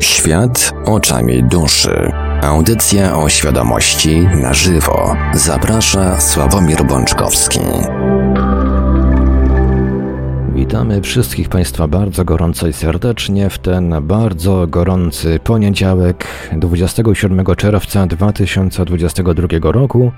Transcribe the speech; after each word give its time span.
Świat 0.00 0.72
oczami 0.84 1.44
duszy. 1.44 2.12
Audycja 2.42 3.18
o 3.18 3.28
świadomości 3.28 4.18
na 4.42 4.54
żywo. 4.54 5.16
Zaprasza 5.34 6.20
Sławomir 6.20 6.84
Bączkowski. 6.84 7.60
Witamy 10.54 11.02
wszystkich 11.02 11.48
Państwa 11.48 11.88
bardzo 11.88 12.24
gorąco 12.24 12.68
i 12.68 12.72
serdecznie 12.72 13.50
w 13.50 13.58
ten 13.58 13.94
bardzo 14.02 14.66
gorący 14.66 15.40
poniedziałek 15.44 16.26
27 16.52 17.46
czerwca 17.56 18.06
2022 18.06 19.72
roku. 19.72 20.12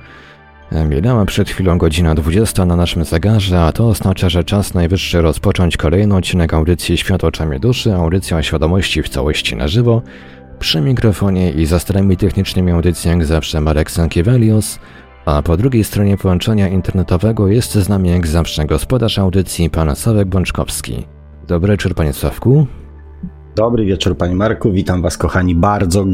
Minęła 0.72 1.24
przed 1.24 1.50
chwilą 1.50 1.78
godzina 1.78 2.14
20 2.14 2.66
na 2.66 2.76
naszym 2.76 3.04
zegarze, 3.04 3.60
a 3.60 3.72
to 3.72 3.88
oznacza, 3.88 4.28
że 4.28 4.44
czas 4.44 4.74
najwyższy 4.74 5.22
rozpocząć 5.22 5.76
kolejny 5.76 6.16
odcinek 6.16 6.54
audycji 6.54 6.96
Świat 6.96 7.24
oczami 7.24 7.60
duszy, 7.60 7.94
audycja 7.94 8.36
o 8.36 8.42
świadomości 8.42 9.02
w 9.02 9.08
całości 9.08 9.56
na 9.56 9.68
żywo. 9.68 10.02
Przy 10.58 10.80
mikrofonie 10.80 11.50
i 11.50 11.66
za 11.66 11.78
starami 11.78 12.16
technicznymi 12.16 12.72
audycji 12.72 13.10
jak 13.10 13.24
zawsze 13.24 13.60
Marek 13.60 13.90
Sankiewelios, 13.90 14.78
a 15.24 15.42
po 15.42 15.56
drugiej 15.56 15.84
stronie 15.84 16.16
połączenia 16.16 16.68
internetowego 16.68 17.48
jest 17.48 17.74
z 17.74 17.88
nami 17.88 18.10
jak 18.10 18.26
zawsze 18.26 18.66
gospodarz 18.66 19.18
audycji 19.18 19.70
pan 19.70 19.96
Sławek 19.96 20.28
Bączkowski. 20.28 21.06
Dobry 21.46 21.72
wieczór 21.72 21.94
panie 21.94 22.12
Sławku. 22.12 22.66
Dobry 23.56 23.84
wieczór 23.84 24.16
panie 24.16 24.34
Marku, 24.34 24.72
witam 24.72 25.02
was 25.02 25.18
kochani 25.18 25.54
bardzo 25.54 26.04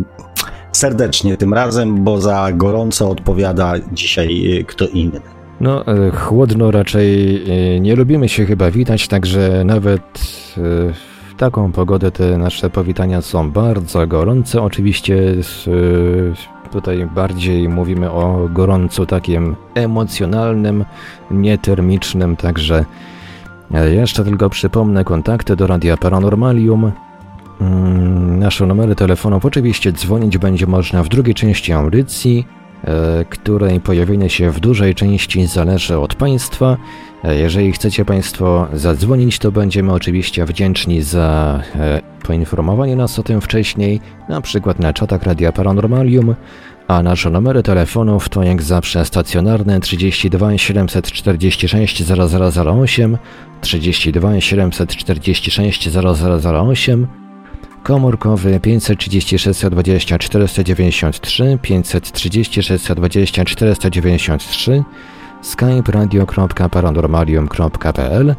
serdecznie 0.77 1.37
tym 1.37 1.55
razem, 1.55 2.05
bo 2.05 2.21
za 2.21 2.53
gorąco 2.53 3.11
odpowiada 3.11 3.73
dzisiaj 3.93 4.59
y, 4.61 4.65
kto 4.65 4.87
inny. 4.87 5.21
No, 5.61 5.87
e, 5.87 6.11
chłodno 6.11 6.71
raczej 6.71 7.43
e, 7.77 7.81
nie 7.81 7.97
lubimy 7.97 8.29
się 8.29 8.47
chyba 8.47 8.71
witać, 8.71 9.09
także 9.09 9.63
nawet 9.65 10.01
e, 10.01 10.61
w 10.93 11.35
taką 11.37 11.73
pogodę 11.73 12.11
te 12.11 12.39
nasze 12.39 12.71
powitania 12.71 13.23
są 13.23 13.51
bardzo 13.51 14.07
gorące. 14.07 14.63
Oczywiście 14.63 15.17
tutaj 16.73 17.07
bardziej 17.15 17.69
mówimy 17.69 18.11
o 18.11 18.49
gorącu 18.53 19.07
takim 19.07 19.57
emocjonalnym, 19.75 20.85
nietermicznym, 21.31 22.37
także 22.37 22.85
jeszcze 23.93 24.25
tylko 24.25 24.51
przypomnę 24.51 25.05
kontakty 25.05 25.57
do 25.57 25.67
Radia 25.67 25.97
Paranormalium 25.97 26.93
nasze 28.39 28.67
numery 28.67 28.95
telefonów. 28.95 29.45
Oczywiście 29.45 29.93
dzwonić 29.93 30.39
będzie 30.39 30.67
można 30.67 31.03
w 31.03 31.09
drugiej 31.09 31.35
części 31.35 31.73
audycji, 31.73 32.47
e, 32.85 33.25
której 33.25 33.81
pojawienie 33.81 34.31
się 34.31 34.51
w 34.51 34.61
dużej 34.61 34.95
części 34.95 35.47
zależy 35.47 35.99
od 35.99 36.15
Państwa. 36.15 36.77
E, 37.25 37.35
jeżeli 37.35 37.73
chcecie 37.73 38.05
Państwo 38.05 38.69
zadzwonić, 38.73 39.39
to 39.39 39.53
będziemy 39.53 39.93
oczywiście 39.93 40.45
wdzięczni 40.45 41.03
za 41.03 41.61
e, 41.77 42.01
poinformowanie 42.23 42.97
nas 42.97 43.19
o 43.19 43.23
tym 43.23 43.41
wcześniej, 43.41 44.01
na 44.29 44.41
przykład 44.41 44.79
na 44.79 44.93
czatach 44.93 45.23
Radia 45.23 45.53
Paranormalium, 45.53 46.35
a 46.89 47.03
nasze 47.03 47.31
numery 47.31 47.63
telefonów 47.63 48.29
to 48.29 48.43
jak 48.43 48.63
zawsze 48.63 49.05
stacjonarne 49.05 49.81
32 49.81 50.59
746 50.59 52.03
0008, 52.05 53.19
32 53.61 54.41
746 54.41 55.89
0008, 55.89 57.07
komórkowy 57.85 58.61
536 58.61 59.67
20 59.71 60.19
493, 60.19 61.59
536 61.63 62.89
20 62.97 63.45
493, 63.45 64.85
skype 65.43 65.93
radio.paranormalium.pl. 65.93 68.35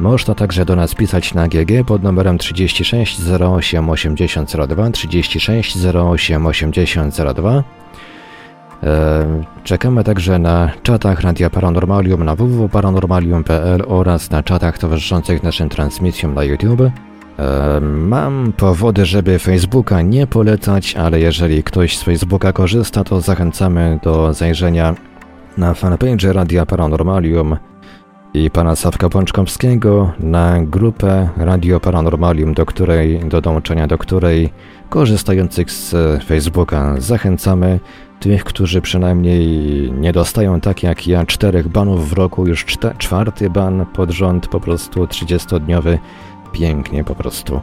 Można 0.00 0.34
także 0.34 0.64
do 0.64 0.76
nas 0.76 0.94
pisać 0.94 1.34
na 1.34 1.48
GG 1.48 1.84
pod 1.86 2.02
numerem 2.02 2.38
36 2.38 3.20
08 3.40 3.90
8002, 3.90 4.90
36 4.90 5.76
08 5.86 6.46
8002. 6.46 7.64
Czekamy 9.64 10.04
także 10.04 10.38
na 10.38 10.70
czatach 10.82 11.20
Radia 11.20 11.50
Paranormalium 11.50 12.24
na 12.24 12.36
www.paranormalium.pl 12.36 13.82
oraz 13.86 14.30
na 14.30 14.42
czatach 14.42 14.78
towarzyszących 14.78 15.42
naszym 15.42 15.68
transmisjom 15.68 16.34
na 16.34 16.44
YouTube. 16.44 16.82
Mam 17.80 18.52
powody, 18.56 19.06
żeby 19.06 19.38
Facebooka 19.38 20.02
nie 20.02 20.26
polecać, 20.26 20.96
ale 20.96 21.20
jeżeli 21.20 21.62
ktoś 21.62 21.98
z 21.98 22.02
Facebooka 22.02 22.52
korzysta, 22.52 23.04
to 23.04 23.20
zachęcamy 23.20 23.98
do 24.02 24.32
zajrzenia 24.32 24.94
na 25.58 25.74
fanpage 25.74 26.32
Radia 26.32 26.66
Paranormalium 26.66 27.56
i 28.34 28.50
pana 28.50 28.76
Sawka 28.76 29.08
Pączkowskiego 29.08 30.12
na 30.20 30.62
grupę 30.62 31.28
Radio 31.36 31.80
Paranormalium, 31.80 32.54
do 32.54 32.66
której, 32.66 33.20
do 33.20 33.40
dołączenia 33.40 33.86
do 33.86 33.98
której 33.98 34.52
korzystających 34.88 35.70
z 35.70 35.94
Facebooka 36.24 36.94
zachęcamy. 36.98 37.80
Tych, 38.20 38.44
którzy 38.44 38.80
przynajmniej 38.80 39.46
nie 39.92 40.12
dostają 40.12 40.60
tak 40.60 40.82
jak 40.82 41.06
ja 41.06 41.26
czterech 41.26 41.68
banów 41.68 42.10
w 42.10 42.12
roku, 42.12 42.46
już 42.46 42.66
czwarty 42.98 43.50
ban 43.50 43.86
pod 43.86 44.10
rząd, 44.10 44.48
po 44.48 44.60
prostu 44.60 45.04
30-dniowy 45.04 45.98
pięknie 46.54 47.04
po 47.04 47.14
prostu. 47.14 47.60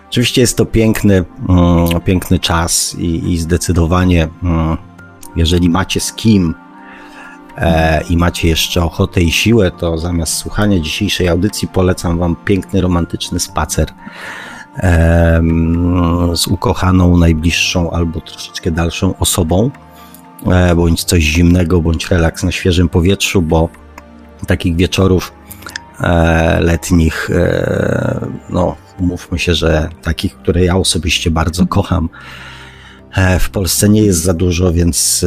Oczywiście 0.09 0.41
jest 0.41 0.57
to 0.57 0.65
piękny, 0.65 1.25
mm, 1.49 2.01
piękny 2.05 2.39
czas 2.39 2.95
i, 2.99 3.33
i 3.33 3.37
zdecydowanie, 3.37 4.27
mm, 4.43 4.77
jeżeli 5.35 5.69
macie 5.69 5.99
z 5.99 6.13
kim 6.13 6.55
e, 7.57 8.03
i 8.09 8.17
macie 8.17 8.47
jeszcze 8.47 8.83
ochotę 8.83 9.21
i 9.21 9.31
siłę, 9.31 9.71
to 9.71 9.97
zamiast 9.97 10.33
słuchania 10.33 10.79
dzisiejszej 10.79 11.27
audycji 11.27 11.67
polecam 11.67 12.17
Wam 12.17 12.35
piękny, 12.45 12.81
romantyczny 12.81 13.39
spacer 13.39 13.87
z 16.33 16.47
ukochaną, 16.47 17.17
najbliższą 17.17 17.91
albo 17.91 18.21
troszeczkę 18.21 18.71
dalszą 18.71 19.17
osobą. 19.17 19.71
E, 20.45 20.75
bądź 20.75 21.03
coś 21.03 21.23
zimnego, 21.23 21.81
bądź 21.81 22.09
relaks 22.09 22.43
na 22.43 22.51
świeżym 22.51 22.89
powietrzu, 22.89 23.41
bo 23.41 23.69
takich 24.47 24.75
wieczorów 24.75 25.33
e, 26.01 26.59
letnich, 26.61 27.29
e, 27.29 28.27
no 28.49 28.75
umówmy 28.99 29.39
się, 29.39 29.53
że 29.53 29.89
takich, 30.01 30.37
które 30.37 30.65
ja 30.65 30.77
osobiście 30.77 31.31
bardzo 31.31 31.67
kocham, 31.67 32.09
w 33.39 33.49
Polsce 33.49 33.89
nie 33.89 34.01
jest 34.01 34.23
za 34.23 34.33
dużo, 34.33 34.73
więc 34.73 35.25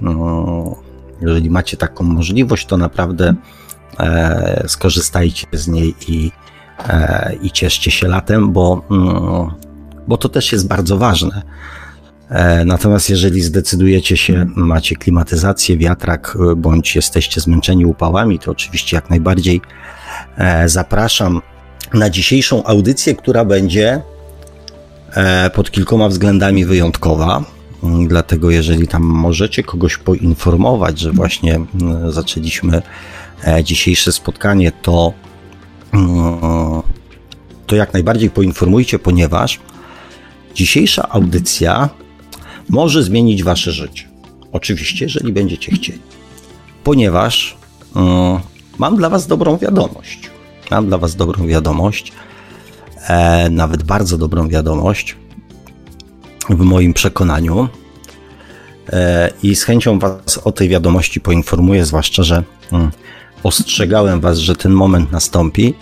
no, 0.00 0.76
jeżeli 1.20 1.50
macie 1.50 1.76
taką 1.76 2.04
możliwość, 2.04 2.66
to 2.66 2.76
naprawdę 2.76 3.34
skorzystajcie 4.66 5.46
z 5.52 5.68
niej 5.68 5.94
i, 6.08 6.30
i 7.42 7.50
cieszcie 7.50 7.90
się 7.90 8.08
latem, 8.08 8.52
bo, 8.52 8.82
mm, 8.90 9.50
bo 10.08 10.16
to 10.16 10.28
też 10.28 10.52
jest 10.52 10.68
bardzo 10.68 10.98
ważne 10.98 11.42
natomiast 12.64 13.10
jeżeli 13.10 13.42
zdecydujecie 13.42 14.16
się, 14.16 14.46
macie 14.56 14.96
klimatyzację, 14.96 15.76
wiatrak, 15.76 16.38
e, 16.52 16.56
bądź 16.56 16.96
jesteście 16.96 17.40
zmęczeni 17.40 17.86
upałami, 17.86 18.38
to 18.38 18.50
oczywiście 18.50 18.96
jak 18.96 19.10
najbardziej 19.10 19.60
e, 20.38 20.68
zapraszam 20.68 21.42
na 21.94 22.10
dzisiejszą 22.10 22.64
audycję, 22.64 23.14
która 23.14 23.44
będzie 23.44 24.02
pod 25.54 25.70
kilkoma 25.70 26.08
względami 26.08 26.64
wyjątkowa. 26.64 27.44
Mm, 27.82 28.08
dlatego, 28.08 28.50
jeżeli 28.50 28.88
tam 28.88 29.02
możecie 29.02 29.62
kogoś 29.62 29.96
poinformować, 29.96 30.98
że 30.98 31.12
właśnie 31.12 31.54
mm, 31.54 32.12
zaczęliśmy 32.12 32.82
dzisiejsze 33.64 34.12
spotkanie, 34.12 34.72
to, 34.82 35.12
mm, 35.92 36.40
to 37.66 37.76
jak 37.76 37.92
najbardziej 37.92 38.30
poinformujcie, 38.30 38.98
ponieważ 38.98 39.60
dzisiejsza 40.54 41.08
audycja 41.08 41.88
może 42.68 43.02
zmienić 43.02 43.42
wasze 43.42 43.72
życie. 43.72 44.08
Oczywiście, 44.52 45.04
jeżeli 45.04 45.32
będziecie 45.32 45.72
chcieli. 45.72 46.00
Ponieważ 46.84 47.56
um, 47.94 48.40
mam 48.78 48.96
dla 48.96 49.08
was 49.08 49.26
dobrą 49.26 49.58
wiadomość. 49.58 50.30
Mam 50.70 50.86
dla 50.86 50.98
was 50.98 51.16
dobrą 51.16 51.46
wiadomość, 51.46 52.12
e, 53.08 53.50
nawet 53.50 53.82
bardzo 53.82 54.18
dobrą 54.18 54.48
wiadomość 54.48 55.16
w 56.50 56.58
moim 56.58 56.94
przekonaniu. 56.94 57.68
E, 58.92 59.30
I 59.42 59.56
z 59.56 59.64
chęcią 59.64 59.98
was 59.98 60.38
o 60.44 60.52
tej 60.52 60.68
wiadomości 60.68 61.20
poinformuję, 61.20 61.84
zwłaszcza, 61.84 62.22
że 62.22 62.42
um, 62.72 62.90
ostrzegałem 63.42 64.20
was, 64.20 64.38
że 64.38 64.56
ten 64.56 64.72
moment 64.72 65.12
nastąpi. 65.12 65.74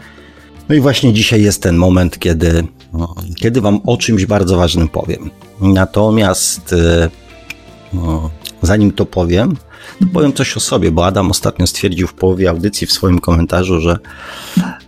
No 0.69 0.75
i 0.75 0.81
właśnie 0.81 1.13
dzisiaj 1.13 1.43
jest 1.43 1.63
ten 1.63 1.77
moment, 1.77 2.19
kiedy 2.19 2.65
kiedy 3.35 3.61
Wam 3.61 3.81
o 3.87 3.97
czymś 3.97 4.27
bardzo 4.27 4.57
ważnym 4.57 4.89
powiem. 4.89 5.31
Natomiast 5.61 6.73
e, 6.73 7.11
no, 7.93 8.31
zanim 8.63 8.93
to 8.93 9.07
powiem, 9.07 9.57
to 10.01 10.07
powiem 10.13 10.33
coś 10.33 10.57
o 10.57 10.61
sobie, 10.61 10.91
bo 10.91 11.07
Adam 11.07 11.31
ostatnio 11.31 11.67
stwierdził 11.67 12.07
w 12.07 12.15
połowie 12.15 12.51
audycji 12.51 12.87
w 12.87 12.93
swoim 12.93 13.19
komentarzu, 13.19 13.81
że, 13.81 13.99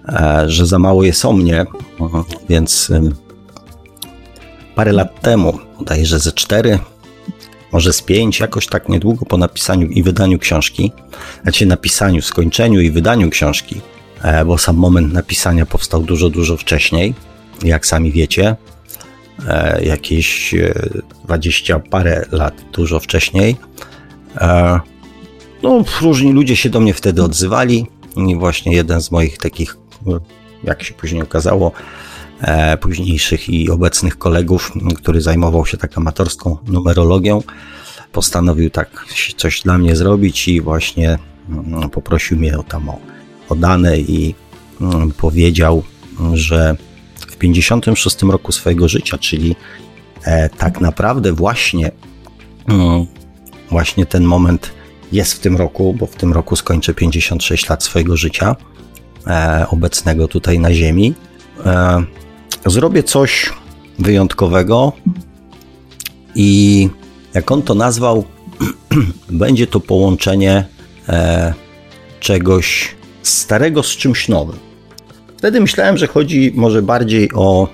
e, 0.08 0.44
że 0.46 0.66
za 0.66 0.78
mało 0.78 1.04
jest 1.04 1.24
o 1.24 1.32
mnie, 1.32 1.66
więc 2.48 2.90
e, 2.90 3.00
parę 4.74 4.92
lat 4.92 5.20
temu, 5.20 5.58
że 6.02 6.18
ze 6.18 6.32
cztery, 6.32 6.78
może 7.72 7.92
z 7.92 8.02
pięć, 8.02 8.40
jakoś 8.40 8.66
tak 8.66 8.88
niedługo 8.88 9.26
po 9.26 9.36
napisaniu 9.36 9.86
i 9.86 10.02
wydaniu 10.02 10.38
książki, 10.38 10.92
znaczy 11.42 11.66
napisaniu, 11.66 12.22
skończeniu 12.22 12.80
i 12.80 12.90
wydaniu 12.90 13.30
książki, 13.30 13.80
bo 14.46 14.58
sam 14.58 14.76
moment 14.76 15.12
napisania 15.12 15.66
powstał 15.66 16.02
dużo, 16.02 16.30
dużo 16.30 16.56
wcześniej, 16.56 17.14
jak 17.62 17.86
sami 17.86 18.12
wiecie, 18.12 18.56
jakieś 19.82 20.54
20 21.24 21.76
e, 21.76 21.80
parę 21.80 22.24
lat 22.32 22.64
dużo 22.72 23.00
wcześniej. 23.00 23.56
E, 24.36 24.80
no, 25.62 25.84
różni 26.00 26.32
ludzie 26.32 26.56
się 26.56 26.70
do 26.70 26.80
mnie 26.80 26.94
wtedy 26.94 27.22
odzywali 27.22 27.86
i 28.16 28.36
właśnie 28.36 28.72
jeden 28.72 29.02
z 29.02 29.10
moich 29.10 29.38
takich, 29.38 29.76
jak 30.64 30.82
się 30.82 30.94
później 30.94 31.22
okazało, 31.22 31.72
późniejszych 32.80 33.48
i 33.48 33.70
obecnych 33.70 34.18
kolegów, 34.18 34.72
który 34.96 35.20
zajmował 35.20 35.66
się 35.66 35.76
tak 35.76 35.98
amatorską 35.98 36.56
numerologią, 36.66 37.42
postanowił 38.12 38.70
tak 38.70 39.06
coś 39.36 39.60
dla 39.60 39.78
mnie 39.78 39.96
zrobić 39.96 40.48
i 40.48 40.60
właśnie 40.60 41.18
mm, 41.48 41.90
poprosił 41.90 42.38
mnie 42.38 42.58
o 42.58 42.62
tam 42.62 42.88
o, 42.88 42.98
o 43.48 43.54
dane 43.54 43.98
i 43.98 44.34
mm, 44.80 45.12
powiedział, 45.12 45.82
że 46.34 46.76
56 47.42 48.22
roku 48.22 48.52
swojego 48.52 48.88
życia, 48.88 49.18
czyli 49.18 49.56
e, 50.24 50.48
tak 50.48 50.80
naprawdę 50.80 51.32
właśnie, 51.32 51.90
mm, 52.68 53.06
właśnie 53.70 54.06
ten 54.06 54.24
moment 54.24 54.70
jest 55.12 55.32
w 55.34 55.38
tym 55.38 55.56
roku, 55.56 55.94
bo 55.98 56.06
w 56.06 56.14
tym 56.14 56.32
roku 56.32 56.56
skończę 56.56 56.94
56 56.94 57.68
lat 57.68 57.84
swojego 57.84 58.16
życia 58.16 58.56
e, 59.26 59.66
obecnego 59.70 60.28
tutaj 60.28 60.58
na 60.58 60.74
Ziemi. 60.74 61.14
E, 61.66 62.04
zrobię 62.66 63.02
coś 63.02 63.52
wyjątkowego 63.98 64.92
i 66.34 66.88
jak 67.34 67.50
on 67.50 67.62
to 67.62 67.74
nazwał, 67.74 68.24
będzie 69.30 69.66
to 69.66 69.80
połączenie 69.80 70.64
czegoś 72.20 72.94
starego 73.22 73.82
z 73.82 73.88
czymś 73.88 74.28
nowym. 74.28 74.71
Wtedy 75.42 75.60
myślałem, 75.60 75.96
że 75.96 76.06
chodzi 76.06 76.52
może 76.54 76.82
bardziej 76.82 77.30
o, 77.34 77.68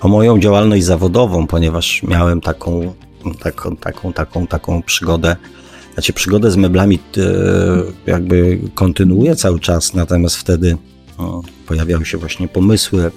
o 0.00 0.08
moją 0.08 0.40
działalność 0.40 0.84
zawodową, 0.84 1.46
ponieważ 1.46 2.02
miałem 2.02 2.40
taką, 2.40 2.94
taką, 3.40 3.76
taką, 3.76 4.12
taką, 4.12 4.46
taką 4.46 4.82
przygodę. 4.82 5.36
Znaczy, 5.94 6.12
przygodę 6.12 6.50
z 6.50 6.56
meblami 6.56 6.98
e, 7.16 7.20
jakby 8.06 8.58
kontynuuję 8.74 9.36
cały 9.36 9.60
czas, 9.60 9.94
natomiast 9.94 10.36
wtedy 10.36 10.76
no, 11.18 11.42
pojawiały 11.66 12.06
się 12.06 12.18
właśnie 12.18 12.48
pomysły, 12.48 13.10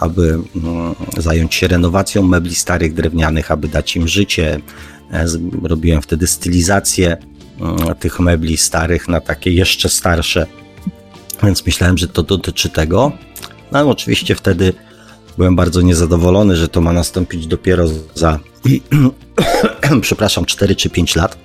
aby 0.00 0.38
no, 0.54 0.94
zająć 1.18 1.54
się 1.54 1.68
renowacją 1.68 2.22
mebli 2.22 2.54
starych, 2.54 2.94
drewnianych, 2.94 3.50
aby 3.50 3.68
dać 3.68 3.96
im 3.96 4.08
życie. 4.08 4.60
E, 5.12 5.26
robiłem 5.62 6.02
wtedy 6.02 6.26
stylizację 6.26 7.16
e, 7.90 7.94
tych 7.94 8.20
mebli 8.20 8.56
starych 8.56 9.08
na 9.08 9.20
takie 9.20 9.50
jeszcze 9.50 9.88
starsze 9.88 10.46
więc 11.42 11.66
myślałem, 11.66 11.98
że 11.98 12.08
to 12.08 12.22
dotyczy 12.22 12.68
tego. 12.68 13.12
No 13.72 13.90
oczywiście 13.90 14.34
wtedy 14.34 14.72
byłem 15.38 15.56
bardzo 15.56 15.80
niezadowolony, 15.80 16.56
że 16.56 16.68
to 16.68 16.80
ma 16.80 16.92
nastąpić 16.92 17.46
dopiero 17.46 17.84
za, 18.14 18.38
przepraszam, 20.00 20.44
4 20.44 20.76
czy 20.76 20.90
5 20.90 21.16
lat. 21.16 21.38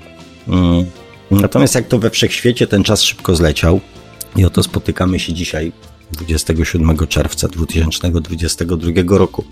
Mm. 0.48 0.86
Natomiast 1.32 1.76
jak 1.76 1.88
to 1.88 2.00
we 2.00 2.10
wszechświecie, 2.10 2.68
ten 2.68 2.84
czas 2.84 3.02
szybko 3.02 3.36
zleciał 3.36 3.80
i 4.36 4.46
oto 4.46 4.64
spotykamy 4.64 5.20
się 5.20 5.34
dzisiaj, 5.34 5.72
27 6.12 7.08
czerwca 7.08 7.48
2022 7.48 9.18
roku, 9.18 9.44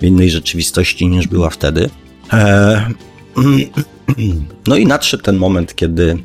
w 0.00 0.04
innej 0.04 0.30
rzeczywistości 0.30 1.06
niż 1.06 1.28
była 1.28 1.50
wtedy. 1.50 1.90
Eee, 2.32 2.94
no 4.68 4.76
i 4.76 4.86
nadszedł 4.86 5.22
ten 5.22 5.36
moment, 5.36 5.74
kiedy, 5.74 6.18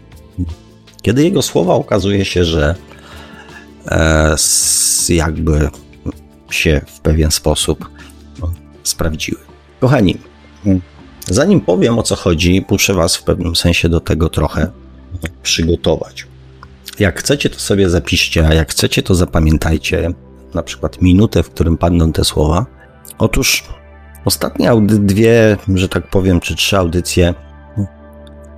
kiedy 1.02 1.24
jego 1.24 1.42
słowa 1.42 1.74
okazuje 1.74 2.26
się, 2.26 2.46
że 2.46 2.76
jakby 5.10 5.70
się 6.52 6.82
w 6.88 7.00
pewien 7.00 7.32
sposób 7.32 7.90
no, 8.42 8.54
sprawdziły. 8.84 9.40
Kochani, 9.80 10.18
zanim 11.26 11.62
powiem 11.62 12.00
o 12.00 12.04
co 12.04 12.16
chodzi, 12.16 12.66
muszę 12.70 12.94
Was 12.94 13.16
w 13.16 13.24
pewnym 13.24 13.56
sensie 13.56 13.90
do 13.90 14.00
tego 14.00 14.30
trochę 14.30 14.72
przygotować. 15.44 16.28
Jak 17.00 17.20
chcecie, 17.20 17.50
to 17.50 17.60
sobie 17.60 17.90
zapiszcie, 17.90 18.48
a 18.48 18.54
jak 18.54 18.72
chcecie, 18.72 19.04
to 19.04 19.16
zapamiętajcie 19.16 20.14
na 20.54 20.64
przykład 20.64 21.02
minutę, 21.02 21.44
w 21.44 21.50
którym 21.50 21.78
padną 21.78 22.12
te 22.12 22.24
słowa. 22.24 22.66
Otóż 23.18 23.64
ostatnie 24.26 24.72
dwie, 24.82 25.58
że 25.76 25.90
tak 25.90 26.10
powiem, 26.10 26.40
czy 26.40 26.56
trzy 26.56 26.78
audycje 26.78 27.34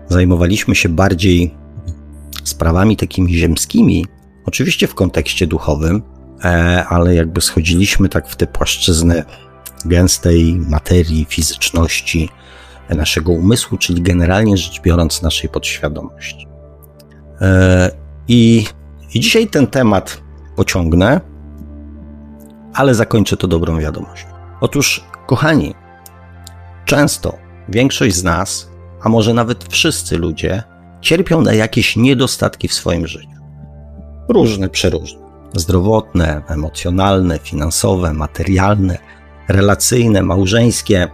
zajmowaliśmy 0.10 0.76
się 0.76 0.90
bardziej 0.90 1.54
sprawami 2.44 2.98
takimi 2.98 3.34
ziemskimi, 3.34 4.06
Oczywiście 4.46 4.88
w 4.88 4.96
kontekście 4.96 5.48
duchowym, 5.48 6.02
e, 6.44 6.86
ale 6.90 7.16
jakby 7.16 7.42
schodziliśmy 7.42 8.10
tak 8.10 8.28
w 8.28 8.36
te 8.36 8.48
płaszczyzny 8.48 9.24
gęstej 9.86 10.56
materii, 10.70 11.26
fizyczności 11.30 12.30
naszego 12.90 13.32
umysłu, 13.32 13.78
czyli 13.78 14.02
generalnie 14.02 14.58
rzecz 14.58 14.82
biorąc 14.82 15.22
naszej 15.22 15.50
podświadomości. 15.50 16.48
E, 17.42 17.92
I, 18.28 18.66
i 19.14 19.20
dzisiaj 19.20 19.48
ten 19.48 19.68
temat 19.68 20.22
pociągnę, 20.56 21.22
ale 22.74 22.96
zakończę 22.96 23.38
to 23.38 23.48
dobrą 23.48 23.80
wiadomością. 23.80 24.28
Otóż, 24.62 25.04
kochani, 25.28 25.76
często 26.86 27.38
większość 27.70 28.16
z 28.16 28.24
nas, 28.24 28.70
a 29.04 29.10
może 29.10 29.34
nawet 29.34 29.64
wszyscy 29.74 30.18
ludzie, 30.18 30.64
cierpią 31.02 31.42
na 31.42 31.54
jakieś 31.54 31.96
niedostatki 31.96 32.68
w 32.68 32.74
swoim 32.74 33.08
życiu 33.08 33.41
różne, 34.32 34.70
przeróżne. 34.70 35.22
Zdrowotne, 35.54 36.42
emocjonalne, 36.48 37.40
finansowe, 37.40 38.14
materialne, 38.14 38.98
relacyjne, 39.48 40.22
małżeńskie, 40.22 41.08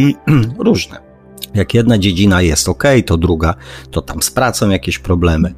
różne. 0.58 1.06
Jak 1.54 1.74
jedna 1.74 1.98
dziedzina 1.98 2.42
jest 2.42 2.68
ok, 2.68 2.84
to 3.06 3.16
druga, 3.16 3.54
to 3.90 4.02
tam 4.02 4.22
z 4.22 4.30
pracą 4.30 4.70
jakieś 4.70 4.98
problemy. 4.98 5.54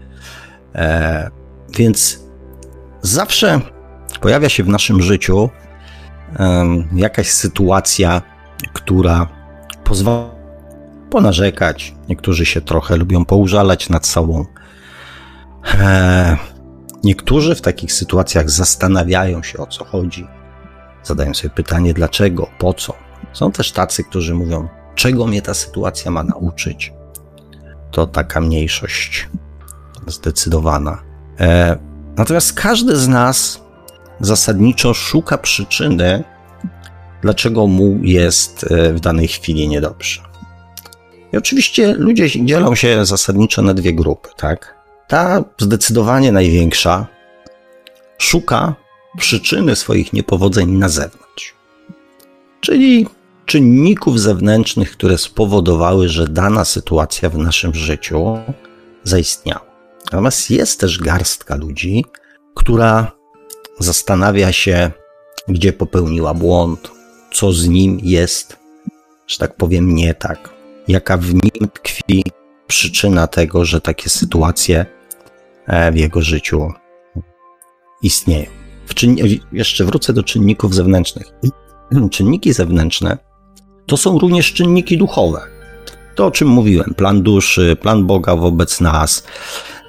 E, 0.74 1.30
więc 1.76 2.20
zawsze 3.02 3.60
pojawia 4.20 4.48
się 4.48 4.64
w 4.64 4.68
naszym 4.68 5.02
życiu 5.02 5.50
e, 6.38 6.66
jakaś 6.94 7.30
sytuacja, 7.30 8.22
która 8.72 9.28
pozwala 9.84 10.38
ponarzekać. 11.10 11.94
Niektórzy 12.08 12.46
się 12.46 12.60
trochę 12.60 12.96
lubią 12.96 13.24
poużalać 13.24 13.88
nad 13.88 14.06
sobą. 14.06 14.44
E, 15.74 16.36
Niektórzy 17.04 17.54
w 17.54 17.60
takich 17.60 17.92
sytuacjach 17.92 18.50
zastanawiają 18.50 19.42
się 19.42 19.58
o 19.58 19.66
co 19.66 19.84
chodzi. 19.84 20.26
Zadają 21.02 21.34
sobie 21.34 21.50
pytanie 21.50 21.94
dlaczego, 21.94 22.50
po 22.58 22.74
co, 22.74 22.94
Są 23.32 23.52
też 23.52 23.72
tacy, 23.72 24.04
którzy 24.04 24.34
mówią, 24.34 24.68
czego 24.94 25.26
mnie 25.26 25.42
ta 25.42 25.54
sytuacja 25.54 26.10
ma 26.10 26.22
nauczyć. 26.22 26.92
To 27.90 28.06
taka 28.06 28.40
mniejszość 28.40 29.28
zdecydowana. 30.06 31.02
E, 31.40 31.78
natomiast 32.16 32.52
każdy 32.52 32.96
z 32.96 33.08
nas 33.08 33.62
zasadniczo 34.20 34.94
szuka 34.94 35.38
przyczyny, 35.38 36.24
dlaczego 37.22 37.66
mu 37.66 37.98
jest 38.02 38.66
e, 38.70 38.92
w 38.92 39.00
danej 39.00 39.28
chwili 39.28 39.68
niedobrze. 39.68 40.22
I 41.32 41.36
oczywiście 41.36 41.94
ludzie 41.94 42.44
dzielą 42.46 42.74
się 42.74 43.04
zasadniczo 43.04 43.62
na 43.62 43.74
dwie 43.74 43.94
grupy, 43.94 44.28
tak? 44.36 44.77
Ta 45.08 45.44
zdecydowanie 45.58 46.32
największa 46.32 47.06
szuka 48.18 48.74
przyczyny 49.18 49.76
swoich 49.76 50.12
niepowodzeń 50.12 50.70
na 50.70 50.88
zewnątrz. 50.88 51.54
Czyli 52.60 53.06
czynników 53.46 54.20
zewnętrznych, 54.20 54.92
które 54.92 55.18
spowodowały, 55.18 56.08
że 56.08 56.28
dana 56.28 56.64
sytuacja 56.64 57.30
w 57.30 57.38
naszym 57.38 57.74
życiu 57.74 58.38
zaistniała. 59.04 59.64
Natomiast 60.04 60.50
jest 60.50 60.80
też 60.80 60.98
garstka 60.98 61.56
ludzi, 61.56 62.04
która 62.54 63.12
zastanawia 63.78 64.52
się, 64.52 64.90
gdzie 65.48 65.72
popełniła 65.72 66.34
błąd, 66.34 66.90
co 67.32 67.52
z 67.52 67.68
nim 67.68 68.00
jest, 68.02 68.56
że 69.26 69.38
tak 69.38 69.56
powiem, 69.56 69.94
nie 69.94 70.14
tak, 70.14 70.50
jaka 70.88 71.16
w 71.16 71.34
nim 71.34 71.68
tkwi 71.74 72.24
przyczyna 72.66 73.26
tego, 73.26 73.64
że 73.64 73.80
takie 73.80 74.10
sytuacje 74.10 74.86
w 75.92 75.96
jego 75.96 76.22
życiu 76.22 76.72
istnieją. 78.02 78.46
Czyn... 78.94 79.16
Jeszcze 79.52 79.84
wrócę 79.84 80.12
do 80.12 80.22
czynników 80.22 80.74
zewnętrznych. 80.74 81.26
Czynniki 82.10 82.52
zewnętrzne 82.52 83.18
to 83.88 83.96
są 83.96 84.18
również 84.18 84.52
czynniki 84.52 84.98
duchowe. 84.98 85.40
To, 86.14 86.26
o 86.26 86.30
czym 86.30 86.48
mówiłem, 86.48 86.94
plan 86.94 87.22
duszy, 87.22 87.76
plan 87.80 88.06
Boga 88.06 88.36
wobec 88.36 88.80
nas, 88.80 89.26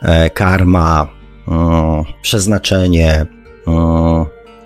e, 0.01 0.29
karma, 0.29 1.07
e, 1.47 2.03
przeznaczenie, 2.21 3.25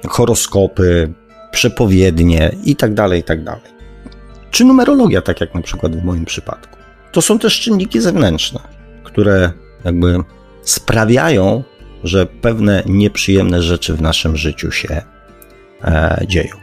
horoskopy, 0.08 1.14
przepowiednie 1.52 2.56
itd., 2.64 2.96
tak 2.96 3.12
itd. 3.12 3.46
Tak 3.46 3.62
Czy 4.52 4.66
numerologia, 4.66 5.22
tak 5.22 5.42
jak 5.42 5.56
na 5.56 5.62
przykład 5.62 5.96
w 5.96 6.04
moim 6.04 6.26
przypadku. 6.26 6.78
To 7.12 7.22
są 7.22 7.40
też 7.40 7.60
czynniki 7.60 8.02
zewnętrzne, 8.02 8.60
które 9.04 9.52
jakby 9.84 10.20
sprawiają, 10.64 11.64
że 12.04 12.26
pewne 12.26 12.84
nieprzyjemne 12.86 13.62
rzeczy 13.62 13.94
w 13.94 14.02
naszym 14.02 14.38
życiu 14.38 14.72
się 14.72 15.02
e, 15.84 16.26
dzieją. 16.28 16.56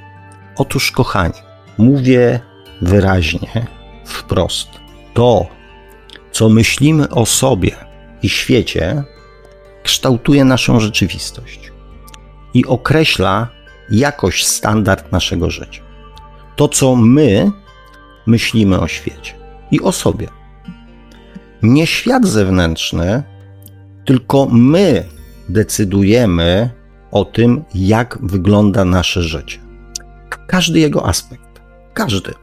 Otóż, 0.57 0.91
kochani, 0.91 1.35
mówię 1.79 2.41
wyraźnie, 2.83 3.67
wprost. 4.05 4.69
To, 5.15 5.47
co 6.33 6.49
myślimy 6.49 7.09
o 7.09 7.27
sobie 7.27 7.71
i 8.23 8.29
świecie, 8.29 9.03
kształtuje 9.83 10.45
naszą 10.45 10.81
rzeczywistość 10.81 11.73
i 12.55 12.67
określa 12.67 13.49
jakość, 13.91 14.47
standard 14.47 15.13
naszego 15.13 15.51
życia. 15.51 15.83
To, 16.57 16.69
co 16.69 16.97
my 16.97 17.51
myślimy 18.27 18.81
o 18.81 18.89
świecie 18.89 19.35
i 19.71 19.81
o 19.81 19.93
sobie. 19.93 20.29
Nie 21.63 21.87
świat 21.87 22.27
zewnętrzny, 22.27 23.23
tylko 24.11 24.47
my 24.47 25.05
decydujemy 25.49 26.71
o 27.11 27.25
tym, 27.25 27.65
jak 27.75 28.19
wygląda 28.23 28.85
nasze 28.85 29.23
życie. 29.23 29.59
Każdy 30.47 30.79
jego 30.79 31.07
aspekt. 31.07 31.61
Każdy. 31.95 32.35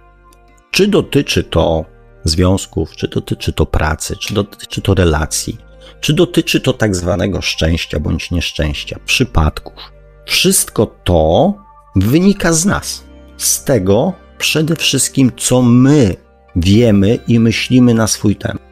Czy 0.72 0.88
dotyczy 0.88 1.44
to 1.44 1.86
związków, 2.24 2.92
czy 2.92 3.08
dotyczy 3.08 3.54
to 3.54 3.66
pracy, 3.66 4.16
czy 4.16 4.34
dotyczy 4.34 4.82
to 4.82 4.94
relacji, 4.94 5.58
czy 6.02 6.14
dotyczy 6.14 6.62
to 6.62 6.74
tak 6.74 6.96
zwanego 6.96 7.42
szczęścia 7.42 8.00
bądź 8.00 8.32
nieszczęścia, 8.32 9.00
przypadków. 9.06 9.92
Wszystko 10.26 10.86
to 11.04 11.54
wynika 11.96 12.54
z 12.54 12.66
nas, 12.66 13.04
z 13.38 13.64
tego 13.64 14.14
przede 14.38 14.76
wszystkim, 14.76 15.32
co 15.38 15.62
my 15.62 16.16
wiemy 16.56 17.20
i 17.28 17.40
myślimy 17.40 17.94
na 17.94 18.08
swój 18.08 18.36
temat. 18.36 18.64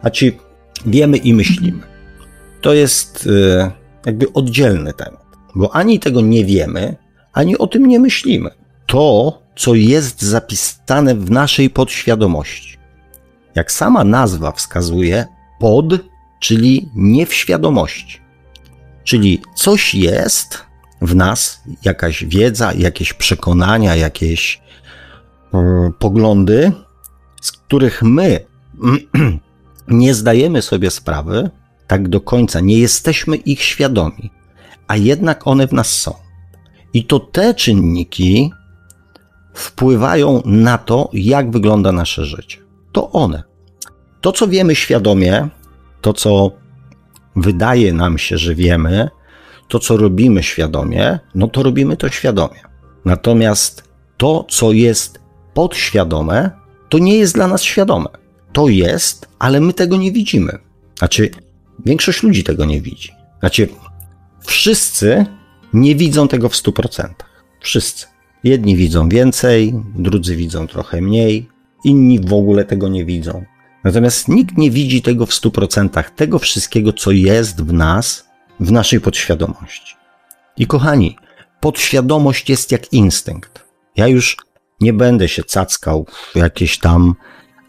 Znaczy, 0.00 0.32
wiemy 0.86 1.16
i 1.16 1.34
myślimy. 1.34 1.93
To 2.64 2.74
jest 2.74 3.26
y, 3.26 3.70
jakby 4.06 4.32
oddzielny 4.32 4.92
temat, 4.92 5.24
bo 5.54 5.76
ani 5.76 6.00
tego 6.00 6.20
nie 6.20 6.44
wiemy, 6.44 6.96
ani 7.32 7.58
o 7.58 7.66
tym 7.66 7.86
nie 7.86 8.00
myślimy. 8.00 8.50
To, 8.86 9.42
co 9.56 9.74
jest 9.74 10.22
zapisane 10.22 11.14
w 11.14 11.30
naszej 11.30 11.70
podświadomości. 11.70 12.78
Jak 13.54 13.72
sama 13.72 14.04
nazwa 14.04 14.52
wskazuje, 14.52 15.26
pod 15.60 15.86
czyli 16.40 16.88
nie 16.94 17.26
w 17.26 17.34
świadomości. 17.34 18.20
Czyli 19.04 19.42
coś 19.56 19.94
jest 19.94 20.58
w 21.02 21.14
nas, 21.14 21.62
jakaś 21.84 22.24
wiedza, 22.24 22.72
jakieś 22.72 23.12
przekonania, 23.12 23.96
jakieś 23.96 24.62
e, 25.54 25.92
poglądy, 25.98 26.72
z 27.40 27.52
których 27.52 28.02
my 28.02 28.40
nie 29.88 30.14
zdajemy 30.14 30.62
sobie 30.62 30.90
sprawy 30.90 31.50
tak 31.86 32.08
do 32.08 32.20
końca, 32.20 32.60
nie 32.60 32.78
jesteśmy 32.78 33.36
ich 33.36 33.62
świadomi, 33.62 34.30
a 34.88 34.96
jednak 34.96 35.46
one 35.46 35.66
w 35.66 35.72
nas 35.72 35.88
są. 35.88 36.14
I 36.94 37.04
to 37.04 37.20
te 37.20 37.54
czynniki 37.54 38.52
wpływają 39.54 40.42
na 40.44 40.78
to, 40.78 41.10
jak 41.12 41.50
wygląda 41.50 41.92
nasze 41.92 42.24
życie. 42.24 42.58
To 42.92 43.10
one. 43.12 43.42
To, 44.20 44.32
co 44.32 44.48
wiemy 44.48 44.74
świadomie, 44.74 45.48
to, 46.00 46.12
co 46.12 46.50
wydaje 47.36 47.92
nam 47.92 48.18
się, 48.18 48.38
że 48.38 48.54
wiemy, 48.54 49.08
to, 49.68 49.78
co 49.78 49.96
robimy 49.96 50.42
świadomie, 50.42 51.18
no 51.34 51.48
to 51.48 51.62
robimy 51.62 51.96
to 51.96 52.08
świadomie. 52.08 52.60
Natomiast 53.04 53.84
to, 54.16 54.46
co 54.48 54.72
jest 54.72 55.20
podświadome, 55.54 56.50
to 56.88 56.98
nie 56.98 57.18
jest 57.18 57.34
dla 57.34 57.46
nas 57.46 57.62
świadome. 57.62 58.08
To 58.52 58.68
jest, 58.68 59.28
ale 59.38 59.60
my 59.60 59.72
tego 59.72 59.96
nie 59.96 60.12
widzimy. 60.12 60.58
Znaczy, 60.98 61.30
większość 61.86 62.22
ludzi 62.22 62.44
tego 62.44 62.64
nie 62.64 62.80
widzi. 62.80 63.10
Znaczy, 63.40 63.68
wszyscy 64.40 65.26
nie 65.72 65.94
widzą 65.94 66.28
tego 66.28 66.48
w 66.48 66.52
100%. 66.52 67.08
Wszyscy. 67.60 68.06
Jedni 68.44 68.76
widzą 68.76 69.08
więcej, 69.08 69.74
drudzy 69.94 70.36
widzą 70.36 70.66
trochę 70.66 71.00
mniej, 71.00 71.48
inni 71.84 72.20
w 72.20 72.32
ogóle 72.32 72.64
tego 72.64 72.88
nie 72.88 73.04
widzą. 73.04 73.44
Natomiast 73.84 74.28
nikt 74.28 74.58
nie 74.58 74.70
widzi 74.70 75.02
tego 75.02 75.26
w 75.26 75.30
100%, 75.30 76.04
tego 76.16 76.38
wszystkiego, 76.38 76.92
co 76.92 77.10
jest 77.10 77.62
w 77.62 77.72
nas, 77.72 78.28
w 78.60 78.72
naszej 78.72 79.00
podświadomości. 79.00 79.94
I 80.56 80.66
kochani, 80.66 81.16
podświadomość 81.60 82.50
jest 82.50 82.72
jak 82.72 82.92
instynkt. 82.92 83.64
Ja 83.96 84.08
już 84.08 84.36
nie 84.80 84.92
będę 84.92 85.28
się 85.28 85.44
cackał 85.44 86.06
w 86.32 86.36
jakieś 86.36 86.78
tam 86.78 87.14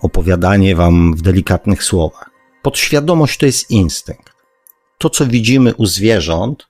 opowiadanie 0.02 0.76
wam 0.76 1.16
w 1.16 1.22
delikatnych 1.22 1.84
słowach. 1.84 2.35
Podświadomość 2.66 3.38
to 3.38 3.46
jest 3.46 3.72
instynkt. 3.72 4.34
To, 4.98 5.10
co 5.10 5.26
widzimy 5.26 5.76
u 5.76 5.86
zwierząt, 5.86 6.68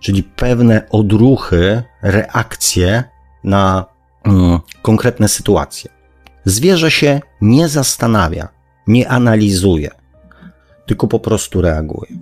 czyli 0.00 0.22
pewne 0.22 0.88
odruchy, 0.90 1.82
reakcje 2.02 3.04
na 3.44 3.84
mm, 4.24 4.58
konkretne 4.82 5.28
sytuacje. 5.28 5.90
Zwierzę 6.44 6.90
się 6.90 7.20
nie 7.40 7.68
zastanawia, 7.68 8.48
nie 8.86 9.08
analizuje, 9.08 9.90
tylko 10.86 11.06
po 11.06 11.20
prostu 11.20 11.60
reaguje. 11.60 12.18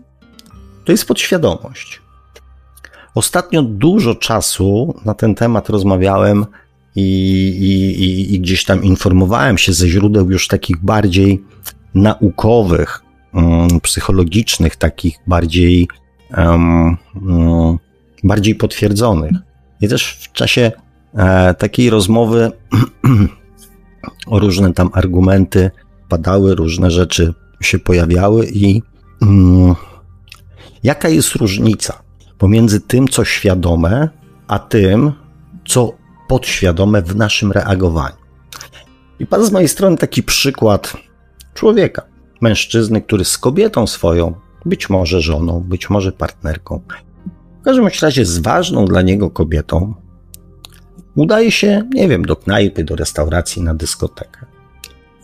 To 0.85 0.93
jest 0.93 1.09
podświadomość. 1.09 2.03
Ostatnio 3.15 3.63
dużo 3.63 4.15
czasu 4.15 5.01
na 5.05 5.15
ten 5.15 5.35
temat 5.35 5.69
rozmawiałem 5.69 6.47
i, 6.97 7.03
i, 7.99 8.35
i, 8.35 8.41
gdzieś 8.41 8.65
tam 8.65 8.85
informowałem 8.85 9.59
się 9.59 9.73
ze 9.73 9.89
źródeł 9.89 10.31
już 10.31 10.49
takich 10.49 10.85
bardziej 10.85 11.45
naukowych, 11.95 13.03
um, 13.35 13.81
psychologicznych, 13.81 14.77
takich 14.77 15.19
bardziej, 15.27 15.89
um, 16.37 16.97
bardziej 18.25 18.55
potwierdzonych. 18.55 19.33
I 19.81 19.89
też 19.89 20.19
w 20.23 20.33
czasie 20.33 20.73
e, 21.15 21.55
takiej 21.55 21.91
rozmowy 21.91 22.53
różne 24.31 24.73
tam 24.73 24.91
argumenty 24.93 25.71
padały, 26.09 26.55
różne 26.55 26.91
rzeczy 26.91 27.35
się 27.61 27.79
pojawiały 27.79 28.47
i 28.47 28.83
mm, 29.23 29.75
jaka 30.83 31.09
jest 31.09 31.35
różnica 31.35 32.03
pomiędzy 32.39 32.81
tym, 32.81 33.09
co 33.09 33.25
świadome, 33.25 34.09
a 34.49 34.59
tym, 34.59 35.13
co 35.67 35.93
podświadome 36.29 37.03
w 37.03 37.17
naszym 37.17 37.53
reagowaniu. 37.53 38.17
I 39.19 39.27
pan 39.27 39.45
z 39.45 39.53
mojej 39.53 39.69
strony 39.69 39.97
taki 39.97 40.23
przykład 40.23 40.97
człowieka, 41.55 42.03
mężczyzny, 42.41 43.03
który 43.03 43.25
z 43.25 43.39
kobietą 43.39 43.87
swoją, 43.87 44.35
być 44.65 44.91
może 44.91 45.21
żoną, 45.21 45.61
być 45.61 45.91
może 45.91 46.13
partnerką, 46.13 46.81
w 47.61 47.65
każdym 47.65 47.89
razie 48.03 48.25
z 48.25 48.39
ważną 48.39 48.85
dla 48.85 49.03
niego 49.03 49.31
kobietą, 49.31 49.95
udaje 51.17 51.51
się, 51.51 51.89
nie 51.95 52.09
wiem, 52.09 52.25
do 52.25 52.37
knajpy, 52.37 52.85
do 52.85 52.97
restauracji, 52.97 53.63
na 53.63 53.75
dyskotekę. 53.75 54.47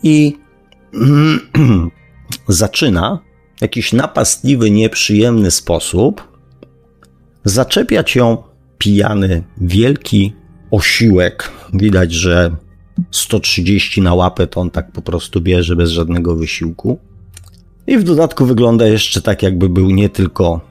I 0.03 0.37
zaczyna 2.47 3.19
w 3.57 3.61
jakiś 3.61 3.93
napastliwy, 3.93 4.71
nieprzyjemny 4.71 5.51
sposób 5.51 6.27
zaczepiać 7.43 8.15
ją 8.15 8.43
pijany, 8.77 9.43
wielki 9.57 10.35
osiłek. 10.71 11.51
Widać, 11.73 12.13
że 12.13 12.55
130 13.11 14.01
na 14.01 14.13
łapę 14.13 14.47
to 14.47 14.61
on 14.61 14.69
tak 14.69 14.91
po 14.91 15.01
prostu 15.01 15.41
bierze 15.41 15.75
bez 15.75 15.91
żadnego 15.91 16.35
wysiłku. 16.35 16.99
I 17.87 17.97
w 17.97 18.03
dodatku 18.03 18.45
wygląda 18.45 18.87
jeszcze 18.87 19.21
tak, 19.21 19.43
jakby 19.43 19.69
był 19.69 19.89
nie 19.89 20.09
tylko 20.09 20.61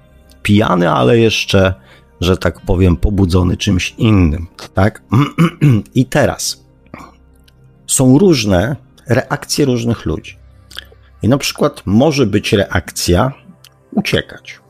pijany, 0.42 0.90
ale 0.90 1.18
jeszcze, 1.18 1.74
że 2.20 2.36
tak 2.36 2.60
powiem, 2.60 2.96
pobudzony 2.96 3.56
czymś 3.56 3.94
innym. 3.98 4.46
Tak? 4.74 5.02
I 5.94 6.06
teraz 6.06 6.64
są 7.86 8.18
różne 8.18 8.76
reakcje 9.08 9.64
różnych 9.64 10.06
ludzi. 10.06 10.36
I 11.22 11.28
na 11.28 11.38
przykład 11.38 11.82
może 11.86 12.26
być 12.26 12.52
reakcja 12.52 13.32
uciekać, 13.92 14.60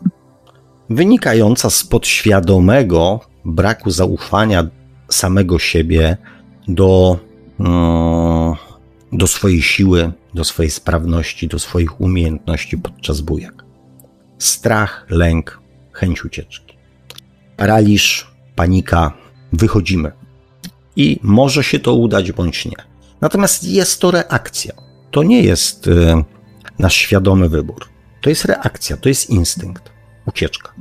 wynikająca 0.90 1.71
z 1.71 1.85
podświadomego 1.85 3.21
braku 3.45 3.90
zaufania 3.90 4.64
samego 5.11 5.59
siebie 5.59 6.17
do, 6.69 7.19
do 9.12 9.26
swojej 9.26 9.62
siły, 9.62 10.12
do 10.35 10.45
swojej 10.45 10.71
sprawności, 10.71 11.49
do 11.49 11.59
swoich 11.59 12.00
umiejętności 12.00 12.79
podczas 12.79 13.21
bujek. 13.21 13.64
Strach, 14.38 15.07
lęk, 15.09 15.61
chęć 15.93 16.25
ucieczki. 16.25 16.76
Paraliż, 17.57 18.26
panika, 18.55 19.12
wychodzimy. 19.52 20.12
I 20.97 21.21
może 21.23 21.64
się 21.64 21.79
to 21.79 21.95
udać 21.95 22.33
bądź 22.33 22.64
nie. 22.64 22.76
Natomiast 23.21 23.64
jest 23.64 24.00
to 24.00 24.11
reakcja. 24.11 24.75
To 25.11 25.23
nie 25.23 25.43
jest 25.43 25.87
y, 25.87 26.25
nasz 26.79 26.95
świadomy 26.95 27.49
wybór. 27.49 27.88
To 28.21 28.31
jest 28.31 28.45
reakcja, 28.45 28.97
to 28.97 29.09
jest 29.09 29.31
instynkt, 29.31 29.90
ucieczka. 30.26 30.75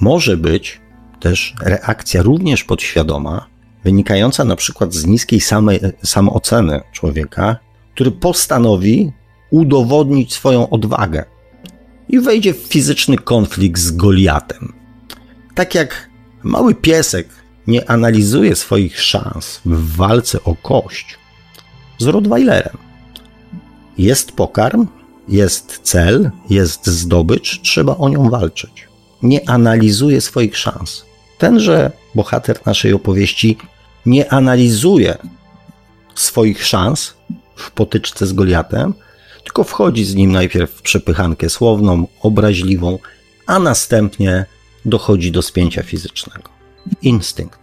Może 0.00 0.36
być 0.36 0.80
też 1.20 1.54
reakcja 1.62 2.22
również 2.22 2.64
podświadoma, 2.64 3.46
wynikająca 3.86 4.44
na 4.44 4.56
przykład 4.56 4.94
z 4.94 5.06
niskiej 5.06 5.40
samej, 5.40 5.80
samooceny 6.04 6.80
człowieka, 6.92 7.56
który 7.94 8.10
postanowi 8.10 9.12
udowodnić 9.50 10.34
swoją 10.34 10.70
odwagę 10.70 11.24
i 12.08 12.20
wejdzie 12.20 12.54
w 12.54 12.56
fizyczny 12.56 13.18
konflikt 13.18 13.80
z 13.80 13.90
Goliatem. 13.90 14.72
Tak 15.54 15.74
jak 15.74 16.10
mały 16.42 16.74
piesek 16.74 17.28
nie 17.66 17.90
analizuje 17.90 18.56
swoich 18.56 19.00
szans 19.00 19.60
w 19.64 19.96
walce 19.96 20.44
o 20.44 20.54
kość 20.54 21.18
z 21.98 22.06
Rottweilerem. 22.06 22.78
Jest 23.98 24.32
pokarm, 24.32 24.86
jest 25.28 25.80
cel, 25.82 26.30
jest 26.50 26.86
zdobycz, 26.86 27.60
trzeba 27.62 27.96
o 27.96 28.08
nią 28.08 28.30
walczyć. 28.30 28.88
Nie 29.22 29.48
analizuje 29.48 30.20
swoich 30.20 30.56
szans. 30.56 31.04
Tenże 31.38 31.90
bohater 32.14 32.60
naszej 32.66 32.92
opowieści 32.92 33.58
nie 34.06 34.32
analizuje 34.32 35.18
swoich 36.14 36.64
szans 36.66 37.14
w 37.56 37.70
potyczce 37.70 38.26
z 38.26 38.32
Goliatem, 38.32 38.94
tylko 39.44 39.64
wchodzi 39.64 40.04
z 40.04 40.14
nim 40.14 40.32
najpierw 40.32 40.70
w 40.70 40.82
przepychankę 40.82 41.50
słowną, 41.50 42.06
obraźliwą, 42.22 42.98
a 43.46 43.58
następnie 43.58 44.46
dochodzi 44.84 45.32
do 45.32 45.42
spięcia 45.42 45.82
fizycznego. 45.82 46.50
Instynkt. 47.02 47.60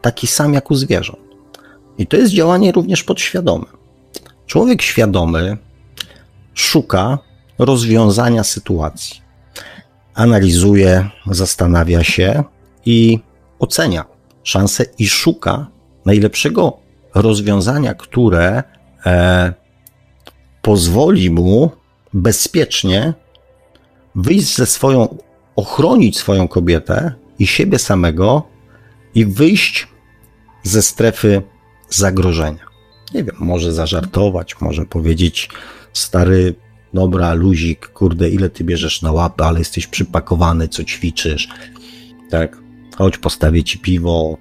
Taki 0.00 0.26
sam 0.26 0.54
jak 0.54 0.70
u 0.70 0.74
zwierząt. 0.74 1.18
I 1.98 2.06
to 2.06 2.16
jest 2.16 2.32
działanie 2.32 2.72
również 2.72 3.04
podświadome. 3.04 3.64
Człowiek 4.46 4.82
świadomy 4.82 5.56
szuka 6.54 7.18
rozwiązania 7.58 8.44
sytuacji. 8.44 9.20
Analizuje, 10.14 11.10
zastanawia 11.26 12.04
się 12.04 12.44
i 12.86 13.18
ocenia 13.58 14.04
szanse 14.42 14.84
i 14.98 15.08
szuka 15.08 15.66
najlepszego 16.08 16.78
rozwiązania, 17.14 17.94
które 17.94 18.62
e, 19.06 19.52
pozwoli 20.62 21.30
mu 21.30 21.70
bezpiecznie 22.12 23.14
wyjść 24.14 24.56
ze 24.56 24.66
swoją, 24.66 25.18
ochronić 25.56 26.18
swoją 26.18 26.48
kobietę 26.48 27.12
i 27.38 27.46
siebie 27.46 27.78
samego 27.78 28.42
i 29.14 29.24
wyjść 29.26 29.88
ze 30.62 30.82
strefy 30.82 31.42
zagrożenia. 31.88 32.64
Nie 33.14 33.24
wiem, 33.24 33.36
może 33.38 33.72
zażartować, 33.72 34.60
może 34.60 34.84
powiedzieć, 34.84 35.48
stary, 35.92 36.54
dobra, 36.94 37.34
luzik, 37.34 37.88
kurde, 37.88 38.30
ile 38.30 38.50
ty 38.50 38.64
bierzesz 38.64 39.02
na 39.02 39.12
łapę, 39.12 39.44
ale 39.44 39.58
jesteś 39.58 39.86
przypakowany, 39.86 40.68
co 40.68 40.84
ćwiczysz, 40.84 41.48
tak, 42.30 42.58
chodź 42.96 43.18
postawię 43.18 43.64
ci 43.64 43.78
piwo, 43.78 44.36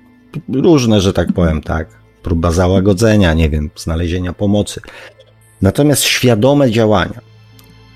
różne, 0.53 1.01
że 1.01 1.13
tak 1.13 1.33
powiem, 1.33 1.61
tak, 1.61 1.87
próba 2.23 2.51
załagodzenia, 2.51 3.33
nie 3.33 3.49
wiem, 3.49 3.69
znalezienia 3.75 4.33
pomocy. 4.33 4.81
Natomiast 5.61 6.03
świadome 6.03 6.71
działania, 6.71 7.21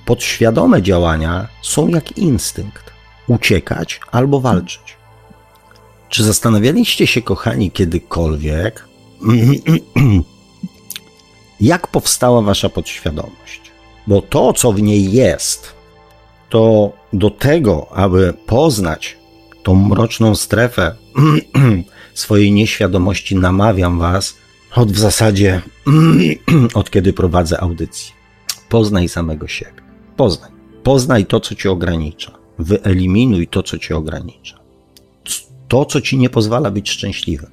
podświadome 0.05 0.81
działania 0.81 1.47
są 1.61 1.87
jak 1.87 2.17
instynkt. 2.17 2.91
Uciekać 3.27 3.99
albo 4.11 4.39
walczyć. 4.39 4.97
Czy 6.09 6.23
zastanawialiście 6.23 7.07
się, 7.07 7.21
kochani, 7.21 7.71
kiedykolwiek, 7.71 8.85
jak 11.61 11.87
powstała 11.87 12.41
wasza 12.41 12.69
podświadomość? 12.69 13.61
Bo 14.07 14.21
to, 14.21 14.53
co 14.53 14.71
w 14.71 14.81
niej 14.81 15.11
jest, 15.11 15.73
to 16.49 16.91
do 17.13 17.29
tego, 17.29 17.87
aby 17.91 18.33
poznać 18.45 19.17
tą 19.63 19.75
mroczną 19.75 20.35
strefę 20.35 20.95
swojej 22.21 22.51
nieświadomości, 22.51 23.35
namawiam 23.35 23.99
was 23.99 24.37
od 24.75 24.91
w 24.91 24.99
zasadzie 24.99 25.61
od 26.73 26.91
kiedy 26.91 27.13
prowadzę 27.13 27.61
audycję. 27.61 28.13
Poznaj 28.69 29.09
samego 29.09 29.47
siebie. 29.47 29.81
Poznaj. 30.15 30.51
Poznaj 30.83 31.25
to, 31.25 31.39
co 31.39 31.55
cię 31.55 31.71
ogranicza. 31.71 32.31
Wyeliminuj 32.59 33.47
to, 33.47 33.63
co 33.63 33.77
cię 33.77 33.95
ogranicza. 33.97 34.59
To, 35.67 35.85
co 35.85 36.01
ci 36.01 36.17
nie 36.17 36.29
pozwala 36.29 36.71
być 36.71 36.89
szczęśliwym. 36.89 37.51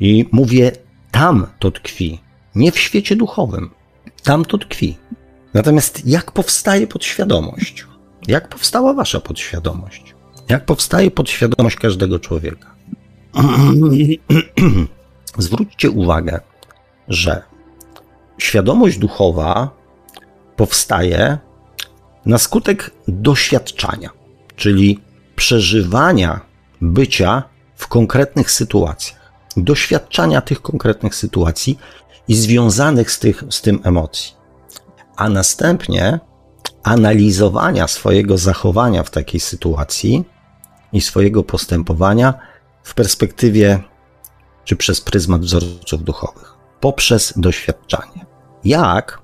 I 0.00 0.24
mówię, 0.32 0.72
tam 1.10 1.46
to 1.58 1.70
tkwi, 1.70 2.18
nie 2.54 2.72
w 2.72 2.78
świecie 2.78 3.16
duchowym. 3.16 3.70
Tam 4.22 4.44
to 4.44 4.58
tkwi. 4.58 4.96
Natomiast 5.54 6.06
jak 6.06 6.32
powstaje 6.32 6.86
podświadomość? 6.86 7.86
Jak 8.28 8.48
powstała 8.48 8.94
wasza 8.94 9.20
podświadomość? 9.20 10.14
Jak 10.48 10.64
powstaje 10.64 11.10
podświadomość 11.10 11.76
każdego 11.76 12.18
człowieka? 12.18 12.75
Zwróćcie 15.38 15.90
uwagę, 15.90 16.40
że 17.08 17.42
świadomość 18.38 18.98
duchowa 18.98 19.70
powstaje 20.56 21.38
na 22.26 22.38
skutek 22.38 22.90
doświadczania, 23.08 24.10
czyli 24.56 25.00
przeżywania 25.36 26.40
bycia 26.80 27.42
w 27.76 27.88
konkretnych 27.88 28.50
sytuacjach, 28.50 29.32
doświadczania 29.56 30.40
tych 30.40 30.62
konkretnych 30.62 31.14
sytuacji 31.14 31.78
i 32.28 32.34
związanych 32.34 33.10
z, 33.10 33.18
tych, 33.18 33.44
z 33.50 33.62
tym 33.62 33.80
emocji, 33.84 34.34
a 35.16 35.28
następnie 35.28 36.20
analizowania 36.82 37.88
swojego 37.88 38.38
zachowania 38.38 39.02
w 39.02 39.10
takiej 39.10 39.40
sytuacji 39.40 40.24
i 40.92 41.00
swojego 41.00 41.42
postępowania 41.42 42.34
w 42.86 42.94
perspektywie 42.94 43.82
czy 44.64 44.76
przez 44.76 45.00
pryzmat 45.00 45.40
wzorców 45.40 46.04
duchowych, 46.04 46.54
poprzez 46.80 47.32
doświadczanie. 47.36 48.26
Jak 48.64 49.22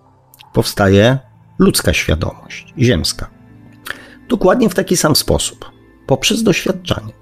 powstaje 0.52 1.18
ludzka 1.58 1.92
świadomość, 1.92 2.74
ziemska? 2.78 3.30
Dokładnie 4.28 4.68
w 4.68 4.74
taki 4.74 4.96
sam 4.96 5.16
sposób, 5.16 5.70
poprzez 6.06 6.42
doświadczanie. 6.42 7.12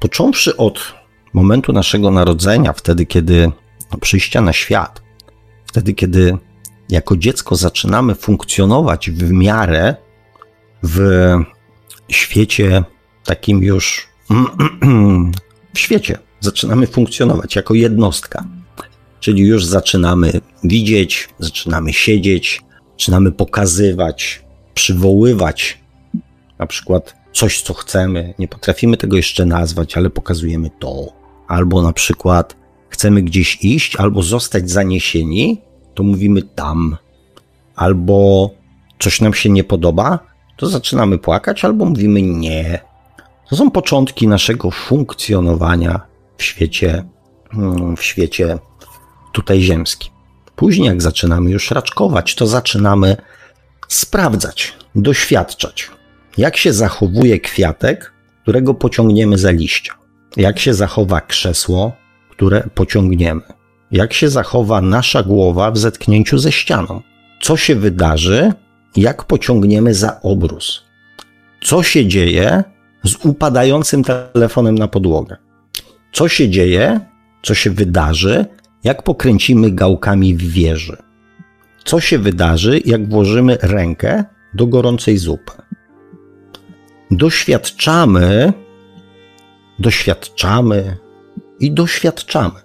Począwszy 0.00 0.56
od 0.56 0.94
momentu 1.32 1.72
naszego 1.72 2.10
narodzenia, 2.10 2.72
wtedy 2.72 3.06
kiedy 3.06 3.52
no, 3.92 3.98
przyjścia 3.98 4.40
na 4.40 4.52
świat, 4.52 5.02
wtedy 5.64 5.94
kiedy 5.94 6.38
jako 6.88 7.16
dziecko 7.16 7.56
zaczynamy 7.56 8.14
funkcjonować 8.14 9.10
w 9.10 9.30
miarę 9.32 9.96
w 10.82 10.98
świecie 12.08 12.84
takim 13.24 13.62
już 13.62 14.11
w 15.74 15.78
świecie. 15.78 16.18
Zaczynamy 16.40 16.86
funkcjonować 16.86 17.56
jako 17.56 17.74
jednostka. 17.74 18.44
Czyli 19.20 19.42
już 19.42 19.64
zaczynamy 19.64 20.32
widzieć, 20.64 21.28
zaczynamy 21.38 21.92
siedzieć, 21.92 22.60
zaczynamy 22.90 23.32
pokazywać, 23.32 24.44
przywoływać 24.74 25.78
na 26.58 26.66
przykład 26.66 27.14
coś, 27.32 27.62
co 27.62 27.74
chcemy. 27.74 28.34
Nie 28.38 28.48
potrafimy 28.48 28.96
tego 28.96 29.16
jeszcze 29.16 29.46
nazwać, 29.46 29.96
ale 29.96 30.10
pokazujemy 30.10 30.70
to, 30.78 31.06
albo 31.48 31.82
na 31.82 31.92
przykład 31.92 32.56
chcemy 32.88 33.22
gdzieś 33.22 33.64
iść, 33.64 33.96
albo 33.96 34.22
zostać 34.22 34.70
zaniesieni, 34.70 35.60
to 35.94 36.02
mówimy 36.02 36.42
tam. 36.42 36.96
Albo 37.76 38.50
coś 38.98 39.20
nam 39.20 39.34
się 39.34 39.50
nie 39.50 39.64
podoba, 39.64 40.18
to 40.56 40.66
zaczynamy 40.66 41.18
płakać, 41.18 41.64
albo 41.64 41.84
mówimy 41.84 42.22
nie. 42.22 42.91
To 43.52 43.56
są 43.56 43.70
początki 43.70 44.28
naszego 44.28 44.70
funkcjonowania 44.70 46.00
w 46.36 46.42
świecie, 46.42 47.04
mm, 47.54 47.96
w 47.96 48.02
świecie 48.02 48.58
tutaj 49.32 49.60
ziemskim. 49.60 50.12
Później, 50.56 50.86
jak 50.86 51.02
zaczynamy 51.02 51.50
już 51.50 51.70
raczkować, 51.70 52.34
to 52.34 52.46
zaczynamy 52.46 53.16
sprawdzać, 53.88 54.74
doświadczać, 54.94 55.90
jak 56.38 56.56
się 56.56 56.72
zachowuje 56.72 57.40
kwiatek, 57.40 58.12
którego 58.42 58.74
pociągniemy 58.74 59.38
za 59.38 59.50
liścia, 59.50 59.94
jak 60.36 60.58
się 60.58 60.74
zachowa 60.74 61.20
krzesło, 61.20 61.92
które 62.30 62.68
pociągniemy, 62.74 63.42
jak 63.90 64.12
się 64.12 64.28
zachowa 64.28 64.80
nasza 64.80 65.22
głowa 65.22 65.70
w 65.70 65.78
zetknięciu 65.78 66.38
ze 66.38 66.52
ścianą, 66.52 67.02
co 67.40 67.56
się 67.56 67.74
wydarzy, 67.74 68.52
jak 68.96 69.24
pociągniemy 69.24 69.94
za 69.94 70.20
obrus, 70.20 70.84
co 71.62 71.82
się 71.82 72.06
dzieje 72.06 72.71
z 73.04 73.16
upadającym 73.24 74.04
telefonem 74.04 74.78
na 74.78 74.88
podłogę, 74.88 75.36
co 76.12 76.28
się 76.28 76.48
dzieje, 76.48 77.00
co 77.42 77.54
się 77.54 77.70
wydarzy, 77.70 78.46
jak 78.84 79.02
pokręcimy 79.02 79.70
gałkami 79.70 80.34
w 80.34 80.52
wieży, 80.52 80.96
co 81.84 82.00
się 82.00 82.18
wydarzy, 82.18 82.80
jak 82.84 83.08
włożymy 83.08 83.58
rękę 83.62 84.24
do 84.54 84.66
gorącej 84.66 85.18
zupy. 85.18 85.52
Doświadczamy, 87.10 88.52
doświadczamy 89.78 90.96
i 91.60 91.70
doświadczamy. 91.70 92.60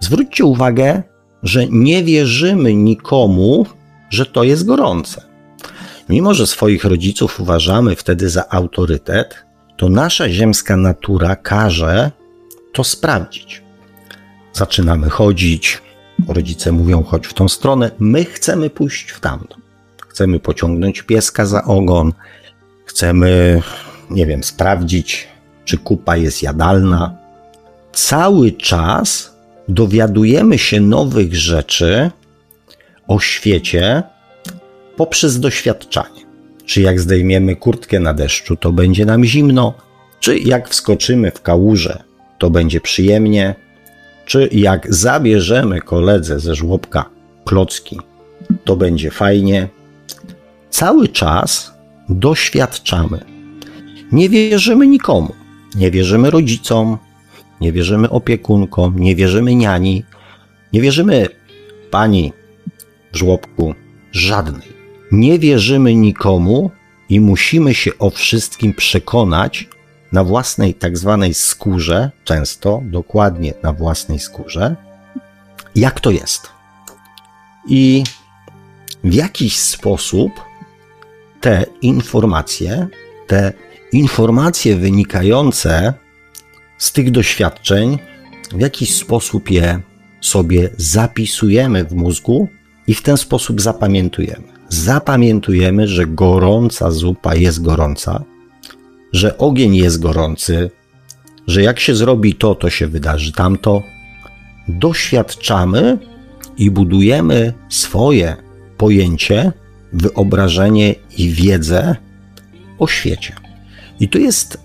Zwróćcie 0.00 0.44
uwagę, 0.44 1.02
że 1.42 1.66
nie 1.66 2.04
wierzymy 2.04 2.74
nikomu, 2.74 3.66
że 4.10 4.26
to 4.26 4.44
jest 4.44 4.66
gorące. 4.66 5.22
Mimo, 6.08 6.34
że 6.34 6.46
swoich 6.46 6.84
rodziców 6.84 7.40
uważamy 7.40 7.96
wtedy 7.96 8.30
za 8.30 8.48
autorytet, 8.48 9.44
to 9.76 9.88
nasza 9.88 10.28
ziemska 10.28 10.76
natura 10.76 11.36
każe 11.36 12.10
to 12.72 12.84
sprawdzić. 12.84 13.62
Zaczynamy 14.52 15.10
chodzić, 15.10 15.82
rodzice 16.28 16.72
mówią 16.72 17.02
chodź 17.02 17.26
w 17.26 17.34
tą 17.34 17.48
stronę, 17.48 17.90
my 17.98 18.24
chcemy 18.24 18.70
pójść 18.70 19.10
w 19.10 19.20
tamtą. 19.20 19.56
Chcemy 20.08 20.40
pociągnąć 20.40 21.02
pieska 21.02 21.46
za 21.46 21.64
ogon, 21.64 22.12
chcemy, 22.84 23.62
nie 24.10 24.26
wiem, 24.26 24.44
sprawdzić, 24.44 25.28
czy 25.64 25.78
kupa 25.78 26.16
jest 26.16 26.42
jadalna. 26.42 27.16
Cały 27.92 28.52
czas 28.52 29.34
dowiadujemy 29.68 30.58
się 30.58 30.80
nowych 30.80 31.34
rzeczy 31.34 32.10
o 33.08 33.20
świecie 33.20 34.02
poprzez 34.96 35.40
doświadczanie. 35.40 36.23
Czy 36.66 36.80
jak 36.80 37.00
zdejmiemy 37.00 37.56
kurtkę 37.56 38.00
na 38.00 38.14
deszczu, 38.14 38.56
to 38.56 38.72
będzie 38.72 39.06
nam 39.06 39.24
zimno, 39.24 39.74
czy 40.20 40.38
jak 40.38 40.68
wskoczymy 40.68 41.30
w 41.30 41.42
kałużę, 41.42 42.02
to 42.38 42.50
będzie 42.50 42.80
przyjemnie, 42.80 43.54
czy 44.26 44.48
jak 44.52 44.94
zabierzemy 44.94 45.80
koledze 45.80 46.40
ze 46.40 46.54
żłobka 46.54 47.10
klocki, 47.44 47.98
to 48.64 48.76
będzie 48.76 49.10
fajnie. 49.10 49.68
Cały 50.70 51.08
czas 51.08 51.74
doświadczamy. 52.08 53.24
Nie 54.12 54.28
wierzymy 54.28 54.86
nikomu. 54.86 55.34
Nie 55.74 55.90
wierzymy 55.90 56.30
rodzicom, 56.30 56.98
nie 57.60 57.72
wierzymy 57.72 58.10
opiekunkom, 58.10 58.98
nie 58.98 59.16
wierzymy 59.16 59.54
niani, 59.54 60.04
nie 60.72 60.80
wierzymy 60.80 61.28
pani 61.90 62.32
w 63.12 63.16
żłobku 63.16 63.74
żadnej. 64.12 64.73
Nie 65.12 65.38
wierzymy 65.38 65.94
nikomu 65.94 66.70
i 67.08 67.20
musimy 67.20 67.74
się 67.74 67.90
o 67.98 68.10
wszystkim 68.10 68.74
przekonać 68.74 69.68
na 70.12 70.24
własnej 70.24 70.74
tak 70.74 70.98
zwanej 70.98 71.34
skórze, 71.34 72.10
często 72.24 72.82
dokładnie 72.84 73.54
na 73.62 73.72
własnej 73.72 74.18
skórze, 74.18 74.76
jak 75.74 76.00
to 76.00 76.10
jest. 76.10 76.48
I 77.68 78.04
w 79.04 79.14
jakiś 79.14 79.58
sposób 79.58 80.32
te 81.40 81.66
informacje, 81.82 82.86
te 83.26 83.52
informacje 83.92 84.76
wynikające 84.76 85.94
z 86.78 86.92
tych 86.92 87.10
doświadczeń, 87.10 87.98
w 88.52 88.60
jakiś 88.60 88.94
sposób 88.94 89.50
je 89.50 89.80
sobie 90.20 90.70
zapisujemy 90.76 91.84
w 91.84 91.92
mózgu 91.92 92.48
i 92.86 92.94
w 92.94 93.02
ten 93.02 93.16
sposób 93.16 93.60
zapamiętujemy. 93.60 94.53
Zapamiętujemy, 94.74 95.88
że 95.88 96.06
gorąca 96.06 96.90
zupa 96.90 97.34
jest 97.34 97.62
gorąca, 97.62 98.24
że 99.12 99.38
ogień 99.38 99.76
jest 99.76 100.00
gorący, 100.00 100.70
że 101.46 101.62
jak 101.62 101.80
się 101.80 101.94
zrobi 101.94 102.34
to, 102.34 102.54
to 102.54 102.70
się 102.70 102.86
wydarzy 102.86 103.32
tamto. 103.32 103.82
Doświadczamy 104.68 105.98
i 106.58 106.70
budujemy 106.70 107.52
swoje 107.68 108.36
pojęcie, 108.76 109.52
wyobrażenie 109.92 110.94
i 111.18 111.28
wiedzę 111.28 111.96
o 112.78 112.86
świecie. 112.86 113.34
I 114.00 114.08
tu 114.08 114.18
jest 114.18 114.58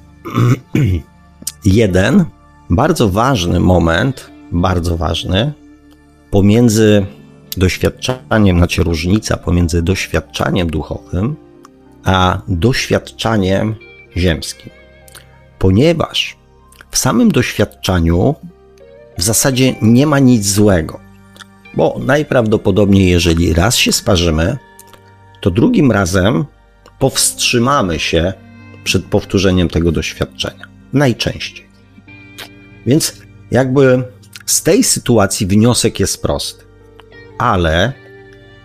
jeden 1.66 2.26
bardzo 2.70 3.10
ważny 3.10 3.60
moment, 3.60 4.32
bardzo 4.52 4.98
ważny, 4.98 5.54
pomiędzy 6.32 7.06
doświadczaniem, 7.58 8.58
znaczy 8.58 8.84
różnica 8.84 9.38
pomiędzy 9.38 9.82
doświadczaniem 9.82 10.70
duchowym 10.70 11.36
a 12.04 12.42
doświadczaniem 12.48 13.76
ziemskim. 14.18 14.70
Ponieważ 15.60 16.38
w 16.92 16.98
samym 16.98 17.32
doświadczaniu 17.32 18.36
w 19.18 19.24
zasadzie 19.24 19.76
nie 19.82 20.08
ma 20.08 20.20
nic 20.20 20.48
złego, 20.48 21.00
bo 21.74 22.00
najprawdopodobniej, 22.06 23.10
jeżeli 23.10 23.54
raz 23.54 23.76
się 23.76 23.92
sparzymy, 23.92 24.58
to 25.42 25.52
drugim 25.52 25.92
razem 25.92 26.46
powstrzymamy 27.00 28.00
się 28.00 28.34
przed 28.84 29.06
powtórzeniem 29.06 29.70
tego 29.70 29.92
doświadczenia. 29.92 30.68
Najczęściej. 30.94 31.66
Więc 32.86 33.16
jakby 33.52 34.04
z 34.46 34.64
tej 34.64 34.84
sytuacji 34.84 35.48
wniosek 35.48 36.00
jest 36.00 36.22
prosty, 36.22 36.66
ale 37.40 37.94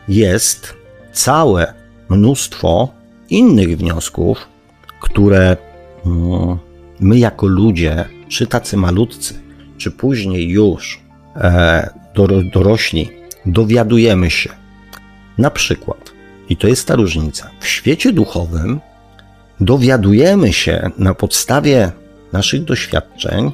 jest 0.09 0.75
całe 1.13 1.75
mnóstwo 2.09 2.89
innych 3.31 3.79
wniosków, 3.79 4.49
które 5.01 5.57
mm, 6.07 6.59
my 7.01 7.19
jako 7.19 7.47
ludzie, 7.47 8.05
czy 8.29 8.47
tacy 8.47 8.77
malutcy, 8.77 9.35
czy 9.79 9.91
później 9.91 10.49
już 10.49 11.01
e, 11.37 11.91
dorośli, 12.53 13.11
dowiadujemy 13.47 14.31
się. 14.31 14.51
Na 15.39 15.51
przykład, 15.51 16.13
i 16.49 16.57
to 16.57 16.69
jest 16.69 16.89
ta 16.89 16.95
różnica, 16.95 17.51
w 17.61 17.67
świecie 17.67 18.13
duchowym 18.13 18.81
dowiadujemy 19.61 20.53
się 20.53 20.91
na 20.99 21.15
podstawie 21.15 21.93
naszych 22.33 22.65
doświadczeń 22.65 23.53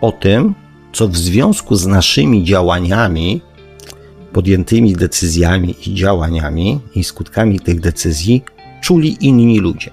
o 0.00 0.12
tym, 0.12 0.54
co 0.94 1.08
w 1.08 1.16
związku 1.16 1.76
z 1.76 1.86
naszymi 1.86 2.44
działaniami, 2.44 3.40
podjętymi 4.32 4.92
decyzjami 4.92 5.74
i 5.86 5.94
działaniami 5.94 6.80
i 6.94 7.04
skutkami 7.04 7.60
tych 7.60 7.80
decyzji 7.80 8.44
czuli 8.82 9.16
inni 9.20 9.58
ludzie. 9.58 9.90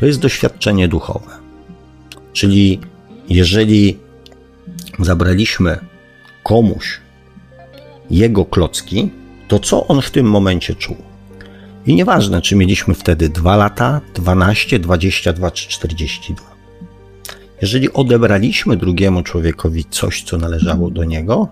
To 0.00 0.06
jest 0.06 0.20
doświadczenie 0.20 0.88
duchowe. 0.88 1.30
Czyli 2.32 2.80
jeżeli 3.28 3.98
zabraliśmy 4.98 5.78
komuś 6.42 7.00
jego 8.10 8.44
klocki, 8.44 9.10
to 9.48 9.58
co 9.58 9.86
on 9.86 10.02
w 10.02 10.10
tym 10.10 10.26
momencie 10.30 10.74
czuł? 10.74 10.96
I 11.86 11.94
nieważne, 11.94 12.42
czy 12.42 12.56
mieliśmy 12.56 12.94
wtedy 12.94 13.28
2 13.28 13.56
lata, 13.56 14.00
12, 14.14 14.78
22 14.78 15.50
czy 15.50 15.68
42. 15.68 16.53
Jeżeli 17.64 17.92
odebraliśmy 17.92 18.76
drugiemu 18.76 19.22
człowiekowi 19.22 19.84
coś, 19.90 20.22
co 20.22 20.38
należało 20.38 20.90
do 20.90 21.04
niego, 21.04 21.48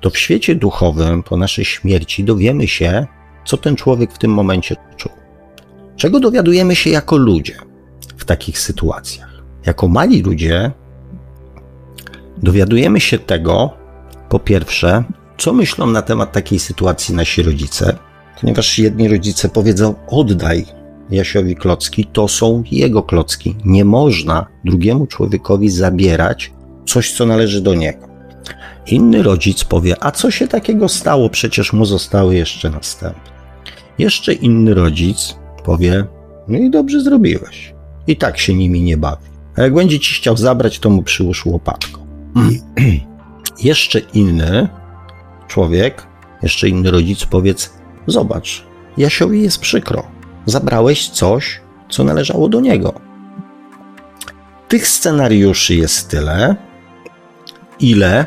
to 0.00 0.10
w 0.10 0.18
świecie 0.18 0.54
duchowym 0.54 1.22
po 1.22 1.36
naszej 1.36 1.64
śmierci 1.64 2.24
dowiemy 2.24 2.68
się, 2.68 3.06
co 3.46 3.56
ten 3.56 3.76
człowiek 3.76 4.12
w 4.12 4.18
tym 4.18 4.30
momencie 4.30 4.76
czuł. 4.96 5.12
Czego 5.96 6.20
dowiadujemy 6.20 6.76
się 6.76 6.90
jako 6.90 7.16
ludzie 7.16 7.54
w 8.16 8.24
takich 8.24 8.58
sytuacjach? 8.58 9.42
Jako 9.66 9.88
mali 9.88 10.22
ludzie 10.22 10.70
dowiadujemy 12.42 13.00
się 13.00 13.18
tego, 13.18 13.70
po 14.28 14.38
pierwsze, 14.38 15.04
co 15.38 15.52
myślą 15.52 15.86
na 15.86 16.02
temat 16.02 16.32
takiej 16.32 16.58
sytuacji 16.58 17.14
nasi 17.14 17.42
rodzice, 17.42 17.96
ponieważ 18.40 18.78
jedni 18.78 19.08
rodzice 19.08 19.48
powiedzą: 19.48 19.94
oddaj 20.08 20.66
Jasiowi 21.10 21.56
klocki, 21.56 22.04
to 22.04 22.28
są 22.28 22.62
jego 22.70 23.02
klocki. 23.02 23.56
Nie 23.64 23.84
można 23.84 24.46
drugiemu 24.64 25.06
człowiekowi 25.06 25.70
zabierać 25.70 26.52
coś, 26.86 27.12
co 27.12 27.26
należy 27.26 27.60
do 27.60 27.74
niego. 27.74 28.08
Inny 28.86 29.22
rodzic 29.22 29.64
powie: 29.64 30.04
A 30.04 30.10
co 30.10 30.30
się 30.30 30.48
takiego 30.48 30.88
stało? 30.88 31.30
Przecież 31.30 31.72
mu 31.72 31.84
zostały 31.84 32.36
jeszcze 32.36 32.70
następne. 32.70 33.34
Jeszcze 33.98 34.32
inny 34.32 34.74
rodzic 34.74 35.36
powie: 35.64 36.04
No 36.48 36.58
i 36.58 36.70
dobrze 36.70 37.00
zrobiłeś. 37.00 37.74
I 38.06 38.16
tak 38.16 38.38
się 38.38 38.54
nimi 38.54 38.82
nie 38.82 38.96
bawi. 38.96 39.26
A 39.56 39.62
jak 39.62 39.74
będzie 39.74 40.00
ci 40.00 40.14
chciał 40.14 40.36
zabrać, 40.36 40.78
to 40.78 40.90
mu 40.90 41.02
przyłóż 41.02 41.46
łopatką. 41.46 42.06
jeszcze 43.62 43.98
inny 43.98 44.68
człowiek, 45.48 46.06
jeszcze 46.42 46.68
inny 46.68 46.90
rodzic 46.90 47.24
powiedz: 47.24 47.72
Zobacz, 48.06 48.64
Jasiowi 48.96 49.42
jest 49.42 49.58
przykro. 49.58 50.13
Zabrałeś 50.46 51.08
coś, 51.08 51.60
co 51.88 52.04
należało 52.04 52.48
do 52.48 52.60
niego. 52.60 52.92
Tych 54.68 54.88
scenariuszy 54.88 55.74
jest 55.74 56.08
tyle, 56.08 56.56
ile 57.80 58.26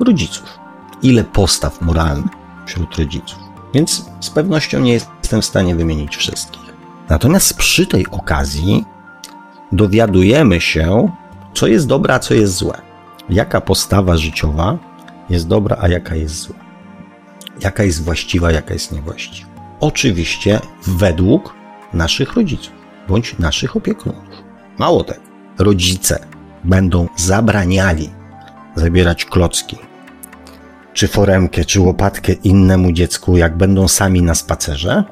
rodziców, 0.00 0.58
ile 1.02 1.24
postaw 1.24 1.80
moralnych 1.80 2.32
wśród 2.66 2.96
rodziców. 2.96 3.38
Więc 3.74 4.04
z 4.20 4.30
pewnością 4.30 4.80
nie 4.80 4.92
jestem 4.92 5.42
w 5.42 5.44
stanie 5.44 5.74
wymienić 5.74 6.16
wszystkich. 6.16 6.74
Natomiast 7.08 7.56
przy 7.56 7.86
tej 7.86 8.06
okazji 8.10 8.84
dowiadujemy 9.72 10.60
się, 10.60 11.08
co 11.54 11.66
jest 11.66 11.86
dobre, 11.86 12.14
a 12.14 12.18
co 12.18 12.34
jest 12.34 12.54
złe. 12.54 12.80
Jaka 13.28 13.60
postawa 13.60 14.16
życiowa 14.16 14.78
jest 15.30 15.48
dobra, 15.48 15.76
a 15.80 15.88
jaka 15.88 16.14
jest 16.14 16.34
zła. 16.34 16.56
Jaka 17.60 17.82
jest 17.84 18.04
właściwa, 18.04 18.52
jaka 18.52 18.74
jest 18.74 18.92
niewłaściwa. 18.92 19.53
Oczywiście 19.80 20.60
według 20.86 21.54
naszych 21.92 22.32
rodziców 22.32 22.72
bądź 23.08 23.38
naszych 23.38 23.76
opiekunów. 23.76 24.24
Mało 24.78 25.04
tego, 25.04 25.20
rodzice 25.58 26.26
będą 26.64 27.08
zabraniali 27.16 28.10
zabierać 28.74 29.24
klocki, 29.24 29.76
czy 30.92 31.08
foremkę, 31.08 31.64
czy 31.64 31.80
łopatkę 31.80 32.32
innemu 32.32 32.92
dziecku, 32.92 33.36
jak 33.36 33.56
będą 33.56 33.88
sami 33.88 34.22
na 34.22 34.34
spacerze, 34.34 35.04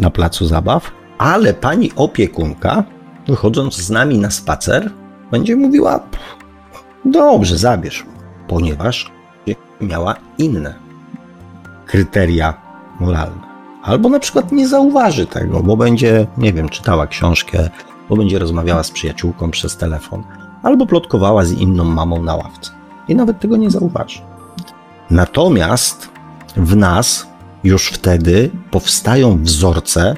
na 0.00 0.10
placu 0.10 0.46
zabaw, 0.46 0.90
ale 1.18 1.54
pani 1.54 1.92
opiekunka, 1.96 2.84
wychodząc 3.26 3.76
z 3.76 3.90
nami 3.90 4.18
na 4.18 4.30
spacer, 4.30 4.90
będzie 5.30 5.56
mówiła: 5.56 6.00
Dobrze, 7.04 7.58
zabierz, 7.58 8.06
ponieważ 8.48 9.10
miała 9.80 10.16
inne 10.38 10.74
kryteria 11.86 12.54
moralne. 13.00 13.51
Albo 13.82 14.08
na 14.08 14.18
przykład 14.18 14.52
nie 14.52 14.68
zauważy 14.68 15.26
tego, 15.26 15.62
bo 15.62 15.76
będzie, 15.76 16.26
nie 16.38 16.52
wiem, 16.52 16.68
czytała 16.68 17.06
książkę, 17.06 17.70
bo 18.08 18.16
będzie 18.16 18.38
rozmawiała 18.38 18.82
z 18.82 18.90
przyjaciółką 18.90 19.50
przez 19.50 19.76
telefon, 19.76 20.22
albo 20.62 20.86
plotkowała 20.86 21.44
z 21.44 21.52
inną 21.52 21.84
mamą 21.84 22.22
na 22.22 22.36
ławce. 22.36 22.70
I 23.08 23.14
nawet 23.14 23.40
tego 23.40 23.56
nie 23.56 23.70
zauważy. 23.70 24.20
Natomiast 25.10 26.08
w 26.56 26.76
nas 26.76 27.26
już 27.64 27.88
wtedy 27.88 28.50
powstają 28.70 29.42
wzorce, 29.42 30.16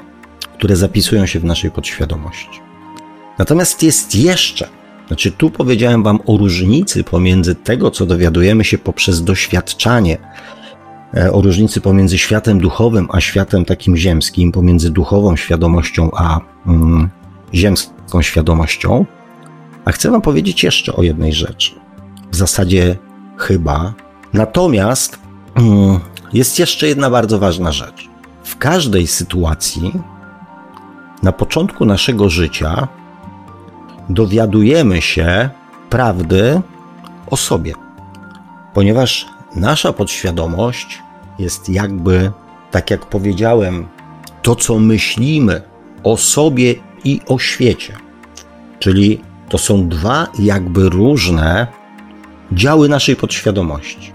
które 0.53 0.75
zapisują 0.75 1.25
się 1.25 1.39
w 1.39 1.45
naszej 1.45 1.71
podświadomości. 1.71 2.59
Natomiast 3.39 3.83
jest 3.83 4.15
jeszcze, 4.15 4.67
znaczy 5.07 5.31
tu 5.31 5.49
powiedziałem 5.49 6.03
Wam 6.03 6.19
o 6.25 6.37
różnicy 6.37 7.03
pomiędzy 7.03 7.55
tego, 7.55 7.91
co 7.91 8.05
dowiadujemy 8.05 8.63
się 8.63 8.77
poprzez 8.77 9.23
doświadczanie, 9.23 10.17
o 11.31 11.41
różnicy 11.41 11.81
pomiędzy 11.81 12.17
światem 12.17 12.59
duchowym 12.59 13.07
a 13.11 13.21
światem 13.21 13.65
takim 13.65 13.97
ziemskim, 13.97 14.51
pomiędzy 14.51 14.91
duchową 14.91 15.35
świadomością 15.35 16.11
a 16.17 16.39
mm, 16.67 17.09
ziemską 17.53 18.21
świadomością. 18.21 19.05
A 19.85 19.91
chcę 19.91 20.11
Wam 20.11 20.21
powiedzieć 20.21 20.63
jeszcze 20.63 20.95
o 20.95 21.03
jednej 21.03 21.33
rzeczy. 21.33 21.71
W 22.31 22.35
zasadzie 22.35 22.97
chyba. 23.37 23.93
Natomiast 24.33 25.19
mm, 25.55 25.99
jest 26.33 26.59
jeszcze 26.59 26.87
jedna 26.87 27.09
bardzo 27.09 27.39
ważna 27.39 27.71
rzecz. 27.71 28.09
W 28.43 28.57
każdej 28.57 29.07
sytuacji, 29.07 29.91
na 31.23 31.31
początku 31.31 31.85
naszego 31.85 32.29
życia, 32.29 32.87
dowiadujemy 34.09 35.01
się 35.01 35.49
prawdy 35.89 36.61
o 37.27 37.37
sobie, 37.37 37.73
ponieważ 38.73 39.34
nasza 39.55 39.93
podświadomość 39.93 41.01
jest 41.39 41.69
jakby, 41.69 42.31
tak 42.71 42.91
jak 42.91 43.05
powiedziałem, 43.05 43.87
to 44.41 44.55
co 44.55 44.79
myślimy 44.79 45.61
o 46.03 46.17
sobie 46.17 46.75
i 47.03 47.21
o 47.27 47.39
świecie. 47.39 47.93
Czyli 48.79 49.21
to 49.49 49.57
są 49.57 49.89
dwa 49.89 50.27
jakby 50.39 50.89
różne 50.89 51.67
działy 52.51 52.89
naszej 52.89 53.15
podświadomości. 53.15 54.13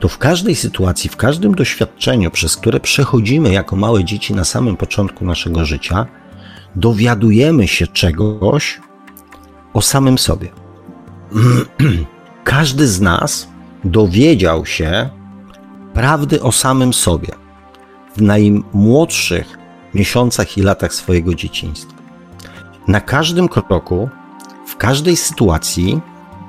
To 0.00 0.08
w 0.08 0.18
każdej 0.18 0.54
sytuacji, 0.54 1.10
w 1.10 1.16
każdym 1.16 1.54
doświadczeniu, 1.54 2.30
przez 2.30 2.56
które 2.56 2.80
przechodzimy 2.80 3.52
jako 3.52 3.76
małe 3.76 4.04
dzieci 4.04 4.34
na 4.34 4.44
samym 4.44 4.76
początku 4.76 5.24
naszego 5.24 5.64
życia, 5.64 6.06
dowiadujemy 6.76 7.68
się 7.68 7.86
czegoś 7.86 8.80
o 9.74 9.82
samym 9.82 10.18
sobie. 10.18 10.48
Każdy 12.44 12.88
z 12.88 13.00
nas 13.00 13.48
dowiedział 13.84 14.66
się 14.66 15.08
prawdy 15.94 16.42
o 16.42 16.52
samym 16.52 16.92
sobie 16.92 17.28
w 18.16 18.22
najmłodszych 18.22 19.58
miesiącach 19.94 20.58
i 20.58 20.62
latach 20.62 20.94
swojego 20.94 21.34
dzieciństwa. 21.34 21.94
Na 22.88 23.00
każdym 23.00 23.48
kroku, 23.48 24.08
w 24.66 24.76
każdej 24.76 25.16
sytuacji, 25.16 26.00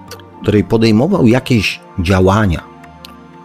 w 0.09 0.41
której 0.41 0.63
podejmował 0.63 1.27
jakieś 1.27 1.79
działania, 1.99 2.63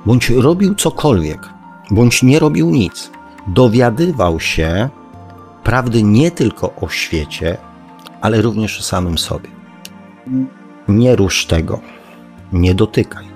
bądź 0.06 0.30
robił 0.30 0.74
cokolwiek, 0.74 1.48
bądź 1.90 2.22
nie 2.22 2.38
robił 2.38 2.70
nic, 2.70 3.10
dowiadywał 3.46 4.40
się 4.40 4.88
prawdy 5.64 6.02
nie 6.02 6.30
tylko 6.30 6.74
o 6.74 6.88
świecie, 6.88 7.56
ale 8.20 8.42
również 8.42 8.80
o 8.80 8.82
samym 8.82 9.18
sobie. 9.18 9.48
Nie 10.88 11.16
rusz 11.16 11.46
tego, 11.46 11.80
nie 12.52 12.74
dotykaj. 12.74 13.29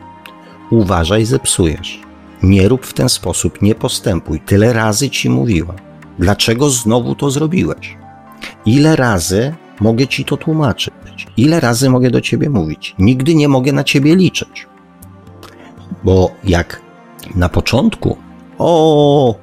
Uważaj, 0.75 1.25
zepsujesz. 1.25 2.01
Nie 2.43 2.69
rób 2.69 2.87
w 2.87 2.93
ten 2.93 3.09
sposób, 3.09 3.63
nie 3.63 3.75
postępuj. 3.75 4.41
Tyle 4.41 4.73
razy 4.73 5.11
ci 5.11 5.31
mówiłam. 5.31 5.77
Dlaczego 6.19 6.71
znowu 6.71 7.15
to 7.15 7.31
zrobiłeś? 7.31 7.97
Ile 8.67 8.97
razy 8.97 9.55
mogę 9.81 10.07
ci 10.07 10.25
to 10.25 10.37
tłumaczyć? 10.37 10.95
Ile 11.37 11.61
razy 11.61 11.91
mogę 11.91 12.11
do 12.11 12.21
ciebie 12.21 12.51
mówić? 12.51 12.95
Nigdy 12.99 13.35
nie 13.35 13.49
mogę 13.49 13.73
na 13.73 13.85
ciebie 13.85 14.17
liczyć. 14.17 14.67
Bo 16.05 16.31
jak 16.45 16.81
na 17.35 17.49
początku, 17.49 18.17
o, 18.59 19.35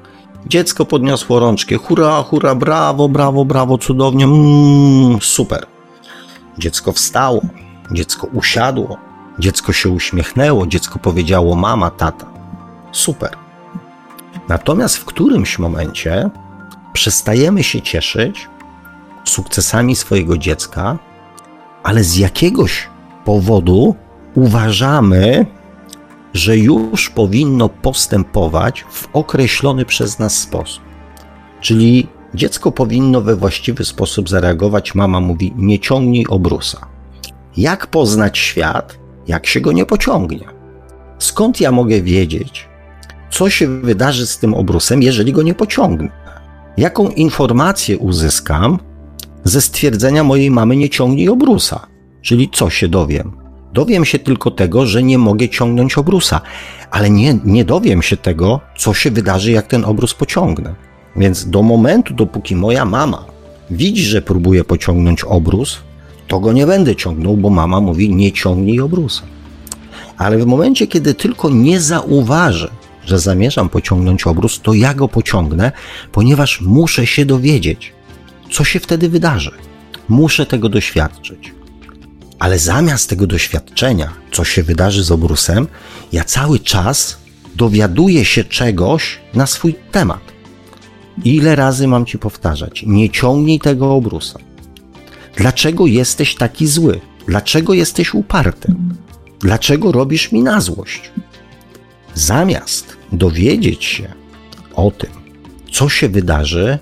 dziecko 0.46 0.84
podniosło 0.84 1.40
rączkę, 1.40 1.76
hurra, 1.76 2.22
hurra, 2.22 2.54
brawo, 2.54 3.08
brawo, 3.08 3.44
brawo, 3.44 3.78
cudownie, 3.78 4.24
mm, 4.24 5.18
super. 5.20 5.66
Dziecko 6.58 6.92
wstało, 6.92 7.40
dziecko 7.90 8.26
usiadło, 8.26 9.11
dziecko 9.42 9.72
się 9.72 9.88
uśmiechnęło, 9.88 10.66
dziecko 10.66 10.98
powiedziało 10.98 11.56
mama, 11.56 11.90
tata. 11.90 12.26
Super. 12.92 13.36
Natomiast 14.48 14.96
w 14.96 15.04
którymś 15.04 15.58
momencie 15.58 16.30
przestajemy 16.92 17.62
się 17.62 17.82
cieszyć 17.82 18.48
sukcesami 19.24 19.96
swojego 19.96 20.38
dziecka, 20.38 20.98
ale 21.82 22.04
z 22.04 22.16
jakiegoś 22.16 22.88
powodu 23.24 23.96
uważamy, 24.34 25.46
że 26.34 26.56
już 26.56 27.10
powinno 27.10 27.68
postępować 27.68 28.84
w 28.90 29.08
określony 29.12 29.84
przez 29.84 30.18
nas 30.18 30.34
sposób. 30.34 30.82
Czyli 31.60 32.08
dziecko 32.34 32.72
powinno 32.72 33.20
we 33.20 33.36
właściwy 33.36 33.84
sposób 33.84 34.28
zareagować. 34.28 34.94
Mama 34.94 35.20
mówi: 35.20 35.52
Nie 35.56 35.78
ciągnij 35.78 36.26
obrusa. 36.28 36.86
Jak 37.56 37.86
poznać 37.86 38.38
świat, 38.38 39.01
jak 39.26 39.46
się 39.46 39.60
go 39.60 39.72
nie 39.72 39.86
pociągnie? 39.86 40.44
Skąd 41.18 41.60
ja 41.60 41.72
mogę 41.72 42.02
wiedzieć, 42.02 42.68
co 43.30 43.50
się 43.50 43.80
wydarzy 43.80 44.26
z 44.26 44.38
tym 44.38 44.54
obrusem, 44.54 45.02
jeżeli 45.02 45.32
go 45.32 45.42
nie 45.42 45.54
pociągnę? 45.54 46.08
Jaką 46.76 47.08
informację 47.08 47.98
uzyskam 47.98 48.78
ze 49.44 49.60
stwierdzenia 49.60 50.24
mojej 50.24 50.50
mamy 50.50 50.76
nie 50.76 50.88
ciągnij 50.88 51.28
obrusa? 51.28 51.86
Czyli 52.22 52.50
co 52.52 52.70
się 52.70 52.88
dowiem? 52.88 53.32
Dowiem 53.72 54.04
się 54.04 54.18
tylko 54.18 54.50
tego, 54.50 54.86
że 54.86 55.02
nie 55.02 55.18
mogę 55.18 55.48
ciągnąć 55.48 55.98
obrusa, 55.98 56.40
ale 56.90 57.10
nie, 57.10 57.38
nie 57.44 57.64
dowiem 57.64 58.02
się 58.02 58.16
tego, 58.16 58.60
co 58.76 58.94
się 58.94 59.10
wydarzy, 59.10 59.52
jak 59.52 59.66
ten 59.66 59.84
obrus 59.84 60.14
pociągnę. 60.14 60.74
Więc 61.16 61.50
do 61.50 61.62
momentu, 61.62 62.14
dopóki 62.14 62.56
moja 62.56 62.84
mama 62.84 63.24
widzi, 63.70 64.04
że 64.04 64.22
próbuję 64.22 64.64
pociągnąć 64.64 65.24
obrus, 65.24 65.78
to 66.28 66.40
go 66.40 66.52
nie 66.52 66.66
będę 66.66 66.96
ciągnął, 66.96 67.36
bo 67.36 67.50
mama 67.50 67.80
mówi: 67.80 68.14
nie 68.14 68.32
ciągnij 68.32 68.80
obrusa. 68.80 69.22
Ale 70.18 70.38
w 70.38 70.46
momencie, 70.46 70.86
kiedy 70.86 71.14
tylko 71.14 71.50
nie 71.50 71.80
zauważy, 71.80 72.70
że 73.04 73.18
zamierzam 73.18 73.68
pociągnąć 73.68 74.26
obrus, 74.26 74.60
to 74.62 74.74
ja 74.74 74.94
go 74.94 75.08
pociągnę, 75.08 75.72
ponieważ 76.12 76.60
muszę 76.60 77.06
się 77.06 77.24
dowiedzieć, 77.24 77.92
co 78.50 78.64
się 78.64 78.80
wtedy 78.80 79.08
wydarzy. 79.08 79.50
Muszę 80.08 80.46
tego 80.46 80.68
doświadczyć. 80.68 81.54
Ale 82.38 82.58
zamiast 82.58 83.08
tego 83.08 83.26
doświadczenia, 83.26 84.12
co 84.32 84.44
się 84.44 84.62
wydarzy 84.62 85.04
z 85.04 85.10
obrusem, 85.10 85.66
ja 86.12 86.24
cały 86.24 86.58
czas 86.58 87.18
dowiaduję 87.56 88.24
się 88.24 88.44
czegoś 88.44 89.18
na 89.34 89.46
swój 89.46 89.74
temat. 89.92 90.20
Ile 91.24 91.56
razy 91.56 91.88
mam 91.88 92.06
ci 92.06 92.18
powtarzać? 92.18 92.84
Nie 92.86 93.10
ciągnij 93.10 93.60
tego 93.60 93.94
obrusa. 93.94 94.38
Dlaczego 95.36 95.86
jesteś 95.86 96.34
taki 96.34 96.66
zły? 96.66 97.00
Dlaczego 97.26 97.74
jesteś 97.74 98.14
uparty? 98.14 98.74
Dlaczego 99.40 99.92
robisz 99.92 100.32
mi 100.32 100.42
na 100.42 100.60
złość? 100.60 101.10
Zamiast 102.14 102.96
dowiedzieć 103.12 103.84
się 103.84 104.12
o 104.74 104.90
tym, 104.90 105.10
co 105.72 105.88
się 105.88 106.08
wydarzy, 106.08 106.78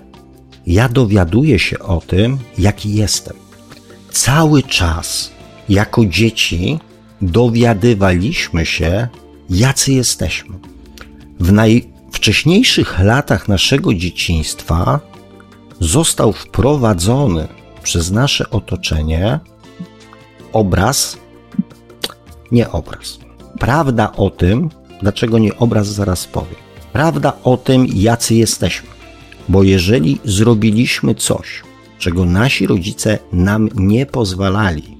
ja 0.67 0.89
dowiaduję 0.89 1.59
się 1.59 1.79
o 1.79 2.01
tym, 2.07 2.37
jaki 2.57 2.95
jestem. 2.95 3.37
Cały 4.11 4.63
czas, 4.63 5.31
jako 5.69 6.05
dzieci, 6.05 6.79
dowiadywaliśmy 7.21 8.65
się, 8.65 9.07
jacy 9.49 9.93
jesteśmy. 9.93 10.55
W 11.39 11.51
najwcześniejszych 11.51 12.99
latach 12.99 13.47
naszego 13.47 13.93
dzieciństwa 13.93 14.99
został 15.79 16.33
wprowadzony 16.33 17.47
przez 17.83 18.11
nasze 18.11 18.49
otoczenie 18.49 19.39
obraz, 20.53 21.17
nie 22.51 22.71
obraz. 22.71 23.19
Prawda 23.59 24.11
o 24.11 24.29
tym, 24.29 24.69
dlaczego 25.01 25.39
nie 25.39 25.57
obraz, 25.57 25.87
zaraz 25.87 26.27
powiem. 26.27 26.55
Prawda 26.93 27.33
o 27.43 27.57
tym, 27.57 27.85
jacy 27.93 28.35
jesteśmy. 28.35 28.89
Bo 29.49 29.63
jeżeli 29.63 30.19
zrobiliśmy 30.23 31.15
coś, 31.15 31.63
czego 31.97 32.25
nasi 32.25 32.67
rodzice 32.67 33.19
nam 33.33 33.69
nie 33.75 34.05
pozwalali, 34.05 34.97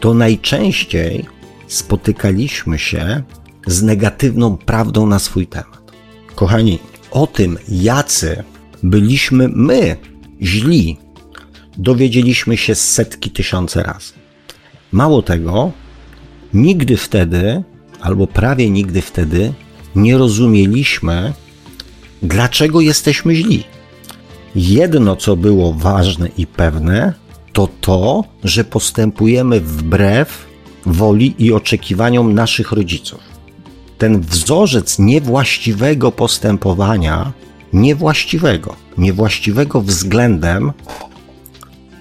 to 0.00 0.14
najczęściej 0.14 1.26
spotykaliśmy 1.66 2.78
się 2.78 3.22
z 3.66 3.82
negatywną 3.82 4.56
prawdą 4.56 5.06
na 5.06 5.18
swój 5.18 5.46
temat. 5.46 5.92
Kochani, 6.34 6.78
o 7.10 7.26
tym, 7.26 7.58
jacy 7.68 8.44
byliśmy 8.82 9.48
my 9.48 9.96
źli, 10.44 10.96
dowiedzieliśmy 11.76 12.56
się 12.56 12.74
setki 12.74 13.30
tysiące 13.30 13.82
razy. 13.82 14.12
Mało 14.92 15.22
tego, 15.22 15.72
nigdy 16.54 16.96
wtedy, 16.96 17.62
albo 18.00 18.26
prawie 18.26 18.70
nigdy 18.70 19.02
wtedy, 19.02 19.52
nie 19.96 20.18
rozumieliśmy, 20.18 21.32
dlaczego 22.22 22.80
jesteśmy 22.80 23.34
źli. 23.34 23.64
Jedno, 24.54 25.16
co 25.16 25.36
było 25.36 25.72
ważne 25.72 26.28
i 26.38 26.46
pewne, 26.46 27.12
to 27.52 27.68
to, 27.80 28.24
że 28.44 28.64
postępujemy 28.64 29.60
wbrew 29.60 30.46
woli 30.86 31.34
i 31.38 31.52
oczekiwaniom 31.52 32.34
naszych 32.34 32.72
rodziców. 32.72 33.20
Ten 33.98 34.20
wzorzec 34.20 34.98
niewłaściwego 34.98 36.12
postępowania, 36.12 37.32
niewłaściwego, 37.74 38.76
niewłaściwego 38.98 39.80
względem 39.80 40.72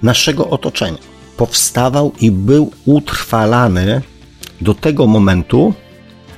naszego 0.01 0.49
otoczenia, 0.49 0.97
powstawał 1.37 2.11
i 2.21 2.31
był 2.31 2.71
utrwalany 2.85 4.01
do 4.61 4.73
tego 4.73 5.07
momentu, 5.07 5.73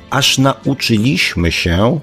aż 0.09 0.37
nauczyliśmy 0.37 1.51
się 1.51 1.99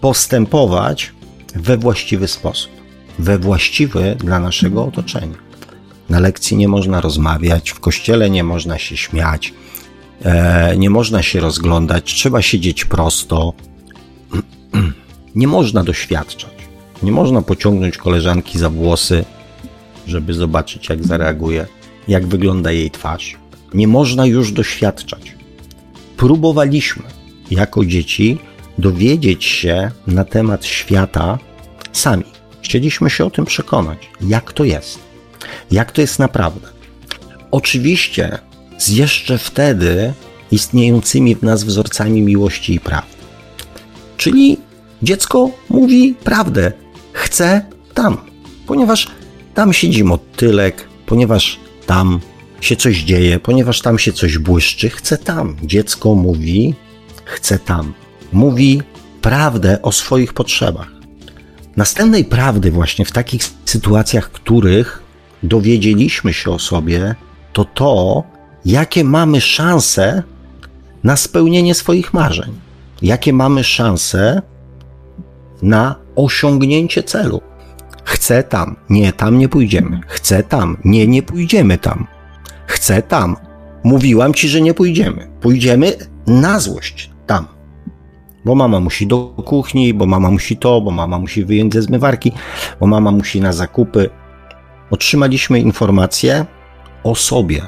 postępować 0.00 1.12
we 1.54 1.76
właściwy 1.76 2.28
sposób, 2.28 2.70
we 3.18 3.38
właściwy 3.38 4.16
dla 4.18 4.40
naszego 4.40 4.84
otoczenia. 4.84 5.44
Na 6.08 6.20
lekcji 6.20 6.56
nie 6.56 6.68
można 6.68 7.00
rozmawiać, 7.00 7.70
w 7.70 7.80
kościele 7.80 8.30
nie 8.30 8.44
można 8.44 8.78
się 8.78 8.96
śmiać, 8.96 9.54
e, 10.22 10.76
nie 10.76 10.90
można 10.90 11.22
się 11.22 11.40
rozglądać, 11.40 12.14
trzeba 12.14 12.42
siedzieć 12.42 12.84
prosto. 12.84 13.52
Nie 15.34 15.48
można 15.48 15.84
doświadczać. 15.84 16.54
Nie 17.02 17.12
można 17.12 17.42
pociągnąć 17.42 17.96
koleżanki 17.96 18.58
za 18.58 18.70
włosy, 18.70 19.24
żeby 20.06 20.34
zobaczyć, 20.34 20.88
jak 20.88 21.04
zareaguje, 21.04 21.66
jak 22.08 22.26
wygląda 22.26 22.72
jej 22.72 22.90
twarz. 22.90 23.36
Nie 23.74 23.88
można 23.88 24.26
już 24.26 24.52
doświadczać. 24.52 25.34
Próbowaliśmy 26.16 27.02
jako 27.50 27.84
dzieci 27.84 28.38
dowiedzieć 28.78 29.44
się 29.44 29.90
na 30.06 30.24
temat 30.24 30.64
świata 30.64 31.38
sami. 31.92 32.24
Chcieliśmy 32.62 33.10
się 33.10 33.24
o 33.24 33.30
tym 33.30 33.44
przekonać, 33.44 33.98
jak 34.20 34.52
to 34.52 34.64
jest, 34.64 34.98
jak 35.70 35.92
to 35.92 36.00
jest 36.00 36.18
naprawdę. 36.18 36.68
Oczywiście 37.50 38.38
z 38.78 38.88
jeszcze 38.88 39.38
wtedy 39.38 40.12
istniejącymi 40.50 41.36
w 41.36 41.42
nas 41.42 41.64
wzorcami 41.64 42.22
miłości 42.22 42.74
i 42.74 42.80
prawdy. 42.80 43.14
Czyli 44.16 44.56
dziecko 45.02 45.50
mówi 45.70 46.14
prawdę, 46.24 46.72
chce 47.12 47.64
tam, 47.94 48.16
ponieważ 48.66 49.06
tam 49.54 49.72
siedzi 49.72 50.04
motylek, 50.04 50.88
ponieważ 51.06 51.60
tam 51.86 52.20
się 52.60 52.76
coś 52.76 52.98
dzieje, 53.02 53.40
ponieważ 53.40 53.80
tam 53.80 53.98
się 53.98 54.12
coś 54.12 54.38
błyszczy, 54.38 54.90
chce 54.90 55.18
tam. 55.18 55.56
Dziecko 55.62 56.14
mówi, 56.14 56.74
chce 57.24 57.58
tam. 57.58 57.94
Mówi 58.32 58.82
prawdę 59.20 59.82
o 59.82 59.92
swoich 59.92 60.32
potrzebach. 60.32 60.90
Następnej 61.76 62.24
prawdy 62.24 62.70
właśnie 62.70 63.04
w 63.04 63.12
takich 63.12 63.42
sytuacjach, 63.64 64.30
których 64.30 65.02
dowiedzieliśmy 65.42 66.32
się 66.32 66.50
o 66.50 66.58
sobie, 66.58 67.14
to 67.52 67.64
to, 67.64 68.22
jakie 68.64 69.04
mamy 69.04 69.40
szanse 69.40 70.22
na 71.04 71.16
spełnienie 71.16 71.74
swoich 71.74 72.14
marzeń, 72.14 72.52
jakie 73.02 73.32
mamy 73.32 73.64
szanse 73.64 74.42
na 75.64 75.94
osiągnięcie 76.16 77.02
celu. 77.02 77.40
Chcę 78.04 78.42
tam, 78.42 78.76
nie, 78.90 79.12
tam 79.12 79.38
nie 79.38 79.48
pójdziemy. 79.48 80.00
Chcę 80.06 80.42
tam, 80.42 80.76
nie, 80.84 81.06
nie 81.06 81.22
pójdziemy 81.22 81.78
tam. 81.78 82.06
Chcę 82.66 83.02
tam. 83.02 83.36
Mówiłam 83.84 84.34
ci, 84.34 84.48
że 84.48 84.60
nie 84.60 84.74
pójdziemy. 84.74 85.30
Pójdziemy 85.40 85.92
na 86.26 86.60
złość 86.60 87.10
tam. 87.26 87.46
Bo 88.44 88.54
mama 88.54 88.80
musi 88.80 89.06
do 89.06 89.26
kuchni, 89.26 89.94
bo 89.94 90.06
mama 90.06 90.30
musi 90.30 90.56
to, 90.56 90.80
bo 90.80 90.90
mama 90.90 91.18
musi 91.18 91.44
wyjąć 91.44 91.74
ze 91.74 91.82
zmywarki, 91.82 92.32
bo 92.80 92.86
mama 92.86 93.10
musi 93.10 93.40
na 93.40 93.52
zakupy. 93.52 94.10
Otrzymaliśmy 94.90 95.60
informację 95.60 96.46
o 97.04 97.14
sobie. 97.14 97.62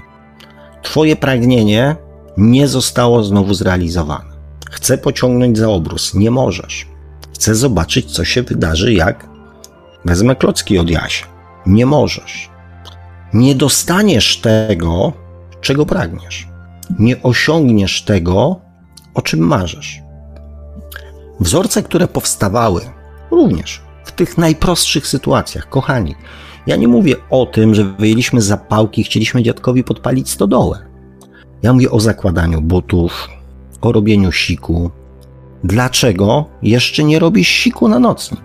Twoje 0.83 1.17
pragnienie 1.17 1.97
nie 2.37 2.69
zostało 2.69 3.25
znowu 3.25 3.55
zrealizowane. 3.55 4.37
Chcę 4.71 4.99
pociągnąć 4.99 5.59
za 5.59 5.69
obrus. 5.69 6.15
Nie 6.15 6.31
możesz. 6.31 6.96
Chcę 7.37 7.55
zobaczyć, 7.55 8.13
co 8.13 8.25
się 8.25 8.43
wydarzy, 8.43 8.93
jak 8.93 9.29
wezmę 10.05 10.37
klocki 10.37 10.79
od 10.79 10.91
Jasia. 10.91 11.27
Nie 11.67 11.87
możesz. 11.87 12.51
Nie 13.35 13.55
dostaniesz 13.55 14.41
tego, 14.41 15.13
czego 15.61 15.87
pragniesz. 15.87 16.49
Nie 16.99 17.23
osiągniesz 17.23 18.03
tego, 18.03 18.61
o 19.15 19.23
czym 19.23 19.41
marzysz. 19.41 20.01
Wzorce, 21.41 21.83
które 21.83 22.09
powstawały 22.09 22.81
również 23.31 23.83
w 24.05 24.13
tych 24.13 24.39
najprostszych 24.39 25.07
sytuacjach, 25.07 25.69
kochani. 25.69 26.15
Ja 26.67 26.77
nie 26.77 26.89
mówię 26.89 27.17
o 27.31 27.47
tym, 27.47 27.75
że 27.75 27.85
wyjęliśmy 27.85 28.43
zapałki 28.43 29.01
i 29.01 29.05
chcieliśmy 29.05 29.43
dziadkowi 29.43 29.85
podpalić 29.85 30.31
stodołę. 30.31 30.79
Ja 31.63 31.73
mówię 31.73 31.91
o 31.91 32.01
zakładaniu 32.01 32.61
butów, 32.63 33.29
o 33.81 33.93
robieniu 33.93 34.33
siku. 34.33 34.91
Dlaczego 35.65 36.49
jeszcze 36.63 37.05
nie 37.05 37.19
robisz 37.19 37.49
siku 37.49 37.89
na 37.89 37.99
nocnik? 37.99 38.41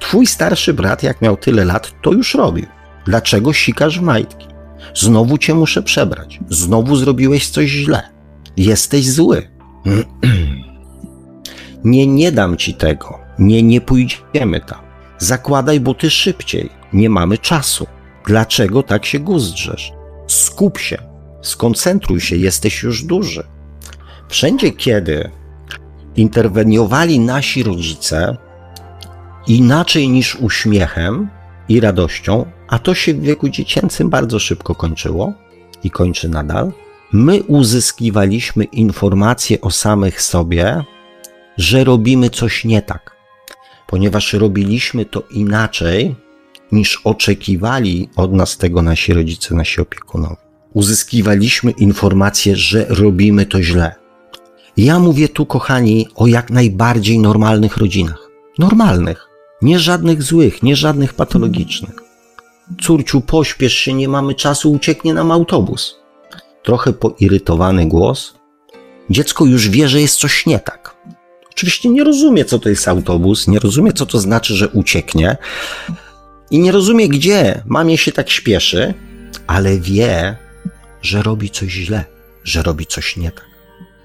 Twój 0.00 0.26
starszy 0.26 0.74
brat, 0.74 1.02
jak 1.02 1.22
miał 1.22 1.36
tyle 1.36 1.64
lat, 1.64 1.92
to 2.02 2.12
już 2.12 2.34
robił. 2.34 2.66
Dlaczego 3.06 3.52
sikasz 3.52 3.98
w 3.98 4.02
majtki? 4.02 4.46
Znowu 4.94 5.38
cię 5.38 5.54
muszę 5.54 5.82
przebrać. 5.82 6.40
Znowu 6.48 6.96
zrobiłeś 6.96 7.48
coś 7.48 7.70
źle. 7.70 8.02
Jesteś 8.56 9.10
zły. 9.10 9.48
Nie, 11.84 12.06
nie 12.06 12.32
dam 12.32 12.56
ci 12.56 12.74
tego. 12.74 13.18
Nie, 13.38 13.62
nie 13.62 13.80
pójdziemy 13.80 14.60
tam. 14.60 14.78
Zakładaj 15.18 15.80
buty 15.80 16.10
szybciej. 16.10 16.70
Nie 16.92 17.10
mamy 17.10 17.38
czasu. 17.38 17.86
Dlaczego 18.26 18.82
tak 18.82 19.06
się 19.06 19.18
guzdrzesz? 19.18 19.92
Skup 20.26 20.78
się. 20.78 20.98
Skoncentruj 21.42 22.20
się. 22.20 22.36
Jesteś 22.36 22.82
już 22.82 23.04
duży. 23.04 23.46
Wszędzie, 24.28 24.70
kiedy 24.70 25.30
interweniowali 26.16 27.20
nasi 27.20 27.62
rodzice, 27.62 28.36
inaczej 29.46 30.08
niż 30.08 30.36
uśmiechem 30.36 31.28
i 31.68 31.80
radością, 31.80 32.46
a 32.68 32.78
to 32.78 32.94
się 32.94 33.14
w 33.14 33.20
wieku 33.20 33.48
dziecięcym 33.48 34.10
bardzo 34.10 34.38
szybko 34.38 34.74
kończyło 34.74 35.32
i 35.84 35.90
kończy 35.90 36.28
nadal, 36.28 36.72
my 37.12 37.42
uzyskiwaliśmy 37.42 38.64
informacje 38.64 39.60
o 39.60 39.70
samych 39.70 40.22
sobie, 40.22 40.84
że 41.56 41.84
robimy 41.84 42.30
coś 42.30 42.64
nie 42.64 42.82
tak, 42.82 43.16
ponieważ 43.86 44.32
robiliśmy 44.32 45.04
to 45.04 45.22
inaczej, 45.30 46.14
niż 46.72 47.00
oczekiwali 47.04 48.08
od 48.16 48.32
nas 48.32 48.56
tego 48.56 48.82
nasi 48.82 49.12
rodzice, 49.12 49.54
nasi 49.54 49.80
opiekunowie. 49.80 50.36
uzyskiwaliśmy 50.72 51.70
informację, 51.70 52.56
że 52.56 52.86
robimy 52.88 53.46
to 53.46 53.62
źle. 53.62 54.05
Ja 54.76 54.98
mówię 54.98 55.28
tu, 55.28 55.46
kochani, 55.46 56.08
o 56.14 56.26
jak 56.26 56.50
najbardziej 56.50 57.18
normalnych 57.18 57.76
rodzinach. 57.76 58.30
Normalnych. 58.58 59.28
Nie 59.62 59.78
żadnych 59.78 60.22
złych, 60.22 60.62
nie 60.62 60.76
żadnych 60.76 61.14
patologicznych. 61.14 61.94
Córciu, 62.80 63.20
pośpiesz 63.20 63.74
się, 63.74 63.92
nie 63.92 64.08
mamy 64.08 64.34
czasu, 64.34 64.72
ucieknie 64.72 65.14
nam 65.14 65.30
autobus. 65.30 65.96
Trochę 66.62 66.92
poirytowany 66.92 67.86
głos. 67.86 68.34
Dziecko 69.10 69.44
już 69.44 69.68
wie, 69.68 69.88
że 69.88 70.00
jest 70.00 70.18
coś 70.18 70.46
nie 70.46 70.58
tak. 70.58 70.96
Oczywiście 71.50 71.88
nie 71.88 72.04
rozumie, 72.04 72.44
co 72.44 72.58
to 72.58 72.68
jest 72.68 72.88
autobus, 72.88 73.48
nie 73.48 73.58
rozumie, 73.58 73.92
co 73.92 74.06
to 74.06 74.18
znaczy, 74.18 74.54
że 74.54 74.68
ucieknie 74.68 75.36
i 76.50 76.58
nie 76.58 76.72
rozumie, 76.72 77.08
gdzie 77.08 77.62
mamie 77.66 77.98
się 77.98 78.12
tak 78.12 78.30
śpieszy, 78.30 78.94
ale 79.46 79.78
wie, 79.78 80.36
że 81.02 81.22
robi 81.22 81.50
coś 81.50 81.72
źle, 81.72 82.04
że 82.44 82.62
robi 82.62 82.86
coś 82.86 83.16
nie 83.16 83.30
tak, 83.30 83.46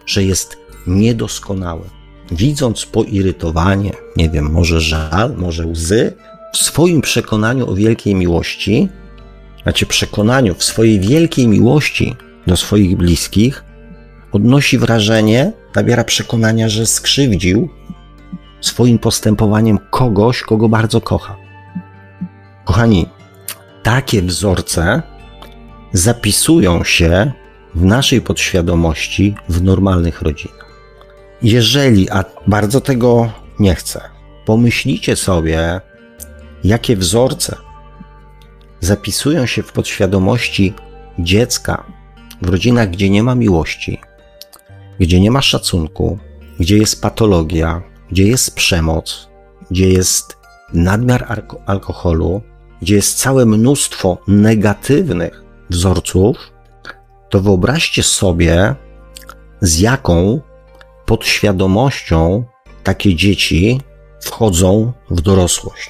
że 0.05 0.24
jest 0.24 0.61
niedoskonałe. 0.88 1.84
Widząc 2.32 2.86
poirytowanie, 2.86 3.91
nie 4.17 4.29
wiem, 4.29 4.51
może 4.51 4.82
żal, 4.82 5.36
może 5.38 5.65
łzy, 5.65 6.13
w 6.53 6.57
swoim 6.57 7.01
przekonaniu 7.01 7.69
o 7.69 7.75
wielkiej 7.75 8.15
miłości, 8.15 8.89
znaczy 9.63 9.86
przekonaniu 9.86 10.55
w 10.55 10.63
swojej 10.63 10.99
wielkiej 10.99 11.47
miłości 11.47 12.15
do 12.47 12.57
swoich 12.57 12.97
bliskich, 12.97 13.63
odnosi 14.32 14.77
wrażenie, 14.77 15.51
nabiera 15.75 16.03
przekonania, 16.03 16.69
że 16.69 16.86
skrzywdził 16.86 17.69
swoim 18.61 18.99
postępowaniem 18.99 19.79
kogoś, 19.89 20.41
kogo 20.41 20.69
bardzo 20.69 21.01
kocha. 21.01 21.36
Kochani, 22.65 23.05
takie 23.84 24.21
wzorce 24.21 25.01
zapisują 25.93 26.84
się 26.84 27.32
w 27.75 27.86
naszej 27.86 28.21
podświadomości 28.21 29.36
w 29.49 29.63
normalnych 29.63 30.21
rodzinach. 30.21 30.70
Jeżeli, 31.43 32.09
a 32.09 32.25
bardzo 32.47 32.81
tego 32.81 33.31
nie 33.59 33.75
chcę, 33.75 34.01
pomyślicie 34.45 35.15
sobie, 35.15 35.81
jakie 36.63 36.97
wzorce 36.97 37.55
zapisują 38.79 39.45
się 39.45 39.63
w 39.63 39.71
podświadomości 39.71 40.73
dziecka 41.19 41.83
w 42.41 42.49
rodzinach, 42.49 42.89
gdzie 42.89 43.09
nie 43.09 43.23
ma 43.23 43.35
miłości, 43.35 44.01
gdzie 44.99 45.19
nie 45.19 45.31
ma 45.31 45.41
szacunku, 45.41 46.19
gdzie 46.59 46.77
jest 46.77 47.01
patologia, 47.01 47.81
gdzie 48.11 48.27
jest 48.27 48.55
przemoc, 48.55 49.29
gdzie 49.71 49.89
jest 49.89 50.37
nadmiar 50.73 51.45
alkoholu, 51.65 52.41
gdzie 52.81 52.95
jest 52.95 53.17
całe 53.17 53.45
mnóstwo 53.45 54.17
negatywnych 54.27 55.43
wzorców, 55.69 56.37
to 57.29 57.39
wyobraźcie 57.39 58.03
sobie, 58.03 58.75
z 59.61 59.79
jaką 59.79 60.41
podświadomością 61.12 62.43
takie 62.84 63.16
dzieci 63.16 63.82
wchodzą 64.22 64.91
w 65.09 65.22
dorosłość, 65.22 65.89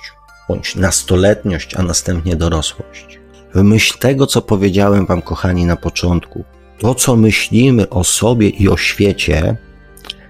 bądź 0.50 0.76
nastoletniość, 0.76 1.76
a 1.76 1.84
następnie 1.84 2.36
dorosłość. 2.36 3.20
W 3.56 3.64
myśl 3.64 3.98
tego, 4.00 4.28
co 4.28 4.42
powiedziałem 4.42 5.06
Wam, 5.06 5.22
kochani, 5.22 5.66
na 5.66 5.76
początku, 5.76 6.44
to, 6.80 6.96
co 6.96 7.16
myślimy 7.16 7.90
o 7.90 8.04
sobie 8.04 8.50
i 8.50 8.70
o 8.70 8.78
świecie, 8.78 9.58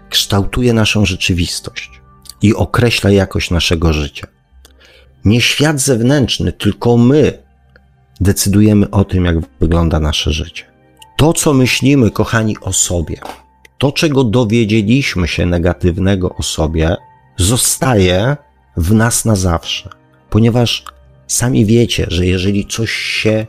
kształtuje 0.09 0.73
naszą 0.73 1.05
rzeczywistość 1.05 1.91
i 2.41 2.55
określa 2.55 3.11
jakość 3.11 3.51
naszego 3.51 3.93
życia. 3.93 4.27
Nie 5.25 5.41
świat 5.41 5.79
zewnętrzny, 5.79 6.51
tylko 6.53 6.97
my 6.97 7.43
decydujemy 8.21 8.89
o 8.89 9.05
tym, 9.05 9.25
jak 9.25 9.35
wygląda 9.59 9.99
nasze 9.99 10.31
życie. 10.31 10.63
To, 11.17 11.33
co 11.33 11.53
myślimy, 11.53 12.11
kochani, 12.11 12.57
o 12.61 12.73
sobie, 12.73 13.17
to, 13.81 13.91
czego 13.91 14.23
dowiedzieliśmy 14.23 15.27
się 15.27 15.45
negatywnego 15.45 16.35
o 16.35 16.43
sobie, 16.43 16.95
zostaje 17.37 18.37
w 18.77 18.93
nas 18.93 19.25
na 19.25 19.35
zawsze, 19.35 19.89
ponieważ 20.29 20.85
sami 21.27 21.65
wiecie, 21.65 22.05
że 22.09 22.25
jeżeli 22.25 22.65
coś 22.65 22.91
się 22.91 23.47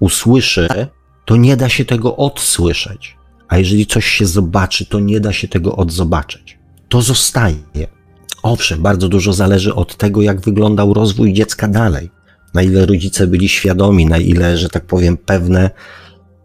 usłyszy, 0.00 0.68
to 1.24 1.36
nie 1.36 1.56
da 1.56 1.68
się 1.68 1.84
tego 1.84 2.16
odsłyszeć, 2.16 3.16
a 3.48 3.58
jeżeli 3.58 3.86
coś 3.86 4.06
się 4.06 4.26
zobaczy, 4.26 4.86
to 4.86 5.00
nie 5.00 5.20
da 5.20 5.32
się 5.32 5.48
tego 5.48 5.76
odzobaczyć. 5.76 6.58
To 6.88 7.02
zostaje. 7.02 7.86
Owszem, 8.42 8.82
bardzo 8.82 9.08
dużo 9.08 9.32
zależy 9.32 9.74
od 9.74 9.96
tego, 9.96 10.22
jak 10.22 10.40
wyglądał 10.40 10.94
rozwój 10.94 11.32
dziecka 11.32 11.68
dalej, 11.68 12.10
na 12.54 12.62
ile 12.62 12.86
rodzice 12.86 13.26
byli 13.26 13.48
świadomi, 13.48 14.06
na 14.06 14.18
ile, 14.18 14.56
że 14.56 14.68
tak 14.68 14.86
powiem, 14.86 15.16
pewne 15.16 15.70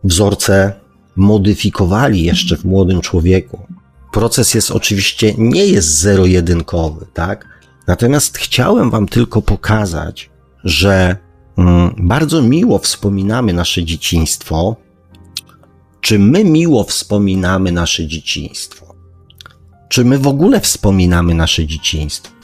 wzorce 0.03 0.85
modyfikowali 1.16 2.24
jeszcze 2.24 2.57
w 2.57 2.66
młodym 2.66 3.01
człowieku. 3.01 3.68
Proces 4.11 4.53
jest 4.53 4.72
oczywiście 4.72 5.34
nie 5.38 5.66
jest 5.66 5.97
zero-jedynkowy, 5.97 7.05
tak? 7.13 7.47
Natomiast 7.88 8.38
chciałem 8.38 8.89
Wam 8.89 9.07
tylko 9.07 9.41
pokazać, 9.41 10.30
że 10.63 11.18
mm, 11.57 11.95
bardzo 11.97 12.41
miło 12.41 12.80
wspominamy 12.80 13.53
nasze 13.53 13.84
dzieciństwo. 13.84 14.76
Czy 16.01 16.20
my 16.20 16.43
miło 16.43 16.84
wspominamy 16.84 17.72
nasze 17.72 18.07
dzieciństwo? 18.07 18.95
Czy 19.89 20.05
my 20.05 20.20
w 20.20 20.28
ogóle 20.28 20.61
wspominamy 20.61 21.34
nasze 21.34 21.66
dzieciństwo? 21.66 22.36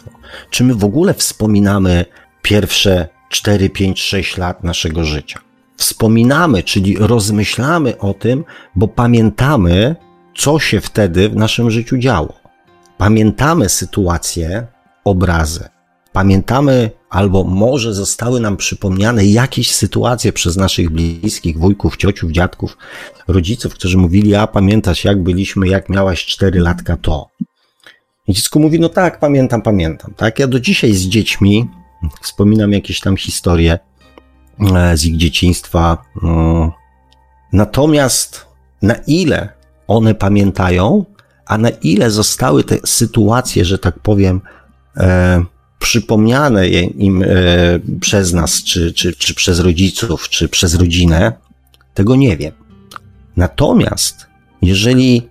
Czy 0.49 0.63
my 0.63 0.75
w 0.75 0.83
ogóle 0.83 1.13
wspominamy 1.13 2.05
pierwsze 2.41 3.07
4, 3.29 3.69
5, 3.69 4.01
6 4.01 4.37
lat 4.37 4.63
naszego 4.63 5.03
życia? 5.03 5.39
Wspominamy, 5.81 6.63
czyli 6.63 6.97
rozmyślamy 6.97 7.97
o 7.97 8.13
tym, 8.13 8.43
bo 8.75 8.87
pamiętamy, 8.87 9.95
co 10.35 10.59
się 10.59 10.81
wtedy 10.81 11.29
w 11.29 11.35
naszym 11.35 11.71
życiu 11.71 11.97
działo. 11.97 12.33
Pamiętamy 12.97 13.69
sytuacje, 13.69 14.67
obrazy. 15.03 15.69
Pamiętamy, 16.11 16.91
albo 17.09 17.43
może 17.43 17.93
zostały 17.93 18.39
nam 18.39 18.57
przypomniane 18.57 19.25
jakieś 19.25 19.75
sytuacje 19.75 20.33
przez 20.33 20.57
naszych 20.57 20.89
bliskich, 20.89 21.57
wujków, 21.57 21.97
ciociów, 21.97 22.31
dziadków, 22.31 22.77
rodziców, 23.27 23.73
którzy 23.73 23.97
mówili, 23.97 24.35
a 24.35 24.47
pamiętasz 24.47 25.03
jak 25.05 25.23
byliśmy, 25.23 25.67
jak 25.67 25.89
miałaś 25.89 26.25
cztery 26.25 26.59
latka 26.59 26.97
to. 26.97 27.27
I 28.27 28.33
dziecko 28.33 28.59
mówi, 28.59 28.79
no 28.79 28.89
tak, 28.89 29.19
pamiętam, 29.19 29.61
pamiętam. 29.61 30.13
Tak, 30.17 30.39
ja 30.39 30.47
do 30.47 30.59
dzisiaj 30.59 30.93
z 30.93 31.01
dziećmi 31.01 31.69
wspominam 32.21 32.71
jakieś 32.71 32.99
tam 32.99 33.17
historie 33.17 33.79
z 34.95 35.05
ich 35.05 35.17
dzieciństwa. 35.17 35.97
Mm. 36.23 36.71
Natomiast 37.53 38.45
na 38.81 38.95
ile 39.07 39.49
one 39.87 40.15
pamiętają, 40.15 41.05
a 41.45 41.57
na 41.57 41.69
ile 41.69 42.11
zostały 42.11 42.63
te 42.63 42.77
sytuacje, 42.85 43.65
że 43.65 43.79
tak 43.79 43.99
powiem, 43.99 44.41
e, 44.97 45.43
przypomniane 45.79 46.67
im 46.67 47.23
e, 47.23 47.27
przez 47.99 48.33
nas, 48.33 48.63
czy, 48.63 48.93
czy, 48.93 49.15
czy 49.15 49.35
przez 49.35 49.59
rodziców, 49.59 50.29
czy 50.29 50.49
przez 50.49 50.75
rodzinę, 50.75 51.33
tego 51.93 52.15
nie 52.15 52.37
wiem. 52.37 52.53
Natomiast 53.37 54.27
jeżeli 54.61 55.29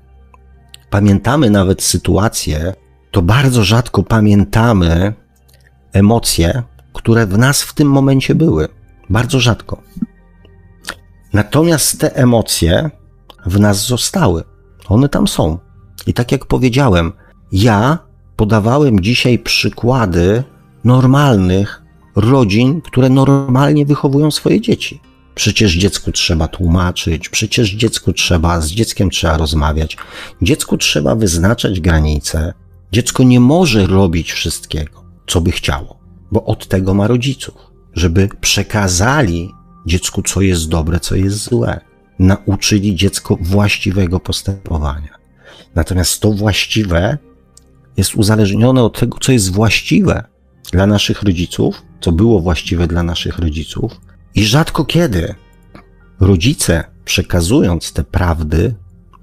pamiętamy 0.90 1.50
nawet 1.50 1.82
sytuacje, 1.82 2.74
to 3.10 3.22
bardzo 3.22 3.64
rzadko 3.64 4.02
pamiętamy 4.02 5.12
emocje, 5.92 6.62
które 6.92 7.26
w 7.26 7.38
nas 7.38 7.62
w 7.62 7.74
tym 7.74 7.88
momencie 7.88 8.34
były. 8.34 8.68
Bardzo 9.10 9.40
rzadko. 9.40 9.82
Natomiast 11.32 12.00
te 12.00 12.16
emocje 12.16 12.90
w 13.46 13.60
nas 13.60 13.86
zostały. 13.86 14.44
One 14.88 15.08
tam 15.08 15.28
są. 15.28 15.58
I 16.06 16.14
tak 16.14 16.32
jak 16.32 16.46
powiedziałem, 16.46 17.12
ja 17.52 17.98
podawałem 18.36 19.00
dzisiaj 19.00 19.38
przykłady 19.38 20.44
normalnych 20.84 21.82
rodzin, 22.16 22.80
które 22.80 23.08
normalnie 23.08 23.86
wychowują 23.86 24.30
swoje 24.30 24.60
dzieci. 24.60 25.00
Przecież 25.34 25.72
dziecku 25.72 26.12
trzeba 26.12 26.48
tłumaczyć, 26.48 27.28
przecież 27.28 27.70
dziecku 27.70 28.12
trzeba, 28.12 28.60
z 28.60 28.68
dzieckiem 28.68 29.10
trzeba 29.10 29.36
rozmawiać, 29.36 29.96
dziecku 30.42 30.76
trzeba 30.76 31.14
wyznaczać 31.14 31.80
granice. 31.80 32.52
Dziecko 32.92 33.22
nie 33.22 33.40
może 33.40 33.86
robić 33.86 34.32
wszystkiego, 34.32 35.04
co 35.26 35.40
by 35.40 35.50
chciało, 35.50 35.98
bo 36.32 36.44
od 36.44 36.68
tego 36.68 36.94
ma 36.94 37.06
rodziców, 37.06 37.69
żeby 37.94 38.28
przekazali 38.40 39.54
dziecku, 39.86 40.22
co 40.22 40.40
jest 40.40 40.68
dobre, 40.68 41.00
co 41.00 41.16
jest 41.16 41.36
złe. 41.36 41.80
Nauczyli 42.18 42.94
dziecko 42.94 43.38
właściwego 43.40 44.20
postępowania. 44.20 45.18
Natomiast 45.74 46.20
to 46.20 46.32
właściwe 46.32 47.18
jest 47.96 48.14
uzależnione 48.14 48.82
od 48.82 49.00
tego, 49.00 49.18
co 49.18 49.32
jest 49.32 49.52
właściwe 49.52 50.24
dla 50.72 50.86
naszych 50.86 51.22
rodziców, 51.22 51.82
co 52.00 52.12
było 52.12 52.40
właściwe 52.40 52.86
dla 52.86 53.02
naszych 53.02 53.38
rodziców, 53.38 54.00
i 54.34 54.44
rzadko 54.44 54.84
kiedy 54.84 55.34
rodzice, 56.20 56.84
przekazując 57.04 57.92
te 57.92 58.04
prawdy, 58.04 58.74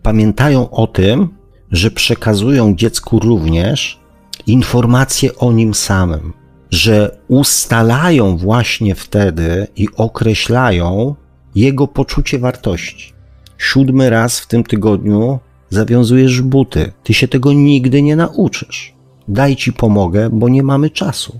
pamiętają 0.01 0.69
o 0.69 0.87
tym, 0.87 1.29
że 1.71 1.91
przekazują 1.91 2.75
dziecku 2.75 3.19
również 3.19 3.99
informacje 4.47 5.35
o 5.35 5.51
nim 5.51 5.73
samym, 5.73 6.33
że 6.71 7.17
ustalają 7.27 8.37
właśnie 8.37 8.95
wtedy 8.95 9.67
i 9.75 9.87
określają, 9.95 11.15
jego 11.55 11.87
poczucie 11.87 12.39
wartości. 12.39 13.13
Siódmy 13.57 14.09
raz 14.09 14.39
w 14.39 14.47
tym 14.47 14.63
tygodniu 14.63 15.39
zawiązujesz 15.69 16.41
buty. 16.41 16.91
Ty 17.03 17.13
się 17.13 17.27
tego 17.27 17.53
nigdy 17.53 18.01
nie 18.01 18.15
nauczysz. 18.15 18.93
Daj 19.27 19.55
ci 19.55 19.73
pomogę, 19.73 20.29
bo 20.29 20.49
nie 20.49 20.63
mamy 20.63 20.89
czasu. 20.89 21.39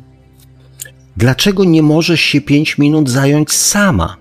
Dlaczego 1.17 1.63
nie 1.63 1.83
możesz 1.83 2.21
się 2.21 2.41
pięć 2.41 2.77
minut 2.77 3.09
zająć 3.09 3.51
sama? 3.51 4.17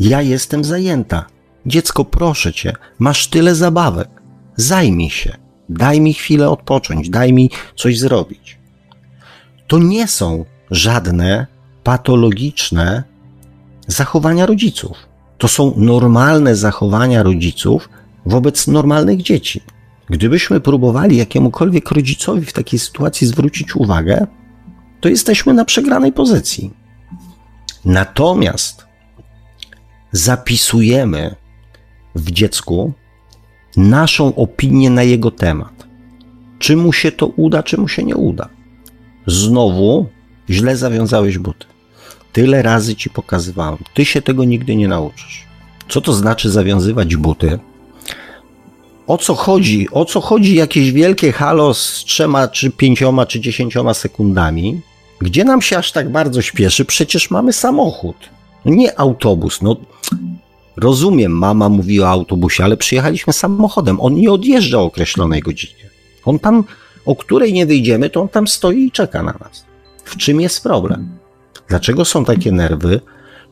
Ja 0.00 0.22
jestem 0.22 0.64
zajęta. 0.64 1.26
Dziecko, 1.66 2.04
proszę 2.04 2.52
cię, 2.52 2.72
masz 2.98 3.28
tyle 3.28 3.54
zabawek. 3.54 4.08
Zajmij 4.56 5.10
się. 5.10 5.36
Daj 5.68 6.00
mi 6.00 6.14
chwilę 6.14 6.50
odpocząć, 6.50 7.10
daj 7.10 7.32
mi 7.32 7.50
coś 7.76 7.98
zrobić. 7.98 8.61
To 9.66 9.78
nie 9.78 10.08
są 10.08 10.44
żadne 10.70 11.46
patologiczne 11.84 13.02
zachowania 13.86 14.46
rodziców. 14.46 14.96
To 15.38 15.48
są 15.48 15.74
normalne 15.76 16.56
zachowania 16.56 17.22
rodziców 17.22 17.88
wobec 18.26 18.66
normalnych 18.66 19.22
dzieci. 19.22 19.60
Gdybyśmy 20.10 20.60
próbowali 20.60 21.16
jakiemukolwiek 21.16 21.90
rodzicowi 21.90 22.46
w 22.46 22.52
takiej 22.52 22.78
sytuacji 22.78 23.26
zwrócić 23.26 23.76
uwagę, 23.76 24.26
to 25.00 25.08
jesteśmy 25.08 25.54
na 25.54 25.64
przegranej 25.64 26.12
pozycji. 26.12 26.70
Natomiast 27.84 28.86
zapisujemy 30.12 31.34
w 32.14 32.30
dziecku 32.30 32.92
naszą 33.76 34.34
opinię 34.34 34.90
na 34.90 35.02
jego 35.02 35.30
temat. 35.30 35.86
Czy 36.58 36.76
mu 36.76 36.92
się 36.92 37.12
to 37.12 37.26
uda, 37.26 37.62
czy 37.62 37.80
mu 37.80 37.88
się 37.88 38.04
nie 38.04 38.16
uda. 38.16 38.48
Znowu 39.26 40.06
źle 40.50 40.76
zawiązałeś 40.76 41.38
buty. 41.38 41.66
Tyle 42.32 42.62
razy 42.62 42.96
ci 42.96 43.10
pokazywałem. 43.10 43.78
Ty 43.94 44.04
się 44.04 44.22
tego 44.22 44.44
nigdy 44.44 44.76
nie 44.76 44.88
nauczysz. 44.88 45.46
Co 45.88 46.00
to 46.00 46.12
znaczy 46.12 46.50
zawiązywać 46.50 47.16
buty? 47.16 47.58
O 49.06 49.18
co 49.18 49.34
chodzi? 49.34 49.88
O 49.90 50.04
co 50.04 50.20
chodzi 50.20 50.54
jakieś 50.54 50.92
wielkie 50.92 51.32
halo 51.32 51.74
z 51.74 52.04
trzema, 52.06 52.48
czy 52.48 52.70
pięcioma, 52.70 53.26
czy 53.26 53.40
dziesięcioma 53.40 53.94
sekundami? 53.94 54.80
Gdzie 55.20 55.44
nam 55.44 55.62
się 55.62 55.78
aż 55.78 55.92
tak 55.92 56.12
bardzo 56.12 56.42
śpieszy? 56.42 56.84
Przecież 56.84 57.30
mamy 57.30 57.52
samochód. 57.52 58.16
No 58.64 58.74
nie 58.74 59.00
autobus. 59.00 59.62
No, 59.62 59.76
rozumiem, 60.76 61.32
mama 61.32 61.68
mówiła 61.68 62.08
o 62.08 62.10
autobusie, 62.10 62.64
ale 62.64 62.76
przyjechaliśmy 62.76 63.32
samochodem. 63.32 64.00
On 64.00 64.14
nie 64.14 64.32
odjeżdża 64.32 64.78
o 64.78 64.84
określonej 64.84 65.40
godzinie. 65.40 65.90
On 66.24 66.38
tam, 66.38 66.64
o 67.06 67.16
której 67.16 67.52
nie 67.52 67.66
wyjdziemy, 67.66 68.10
to 68.10 68.22
on 68.22 68.28
tam 68.28 68.48
stoi 68.48 68.86
i 68.86 68.90
czeka 68.90 69.22
na 69.22 69.32
nas. 69.32 69.64
W 70.04 70.16
czym 70.16 70.40
jest 70.40 70.62
problem? 70.62 71.18
Dlaczego 71.68 72.04
są 72.04 72.24
takie 72.24 72.52
nerwy? 72.52 73.00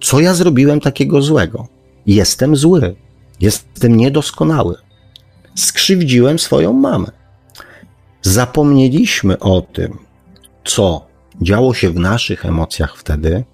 Co 0.00 0.20
ja 0.20 0.34
zrobiłem 0.34 0.80
takiego 0.80 1.22
złego? 1.22 1.66
Jestem 2.06 2.56
zły. 2.56 2.96
Jestem 3.40 3.96
niedoskonały. 3.96 4.74
Skrzywdziłem 5.54 6.38
swoją 6.38 6.72
mamę. 6.72 7.10
Zapomnieliśmy 8.22 9.38
o 9.38 9.60
tym, 9.60 9.98
co 10.64 11.06
działo 11.42 11.74
się 11.74 11.90
w 11.90 11.98
naszych 11.98 12.46
emocjach 12.46 12.96
wtedy, 12.96 13.44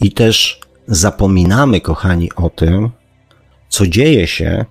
i 0.00 0.12
też 0.12 0.60
zapominamy, 0.86 1.80
kochani, 1.80 2.32
o 2.36 2.50
tym, 2.50 2.90
co 3.68 3.86
dzieje 3.86 4.26
się 4.26 4.64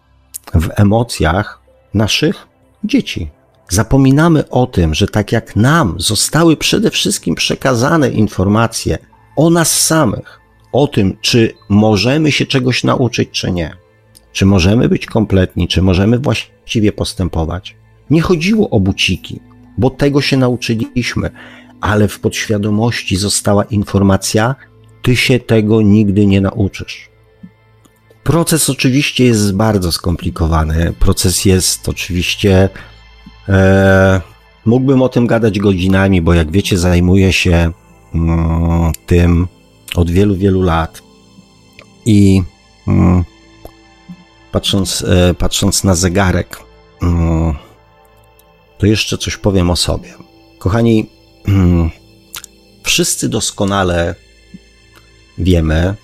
w 0.54 0.70
emocjach 0.76 1.62
naszych 1.94 2.48
dzieci. 2.84 3.30
Zapominamy 3.72 4.50
o 4.50 4.68
tym, 4.68 4.94
że 4.94 5.08
tak 5.08 5.32
jak 5.32 5.56
nam 5.56 5.96
zostały 5.98 6.58
przede 6.58 6.92
wszystkim 6.92 7.36
przekazane 7.36 8.10
informacje 8.10 8.98
o 9.36 9.50
nas 9.50 9.82
samych, 9.82 10.40
o 10.74 10.88
tym, 10.88 11.18
czy 11.22 11.54
możemy 11.70 12.32
się 12.32 12.46
czegoś 12.46 12.84
nauczyć, 12.84 13.30
czy 13.32 13.52
nie, 13.52 13.76
czy 14.32 14.46
możemy 14.46 14.90
być 14.90 15.06
kompletni, 15.06 15.68
czy 15.68 15.82
możemy 15.82 16.20
właściwie 16.20 16.92
postępować. 16.92 17.76
Nie 18.10 18.22
chodziło 18.22 18.70
o 18.70 18.80
buciki, 18.80 19.40
bo 19.78 19.90
tego 19.90 20.22
się 20.22 20.38
nauczyliśmy, 20.38 21.30
ale 21.82 22.08
w 22.08 22.20
podświadomości 22.20 23.18
została 23.18 23.64
informacja, 23.64 24.56
ty 25.02 25.16
się 25.16 25.40
tego 25.40 25.82
nigdy 25.82 26.26
nie 26.26 26.42
nauczysz. 26.42 27.10
Proces 28.24 28.70
oczywiście 28.70 29.26
jest 29.26 29.56
bardzo 29.56 29.92
skomplikowany. 29.92 30.94
Proces 31.00 31.46
jest 31.46 31.90
oczywiście. 31.90 32.70
E, 33.50 34.22
mógłbym 34.66 35.02
o 35.02 35.10
tym 35.10 35.28
gadać 35.28 35.60
godzinami, 35.60 36.22
bo 36.22 36.34
jak 36.34 36.52
wiecie, 36.52 36.78
zajmuję 36.78 37.34
się 37.34 37.72
mm, 38.16 38.92
tym 39.06 39.48
od 39.96 40.12
wielu, 40.12 40.36
wielu 40.36 40.62
lat. 40.62 41.02
I 42.06 42.44
mm, 42.88 43.24
patrząc, 44.52 45.06
e, 45.08 45.34
patrząc 45.34 45.84
na 45.84 45.96
zegarek, 45.96 46.60
mm, 47.02 47.56
to 48.78 48.86
jeszcze 48.86 49.18
coś 49.18 49.38
powiem 49.38 49.70
o 49.70 49.76
sobie. 49.76 50.14
Kochani, 50.58 51.10
wszyscy 52.84 53.30
doskonale 53.30 54.16
wiemy, 55.38 55.96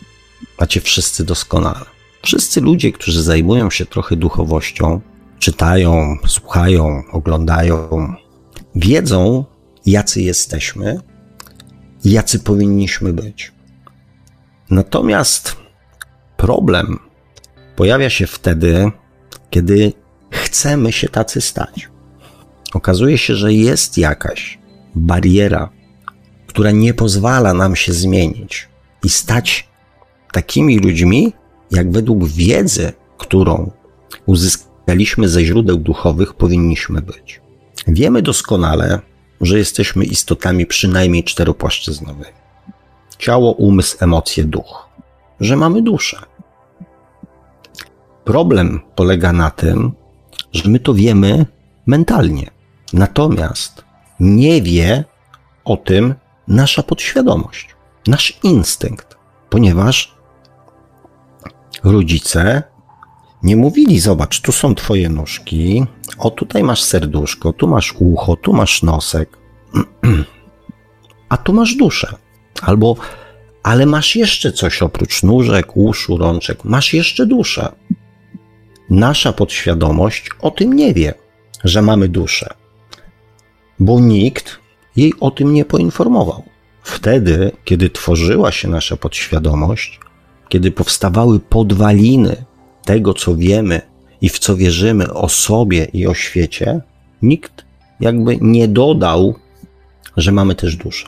macie 0.59 0.81
wszyscy 0.81 1.23
doskonale. 1.23 1.85
Wszyscy 2.21 2.61
ludzie, 2.61 2.91
którzy 2.91 3.23
zajmują 3.23 3.69
się 3.69 3.85
trochę 3.85 4.15
duchowością, 4.15 5.01
czytają, 5.39 6.17
słuchają, 6.27 7.03
oglądają, 7.11 7.89
wiedzą, 8.75 9.45
jacy 9.85 10.21
jesteśmy 10.21 10.99
i 12.03 12.11
jacy 12.11 12.39
powinniśmy 12.39 13.13
być. 13.13 13.51
Natomiast 14.69 15.55
problem 16.38 16.99
pojawia 17.75 18.09
się 18.09 18.27
wtedy, 18.27 18.91
kiedy 19.49 19.93
chcemy 20.31 20.91
się 20.91 21.09
tacy 21.09 21.41
stać. 21.41 21.89
Okazuje 22.73 23.17
się, 23.17 23.35
że 23.35 23.53
jest 23.53 23.97
jakaś 23.97 24.59
bariera, 24.95 25.69
która 26.47 26.71
nie 26.71 26.93
pozwala 26.93 27.53
nam 27.53 27.75
się 27.75 27.93
zmienić 27.93 28.67
i 29.03 29.09
stać 29.09 29.69
takimi 30.31 30.79
ludźmi, 30.79 31.33
jak 31.71 31.91
według 31.91 32.27
wiedzy, 32.27 32.93
którą 33.17 33.71
uzyskaliśmy 34.25 34.66
ze 35.23 35.45
źródeł 35.45 35.77
duchowych, 35.77 36.33
powinniśmy 36.33 37.01
być. 37.01 37.41
Wiemy 37.88 38.21
doskonale, 38.21 38.99
że 39.41 39.57
jesteśmy 39.57 40.05
istotami 40.05 40.65
przynajmniej 40.65 41.23
czteropłaszczyznowymi. 41.23 42.38
Ciało, 43.17 43.51
umysł, 43.51 43.97
emocje, 43.99 44.43
duch. 44.43 44.89
Że 45.39 45.55
mamy 45.55 45.81
duszę. 45.81 46.17
Problem 48.23 48.79
polega 48.95 49.33
na 49.33 49.51
tym, 49.51 49.91
że 50.53 50.69
my 50.69 50.79
to 50.79 50.93
wiemy 50.93 51.45
mentalnie. 51.85 52.49
Natomiast 52.93 53.83
nie 54.19 54.61
wie 54.61 55.03
o 55.65 55.77
tym 55.77 56.15
nasza 56.47 56.83
podświadomość 56.83 57.77
nasz 58.07 58.39
instynkt, 58.43 59.17
ponieważ 59.49 60.15
rodzice 61.83 62.63
nie 63.47 63.55
mówili: 63.55 63.99
Zobacz, 63.99 64.41
tu 64.41 64.51
są 64.51 64.75
twoje 64.75 65.09
nóżki, 65.09 65.85
o 66.17 66.29
tutaj 66.29 66.63
masz 66.63 66.83
serduszko, 66.83 67.53
tu 67.53 67.67
masz 67.67 67.95
ucho, 67.99 68.35
tu 68.35 68.53
masz 68.53 68.83
nosek, 68.83 69.37
a 71.33 71.37
tu 71.37 71.53
masz 71.53 71.75
duszę. 71.75 72.15
Albo, 72.61 72.95
ale 73.63 73.85
masz 73.85 74.15
jeszcze 74.15 74.51
coś 74.51 74.81
oprócz 74.81 75.23
nóżek, 75.23 75.77
uszu, 75.77 76.17
rączek, 76.17 76.63
masz 76.63 76.93
jeszcze 76.93 77.25
duszę. 77.25 77.71
Nasza 78.89 79.33
podświadomość 79.33 80.29
o 80.41 80.51
tym 80.51 80.73
nie 80.73 80.93
wie, 80.93 81.13
że 81.63 81.81
mamy 81.81 82.09
duszę, 82.09 82.53
bo 83.79 83.99
nikt 83.99 84.59
jej 84.95 85.13
o 85.19 85.31
tym 85.31 85.53
nie 85.53 85.65
poinformował. 85.65 86.43
Wtedy, 86.83 87.51
kiedy 87.63 87.89
tworzyła 87.89 88.51
się 88.51 88.67
nasza 88.67 88.97
podświadomość, 88.97 89.99
kiedy 90.49 90.71
powstawały 90.71 91.39
podwaliny 91.39 92.46
tego, 92.88 93.13
co 93.13 93.35
wiemy 93.35 93.81
i 94.21 94.29
w 94.29 94.39
co 94.39 94.55
wierzymy 94.55 95.13
o 95.13 95.29
sobie 95.29 95.88
i 95.93 96.07
o 96.07 96.13
świecie, 96.13 96.81
nikt 97.21 97.65
jakby 97.99 98.38
nie 98.41 98.67
dodał, 98.67 99.35
że 100.17 100.31
mamy 100.31 100.55
też 100.55 100.75
duszę. 100.75 101.07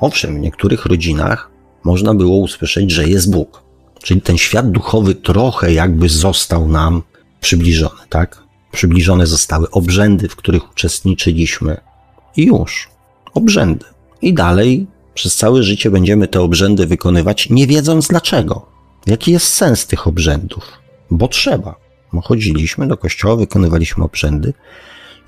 Owszem, 0.00 0.36
w 0.36 0.40
niektórych 0.40 0.86
rodzinach 0.86 1.50
można 1.84 2.14
było 2.14 2.36
usłyszeć, 2.36 2.90
że 2.90 3.08
jest 3.08 3.30
Bóg. 3.30 3.62
Czyli 4.02 4.20
ten 4.20 4.38
świat 4.38 4.70
duchowy 4.70 5.14
trochę 5.14 5.72
jakby 5.72 6.08
został 6.08 6.68
nam 6.68 7.02
przybliżony, 7.40 8.02
tak? 8.08 8.42
Przybliżone 8.72 9.26
zostały 9.26 9.70
obrzędy, 9.70 10.28
w 10.28 10.36
których 10.36 10.72
uczestniczyliśmy. 10.72 11.80
I 12.36 12.46
już. 12.46 12.88
Obrzędy. 13.34 13.84
I 14.22 14.34
dalej 14.34 14.86
przez 15.14 15.36
całe 15.36 15.62
życie 15.62 15.90
będziemy 15.90 16.28
te 16.28 16.40
obrzędy 16.40 16.86
wykonywać, 16.86 17.50
nie 17.50 17.66
wiedząc 17.66 18.08
dlaczego. 18.08 18.66
Jaki 19.06 19.32
jest 19.32 19.46
sens 19.46 19.86
tych 19.86 20.06
obrzędów? 20.06 20.83
Bo 21.10 21.28
trzeba. 21.28 21.74
Bo 22.12 22.20
chodziliśmy 22.20 22.86
do 22.86 22.96
kościoła, 22.96 23.36
wykonywaliśmy 23.36 24.04
obrzędy 24.04 24.52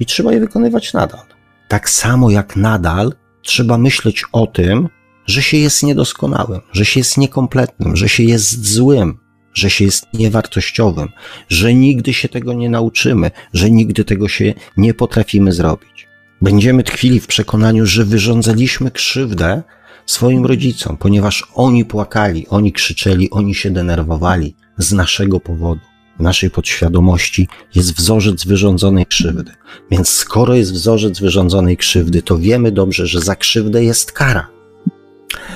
i 0.00 0.06
trzeba 0.06 0.32
je 0.32 0.40
wykonywać 0.40 0.92
nadal. 0.92 1.20
Tak 1.68 1.90
samo 1.90 2.30
jak 2.30 2.56
nadal 2.56 3.12
trzeba 3.42 3.78
myśleć 3.78 4.24
o 4.32 4.46
tym, 4.46 4.88
że 5.26 5.42
się 5.42 5.56
jest 5.56 5.82
niedoskonałym, 5.82 6.60
że 6.72 6.84
się 6.84 7.00
jest 7.00 7.18
niekompletnym, 7.18 7.96
że 7.96 8.08
się 8.08 8.22
jest 8.22 8.66
złym, 8.66 9.18
że 9.54 9.70
się 9.70 9.84
jest 9.84 10.06
niewartościowym, 10.14 11.08
że 11.48 11.74
nigdy 11.74 12.14
się 12.14 12.28
tego 12.28 12.52
nie 12.52 12.70
nauczymy, 12.70 13.30
że 13.52 13.70
nigdy 13.70 14.04
tego 14.04 14.28
się 14.28 14.54
nie 14.76 14.94
potrafimy 14.94 15.52
zrobić. 15.52 16.08
Będziemy 16.42 16.82
tkwili 16.82 17.20
w 17.20 17.26
przekonaniu, 17.26 17.86
że 17.86 18.04
wyrządzaliśmy 18.04 18.90
krzywdę 18.90 19.62
swoim 20.06 20.46
rodzicom, 20.46 20.96
ponieważ 20.96 21.48
oni 21.54 21.84
płakali, 21.84 22.46
oni 22.48 22.72
krzyczeli, 22.72 23.30
oni 23.30 23.54
się 23.54 23.70
denerwowali 23.70 24.56
z 24.78 24.92
naszego 24.92 25.40
powodu. 25.40 25.80
W 26.18 26.22
naszej 26.22 26.50
podświadomości 26.50 27.48
jest 27.74 27.96
wzorzec 27.96 28.44
wyrządzonej 28.44 29.06
krzywdy. 29.06 29.52
Więc 29.90 30.08
skoro 30.08 30.54
jest 30.54 30.72
wzorzec 30.72 31.20
wyrządzonej 31.20 31.76
krzywdy, 31.76 32.22
to 32.22 32.38
wiemy 32.38 32.72
dobrze, 32.72 33.06
że 33.06 33.20
za 33.20 33.36
krzywdę 33.36 33.84
jest 33.84 34.12
kara. 34.12 34.48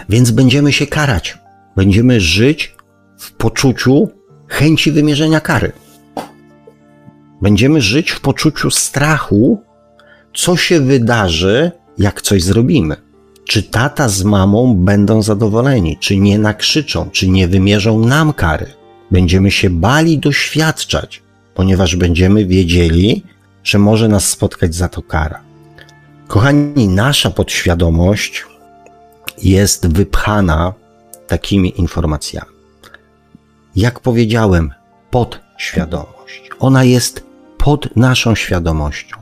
Więc 0.09 0.31
będziemy 0.31 0.73
się 0.73 0.87
karać. 0.87 1.39
Będziemy 1.77 2.21
żyć 2.21 2.75
w 3.19 3.33
poczuciu 3.33 4.09
chęci 4.49 4.93
wymierzenia 4.93 5.41
kary. 5.41 5.73
Będziemy 7.43 7.81
żyć 7.81 8.11
w 8.11 8.21
poczuciu 8.21 8.71
strachu, 8.71 9.63
co 10.35 10.57
się 10.57 10.81
wydarzy, 10.81 11.71
jak 11.99 12.23
coś 12.23 12.43
zrobimy. 12.43 12.97
Czy 13.45 13.63
tata 13.63 14.09
z 14.09 14.25
mamą 14.25 14.75
będą 14.75 15.23
zadowoleni, 15.23 15.99
czy 16.01 16.17
nie 16.17 16.39
nakrzyczą, 16.39 17.11
czy 17.11 17.29
nie 17.29 17.49
wymierzą 17.49 18.01
nam 18.01 18.33
kary. 18.33 18.80
Będziemy 19.11 19.51
się 19.51 19.71
bali 19.71 20.19
doświadczać, 20.19 21.23
ponieważ 21.55 21.97
będziemy 21.97 22.47
wiedzieli, 22.47 23.23
że 23.65 23.79
może 23.79 24.09
nas 24.09 24.29
spotkać 24.29 24.75
za 24.75 24.89
to 24.89 25.03
kara. 25.03 25.41
Kochani, 26.29 26.89
nasza 26.89 27.31
podświadomość 27.31 28.45
jest 29.43 29.93
wypchana 29.93 30.73
takimi 31.27 31.81
informacjami. 31.81 32.51
Jak 33.77 34.01
powiedziałem, 34.01 34.71
podświadomość. 35.11 36.51
Ona 36.59 36.85
jest 36.85 37.25
pod 37.59 37.97
naszą 37.97 38.35
świadomością. 38.35 39.17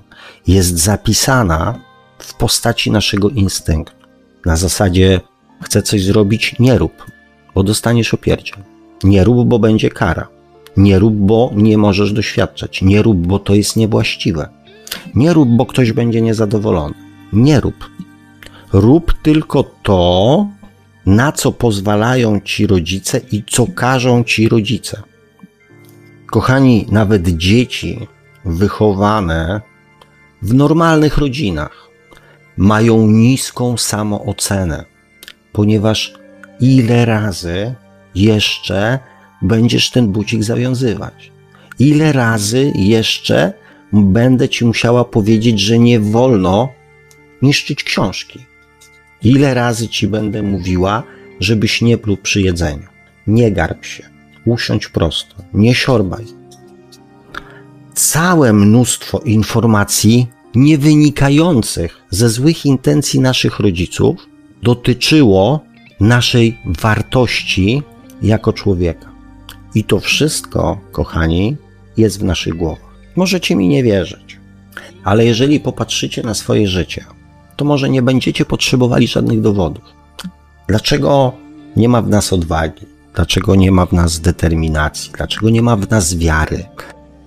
Jest 0.46 0.78
zapisana 0.78 1.80
w 2.18 2.34
postaci 2.34 2.90
naszego 2.90 3.28
instynktu. 3.28 3.96
Na 4.44 4.56
zasadzie 4.56 5.20
chcę 5.62 5.82
coś 5.82 6.04
zrobić, 6.04 6.56
nie 6.58 6.78
rób, 6.78 7.06
bo 7.54 7.62
dostaniesz 7.62 8.14
opierdziel. 8.14 8.58
Nie 9.04 9.24
rób, 9.24 9.48
bo 9.48 9.58
będzie 9.58 9.90
kara. 9.90 10.28
Nie 10.76 10.98
rób, 10.98 11.14
bo 11.14 11.50
nie 11.54 11.78
możesz 11.78 12.12
doświadczać. 12.12 12.82
Nie 12.82 13.02
rób, 13.02 13.26
bo 13.26 13.38
to 13.38 13.54
jest 13.54 13.76
niewłaściwe. 13.76 14.48
Nie 15.14 15.32
rób, 15.32 15.48
bo 15.48 15.66
ktoś 15.66 15.92
będzie 15.92 16.20
niezadowolony. 16.20 16.94
Nie 17.32 17.60
rób. 17.60 17.90
Rób 18.72 19.14
tylko 19.22 19.64
to, 19.82 20.46
na 21.06 21.32
co 21.32 21.52
pozwalają 21.52 22.40
ci 22.40 22.66
rodzice 22.66 23.20
i 23.32 23.42
co 23.50 23.66
każą 23.74 24.24
ci 24.24 24.48
rodzice. 24.48 25.02
Kochani, 26.26 26.86
nawet 26.90 27.28
dzieci 27.28 28.06
wychowane 28.44 29.60
w 30.42 30.54
normalnych 30.54 31.18
rodzinach 31.18 31.88
mają 32.56 33.06
niską 33.06 33.76
samoocenę, 33.76 34.84
ponieważ 35.52 36.14
ile 36.60 37.04
razy 37.04 37.74
jeszcze 38.18 38.98
będziesz 39.42 39.90
ten 39.90 40.08
bucik 40.12 40.42
zawiązywać? 40.44 41.32
Ile 41.78 42.12
razy 42.12 42.72
jeszcze 42.74 43.52
będę 43.92 44.48
ci 44.48 44.64
musiała 44.64 45.04
powiedzieć, 45.04 45.60
że 45.60 45.78
nie 45.78 46.00
wolno 46.00 46.68
niszczyć 47.42 47.84
książki? 47.84 48.38
Ile 49.22 49.54
razy 49.54 49.88
ci 49.88 50.08
będę 50.08 50.42
mówiła, 50.42 51.02
żebyś 51.40 51.82
nie 51.82 51.98
pluł 51.98 52.16
przy 52.16 52.40
jedzeniu? 52.40 52.86
Nie 53.26 53.52
garb 53.52 53.84
się, 53.84 54.08
usiądź 54.44 54.88
prosto, 54.88 55.34
nie 55.54 55.74
siorbaj. 55.74 56.24
Całe 57.94 58.52
mnóstwo 58.52 59.18
informacji 59.18 60.26
nie 60.54 60.78
wynikających 60.78 62.02
ze 62.10 62.28
złych 62.28 62.66
intencji 62.66 63.20
naszych 63.20 63.58
rodziców 63.58 64.26
dotyczyło 64.62 65.60
naszej 66.00 66.58
wartości 66.64 67.82
jako 68.22 68.52
człowieka. 68.52 69.08
I 69.74 69.84
to 69.84 70.00
wszystko, 70.00 70.80
kochani, 70.92 71.56
jest 71.96 72.20
w 72.20 72.24
naszych 72.24 72.54
głowach. 72.54 72.94
Możecie 73.16 73.56
mi 73.56 73.68
nie 73.68 73.82
wierzyć, 73.82 74.38
ale 75.04 75.24
jeżeli 75.26 75.60
popatrzycie 75.60 76.22
na 76.22 76.34
swoje 76.34 76.68
życie, 76.68 77.04
to 77.56 77.64
może 77.64 77.90
nie 77.90 78.02
będziecie 78.02 78.44
potrzebowali 78.44 79.08
żadnych 79.08 79.40
dowodów. 79.40 79.84
Dlaczego 80.68 81.32
nie 81.76 81.88
ma 81.88 82.02
w 82.02 82.08
nas 82.08 82.32
odwagi? 82.32 82.86
Dlaczego 83.14 83.54
nie 83.54 83.72
ma 83.72 83.86
w 83.86 83.92
nas 83.92 84.20
determinacji? 84.20 85.12
Dlaczego 85.16 85.50
nie 85.50 85.62
ma 85.62 85.76
w 85.76 85.90
nas 85.90 86.16
wiary? 86.16 86.64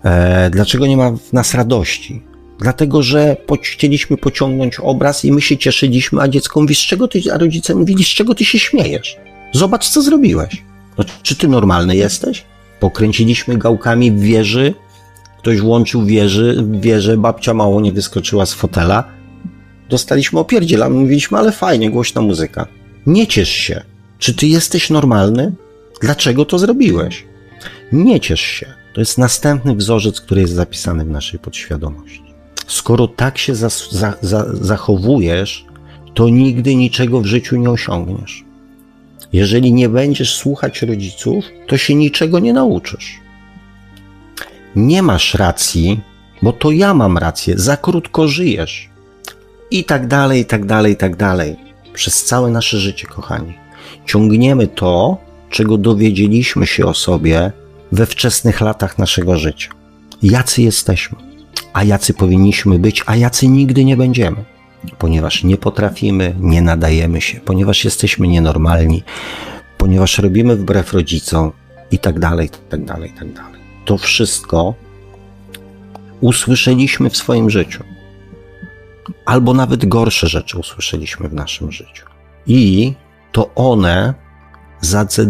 E, 0.03 0.49
dlaczego 0.49 0.87
nie 0.87 0.97
ma 0.97 1.11
w 1.11 1.33
nas 1.33 1.53
radości? 1.53 2.23
Dlatego, 2.59 3.03
że 3.03 3.37
chcieliśmy 3.63 4.17
pociągnąć 4.17 4.79
obraz 4.79 5.25
i 5.25 5.31
my 5.31 5.41
się 5.41 5.57
cieszyliśmy, 5.57 6.21
a 6.21 6.27
dziecko 6.27 6.61
mówi, 6.61 6.75
z 6.75 6.79
czego 6.79 7.07
ty, 7.07 7.21
a 7.33 7.37
rodzice 7.37 7.75
mówili, 7.75 8.03
z 8.03 8.07
czego 8.07 8.35
ty 8.35 8.45
się 8.45 8.59
śmiejesz? 8.59 9.17
Zobacz, 9.53 9.89
co 9.89 10.01
zrobiłeś. 10.01 10.63
No, 11.01 11.05
czy 11.23 11.35
ty 11.35 11.47
normalny 11.47 11.95
jesteś? 11.95 12.45
Pokręciliśmy 12.79 13.57
gałkami 13.57 14.11
w 14.11 14.19
wieży, 14.19 14.73
ktoś 15.37 15.59
włączył 15.61 16.05
wieży, 16.05 16.65
wieżę, 16.71 17.17
babcia 17.17 17.53
mało 17.53 17.81
nie 17.81 17.91
wyskoczyła 17.91 18.45
z 18.45 18.53
fotela. 18.53 19.03
Dostaliśmy 19.89 20.39
opierdziela, 20.39 20.89
mówiliśmy, 20.89 21.37
ale 21.37 21.51
fajnie, 21.51 21.89
głośna 21.89 22.21
muzyka. 22.21 22.67
Nie 23.05 23.27
ciesz 23.27 23.49
się. 23.49 23.81
Czy 24.19 24.33
ty 24.33 24.47
jesteś 24.47 24.89
normalny? 24.89 25.53
Dlaczego 26.01 26.45
to 26.45 26.59
zrobiłeś? 26.59 27.25
Nie 27.91 28.19
ciesz 28.19 28.41
się. 28.41 28.65
To 28.93 29.01
jest 29.01 29.17
następny 29.17 29.75
wzorzec, 29.75 30.21
który 30.21 30.41
jest 30.41 30.53
zapisany 30.53 31.05
w 31.05 31.09
naszej 31.09 31.39
podświadomości. 31.39 32.23
Skoro 32.67 33.07
tak 33.07 33.37
się 33.37 33.55
za, 33.55 33.69
za, 33.91 34.13
za, 34.21 34.45
zachowujesz, 34.53 35.65
to 36.13 36.29
nigdy 36.29 36.75
niczego 36.75 37.21
w 37.21 37.25
życiu 37.25 37.55
nie 37.55 37.69
osiągniesz. 37.69 38.50
Jeżeli 39.33 39.73
nie 39.73 39.89
będziesz 39.89 40.35
słuchać 40.35 40.81
rodziców, 40.81 41.45
to 41.67 41.77
się 41.77 41.95
niczego 41.95 42.39
nie 42.39 42.53
nauczysz. 42.53 43.19
Nie 44.75 45.01
masz 45.03 45.33
racji, 45.33 46.01
bo 46.41 46.53
to 46.53 46.71
ja 46.71 46.93
mam 46.93 47.17
rację, 47.17 47.53
za 47.57 47.77
krótko 47.77 48.27
żyjesz. 48.27 48.89
I 49.71 49.83
tak 49.83 50.07
dalej, 50.07 50.41
i 50.41 50.45
tak 50.45 50.65
dalej, 50.65 50.93
i 50.93 50.95
tak 50.95 51.15
dalej. 51.15 51.55
Przez 51.93 52.23
całe 52.23 52.51
nasze 52.51 52.77
życie, 52.77 53.07
kochani. 53.07 53.53
Ciągniemy 54.05 54.67
to, 54.67 55.17
czego 55.49 55.77
dowiedzieliśmy 55.77 56.67
się 56.67 56.85
o 56.85 56.93
sobie 56.93 57.51
we 57.91 58.05
wczesnych 58.05 58.61
latach 58.61 58.97
naszego 58.97 59.37
życia. 59.37 59.69
Jacy 60.23 60.61
jesteśmy, 60.61 61.17
a 61.73 61.83
jacy 61.83 62.13
powinniśmy 62.13 62.79
być, 62.79 63.03
a 63.05 63.15
jacy 63.15 63.47
nigdy 63.47 63.85
nie 63.85 63.97
będziemy 63.97 64.45
ponieważ 64.97 65.43
nie 65.43 65.57
potrafimy, 65.57 66.35
nie 66.39 66.61
nadajemy 66.61 67.21
się, 67.21 67.39
ponieważ 67.39 67.85
jesteśmy 67.85 68.27
nienormalni, 68.27 69.03
ponieważ 69.77 70.17
robimy 70.17 70.55
wbrew 70.55 70.93
rodzicom 70.93 71.51
i 71.91 71.99
tak 71.99 72.19
dalej, 72.19 72.49
tak 72.69 72.85
dalej, 72.85 73.13
tak 73.19 73.33
dalej. 73.33 73.61
To 73.85 73.97
wszystko 73.97 74.73
usłyszeliśmy 76.21 77.09
w 77.09 77.17
swoim 77.17 77.49
życiu. 77.49 77.83
Albo 79.25 79.53
nawet 79.53 79.85
gorsze 79.85 80.27
rzeczy 80.27 80.57
usłyszeliśmy 80.57 81.29
w 81.29 81.33
naszym 81.33 81.71
życiu. 81.71 82.05
I 82.47 82.93
to 83.31 83.55
one 83.55 84.13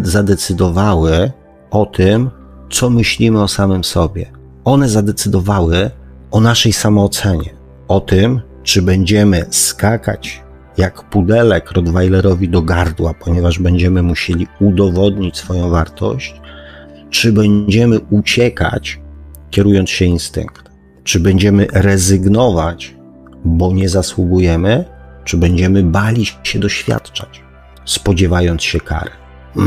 zadecydowały 0.02 1.32
o 1.72 1.86
tym, 1.86 2.30
co 2.70 2.90
myślimy 2.90 3.42
o 3.42 3.48
samym 3.48 3.84
sobie. 3.84 4.32
One 4.64 4.90
zadecydowały 4.90 5.92
o 6.32 6.40
naszej 6.40 6.74
samoocenie, 6.74 7.54
o 7.88 8.00
tym, 8.00 8.42
czy 8.64 8.82
będziemy 8.82 9.46
skakać 9.50 10.44
jak 10.78 11.04
pudelek 11.04 11.72
Rottweilerowi 11.72 12.50
do 12.50 12.62
gardła, 12.62 13.14
ponieważ 13.14 13.60
będziemy 13.60 14.04
musieli 14.04 14.48
udowodnić 14.60 15.38
swoją 15.38 15.70
wartość, 15.70 16.42
czy 17.10 17.34
będziemy 17.34 18.00
uciekać, 18.00 19.00
kierując 19.50 19.90
się 19.90 20.06
instynktem, 20.06 20.74
czy 21.04 21.20
będziemy 21.20 21.68
rezygnować, 21.74 22.96
bo 23.46 23.74
nie 23.74 23.90
zasługujemy, 23.90 24.86
czy 25.24 25.38
będziemy 25.38 25.84
bali 25.84 26.26
się 26.44 26.60
doświadczać, 26.60 27.44
spodziewając 27.86 28.64
się 28.64 28.80
kary. 28.80 29.12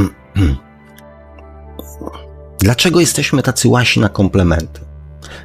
Dlaczego 2.60 3.00
jesteśmy 3.00 3.42
tacy 3.42 3.68
łasi 3.68 4.00
na 4.00 4.08
komplementy? 4.08 4.80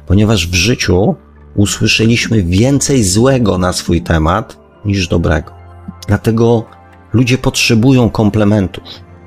Ponieważ 0.06 0.48
w 0.48 0.54
życiu 0.54 1.14
usłyszeliśmy 1.54 2.42
więcej 2.42 3.04
złego 3.04 3.58
na 3.58 3.72
swój 3.72 4.02
temat 4.02 4.58
niż 4.84 5.08
dobrego. 5.08 5.52
Dlatego 6.08 6.64
ludzie 7.12 7.38
potrzebują 7.38 8.10
komplementów, 8.10 8.84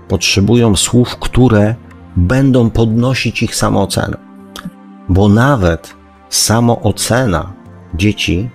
potrzebują 0.07 0.75
słów, 0.75 1.15
które 1.15 1.75
będą 2.15 2.69
podnosić 2.69 3.43
ich 3.43 3.55
samoocenę. 3.55 4.17
Bo 5.09 5.29
nawet 5.29 5.95
samoocena 6.29 7.53
dzieci 7.95 8.49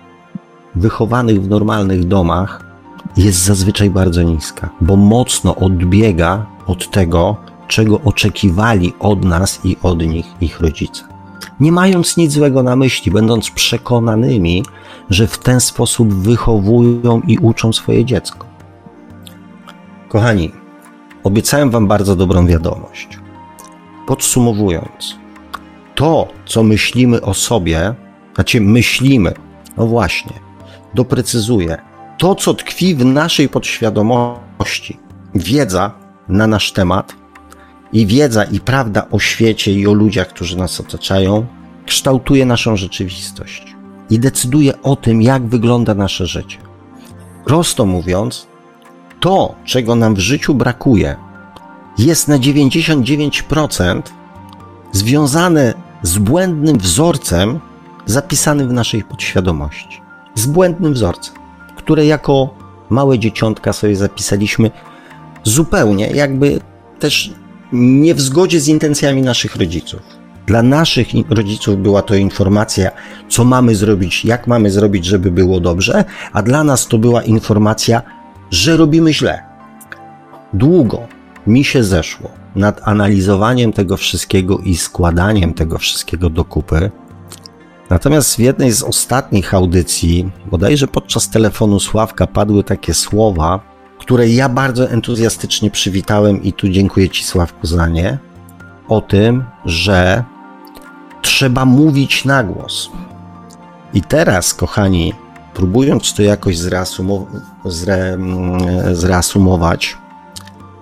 wychowanych 0.74 1.42
w 1.42 1.48
normalnych 1.48 2.04
domach 2.04 2.64
jest 3.16 3.44
zazwyczaj 3.44 3.90
bardzo 3.90 4.22
niska, 4.22 4.70
bo 4.80 4.96
mocno 4.96 5.56
odbiega 5.56 6.46
od 6.66 6.90
tego, 6.90 7.36
czego 7.68 8.00
oczekiwali 8.00 8.92
od 8.98 9.24
nas 9.24 9.60
i 9.64 9.76
od 9.82 10.06
nich 10.06 10.26
ich 10.40 10.60
rodzice. 10.60 11.17
Nie 11.61 11.72
mając 11.72 12.16
nic 12.16 12.32
złego 12.32 12.62
na 12.62 12.76
myśli, 12.76 13.12
będąc 13.12 13.51
przekonanymi, 13.51 14.64
że 15.11 15.26
w 15.26 15.39
ten 15.39 15.61
sposób 15.61 16.14
wychowują 16.14 17.20
i 17.26 17.39
uczą 17.39 17.72
swoje 17.72 18.05
dziecko. 18.05 18.47
Kochani, 20.09 20.53
obiecałem 21.24 21.70
Wam 21.70 21.86
bardzo 21.86 22.16
dobrą 22.16 22.47
wiadomość. 22.47 23.18
Podsumowując, 24.07 25.16
to, 25.95 26.28
co 26.47 26.62
myślimy 26.62 27.22
o 27.22 27.34
sobie, 27.34 27.95
znaczy 28.34 28.61
myślimy, 28.61 29.34
no 29.76 29.86
właśnie, 29.86 30.32
doprecyzuję, 30.95 31.78
to, 32.18 32.34
co 32.34 32.55
tkwi 32.55 32.95
w 32.95 33.05
naszej 33.05 33.49
podświadomości, 33.49 34.99
wiedza 35.34 35.93
na 36.28 36.47
nasz 36.47 36.72
temat 36.72 37.14
i 37.93 38.07
wiedza 38.07 38.45
i 38.45 38.61
prawda 38.61 39.07
o 39.11 39.18
świecie 39.18 39.72
i 39.72 39.86
o 39.86 39.93
ludziach, 39.93 40.28
którzy 40.28 40.57
nas 40.57 40.80
otaczają, 40.80 41.47
kształtuje 41.86 42.47
naszą 42.47 42.76
rzeczywistość 42.76 43.74
i 44.11 44.18
decyduje 44.18 44.82
o 44.82 44.97
tym, 44.97 45.22
jak 45.22 45.47
wygląda 45.47 45.95
nasze 45.95 46.26
życie. 46.26 46.59
Prosto 47.45 47.86
mówiąc, 47.86 48.47
to, 49.20 49.55
czego 49.64 49.95
nam 49.95 50.14
w 50.14 50.18
życiu 50.18 50.55
brakuje, 50.55 51.16
jest 51.99 52.28
na 52.28 52.39
99% 52.39 54.03
związane 54.93 55.74
z 56.03 56.18
błędnym 56.18 56.78
wzorcem 56.78 57.61
zapisanym 58.07 58.68
w 58.68 58.72
naszej 58.72 59.05
podświadomości. 59.05 60.01
Z 60.34 60.47
błędnym 60.47 60.93
wzorcem, 60.93 61.34
które 61.76 62.07
jako 62.07 62.55
małe 62.91 63.18
dzieciątka 63.18 63.72
sobie 63.72 63.97
zapisaliśmy 63.97 64.70
zupełnie, 65.45 66.07
jakby 66.07 66.61
też 66.99 67.32
nie 67.72 68.14
w 68.14 68.20
zgodzie 68.20 68.60
z 68.60 68.68
intencjami 68.68 69.22
naszych 69.22 69.56
rodziców. 69.56 70.00
Dla 70.46 70.62
naszych 70.62 71.08
rodziców 71.30 71.82
była 71.82 72.02
to 72.02 72.14
informacja, 72.14 72.90
co 73.28 73.44
mamy 73.44 73.74
zrobić, 73.74 74.24
jak 74.24 74.46
mamy 74.46 74.70
zrobić, 74.70 75.04
żeby 75.04 75.30
było 75.30 75.60
dobrze, 75.60 76.04
a 76.32 76.42
dla 76.42 76.64
nas 76.64 76.86
to 76.86 76.98
była 76.98 77.22
informacja, 77.22 78.02
że 78.50 78.76
robimy 78.76 79.14
źle. 79.14 79.42
Długo 80.52 81.06
mi 81.46 81.64
się 81.64 81.84
zeszło 81.84 82.30
nad 82.56 82.88
analizowaniem 82.88 83.72
tego 83.72 83.96
wszystkiego 83.96 84.58
i 84.58 84.76
składaniem 84.76 85.54
tego 85.54 85.78
wszystkiego 85.78 86.30
do 86.30 86.44
kupy. 86.44 86.90
Natomiast 87.90 88.36
w 88.36 88.38
jednej 88.38 88.72
z 88.72 88.82
ostatnich 88.82 89.54
audycji, 89.54 90.30
bodajże 90.50 90.88
podczas 90.88 91.30
telefonu 91.30 91.80
Sławka, 91.80 92.26
padły 92.26 92.64
takie 92.64 92.94
słowa, 92.94 93.60
które 94.09 94.28
ja 94.28 94.48
bardzo 94.48 94.90
entuzjastycznie 94.90 95.70
przywitałem 95.70 96.42
i 96.42 96.52
tu 96.52 96.68
dziękuję 96.68 97.09
Ci 97.11 97.24
Sławku 97.24 97.66
za 97.66 97.88
nie, 97.88 98.18
o 98.88 99.00
tym, 99.00 99.44
że 99.64 100.24
trzeba 101.22 101.64
mówić 101.64 102.24
na 102.24 102.44
głos. 102.44 102.90
I 103.94 104.02
teraz, 104.02 104.54
kochani, 104.54 105.12
próbując 105.54 106.14
to 106.14 106.22
jakoś 106.22 106.56
zreasumow- 106.56 107.26
zre- 107.64 108.14
mm, 108.14 108.96
zreasumować, 108.96 109.96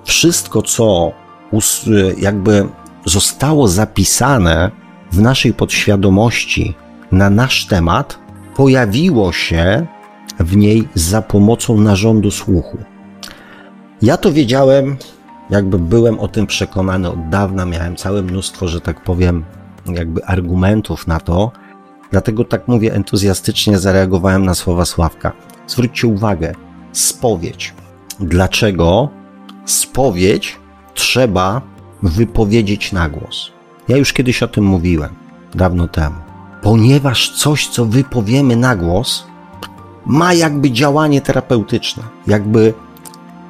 wszystko, 0.05 0.62
co 0.62 1.12
jakby 2.18 2.68
zostało 3.05 3.68
zapisane 3.68 4.70
w 5.12 5.20
naszej 5.20 5.55
podświadomości 5.55 6.74
na 7.12 7.31
nasz 7.31 7.66
temat, 7.66 8.18
pojawiło 8.57 9.33
się 9.33 9.87
w 10.41 10.57
niej 10.57 10.89
za 10.95 11.22
pomocą 11.22 11.81
narządu 11.81 12.31
słuchu. 12.31 12.79
Ja 14.03 14.17
to 14.17 14.33
wiedziałem, 14.33 14.97
jakby 15.51 15.79
byłem 15.79 16.21
o 16.21 16.29
tym 16.29 16.47
przekonany 16.47 17.11
od 17.11 17.29
dawna, 17.29 17.67
miałem 17.67 17.97
całe 17.97 18.23
mnóstwo, 18.23 18.69
że 18.69 18.81
tak 18.81 19.05
powiem, 19.05 19.45
jakby 19.87 20.25
argumentów 20.25 21.07
na 21.07 21.21
to, 21.21 21.53
dlatego 22.11 22.45
tak 22.45 22.69
mówię 22.69 22.95
entuzjastycznie 22.95 23.79
zareagowałem 23.79 24.45
na 24.45 24.55
słowa 24.55 24.85
Sławka. 24.85 25.33
Zwróćcie 25.67 26.07
uwagę, 26.07 26.55
spowiedź. 26.93 27.75
Dlaczego 28.21 29.09
spowiedź 29.65 30.59
trzeba 30.95 31.63
wypowiedzieć 32.03 32.93
na 32.93 33.09
głos? 33.09 33.53
Ja 33.89 33.97
już 33.97 34.13
kiedyś 34.13 34.43
o 34.43 34.49
tym 34.49 34.65
mówiłem, 34.65 35.11
dawno 35.55 35.89
temu. 35.89 36.17
Ponieważ 36.63 37.31
coś, 37.31 37.69
co 37.69 37.85
wypowiemy 37.85 38.57
na 38.57 38.77
głos, 38.77 39.27
ma 40.07 40.35
jakby 40.35 40.71
działanie 40.71 41.21
terapeutyczne, 41.21 42.03
jakby 42.27 42.75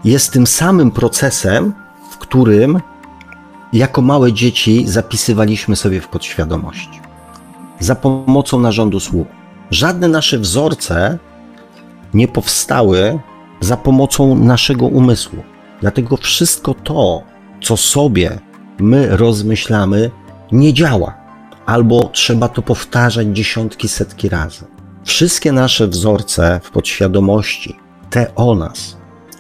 jest 0.07 0.33
tym 0.33 0.47
samym 0.47 0.91
procesem, 0.91 1.73
w 2.11 2.19
którym 2.19 2.81
jako 3.73 4.03
małe 4.03 4.33
dzieci 4.33 4.89
zapisywaliśmy 4.89 5.77
sobie 5.77 6.01
w 6.01 6.09
podświadomości 6.09 7.01
za 7.81 7.95
pomocą 7.95 8.61
narządu 8.61 9.01
słuchu. 9.01 9.31
Żadne 9.71 10.09
nasze 10.09 10.39
wzorce 10.39 11.19
nie 12.15 12.29
powstały 12.29 13.19
za 13.61 13.77
pomocą 13.77 14.35
naszego 14.35 14.87
umysłu. 14.87 15.43
Dlatego 15.81 16.17
wszystko 16.17 16.75
to, 16.75 17.23
co 17.63 17.77
sobie 17.77 18.39
my 18.79 19.17
rozmyślamy, 19.17 20.11
nie 20.53 20.73
działa, 20.73 21.15
albo 21.67 22.09
trzeba 22.13 22.49
to 22.49 22.63
powtarzać 22.63 23.27
dziesiątki, 23.27 23.89
setki 23.89 24.29
razy. 24.29 24.65
Wszystkie 25.05 25.53
nasze 25.53 25.89
wzorce 25.89 26.61
w 26.65 26.71
podświadomości, 26.71 27.77
te 28.11 28.35
o 28.35 28.55
nas, 28.55 28.96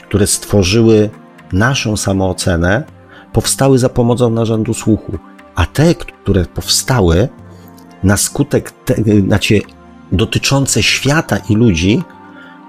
które 0.09 0.27
stworzyły 0.27 1.11
naszą 1.53 1.97
samoocenę, 1.97 2.85
powstały 3.33 3.79
za 3.79 3.89
pomocą 3.89 4.31
narządu 4.31 4.75
słuchu, 4.75 5.19
a 5.55 5.67
te, 5.67 5.95
które 5.95 6.45
powstały 6.45 7.29
na 8.03 8.17
skutek, 8.17 8.71
te, 8.71 8.95
znaczy 9.27 9.61
dotyczące 10.13 10.83
świata 10.83 11.37
i 11.49 11.55
ludzi, 11.55 12.03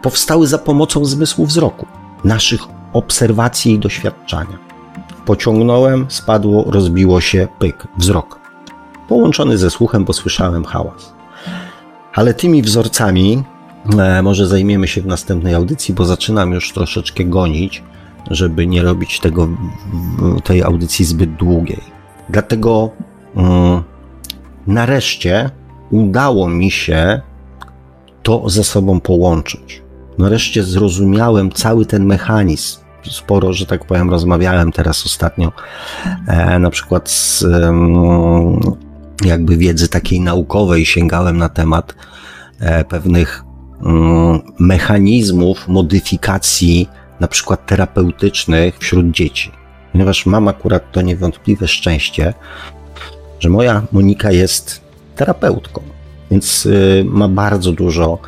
powstały 0.02 0.48
za 0.48 0.58
pomocą 0.58 1.06
zmysłu 1.06 1.46
wzroku, 1.46 1.86
naszych 2.24 2.62
obserwacji 2.94 3.74
i 3.74 3.80
doświadczania. 3.80 4.58
Pociągnąłem, 5.26 6.06
spadło, 6.10 6.66
rozbiło 6.72 7.22
się, 7.22 7.48
pyk, 7.60 7.88
wzrok. 7.98 8.40
Połączony 9.08 9.58
ze 9.58 9.70
słuchem, 9.70 10.06
bo 10.06 10.14
słyszałem 10.14 10.66
hałas. 10.66 11.14
Ale 12.14 12.34
tymi 12.34 12.62
wzorcami 12.62 13.44
może 14.24 14.48
zajmiemy 14.48 14.88
się 14.88 15.02
w 15.02 15.06
następnej 15.06 15.54
audycji, 15.54 15.94
bo 15.94 16.06
zaczynam 16.06 16.52
już 16.52 16.74
troszeczkę 16.74 17.26
gonić, 17.26 17.84
żeby 18.32 18.68
nie 18.68 18.84
robić 18.84 19.20
tego, 19.20 19.50
tej 20.44 20.64
audycji 20.64 21.06
zbyt 21.06 21.36
długiej. 21.36 21.82
Dlatego 22.30 22.92
mm, 23.36 23.84
nareszcie 24.68 25.50
udało 25.92 26.50
mi 26.50 26.72
się 26.72 27.22
to 28.24 28.50
ze 28.50 28.64
sobą 28.64 29.00
połączyć. 29.00 29.82
Nareszcie 30.18 30.64
zrozumiałem 30.64 31.52
cały 31.52 31.86
ten 31.86 32.06
mechanizm. 32.06 32.80
Sporo, 33.12 33.54
że 33.54 33.66
tak 33.66 33.86
powiem, 33.86 34.10
rozmawiałem 34.10 34.72
teraz 34.72 35.06
ostatnio 35.06 35.52
e, 36.28 36.60
na 36.60 36.70
przykład 36.70 37.10
z 37.10 37.46
jakby 39.26 39.58
wiedzy 39.58 39.88
takiej 39.88 40.22
naukowej, 40.22 40.86
sięgałem 40.86 41.38
na 41.38 41.50
temat 41.50 41.96
e, 42.60 42.86
pewnych 42.86 43.47
mechanizmów 44.60 45.68
modyfikacji, 45.68 46.90
na 47.20 47.28
przykład 47.28 47.66
terapeutycznych 47.66 48.78
wśród 48.78 49.12
dzieci. 49.12 49.52
Ponieważ 49.92 50.26
mam 50.26 50.48
akurat 50.48 50.92
to 50.92 51.02
niewątpliwe 51.02 51.68
szczęście, 51.68 52.34
że 53.40 53.50
moja 53.50 53.82
Monika 53.92 54.32
jest 54.32 54.82
terapeutką, 55.16 55.82
więc 56.32 56.66
y, 56.66 57.06
ma 57.08 57.28
bardzo 57.28 57.72
dużo, 57.72 58.20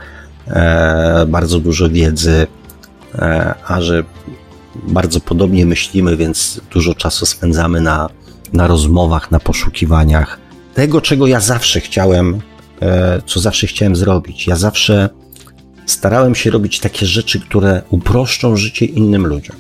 e, 0.48 1.26
bardzo 1.26 1.60
dużo 1.60 1.90
wiedzy, 1.90 2.48
e, 3.16 3.54
a 3.68 3.82
że 3.82 4.04
bardzo 4.76 5.20
podobnie 5.20 5.66
myślimy, 5.66 6.18
więc 6.18 6.62
dużo 6.72 6.96
czasu 6.96 7.26
spędzamy 7.26 7.82
na, 7.82 8.10
na 8.54 8.68
rozmowach, 8.68 9.32
na 9.32 9.40
poszukiwaniach 9.40 10.40
tego, 10.74 11.02
czego 11.02 11.28
ja 11.28 11.40
zawsze 11.40 11.80
chciałem, 11.80 12.42
e, 12.82 13.22
co 13.26 13.40
zawsze 13.40 13.68
chciałem 13.68 13.96
zrobić. 13.96 14.48
Ja 14.48 14.56
zawsze 14.56 15.10
starałem 15.92 16.36
się 16.36 16.52
robić 16.52 16.80
takie 16.80 17.06
rzeczy, 17.06 17.40
które 17.40 17.82
uproszczą 17.90 18.58
życie 18.58 18.86
innym 18.86 19.28
ludziom, 19.28 19.56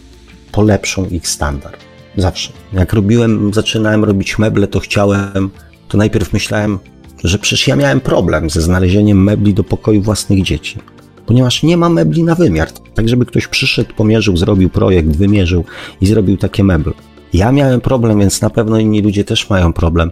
polepszą 0.52 1.06
ich 1.06 1.28
standard. 1.28 1.78
Zawsze. 2.18 2.52
Jak 2.74 2.94
robiłem, 2.94 3.54
zaczynałem 3.54 4.04
robić 4.04 4.40
meble, 4.40 4.68
to 4.68 4.80
chciałem, 4.80 5.50
to 5.88 5.98
najpierw 5.98 6.34
myślałem, 6.34 6.80
że 7.24 7.40
przecież 7.40 7.68
ja 7.68 7.76
miałem 7.76 8.02
problem 8.02 8.50
ze 8.50 8.62
znalezieniem 8.62 9.24
mebli 9.24 9.54
do 9.54 9.64
pokoju 9.64 10.02
własnych 10.02 10.44
dzieci. 10.44 10.78
Ponieważ 11.26 11.64
nie 11.64 11.78
ma 11.78 11.90
mebli 11.90 12.24
na 12.24 12.36
wymiar. 12.36 12.72
Tak, 12.72 13.10
żeby 13.10 13.26
ktoś 13.26 13.48
przyszedł, 13.48 13.94
pomierzył, 13.94 14.38
zrobił 14.38 14.70
projekt, 14.70 15.16
wymierzył 15.16 15.66
i 16.02 16.08
zrobił 16.08 16.38
takie 16.38 16.64
meble. 16.64 16.94
Ja 17.34 17.52
miałem 17.52 17.82
problem, 17.82 18.20
więc 18.20 18.42
na 18.42 18.50
pewno 18.50 18.80
inni 18.80 19.02
ludzie 19.02 19.24
też 19.24 19.50
mają 19.50 19.74
problem. 19.74 20.12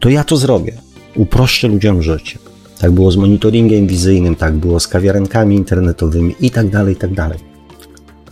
To 0.00 0.08
ja 0.08 0.24
to 0.24 0.36
zrobię. 0.36 0.72
Uproszczę 1.16 1.68
ludziom 1.68 2.02
życie. 2.02 2.38
Tak 2.78 2.92
było 2.92 3.10
z 3.10 3.16
monitoringiem 3.16 3.86
wizyjnym, 3.86 4.36
tak 4.36 4.54
było 4.54 4.80
z 4.80 4.88
kawiarenkami 4.88 5.56
internetowymi 5.56 6.34
i 6.40 6.50
tak 6.50 6.70
dalej, 6.70 6.94
i 6.94 6.96
tak 6.96 7.14
dalej. 7.14 7.38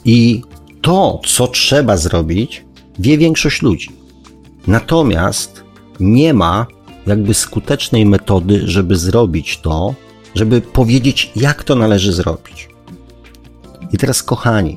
I 0.05 0.43
to, 0.81 1.21
co 1.27 1.47
trzeba 1.47 1.97
zrobić, 1.97 2.65
wie 2.99 3.19
większość 3.19 3.63
ludzi. 3.63 3.91
Natomiast 4.67 5.65
nie 6.01 6.35
ma 6.35 6.67
jakby 7.07 7.35
skutecznej 7.35 8.07
metody, 8.07 8.61
żeby 8.65 8.97
zrobić 8.97 9.59
to, 9.59 9.95
żeby 10.35 10.61
powiedzieć, 10.61 11.33
jak 11.37 11.65
to 11.65 11.75
należy 11.75 12.13
zrobić. 12.13 12.69
I 13.93 13.99
teraz, 13.99 14.23
kochani, 14.23 14.77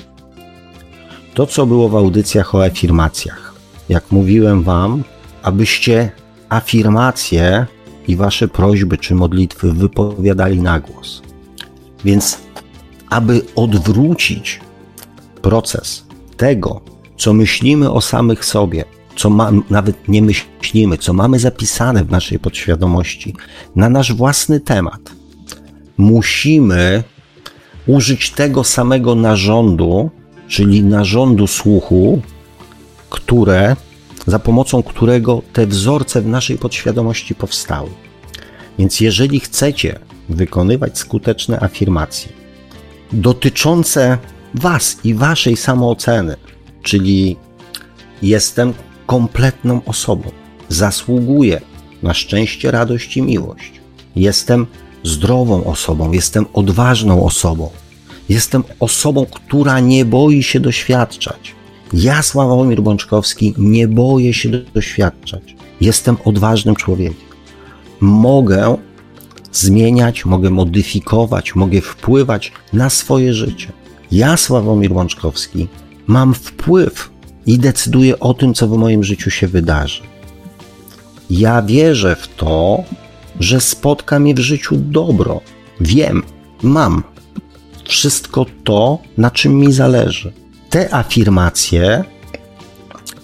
to 1.33 1.47
co 1.47 1.65
było 1.65 1.89
w 1.89 1.95
audycjach 1.95 2.55
o 2.55 2.65
afirmacjach. 2.65 3.53
Jak 3.89 4.11
mówiłem 4.11 4.63
Wam, 4.63 5.03
abyście 5.43 6.11
afirmacje 6.49 7.65
i 8.09 8.15
Wasze 8.15 8.47
prośby 8.47 8.97
czy 8.97 9.15
modlitwy 9.15 9.73
wypowiadali 9.73 10.61
na 10.61 10.79
głos. 10.79 11.21
Więc, 12.05 12.39
aby 13.09 13.41
odwrócić 13.55 14.59
proces 15.41 16.05
tego, 16.37 16.81
co 17.17 17.33
myślimy 17.33 17.91
o 17.91 18.01
samych 18.01 18.45
sobie, 18.45 18.85
co 19.15 19.29
ma, 19.29 19.51
nawet 19.69 20.07
nie 20.07 20.21
myślimy, 20.21 20.97
co 20.97 21.13
mamy 21.13 21.39
zapisane 21.39 22.03
w 22.03 22.11
naszej 22.11 22.39
podświadomości 22.39 23.35
na 23.75 23.89
nasz 23.89 24.13
własny 24.13 24.59
temat, 24.59 25.01
musimy 25.97 27.03
użyć 27.87 28.31
tego 28.31 28.63
samego 28.63 29.15
narządu, 29.15 30.09
czyli 30.47 30.83
narządu 30.83 31.47
słuchu, 31.47 32.21
które, 33.09 33.75
za 34.27 34.39
pomocą 34.39 34.83
którego 34.83 35.41
te 35.53 35.67
wzorce 35.67 36.21
w 36.21 36.27
naszej 36.27 36.57
podświadomości 36.57 37.35
powstały. 37.35 37.89
Więc 38.79 38.99
jeżeli 39.01 39.39
chcecie 39.39 39.99
wykonywać 40.29 40.97
skuteczne 40.97 41.59
afirmacje 41.59 42.31
dotyczące 43.11 44.17
Was 44.53 44.97
i 45.03 45.13
Waszej 45.13 45.57
samooceny, 45.57 46.35
czyli 46.83 47.37
jestem 48.21 48.73
kompletną 49.05 49.81
osobą, 49.85 50.31
zasługuję 50.69 51.61
na 52.03 52.13
szczęście, 52.13 52.71
radość 52.71 53.17
i 53.17 53.21
miłość, 53.21 53.71
jestem 54.15 54.67
zdrową 55.03 55.63
osobą, 55.63 56.11
jestem 56.11 56.45
odważną 56.53 57.25
osobą, 57.25 57.69
Jestem 58.29 58.63
osobą, 58.79 59.25
która 59.25 59.79
nie 59.79 60.05
boi 60.05 60.43
się 60.43 60.59
doświadczać. 60.59 61.55
Ja, 61.93 62.21
Sławomir 62.21 62.81
Bączkowski, 62.81 63.53
nie 63.57 63.87
boję 63.87 64.33
się 64.33 64.49
doświadczać. 64.49 65.55
Jestem 65.81 66.17
odważnym 66.25 66.75
człowiekiem. 66.75 67.29
Mogę 67.99 68.77
zmieniać, 69.51 70.25
mogę 70.25 70.49
modyfikować, 70.49 71.55
mogę 71.55 71.81
wpływać 71.81 72.51
na 72.73 72.89
swoje 72.89 73.33
życie. 73.33 73.71
Ja, 74.11 74.37
Sławomir 74.37 74.93
Bączkowski, 74.93 75.67
mam 76.07 76.33
wpływ 76.33 77.09
i 77.45 77.59
decyduję 77.59 78.19
o 78.19 78.33
tym, 78.33 78.53
co 78.53 78.67
w 78.67 78.77
moim 78.77 79.03
życiu 79.03 79.29
się 79.29 79.47
wydarzy. 79.47 80.01
Ja 81.29 81.61
wierzę 81.61 82.15
w 82.15 82.27
to, 82.27 82.83
że 83.39 83.61
spotka 83.61 84.19
mnie 84.19 84.33
w 84.35 84.39
życiu 84.39 84.75
dobro. 84.77 85.41
Wiem, 85.81 86.23
mam 86.63 87.03
wszystko 87.83 88.45
to, 88.63 88.99
na 89.17 89.31
czym 89.31 89.59
mi 89.59 89.73
zależy. 89.73 90.33
Te 90.69 90.93
afirmacje 90.93 92.03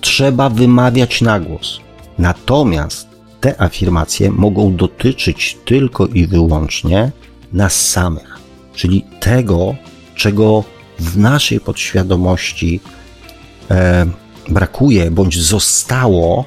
trzeba 0.02 0.50
wymawiać 0.50 1.22
na 1.22 1.40
głos. 1.40 1.80
Natomiast 2.18 3.08
te 3.42 3.62
afirmacje 3.62 4.32
mogą 4.32 4.76
dotyczyć 4.76 5.58
tylko 5.66 6.08
i 6.08 6.28
wyłącznie 6.28 7.12
nas 7.54 7.90
samych, 7.90 8.40
czyli 8.74 9.06
tego, 9.20 9.76
czego 10.16 10.64
w 11.00 11.18
naszej 11.18 11.60
podświadomości 11.60 12.80
e, 13.72 14.06
brakuje 14.50 15.12
bądź 15.12 15.42
zostało 15.42 16.46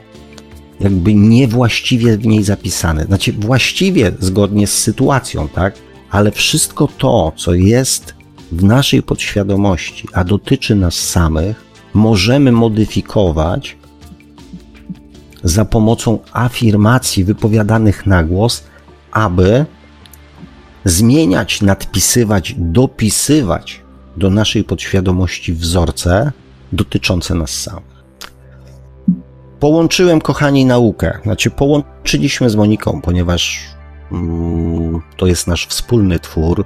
jakby 0.81 1.15
niewłaściwie 1.15 2.19
w 2.19 2.27
niej 2.27 2.43
zapisane. 2.43 3.05
Znaczy, 3.05 3.33
właściwie 3.33 4.13
zgodnie 4.21 4.67
z 4.67 4.79
sytuacją, 4.79 5.49
tak? 5.49 5.75
ale 6.11 6.33
wszystko 6.33 6.89
to, 6.99 7.33
co 7.37 7.55
jest 7.55 8.15
w 8.53 8.65
naszej 8.65 9.03
podświadomości, 9.03 10.09
a 10.13 10.25
dotyczy 10.25 10.75
nas 10.75 10.95
samych, 10.95 11.65
możemy 11.95 12.53
modyfikować 12.53 13.77
za 15.45 15.65
pomocą 15.65 16.19
afirmacji 16.33 17.25
wypowiadanych 17.25 18.07
na 18.07 18.25
głos, 18.25 18.65
aby 19.13 19.67
zmieniać, 20.85 21.63
nadpisywać, 21.63 22.55
dopisywać 22.59 23.81
do 24.17 24.31
naszej 24.31 24.65
podświadomości 24.65 25.53
wzorce 25.53 26.33
dotyczące 26.73 27.35
nas 27.35 27.51
samych. 27.51 27.99
Połączyłem, 29.61 30.21
kochani, 30.21 30.65
naukę. 30.65 31.19
Znaczy, 31.23 31.51
połączyliśmy 31.51 32.51
z 32.51 32.57
Moniką, 32.57 33.01
ponieważ 33.03 33.69
Mm, 34.13 35.01
to 35.17 35.27
jest 35.27 35.47
nasz 35.47 35.67
wspólny 35.67 36.19
twór 36.19 36.65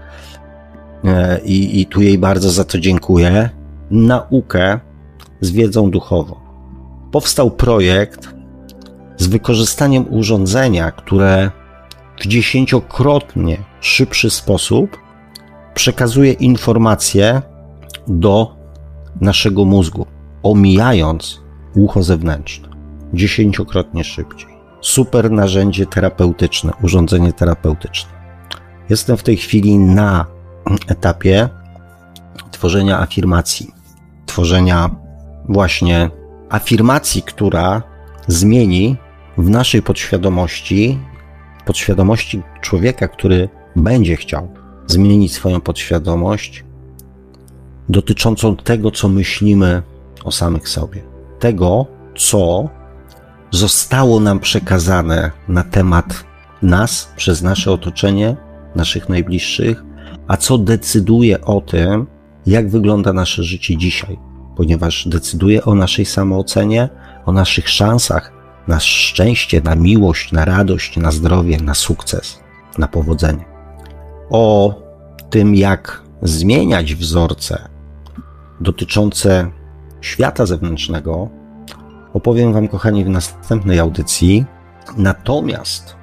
i, 1.45 1.81
i 1.81 1.87
tu 1.87 2.03
jej 2.03 2.19
bardzo 2.19 2.51
za 2.51 2.65
to 2.65 2.79
dziękuję. 2.79 3.51
Naukę 3.91 4.81
z 5.41 5.51
wiedzą 5.51 5.91
duchową. 5.91 6.37
Powstał 7.13 7.51
projekt 7.51 8.35
z 9.17 9.27
wykorzystaniem 9.27 10.15
urządzenia, 10.15 10.91
które 10.91 11.51
w 12.21 12.27
dziesięciokrotnie 12.27 13.59
szybszy 13.81 14.31
sposób 14.31 14.99
przekazuje 15.75 16.33
informacje 16.33 17.43
do 18.09 18.57
naszego 19.21 19.65
mózgu, 19.65 20.07
omijając 20.43 21.41
ucho 21.75 22.03
zewnętrzne. 22.03 22.69
Dziesięciokrotnie 23.15 24.05
szybciej 24.05 24.53
super 24.83 25.31
narzędzie 25.31 25.87
terapeutyczne, 25.87 26.73
urządzenie 26.83 27.33
terapeutyczne. 27.33 28.11
Jestem 28.91 29.17
w 29.17 29.23
tej 29.23 29.37
chwili 29.37 29.79
na 29.79 30.27
etapie 30.89 31.49
tworzenia 32.51 33.01
afirmacji, 33.01 33.71
tworzenia 34.27 34.91
właśnie 35.49 36.11
afirmacji, 36.49 37.23
która 37.23 37.83
zmieni 38.27 38.97
w 39.39 39.51
naszej 39.51 39.83
podświadomości, 39.83 40.99
podświadomości 41.65 42.43
człowieka, 42.61 43.09
który 43.09 43.49
będzie 43.77 44.17
chciał 44.17 44.49
zmienić 44.87 45.33
swoją 45.33 45.61
podświadomość 45.61 46.65
dotyczącą 47.89 48.57
tego, 48.57 48.91
co 48.91 49.09
myślimy 49.09 49.83
o 50.25 50.33
samych 50.33 50.69
sobie, 50.69 51.03
tego, 51.39 51.87
co 52.17 52.69
zostało 53.51 54.21
nam 54.21 54.41
przekazane 54.41 55.31
na 55.49 55.65
temat 55.65 56.25
nas 56.63 57.13
przez 57.17 57.43
nasze 57.43 57.73
otoczenie, 57.73 58.37
naszych 58.77 59.09
najbliższych, 59.09 59.85
a 60.33 60.37
co 60.37 60.59
decyduje 60.59 61.41
o 61.41 61.61
tym, 61.61 62.07
jak 62.47 62.69
wygląda 62.69 63.13
nasze 63.13 63.43
życie 63.43 63.77
dzisiaj, 63.77 64.19
ponieważ 64.57 65.09
decyduje 65.09 65.65
o 65.65 65.75
naszej 65.75 66.05
samoocenie, 66.05 66.89
o 67.27 67.33
naszych 67.33 67.69
szansach 67.69 68.33
na 68.69 68.81
szczęście, 68.81 69.61
na 69.61 69.75
miłość, 69.75 70.33
na 70.33 70.45
radość, 70.45 70.97
na 70.97 71.11
zdrowie, 71.11 71.57
na 71.61 71.75
sukces, 71.75 72.41
na 72.79 72.89
powodzenie. 72.89 73.45
O 74.31 74.75
tym, 75.31 75.55
jak 75.55 76.03
zmieniać 76.23 76.95
wzorce 76.95 77.69
dotyczące 78.61 79.51
świata 80.01 80.47
zewnętrznego, 80.47 81.29
opowiem 82.15 82.53
Wam, 82.53 82.69
kochani, 82.69 83.05
w 83.05 83.09
następnej 83.09 83.79
audycji. 83.79 84.45
Natomiast 84.97 85.97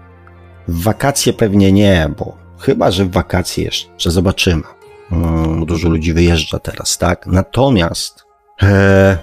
w 0.67 0.83
wakacje 0.83 1.33
pewnie 1.33 1.71
nie, 1.71 2.09
bo 2.17 2.38
chyba, 2.59 2.91
że 2.91 3.05
w 3.05 3.11
wakacje 3.11 3.63
jeszcze 3.63 4.11
zobaczymy. 4.11 4.63
Hmm, 5.09 5.65
dużo 5.65 5.89
ludzi 5.89 6.13
wyjeżdża 6.13 6.59
teraz, 6.59 6.97
tak? 6.97 7.27
Natomiast 7.27 8.23
e, 8.63 9.17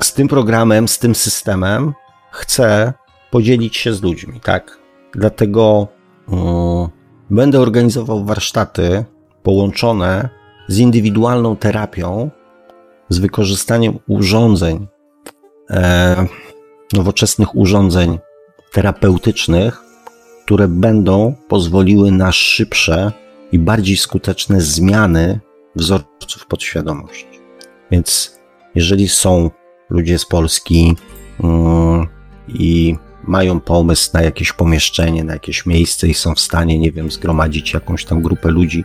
z 0.00 0.12
tym 0.12 0.28
programem, 0.28 0.88
z 0.88 0.98
tym 0.98 1.14
systemem 1.14 1.92
chcę 2.30 2.92
podzielić 3.30 3.76
się 3.76 3.94
z 3.94 4.02
ludźmi, 4.02 4.40
tak? 4.40 4.78
Dlatego 5.14 5.88
e, 6.32 6.88
będę 7.30 7.60
organizował 7.60 8.24
warsztaty 8.24 9.04
połączone 9.42 10.28
z 10.68 10.78
indywidualną 10.78 11.56
terapią, 11.56 12.30
z 13.08 13.18
wykorzystaniem 13.18 13.98
urządzeń 14.08 14.86
e, 15.70 16.26
nowoczesnych 16.92 17.56
urządzeń 17.56 18.18
terapeutycznych, 18.72 19.81
które 20.52 20.68
będą 20.68 21.34
pozwoliły 21.48 22.10
na 22.10 22.32
szybsze 22.32 23.12
i 23.52 23.58
bardziej 23.58 23.96
skuteczne 23.96 24.60
zmiany 24.60 25.40
wzorców 25.76 26.46
podświadomości. 26.46 27.40
Więc 27.90 28.38
jeżeli 28.74 29.08
są 29.08 29.50
ludzie 29.90 30.18
z 30.18 30.26
Polski 30.26 30.96
yy, 31.40 31.46
i 32.48 32.96
mają 33.24 33.60
pomysł 33.60 34.10
na 34.14 34.22
jakieś 34.22 34.52
pomieszczenie, 34.52 35.24
na 35.24 35.32
jakieś 35.32 35.66
miejsce 35.66 36.08
i 36.08 36.14
są 36.14 36.34
w 36.34 36.40
stanie, 36.40 36.78
nie 36.78 36.92
wiem, 36.92 37.10
zgromadzić 37.10 37.72
jakąś 37.72 38.04
tam 38.04 38.22
grupę 38.22 38.48
ludzi 38.48 38.84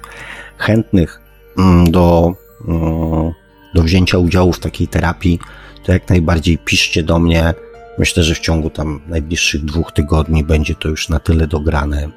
chętnych 0.58 1.22
yy, 1.58 1.92
do, 1.92 2.34
yy, 2.68 3.34
do 3.74 3.84
wzięcia 3.84 4.18
udziału 4.18 4.54
w 4.54 4.60
takiej 4.60 4.88
terapii, 4.88 5.40
to 5.84 5.92
jak 5.92 6.10
najbardziej 6.10 6.58
piszcie 6.58 7.04
do 7.04 7.20
mnie 7.20 7.54
Myślę, 7.98 8.24
że 8.24 8.36
w 8.36 8.40
ciągu 8.40 8.70
tam 8.70 9.02
najbliższych 9.08 9.66
dwóch 9.66 9.92
tygodni 9.92 10.44
będzie 10.44 10.76
to 10.76 10.90
już 10.90 11.10
na 11.10 11.20
tyle 11.20 11.48
dograne, 11.48 12.10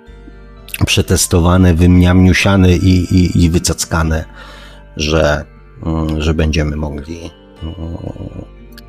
przetestowane, 0.87 1.74
wymiamniusiane 1.74 2.76
i, 2.76 3.14
i, 3.14 3.45
i 3.45 3.51
wycackane, 3.51 4.24
że, 4.97 5.45
mm, 5.87 6.22
że 6.22 6.35
będziemy 6.35 6.76
mogli 6.76 7.31
mm, 7.62 7.74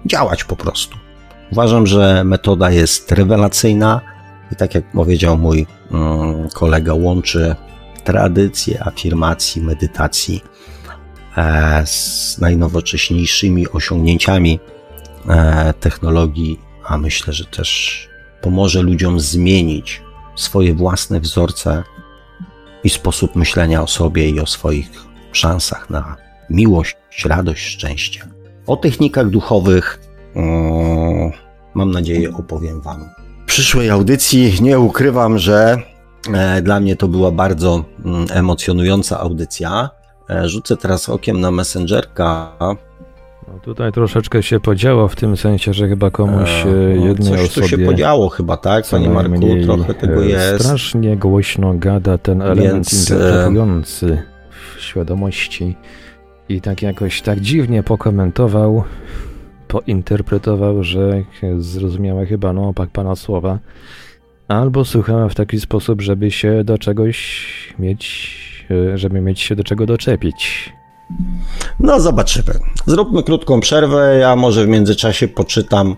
działać 0.05 0.43
po 0.43 0.55
prostu. 0.55 0.97
Uważam, 1.51 1.87
że 1.87 2.23
metoda 2.23 2.71
jest 2.71 3.11
rewelacyjna 3.11 4.01
i 4.51 4.55
tak 4.55 4.75
jak 4.75 4.91
powiedział 4.91 5.37
mój 5.37 5.67
mm, 5.91 6.49
kolega, 6.49 6.93
łączy 6.93 7.55
tradycję 8.03 8.83
afirmacji, 8.83 9.61
medytacji 9.61 10.43
e, 11.37 11.83
z 11.85 12.37
najnowocześniejszymi 12.41 13.69
osiągnięciami 13.69 14.59
e, 15.29 15.73
technologii, 15.73 16.59
a 16.84 16.97
myślę, 16.97 17.34
że 17.34 17.45
też 17.45 18.09
pomoże 18.41 18.82
ludziom 18.82 19.19
zmienić 19.19 20.01
swoje 20.36 20.73
własne 20.73 21.19
wzorce 21.19 21.84
i 22.84 22.89
sposób 22.89 23.36
myślenia 23.36 23.82
o 23.84 23.88
sobie 23.88 24.29
i 24.29 24.39
o 24.39 24.45
swoich 24.45 24.89
szansach 25.32 25.89
na 25.89 26.15
miłość, 26.49 26.95
radość, 27.25 27.65
szczęście. 27.65 28.27
O 28.67 28.77
technikach 28.77 29.29
duchowych 29.29 29.99
mm, 30.36 31.32
mam 31.73 31.91
nadzieję 31.91 32.34
opowiem 32.34 32.82
Wam 32.82 33.09
w 33.43 33.45
przyszłej 33.45 33.89
audycji. 33.89 34.53
Nie 34.61 34.79
ukrywam, 34.79 35.38
że 35.38 35.77
e, 36.34 36.61
dla 36.61 36.79
mnie 36.79 36.95
to 36.95 37.07
była 37.07 37.32
bardzo 37.32 37.84
mm, 38.05 38.25
emocjonująca 38.34 39.19
audycja. 39.19 39.89
E, 40.29 40.49
rzucę 40.49 40.77
teraz 40.77 41.09
okiem 41.09 41.41
na 41.41 41.51
Messengerka. 41.51 42.57
No 43.53 43.59
tutaj 43.59 43.91
troszeczkę 43.91 44.43
się 44.43 44.59
podziało 44.59 45.07
w 45.07 45.15
tym 45.15 45.37
sensie, 45.37 45.73
że 45.73 45.87
chyba 45.87 46.11
komuś 46.11 46.49
E, 46.49 46.69
e, 46.69 46.95
no, 46.95 47.05
jednej 47.07 47.29
coś 47.29 47.39
osobie 47.39 47.67
tu 47.67 47.67
się 47.67 47.77
podziało 47.77 48.29
chyba, 48.29 48.57
tak, 48.57 48.85
panie 48.91 49.09
Marku? 49.09 49.47
Trochę 49.63 49.93
tego 49.93 50.23
e, 50.23 50.27
jest. 50.27 50.63
Strasznie 50.63 51.17
głośno 51.17 51.73
gada 51.73 52.17
ten 52.17 52.41
element 52.41 52.73
Więc, 52.73 53.11
e, 53.11 53.13
interpretujący 53.13 54.21
w 54.49 54.81
świadomości 54.81 55.75
i 56.49 56.61
tak 56.61 56.81
jakoś 56.81 57.21
tak 57.21 57.39
dziwnie 57.39 57.83
pokomentował, 57.83 58.83
pointerpretował, 59.67 60.83
że 60.83 61.23
zrozumiała 61.57 62.25
chyba 62.25 62.53
no 62.53 62.67
opak 62.67 62.89
pana 62.89 63.15
słowa, 63.15 63.59
albo 64.47 64.85
słuchała 64.85 65.29
w 65.29 65.35
taki 65.35 65.59
sposób, 65.59 66.01
żeby 66.01 66.31
się 66.31 66.63
do 66.63 66.77
czegoś 66.77 67.47
mieć, 67.79 68.65
żeby 68.95 69.21
mieć 69.21 69.39
się 69.39 69.55
do 69.55 69.63
czego 69.63 69.85
doczepić. 69.85 70.73
No, 71.80 71.99
zobaczymy. 71.99 72.59
Zróbmy 72.86 73.24
krótką 73.24 73.59
przerwę. 73.59 74.18
Ja 74.20 74.36
może 74.36 74.66
w 74.66 74.68
międzyczasie 74.68 75.28
poczytam 75.28 75.95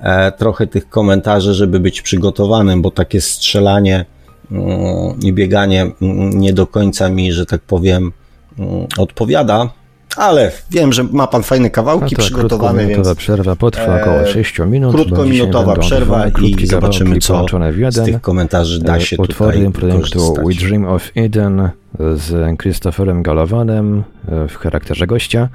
e, 0.00 0.32
trochę 0.32 0.66
tych 0.66 0.88
komentarzy, 0.88 1.54
żeby 1.54 1.80
być 1.80 2.02
przygotowanym, 2.02 2.82
bo 2.82 2.90
takie 2.90 3.20
strzelanie 3.20 4.04
mm, 4.50 5.20
i 5.22 5.32
bieganie 5.32 5.82
mm, 5.82 6.40
nie 6.40 6.52
do 6.52 6.66
końca 6.66 7.08
mi, 7.08 7.32
że 7.32 7.46
tak 7.46 7.60
powiem, 7.60 8.12
mm, 8.58 8.86
odpowiada. 8.98 9.70
Ale 10.16 10.52
wiem, 10.70 10.92
że 10.92 11.04
ma 11.04 11.26
pan 11.26 11.42
fajne 11.42 11.70
kawałki 11.70 12.16
to 12.16 12.22
przygotowane, 12.22 12.72
krótkominutowa 12.72 13.08
więc 13.08 13.18
przerwa 13.18 13.56
potrwa 13.56 13.98
e, 13.98 14.02
około 14.02 14.26
6 14.26 14.58
minut. 14.58 14.92
bo 14.92 14.98
dzisiaj 14.98 15.06
krótkominutowa 15.06 15.76
przerwa 15.76 16.26
i 16.28 16.66
zobaczymy, 16.66 17.18
co 17.18 17.46
z 17.90 18.04
tych 18.04 18.20
komentarzy 18.20 18.80
da 18.80 18.96
E, 18.96 19.00
się 19.00 19.16
Utwory 19.16 19.58
tutaj 19.58 19.72
projektu 19.72 20.34
We. 20.34 20.54
Dream 20.54 20.86
of 20.86 21.10
Eden 21.14 21.70
z 21.98 22.58
Christopherem 22.62 23.22
Gallowanem 23.22 24.02
e, 24.28 24.48
w 24.48 24.56
charakterze 24.56 25.06
gościa. 25.06 25.48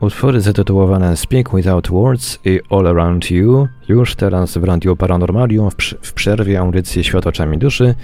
Utwory 0.00 0.40
zatytułowane 0.40 1.16
Speak 1.16 1.54
Without 1.54 1.88
Words 1.88 2.38
i 2.44 2.60
All 2.70 2.86
Around 2.86 3.30
You 3.30 3.68
już 3.88 4.14
teraz 4.14 4.58
w 4.58 4.64
Radiu 4.64 4.96
Paranormalium 4.96 5.70
w 6.02 6.12
przerwie 6.12 6.60
audycji 6.60 7.04
Świat 7.04 7.26
oczami 7.26 7.58
duszy. 7.58 7.94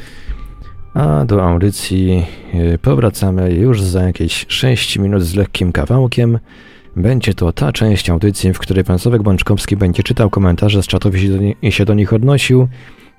A 0.95 1.25
do 1.25 1.45
audycji 1.45 2.27
e, 2.55 2.79
powracamy 2.79 3.53
już 3.53 3.83
za 3.83 4.03
jakieś 4.03 4.47
6 4.49 4.99
minut 4.99 5.23
z 5.23 5.35
lekkim 5.35 5.73
kawałkiem. 5.73 6.39
Będzie 6.97 7.35
to 7.35 7.53
ta 7.53 7.73
część 7.73 8.11
audycji, 8.11 8.53
w 8.53 8.59
której 8.59 8.85
pan 8.85 8.99
Sławek 8.99 9.23
Bączkowski 9.23 9.77
będzie 9.77 10.03
czytał 10.03 10.31
komentarze 10.31 10.83
z 10.83 10.87
czatów 10.87 11.15
i 11.63 11.73
się 11.73 11.85
do 11.85 11.95
nich 11.95 12.13
odnosił. 12.13 12.69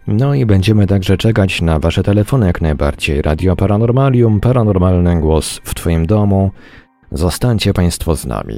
No 0.08 0.34
i 0.34 0.46
będziemy 0.46 0.88
także 0.88 1.18
czekać 1.18 1.62
na 1.62 1.80
Wasze 1.80 2.04
telefony 2.04 2.46
jak 2.46 2.62
najbardziej. 2.62 3.22
Radio 3.22 3.56
Paranormalium, 3.56 4.40
paranormalny 4.40 5.22
głos 5.22 5.62
w 5.64 5.76
Twoim 5.76 6.06
domu. 6.06 6.52
Zostańcie 7.12 7.74
Państwo 7.74 8.16
z 8.16 8.26
nami. 8.26 8.56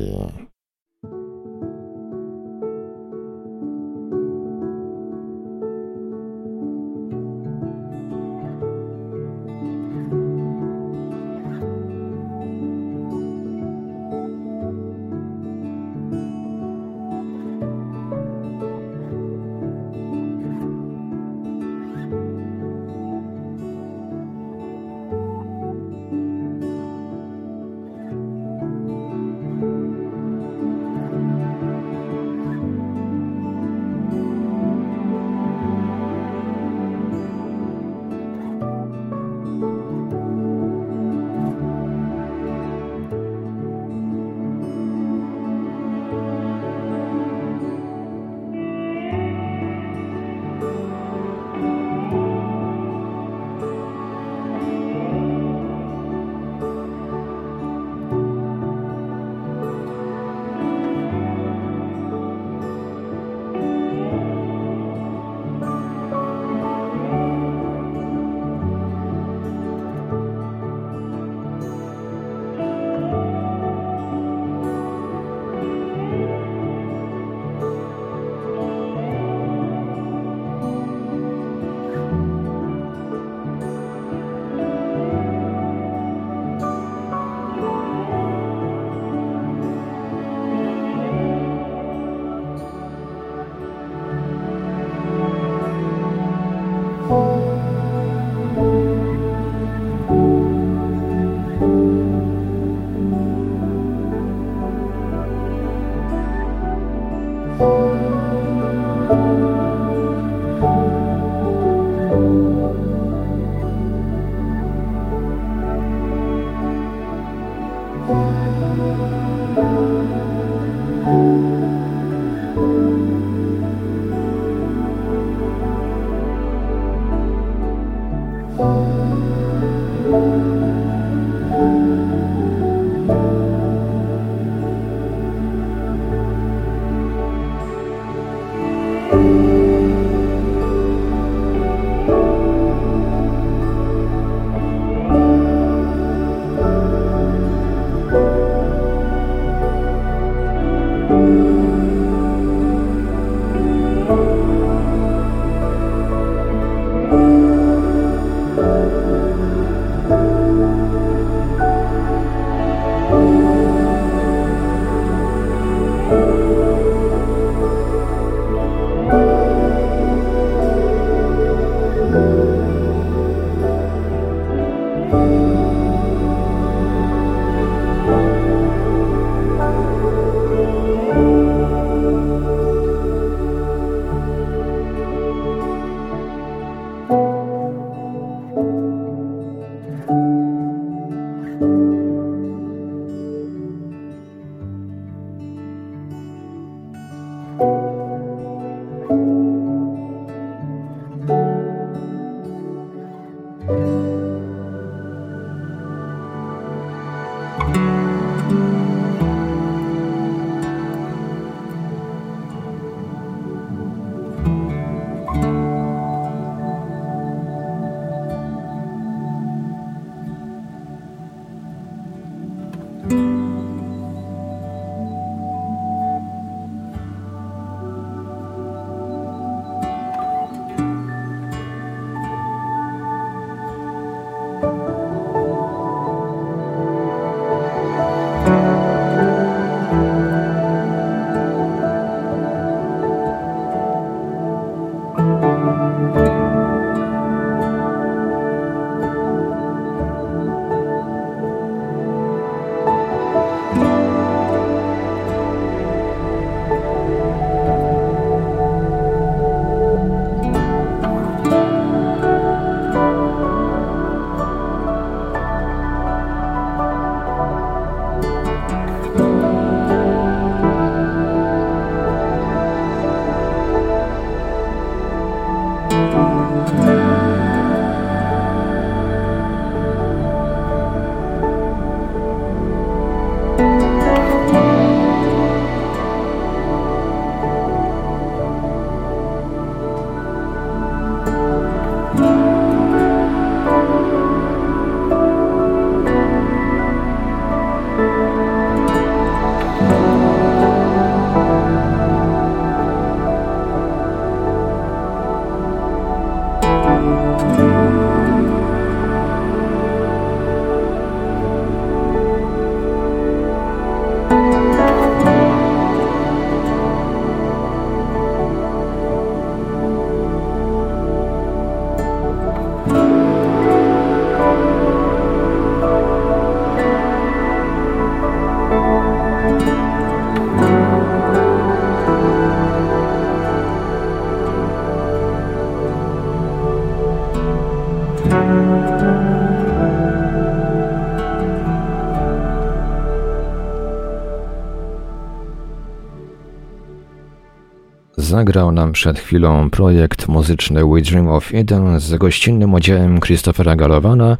Zagrał 348.36 348.72
nam 348.72 348.92
przed 348.92 349.20
chwilą 349.20 349.70
projekt 349.70 350.28
muzyczny 350.28 350.86
We 350.86 351.02
Dream 351.02 351.28
of 351.28 351.54
Eden 351.54 352.00
z 352.00 352.16
gościnnym 352.16 352.74
udziałem 352.74 353.20
Christophera 353.20 353.76
Galowana, 353.76 354.38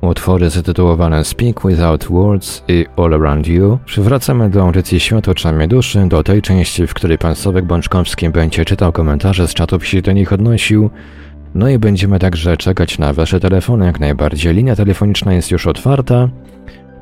utwory 0.00 0.50
zatytułowane 0.50 1.24
Speak 1.24 1.60
Without 1.64 2.04
Words 2.04 2.62
i 2.68 2.86
All 2.96 3.14
Around 3.14 3.46
You. 3.48 3.78
Przywracamy 3.84 4.50
do 4.50 4.62
audycji 4.62 5.00
Świat 5.00 5.28
oczami 5.28 5.68
duszy, 5.68 6.06
do 6.08 6.22
tej 6.22 6.42
części, 6.42 6.86
w 6.86 6.94
której 6.94 7.18
pan 7.18 7.34
Sławek 7.34 7.64
Bączkowski 7.64 8.28
będzie 8.28 8.64
czytał 8.64 8.92
komentarze 8.92 9.48
z 9.48 9.54
czatów 9.54 9.86
się 9.86 10.02
do 10.02 10.12
nich 10.12 10.32
odnosił. 10.32 10.90
No 11.54 11.68
i 11.68 11.78
będziemy 11.78 12.18
także 12.18 12.56
czekać 12.56 12.98
na 12.98 13.12
wasze 13.12 13.40
telefony 13.40 13.86
jak 13.86 14.00
najbardziej. 14.00 14.54
Linia 14.54 14.76
telefoniczna 14.76 15.32
jest 15.32 15.50
już 15.50 15.66
otwarta. 15.66 16.28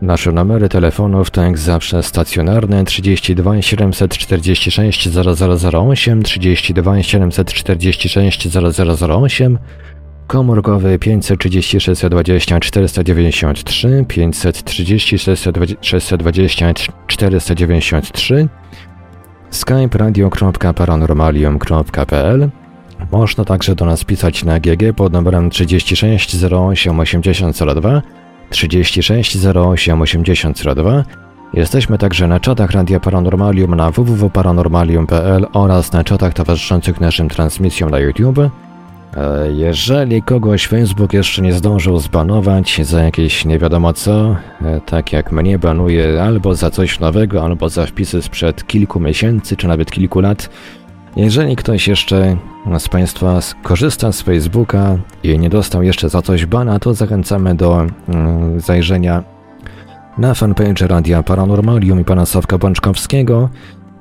Nasze 0.03 0.33
numery 0.33 0.69
telefonów 0.69 1.31
to 1.31 1.43
jak 1.43 1.59
zawsze 1.59 2.03
stacjonarne 2.03 2.85
32 2.85 3.63
746 3.63 5.09
0008, 5.09 6.23
32 6.23 7.03
746 7.03 8.49
0008, 9.09 9.59
komórkowy 10.27 10.99
536 10.99 11.87
20 12.11 12.61
493, 12.61 14.05
536 14.09 15.15
620 15.81 16.73
493, 17.07 18.49
skype 19.51 19.99
radio.paranormalium.pl 19.99 22.51
Można 23.13 23.45
także 23.45 23.75
do 23.75 23.85
nas 23.85 24.05
pisać 24.05 24.45
na 24.45 24.61
GG 24.61 24.97
pod 24.97 25.13
numerem 25.13 25.51
36 25.51 26.45
08 26.45 27.01
8002 27.01 28.03
36 28.51 29.47
08 29.47 30.03
8002. 30.03 31.05
Jesteśmy 31.55 31.99
także 31.99 32.29
na 32.29 32.41
czatach 32.41 32.71
Radia 32.71 33.01
Paranormalium 33.01 33.75
na 33.75 33.91
www.paranormalium.pl 33.91 35.47
oraz 35.53 35.93
na 35.93 36.05
czatach 36.05 36.35
towarzyszących 36.35 37.01
naszym 37.01 37.29
transmisjom 37.29 37.91
na 37.91 37.99
YouTube. 37.99 38.39
E, 38.39 38.51
jeżeli 39.53 40.23
kogoś 40.23 40.67
Facebook 40.67 41.13
jeszcze 41.13 41.43
nie 41.43 41.53
zdążył 41.53 41.99
zbanować 41.99 42.81
za 42.87 43.03
jakieś 43.03 43.45
nie 43.45 43.59
wiadomo 43.59 43.93
co, 43.93 44.37
e, 44.63 44.81
tak 44.87 45.13
jak 45.13 45.33
mnie 45.33 45.59
banuje 45.59 46.23
albo 46.23 46.55
za 46.55 46.71
coś 46.71 47.01
nowego, 47.01 47.45
albo 47.45 47.69
za 47.69 47.87
wpisy 47.87 48.23
sprzed 48.23 48.67
kilku 48.67 49.01
miesięcy, 49.01 49.57
czy 49.57 49.69
nawet 49.69 49.91
kilku 49.91 50.21
lat, 50.21 50.51
jeżeli 51.17 51.57
ktoś 51.57 51.89
jeszcze 51.89 52.37
z 52.79 52.89
Państwa 52.89 53.41
korzysta 53.63 54.13
z 54.13 54.23
Facebooka 54.23 54.97
i 55.23 55.39
nie 55.39 55.51
dostał 55.51 55.83
jeszcze 55.83 56.09
za 56.09 56.23
coś 56.23 56.47
bana, 56.47 56.79
to 56.79 56.95
zachęcamy 56.95 57.55
do 57.55 57.87
mm, 58.09 58.61
zajrzenia 58.61 59.23
na 60.19 60.35
fanpage 60.35 60.87
Radia 60.87 61.23
Paranormalium 61.23 62.01
i 62.01 62.05
pana 62.05 62.27
Sawka 62.27 62.59
Bączkowskiego. 62.59 63.49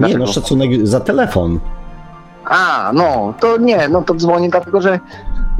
Nie, 0.00 0.18
no 0.18 0.26
szacunek 0.26 0.86
za 0.86 1.00
telefon. 1.00 1.60
A, 2.44 2.90
no, 2.94 3.34
to 3.40 3.56
nie, 3.56 3.88
no 3.88 4.02
to 4.02 4.14
dzwonię 4.14 4.48
dlatego, 4.48 4.80
że 4.80 5.00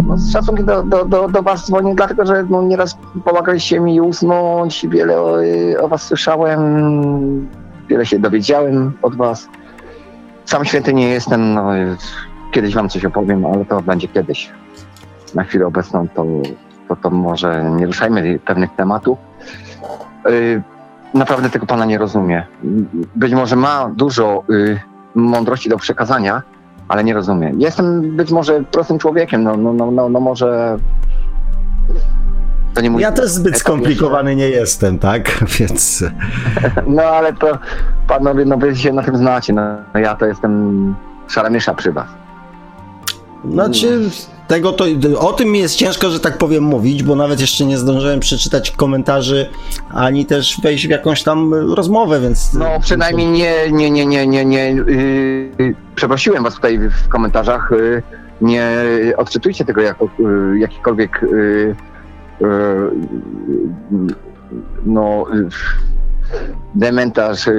no, 0.06 0.18
z 0.18 0.32
szacunkiem 0.32 0.66
do, 0.66 0.82
do, 0.82 1.04
do, 1.04 1.28
do 1.28 1.42
was 1.42 1.66
dzwonię, 1.66 1.94
dlatego, 1.94 2.26
że 2.26 2.46
no, 2.50 2.62
nieraz 2.62 2.98
pomagaliście 3.24 3.80
mi 3.80 4.00
usnąć, 4.00 4.86
wiele 4.88 5.20
o, 5.20 5.36
o 5.80 5.88
was 5.88 6.02
słyszałem, 6.02 7.48
wiele 7.88 8.06
się 8.06 8.18
dowiedziałem 8.18 8.92
od 9.02 9.16
was. 9.16 9.48
Sam 10.44 10.64
święty 10.64 10.94
nie 10.94 11.08
jestem, 11.08 11.54
no, 11.54 11.70
kiedyś 12.52 12.74
wam 12.74 12.88
coś 12.88 13.04
opowiem, 13.04 13.46
ale 13.46 13.64
to 13.64 13.82
będzie 13.82 14.08
kiedyś. 14.08 14.50
Na 15.34 15.44
chwilę 15.44 15.66
obecną 15.66 16.08
to, 16.08 16.26
to, 16.88 16.96
to 16.96 17.10
może 17.10 17.64
nie 17.76 17.86
ruszajmy 17.86 18.38
pewnych 18.38 18.74
tematów. 18.74 19.18
Yy, 20.24 20.62
naprawdę 21.14 21.50
tego 21.50 21.66
pana 21.66 21.84
nie 21.84 21.98
rozumie. 21.98 22.46
Być 23.14 23.32
może 23.32 23.56
ma 23.56 23.88
dużo 23.88 24.42
yy, 24.48 24.80
mądrości 25.14 25.68
do 25.68 25.76
przekazania, 25.78 26.42
ale 26.88 27.04
nie 27.04 27.14
rozumie. 27.14 27.52
Jestem 27.58 28.16
być 28.16 28.30
może 28.30 28.62
prostym 28.62 28.98
człowiekiem, 28.98 29.42
no, 29.42 29.56
no, 29.56 29.72
no, 29.72 29.90
no, 29.90 30.08
no 30.08 30.20
może 30.20 30.78
to 32.74 32.80
nie 32.80 32.90
mój 32.90 33.02
ja 33.02 33.12
też 33.12 33.30
zbyt 33.30 33.58
skomplikowany 33.58 34.36
nie 34.36 34.48
jestem, 34.48 34.98
tak? 34.98 35.30
Więc. 35.58 36.04
No 36.86 37.02
ale 37.02 37.32
to 37.32 37.58
panowie, 38.08 38.44
no 38.44 38.56
wy 38.56 38.76
się 38.76 38.92
na 38.92 39.02
tym 39.02 39.16
znacie. 39.16 39.52
No, 39.52 39.62
no 39.94 40.00
ja 40.00 40.14
to 40.14 40.26
jestem 40.26 40.94
szaramisza 41.28 41.74
przy 41.74 41.92
was. 41.92 42.08
Znaczy, 43.50 44.00
tego 44.48 44.72
to, 44.72 44.84
o 45.18 45.32
tym 45.32 45.48
mi 45.48 45.58
jest 45.58 45.76
ciężko, 45.76 46.10
że 46.10 46.20
tak 46.20 46.38
powiem, 46.38 46.64
mówić, 46.64 47.02
bo 47.02 47.16
nawet 47.16 47.40
jeszcze 47.40 47.64
nie 47.64 47.78
zdążyłem 47.78 48.20
przeczytać 48.20 48.70
komentarzy, 48.70 49.50
ani 49.90 50.26
też 50.26 50.60
wejść 50.62 50.86
w 50.86 50.90
jakąś 50.90 51.22
tam 51.22 51.54
rozmowę, 51.54 52.20
więc... 52.20 52.54
No 52.54 52.80
przynajmniej 52.80 53.26
nie, 53.26 53.72
nie, 53.72 53.90
nie, 53.90 54.06
nie, 54.06 54.26
nie, 54.26 54.44
nie 54.44 54.70
yy, 54.70 55.74
przeprosiłem 55.94 56.44
was 56.44 56.54
tutaj 56.54 56.78
w 56.78 57.08
komentarzach, 57.08 57.70
yy, 57.70 58.02
nie 58.40 58.66
odczytujcie 59.16 59.64
tego 59.64 59.80
jako 59.80 60.08
yy, 60.18 60.58
jakikolwiek 60.58 61.20
yy, 61.22 61.76
no, 64.86 65.26
dementarz, 66.74 67.48
e, 67.48 67.52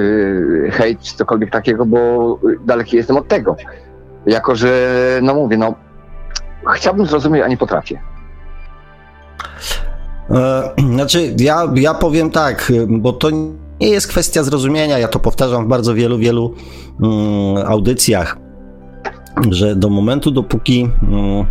hejt 0.70 1.00
cokolwiek 1.02 1.50
takiego, 1.50 1.86
bo 1.86 2.38
daleki 2.64 2.96
jestem 2.96 3.16
od 3.16 3.28
tego. 3.28 3.56
Jako, 4.26 4.56
że, 4.56 5.20
no 5.22 5.34
mówię, 5.34 5.56
no, 5.56 5.74
chciałbym 6.74 7.06
zrozumieć, 7.06 7.42
a 7.44 7.48
nie 7.48 7.56
potrafię. 7.56 8.00
E, 10.30 10.74
znaczy, 10.94 11.34
ja, 11.38 11.68
ja 11.74 11.94
powiem 11.94 12.30
tak, 12.30 12.72
bo 12.88 13.12
to 13.12 13.30
nie 13.80 13.88
jest 13.88 14.08
kwestia 14.08 14.42
zrozumienia, 14.42 14.98
ja 14.98 15.08
to 15.08 15.18
powtarzam 15.18 15.64
w 15.64 15.68
bardzo 15.68 15.94
wielu, 15.94 16.18
wielu 16.18 16.54
mm, 17.02 17.66
audycjach, 17.66 18.36
że 19.50 19.76
do 19.76 19.88
momentu, 19.88 20.30
dopóki 20.30 20.90
mm, 21.02 21.46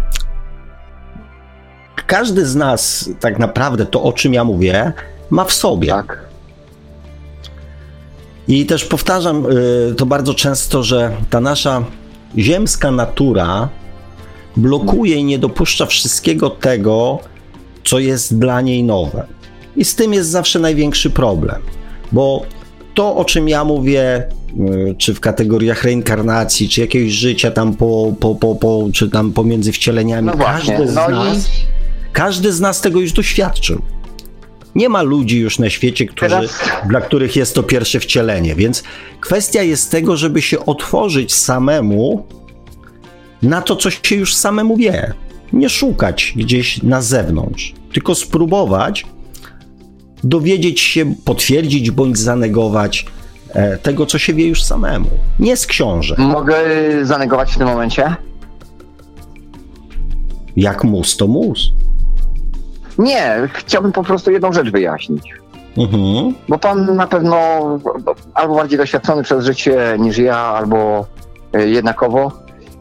każdy 2.08 2.46
z 2.46 2.56
nas 2.56 3.10
tak 3.20 3.40
naprawdę 3.40 3.86
to, 3.86 4.04
o 4.04 4.14
czym 4.14 4.34
ja 4.34 4.44
mówię, 4.44 4.94
ma 5.30 5.46
w 5.46 5.54
sobie. 5.54 5.88
Tak. 5.88 6.26
I 8.48 8.66
też 8.66 8.86
powtarzam 8.86 9.46
y, 9.92 9.96
to 9.96 10.06
bardzo 10.06 10.34
często, 10.34 10.84
że 10.84 11.12
ta 11.30 11.40
nasza 11.40 11.84
ziemska 12.38 12.92
natura 12.92 13.70
blokuje 14.58 15.16
i 15.16 15.24
nie 15.24 15.40
dopuszcza 15.40 15.86
wszystkiego 15.86 16.50
tego, 16.50 17.20
co 17.84 18.00
jest 18.00 18.40
dla 18.40 18.62
niej 18.62 18.84
nowe. 18.84 19.26
I 19.76 19.86
z 19.86 19.96
tym 19.96 20.14
jest 20.14 20.30
zawsze 20.30 20.60
największy 20.60 21.10
problem, 21.10 21.62
bo 22.12 22.46
to, 22.94 23.16
o 23.16 23.26
czym 23.26 23.50
ja 23.50 23.64
mówię, 23.64 24.28
y, 24.60 24.96
czy 24.98 25.14
w 25.14 25.20
kategoriach 25.20 25.84
reinkarnacji, 25.84 26.70
czy 26.70 26.82
jakiegoś 26.82 27.12
życia 27.12 27.52
tam 27.52 27.74
po, 27.74 28.14
po, 28.20 28.36
po, 28.36 28.56
po 28.56 28.88
czy 28.94 29.10
tam 29.10 29.32
pomiędzy 29.32 29.72
wcieleniami, 29.72 30.28
No 30.28 30.34
każdy 30.46 30.88
z 30.88 30.96
No 30.96 31.10
nas, 31.10 31.50
każdy 32.16 32.54
z 32.54 32.62
nas 32.62 32.82
tego 32.82 33.00
już 33.00 33.12
doświadczył. 33.12 33.82
Nie 34.76 34.90
ma 34.90 35.02
ludzi 35.02 35.40
już 35.40 35.60
na 35.60 35.70
świecie, 35.70 36.06
którzy, 36.06 36.50
dla 36.88 37.02
których 37.02 37.36
jest 37.36 37.56
to 37.56 37.64
pierwsze 37.64 38.00
wcielenie, 38.00 38.56
więc 38.56 38.84
kwestia 39.20 39.64
jest 39.64 39.92
tego, 39.92 40.18
żeby 40.18 40.42
się 40.42 40.66
otworzyć 40.66 41.36
samemu 41.36 42.26
na 43.42 43.62
to, 43.62 43.76
co 43.76 43.92
się 43.92 44.16
już 44.16 44.36
samemu 44.36 44.78
wie. 44.78 45.14
Nie 45.54 45.70
szukać 45.70 46.34
gdzieś 46.36 46.84
na 46.84 47.02
zewnątrz, 47.02 47.74
tylko 47.94 48.16
spróbować 48.16 49.06
dowiedzieć 50.24 50.82
się, 50.82 51.16
potwierdzić 51.26 51.92
bądź 51.92 52.18
zanegować 52.18 53.06
e, 53.50 53.78
tego, 53.78 54.06
co 54.06 54.20
się 54.20 54.34
wie 54.34 54.48
już 54.48 54.64
samemu. 54.64 55.10
Nie 55.40 55.58
z 55.58 55.68
książek. 55.68 56.18
mogę 56.18 56.58
zanegować 57.04 57.52
w 57.52 57.58
tym 57.58 57.68
momencie? 57.68 58.16
Jak 60.56 60.84
mus, 60.84 61.18
to 61.18 61.28
mus. 61.28 61.72
Nie, 62.98 63.50
chciałbym 63.54 63.92
po 63.92 64.04
prostu 64.04 64.32
jedną 64.32 64.54
rzecz 64.54 64.72
wyjaśnić. 64.72 65.34
Mhm. 65.78 66.34
Bo 66.50 66.58
pan 66.58 66.96
na 66.96 67.08
pewno 67.08 67.38
albo 68.34 68.56
bardziej 68.56 68.78
doświadczony 68.78 69.24
przez 69.24 69.46
życie 69.46 69.98
niż 70.00 70.18
ja, 70.18 70.38
albo 70.38 71.06
y, 71.56 71.70
jednakowo 71.70 72.32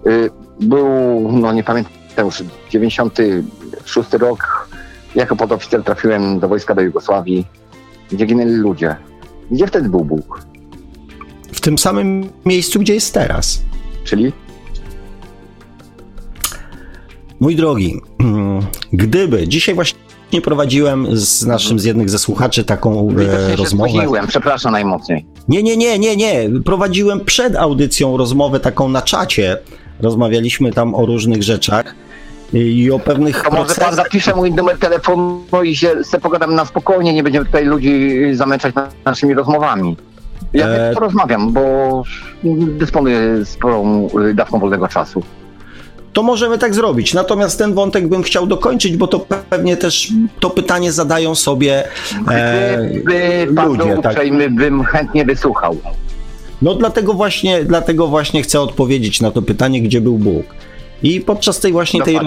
y, 0.06 0.30
był, 0.60 0.88
no 1.32 1.52
nie 1.52 1.64
pamiętam 1.64 2.26
już, 2.26 2.42
96 2.70 4.12
rok. 4.12 4.68
Jako 5.14 5.36
podoficer 5.36 5.84
trafiłem 5.84 6.40
do 6.40 6.48
wojska 6.48 6.74
do 6.74 6.82
Jugosławii, 6.82 7.46
gdzie 8.12 8.26
ginęli 8.26 8.52
ludzie. 8.52 8.96
Gdzie 9.50 9.66
wtedy 9.66 9.88
był 9.88 10.04
Bóg? 10.04 10.40
W 11.52 11.60
tym 11.60 11.78
samym 11.78 12.28
miejscu, 12.44 12.80
gdzie 12.80 12.94
jest 12.94 13.14
teraz. 13.14 13.62
Czyli 14.04 14.32
Mój 17.40 17.56
drogi, 17.56 18.00
gdyby 18.92 19.48
dzisiaj 19.48 19.74
właśnie 19.74 19.98
prowadziłem 20.40 21.06
z 21.16 21.46
naszym, 21.46 21.78
z 21.78 21.84
jednych 21.84 22.10
ze 22.10 22.18
słuchaczy 22.18 22.64
taką 22.64 23.08
e, 23.10 23.56
rozmowę. 23.56 23.90
spóźniłem, 23.90 24.26
przepraszam 24.26 24.72
najmocniej. 24.72 25.26
Nie, 25.48 25.62
nie, 25.62 25.76
nie, 25.76 25.98
nie, 25.98 26.16
nie. 26.16 26.50
Prowadziłem 26.64 27.20
przed 27.24 27.56
audycją 27.56 28.16
rozmowę 28.16 28.60
taką 28.60 28.88
na 28.88 29.02
czacie. 29.02 29.58
Rozmawialiśmy 30.00 30.72
tam 30.72 30.94
o 30.94 31.06
różnych 31.06 31.42
rzeczach 31.42 31.94
i 32.52 32.90
o 32.90 32.98
pewnych 32.98 33.36
To 33.36 33.50
może 33.50 33.56
pan 33.56 33.64
procesach. 33.66 33.94
zapisze 33.94 34.34
mój 34.36 34.52
numer 34.52 34.78
telefonu 34.78 35.40
i 35.64 35.76
się 35.76 36.04
sobie 36.04 36.20
pogadamy 36.20 36.54
na 36.54 36.64
spokojnie, 36.64 37.12
nie 37.14 37.22
będziemy 37.22 37.46
tutaj 37.46 37.64
ludzi 37.64 38.10
zamęczać 38.32 38.74
na- 38.74 38.88
naszymi 39.04 39.34
rozmowami. 39.34 39.96
Ja 40.52 40.66
E, 40.66 40.94
porozmawiam, 40.94 41.52
bo 41.52 42.02
dysponuję 42.78 43.20
sporą 43.44 44.08
dawką 44.34 44.58
wolnego 44.58 44.88
czasu. 44.88 45.22
To 46.14 46.22
możemy 46.22 46.58
tak 46.58 46.74
zrobić. 46.74 47.14
Natomiast 47.14 47.58
ten 47.58 47.74
wątek 47.74 48.08
bym 48.08 48.22
chciał 48.22 48.46
dokończyć, 48.46 48.96
bo 48.96 49.06
to 49.06 49.18
pewnie 49.50 49.76
też 49.76 50.12
to 50.40 50.50
pytanie 50.50 50.92
zadają 50.92 51.34
sobie 51.34 51.84
e, 52.30 52.88
Gdyby 52.90 53.54
pan 53.56 53.68
ludzie. 53.68 53.84
był 53.84 54.02
Tak. 54.02 54.12
uprzejmy, 54.12 54.50
bym 54.50 54.84
chętnie 54.84 55.24
wysłuchał. 55.24 55.76
No 56.62 56.74
dlatego 56.74 57.14
właśnie, 57.14 57.64
dlatego 57.64 58.06
właśnie 58.06 58.42
chcę 58.42 58.60
odpowiedzieć 58.60 59.20
na 59.20 59.30
to 59.30 59.42
pytanie, 59.42 59.82
gdzie 59.82 60.00
był 60.00 60.18
Bóg. 60.18 60.44
I 61.02 61.20
podczas 61.20 61.60
tej 61.60 61.72
właśnie 61.72 62.02
tej, 62.02 62.18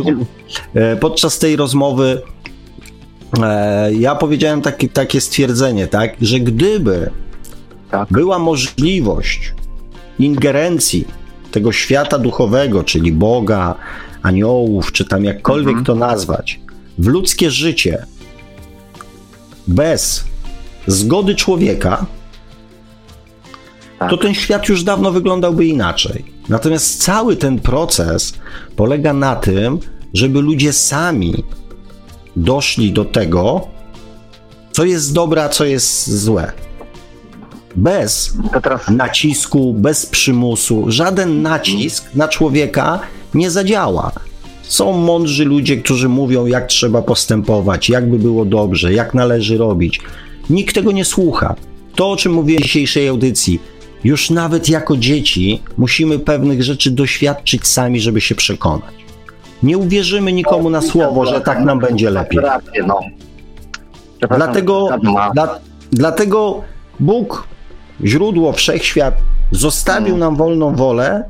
e, 0.73 0.95
podczas 0.95 1.39
tej 1.39 1.55
rozmowy 1.55 2.21
e, 3.43 3.93
ja 3.93 4.15
powiedziałem 4.15 4.61
takie, 4.61 4.89
takie 4.89 5.21
stwierdzenie, 5.21 5.87
tak, 5.87 6.15
że 6.21 6.39
gdyby 6.39 7.09
Tak. 7.91 8.07
była 8.11 8.39
możliwość 8.39 9.53
ingerencji 10.19 11.07
tego 11.57 11.71
świata 11.71 12.19
duchowego, 12.19 12.83
czyli 12.83 13.11
Boga, 13.11 13.75
aniołów, 14.21 14.91
czy 14.91 15.05
tam 15.05 15.23
jakkolwiek 15.23 15.67
Mhm. 15.77 15.85
to 15.85 15.95
nazwać, 15.95 16.59
w 16.97 17.07
ludzkie 17.07 17.51
życie 17.51 18.05
bez 19.67 20.23
zgody 20.87 21.35
człowieka, 21.35 22.05
Tak. 23.99 24.09
to 24.09 24.17
ten 24.17 24.33
świat 24.33 24.69
już 24.69 24.83
dawno 24.83 25.11
wyglądałby 25.11 25.65
inaczej. 25.65 26.25
Natomiast 26.49 27.03
cały 27.03 27.35
ten 27.35 27.59
proces 27.59 28.33
polega 28.75 29.13
na 29.13 29.35
tym, 29.35 29.79
żeby 30.13 30.41
ludzie 30.41 30.73
sami 30.73 31.43
doszli 32.35 32.93
do 32.93 33.05
tego, 33.05 33.67
co 34.71 34.85
jest 34.85 35.13
dobre, 35.13 35.43
a 35.43 35.49
co 35.49 35.65
jest 35.65 36.09
złe. 36.23 36.51
Bez 37.77 38.33
nacisku, 38.89 39.73
bez 39.73 40.05
przymusu. 40.05 40.85
Żaden 40.87 41.41
nacisk 41.41 42.15
na 42.15 42.27
człowieka 42.27 42.99
nie 43.33 43.51
zadziała. 43.51 44.11
Są 44.63 44.93
mądrzy 44.93 45.45
ludzie, 45.45 45.77
którzy 45.77 46.09
mówią, 46.09 46.45
jak 46.45 46.67
trzeba 46.67 47.01
postępować, 47.01 47.89
jak 47.89 48.09
by 48.09 48.19
było 48.19 48.45
dobrze, 48.45 48.93
jak 48.93 49.13
należy 49.13 49.57
robić. 49.57 49.99
Nikt 50.49 50.75
tego 50.75 50.91
nie 50.91 51.05
słucha. 51.05 51.55
To, 51.95 52.11
o 52.11 52.15
czym 52.15 52.33
mówiłem 52.33 52.61
w 52.61 52.65
dzisiejszej 52.65 53.07
audycji, 53.07 53.59
już 54.03 54.29
nawet 54.29 54.69
jako 54.69 54.97
dzieci 54.97 55.61
musimy 55.77 56.19
pewnych 56.19 56.63
rzeczy 56.63 56.91
doświadczyć 56.91 57.67
sami, 57.67 57.99
żeby 57.99 58.21
się 58.21 58.35
przekonać. 58.35 58.93
Nie 59.63 59.77
uwierzymy 59.77 60.33
nikomu 60.33 60.69
na 60.69 60.81
słowo, 60.81 61.25
że 61.25 61.41
tak 61.41 61.59
nam 61.59 61.79
będzie 61.79 62.09
lepiej. 62.09 62.39
No. 62.87 62.99
Dlatego, 64.37 64.89
dla, 65.33 65.59
dlatego 65.91 66.61
Bóg, 66.99 67.47
źródło, 68.03 68.53
wszechświat, 68.53 69.17
zostawił 69.51 70.07
Mm. 70.15 70.19
nam 70.19 70.35
wolną 70.35 70.75
wolę 70.75 71.23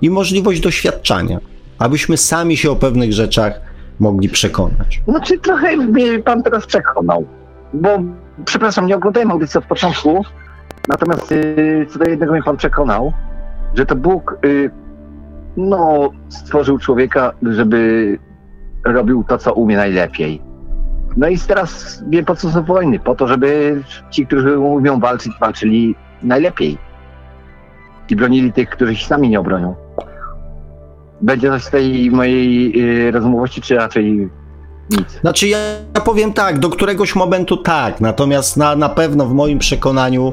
i 0.00 0.10
możliwość 0.10 0.60
doświadczania, 0.60 1.38
abyśmy 1.78 2.16
sami 2.16 2.56
się 2.56 2.70
o 2.70 2.76
pewnych 2.76 3.12
rzeczach 3.12 3.60
mogli 4.00 4.28
przekonać. 4.28 5.02
Znaczy 5.08 5.38
trochę 5.38 5.76
mnie 5.76 6.18
pan 6.18 6.42
teraz 6.42 6.66
przekonał, 6.66 7.24
bo 7.74 7.88
przepraszam, 8.44 8.86
nie 8.86 8.96
oglądałem 8.96 9.30
audycji 9.30 9.58
od 9.58 9.64
początku, 9.64 10.24
natomiast 10.88 11.32
y, 11.32 11.86
co 11.90 11.98
do 11.98 12.04
jednego 12.04 12.32
mnie 12.32 12.42
pan 12.42 12.56
przekonał, 12.56 13.12
że 13.74 13.86
to 13.86 13.96
Bóg 13.96 14.36
y, 14.44 14.70
no, 15.56 16.10
stworzył 16.28 16.78
człowieka, 16.78 17.32
żeby 17.42 18.18
robił 18.84 19.24
to, 19.28 19.38
co 19.38 19.54
umie 19.54 19.76
najlepiej. 19.76 20.42
No 21.16 21.28
i 21.28 21.38
teraz 21.38 22.02
po 22.26 22.36
co 22.36 22.50
są 22.50 22.62
wojny, 22.62 22.98
po 22.98 23.14
to, 23.14 23.28
żeby 23.28 23.82
ci, 24.10 24.26
którzy 24.26 24.58
umią 24.58 25.00
walczyć, 25.00 25.32
walczyli 25.40 25.94
najlepiej 26.22 26.78
i 28.10 28.16
bronili 28.16 28.52
tych, 28.52 28.70
którzy 28.70 28.96
się 28.96 29.06
sami 29.06 29.28
nie 29.28 29.40
obronią. 29.40 29.74
Będzie 31.20 31.48
coś 31.48 31.64
z 31.64 31.70
tej 31.70 32.10
mojej 32.10 32.72
y, 33.06 33.10
rozmowości, 33.10 33.60
czy 33.60 33.74
raczej 33.74 34.30
nic? 34.90 35.20
Znaczy, 35.20 35.48
ja, 35.48 35.58
ja 35.94 36.00
powiem 36.00 36.32
tak, 36.32 36.58
do 36.58 36.70
któregoś 36.70 37.14
momentu 37.14 37.56
tak, 37.56 38.00
natomiast 38.00 38.56
na, 38.56 38.76
na 38.76 38.88
pewno 38.88 39.26
w 39.26 39.34
moim 39.34 39.58
przekonaniu 39.58 40.32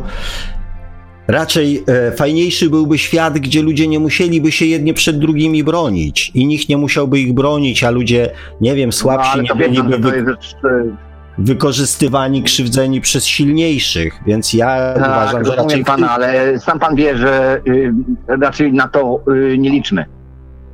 raczej 1.30 1.84
e, 1.88 2.12
fajniejszy 2.12 2.70
byłby 2.70 2.98
świat, 2.98 3.40
gdzie 3.40 3.62
ludzie 3.62 3.88
nie 3.88 4.00
musieliby 4.00 4.52
się 4.52 4.66
jedni 4.66 4.94
przed 4.94 5.20
drugimi 5.20 5.64
bronić 5.64 6.32
i 6.34 6.46
nikt 6.46 6.70
nie 6.70 6.78
musiałby 6.78 7.20
ich 7.20 7.34
bronić, 7.34 7.84
a 7.84 7.92
ludzie, 7.92 8.32
nie 8.62 8.76
wiem, 8.76 8.90
No, 8.90 8.94
słabsi 8.94 9.30
ale 9.34 9.44
nie 9.44 9.56
byliby 9.56 9.98
wy, 9.98 10.18
jest 10.18 10.54
y, 10.66 10.96
wykorzystywani, 11.38 12.44
krzywdzeni 12.44 13.02
przez 13.02 13.26
silniejszych, 13.26 14.20
więc 14.28 14.54
ja 14.54 14.94
tak, 14.94 15.08
uważam, 15.08 15.46
że 15.46 15.56
raczej... 15.56 15.86
pana, 15.86 16.12
ale 16.12 16.60
sam 16.60 16.80
pan 16.80 16.96
wie, 16.96 17.18
że 17.18 17.62
y, 17.68 17.94
raczej 18.28 18.74
na 18.74 18.88
to 18.88 19.20
y, 19.54 19.58
nie 19.58 19.70
liczmy. 19.70 20.06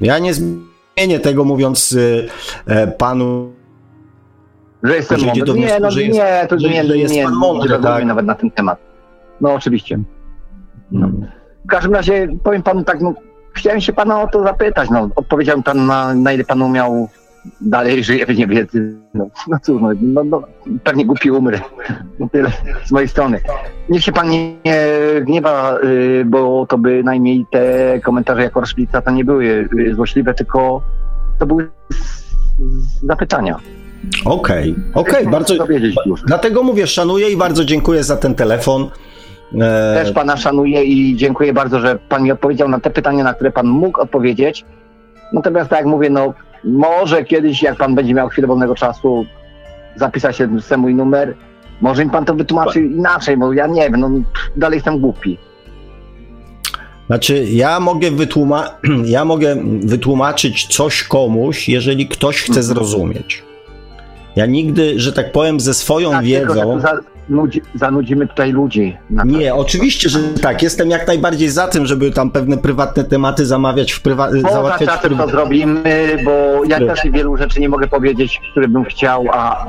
Ja 0.00 0.18
nie 0.18 0.34
zmienię 0.34 1.20
tego 1.22 1.44
mówiąc 1.44 1.92
y, 1.92 2.28
e, 2.66 2.86
panu, 2.86 3.52
Że 4.82 4.96
jestem 4.96 5.18
Że 5.18 5.26
mądry. 5.26 5.44
do 5.44 5.54
Nie, 5.54 5.80
no 5.80 5.90
że 5.90 6.02
jest- 6.02 6.18
nie, 6.18 6.46
to 6.48 6.58
że- 6.58 6.68
nie, 6.68 6.84
że 6.84 6.98
jest 6.98 7.14
nie, 7.14 7.24
pan 7.24 7.34
mądry, 7.34 7.76
nie 7.76 7.82
tak? 7.82 8.04
nawet 8.04 8.26
na 8.26 8.34
ten 8.34 8.50
temat. 8.50 8.78
No 9.40 9.54
oczywiście. 9.54 9.98
No. 10.90 11.08
W 11.64 11.68
każdym 11.68 11.94
razie 11.94 12.28
powiem 12.44 12.62
panu 12.62 12.84
tak, 12.84 13.00
no, 13.00 13.14
chciałem 13.52 13.80
się 13.80 13.92
pana 13.92 14.22
o 14.22 14.28
to 14.28 14.42
zapytać. 14.42 14.90
No, 14.90 15.08
odpowiedziałem 15.16 15.62
pan 15.62 15.86
na, 15.86 16.14
na 16.14 16.32
ile 16.32 16.44
panu 16.44 16.68
miał 16.68 17.08
dalej 17.60 18.04
żyje 18.04 18.26
w 18.26 18.36
niewiedzy. 18.38 18.94
No, 19.14 19.26
no 19.48 19.58
cóż, 19.62 19.82
no, 19.82 19.88
no, 20.02 20.24
no, 20.24 20.42
pewnie 20.84 21.06
głupi 21.06 21.30
umrę. 21.30 21.60
No, 22.18 22.28
tyle 22.32 22.50
z 22.84 22.92
mojej 22.92 23.08
strony. 23.08 23.40
Niech 23.88 24.04
się 24.04 24.12
pan 24.12 24.28
nie, 24.28 24.54
nie 24.64 24.76
gniewa, 25.20 25.78
y, 25.84 26.24
bo 26.26 26.66
to 26.66 26.78
by 26.78 27.02
najmniej 27.04 27.46
te 27.50 28.00
komentarze 28.00 28.42
jako 28.42 28.60
rozplica 28.60 29.02
to 29.02 29.10
nie 29.10 29.24
były 29.24 29.68
y, 29.78 29.94
złośliwe, 29.94 30.34
tylko 30.34 30.82
to 31.38 31.46
były 31.46 31.70
zapytania. 33.02 33.58
Okej, 34.24 34.74
okej, 34.94 35.26
bardzo. 35.26 35.56
Dowiedzieć 35.56 35.96
już. 36.06 36.22
Dlatego 36.22 36.62
mówię, 36.62 36.86
szanuję 36.86 37.30
i 37.30 37.36
bardzo 37.36 37.64
dziękuję 37.64 38.04
za 38.04 38.16
ten 38.16 38.34
telefon. 38.34 38.90
E, 39.60 39.94
Też 40.04 40.12
pana 40.12 40.36
szanuję 40.36 40.84
i 40.84 41.16
dziękuję 41.16 41.52
bardzo, 41.52 41.80
że 41.80 41.98
pan 42.08 42.22
mi 42.22 42.32
odpowiedział 42.32 42.68
na 42.68 42.80
te 42.80 42.90
pytania, 42.90 43.24
na 43.24 43.34
które 43.34 43.50
pan 43.50 43.66
mógł 43.66 44.00
odpowiedzieć. 44.00 44.64
Natomiast 45.32 45.70
tak 45.70 45.78
jak 45.78 45.86
mówię, 45.88 46.10
no 46.10 46.34
może 46.64 47.24
kiedyś, 47.24 47.62
jak 47.62 47.76
pan 47.76 47.94
będzie 47.94 48.14
miał 48.14 48.28
chwilę 48.28 48.46
wolnego 48.48 48.74
czasu, 48.74 49.26
zapisać 49.96 50.36
się 50.36 50.60
sobie 50.60 50.76
mój 50.78 50.94
numer. 50.94 51.34
Może 51.80 52.04
mi 52.04 52.10
pan 52.10 52.24
to 52.24 52.34
wytłumaczy 52.34 52.80
inaczej, 52.82 53.36
bo 53.36 53.52
ja 53.52 53.66
nie 53.66 53.90
wiem, 53.90 54.00
no 54.00 54.10
dalej 54.56 54.76
jestem 54.76 54.98
głupi. 54.98 55.38
Znaczy, 57.06 57.44
ja 57.50 57.80
mogę, 57.80 58.10
wytłuma- 58.10 58.70
ja 59.04 59.24
mogę 59.24 59.56
wytłumaczyć 59.80 60.66
coś 60.66 61.02
komuś, 61.04 61.68
jeżeli 61.68 62.08
ktoś 62.08 62.36
chce 62.42 62.48
Mhm. 62.60 62.66
zrozumieć. 62.66 63.42
Ja 64.36 64.46
nigdy, 64.46 65.00
że 65.00 65.12
tak 65.12 65.32
powiem, 65.32 65.60
ze 65.60 65.74
swoją 65.74 66.10
Tak, 66.10 66.24
tylko, 66.24 66.54
wiedzą. 66.54 66.80
tu 66.80 67.04
za, 67.28 67.34
nudzi, 67.36 67.62
zanudzimy 67.74 68.26
tutaj 68.28 68.52
ludzi. 68.52 68.96
Nie, 69.24 69.54
oczywiście, 69.54 70.08
że 70.08 70.18
tak. 70.42 70.62
Jestem 70.62 70.90
jak 70.90 71.06
najbardziej 71.06 71.48
za 71.48 71.68
tym, 71.68 71.86
żeby 71.86 72.10
tam 72.10 72.30
pewne 72.30 72.56
prywatne 72.58 73.04
tematy 73.04 73.46
zamawiać 73.46 73.92
w 73.92 74.02
prywa- 74.02 74.28
Poza 74.42 74.54
załatwiać 74.54 74.88
czasem 74.88 75.16
to 75.16 75.28
zrobimy, 75.28 76.16
bo 76.24 76.64
ja 76.68 76.78
też 76.78 77.00
wielu 77.12 77.36
rzeczy 77.36 77.60
nie 77.60 77.68
mogę 77.68 77.88
powiedzieć, 77.88 78.40
które 78.50 78.68
bym 78.68 78.84
chciał, 78.84 79.24
a 79.32 79.66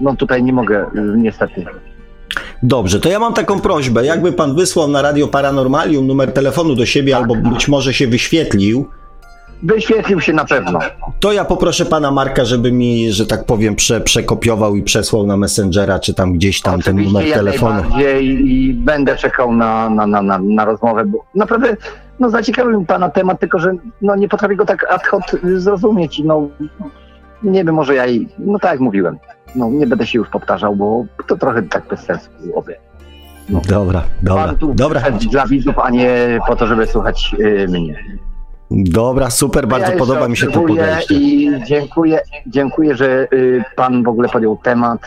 no 0.00 0.16
tutaj 0.16 0.42
nie 0.42 0.52
mogę 0.52 0.82
y, 0.82 1.00
niestety. 1.16 1.64
Dobrze, 2.62 3.00
to 3.00 3.08
ja 3.08 3.18
mam 3.18 3.34
taką 3.34 3.60
prośbę. 3.60 4.06
Jakby 4.06 4.32
pan 4.32 4.54
wysłał 4.54 4.88
na 4.88 5.02
Radio 5.02 5.28
Paranormalium 5.28 6.06
numer 6.06 6.32
telefonu 6.32 6.74
do 6.74 6.86
siebie, 6.86 7.16
albo 7.16 7.34
być 7.34 7.68
może 7.68 7.94
się 7.94 8.06
wyświetlił, 8.06 8.88
Wyświetlił 9.64 10.20
się 10.20 10.32
na 10.32 10.44
pewno. 10.44 10.78
to 11.20 11.32
ja 11.32 11.44
poproszę 11.44 11.84
pana 11.84 12.10
Marka, 12.10 12.44
żeby 12.44 12.72
mi, 12.72 13.12
że 13.12 13.26
tak 13.26 13.44
powiem, 13.44 13.74
prze, 13.76 14.00
przekopiował 14.00 14.76
i 14.76 14.82
przesłał 14.82 15.26
na 15.26 15.36
Messengera, 15.36 15.98
czy 15.98 16.14
tam 16.14 16.32
gdzieś 16.32 16.60
tam 16.60 16.80
ten 16.80 16.94
Oczywiście 16.94 17.12
numer 17.12 17.26
jak 17.28 17.38
telefonu. 17.38 17.80
najbardziej 17.80 18.48
i 18.52 18.74
będę 18.74 19.16
czekał 19.16 19.54
na, 19.54 19.90
na, 19.90 20.06
na, 20.06 20.22
na, 20.22 20.38
na 20.38 20.64
rozmowę, 20.64 21.04
bo 21.06 21.24
naprawdę 21.34 21.76
no, 22.20 22.30
zaciekawił 22.30 22.80
mi 22.80 22.86
Pana 22.86 23.08
temat, 23.08 23.40
tylko 23.40 23.58
że 23.58 23.72
no, 24.02 24.16
nie 24.16 24.28
potrafię 24.28 24.56
go 24.56 24.66
tak 24.66 24.92
ad 24.92 25.06
hoc 25.06 25.34
y, 25.34 25.60
zrozumieć. 25.60 26.18
i 26.18 26.24
No, 26.24 26.48
nie 27.42 27.64
wiem, 27.64 27.74
może 27.74 27.94
ja 27.94 28.06
i, 28.06 28.28
no 28.38 28.58
tak 28.58 28.70
jak 28.70 28.80
mówiłem, 28.80 29.18
no, 29.56 29.70
nie 29.70 29.86
będę 29.86 30.06
się 30.06 30.18
już 30.18 30.28
powtarzał, 30.28 30.76
bo 30.76 31.04
to 31.26 31.36
trochę 31.36 31.62
tak 31.62 31.88
bez 31.88 32.00
sensu 32.00 32.30
byłoby. 32.40 32.74
Dobra, 33.68 34.02
dobra, 34.22 34.54
dobra, 34.74 35.00
przyszedł 35.00 35.30
dla 35.30 35.46
widzów, 35.46 35.78
a 35.78 35.90
nie 35.90 36.38
po 36.48 36.56
to, 36.56 36.66
żeby 36.66 36.86
słuchać 36.86 37.34
y, 37.40 37.66
mnie. 37.68 38.04
Dobra, 38.76 39.30
super, 39.30 39.68
bardzo 39.68 39.92
ja 39.92 39.98
podoba 39.98 40.28
mi 40.28 40.36
się 40.36 40.46
to 40.46 40.60
podejście. 40.60 41.14
I 41.14 41.50
dziękuję, 41.66 42.20
dziękuję, 42.46 42.96
że 42.96 43.28
y, 43.32 43.62
Pan 43.76 44.02
w 44.04 44.08
ogóle 44.08 44.28
podjął 44.28 44.56
temat. 44.56 45.00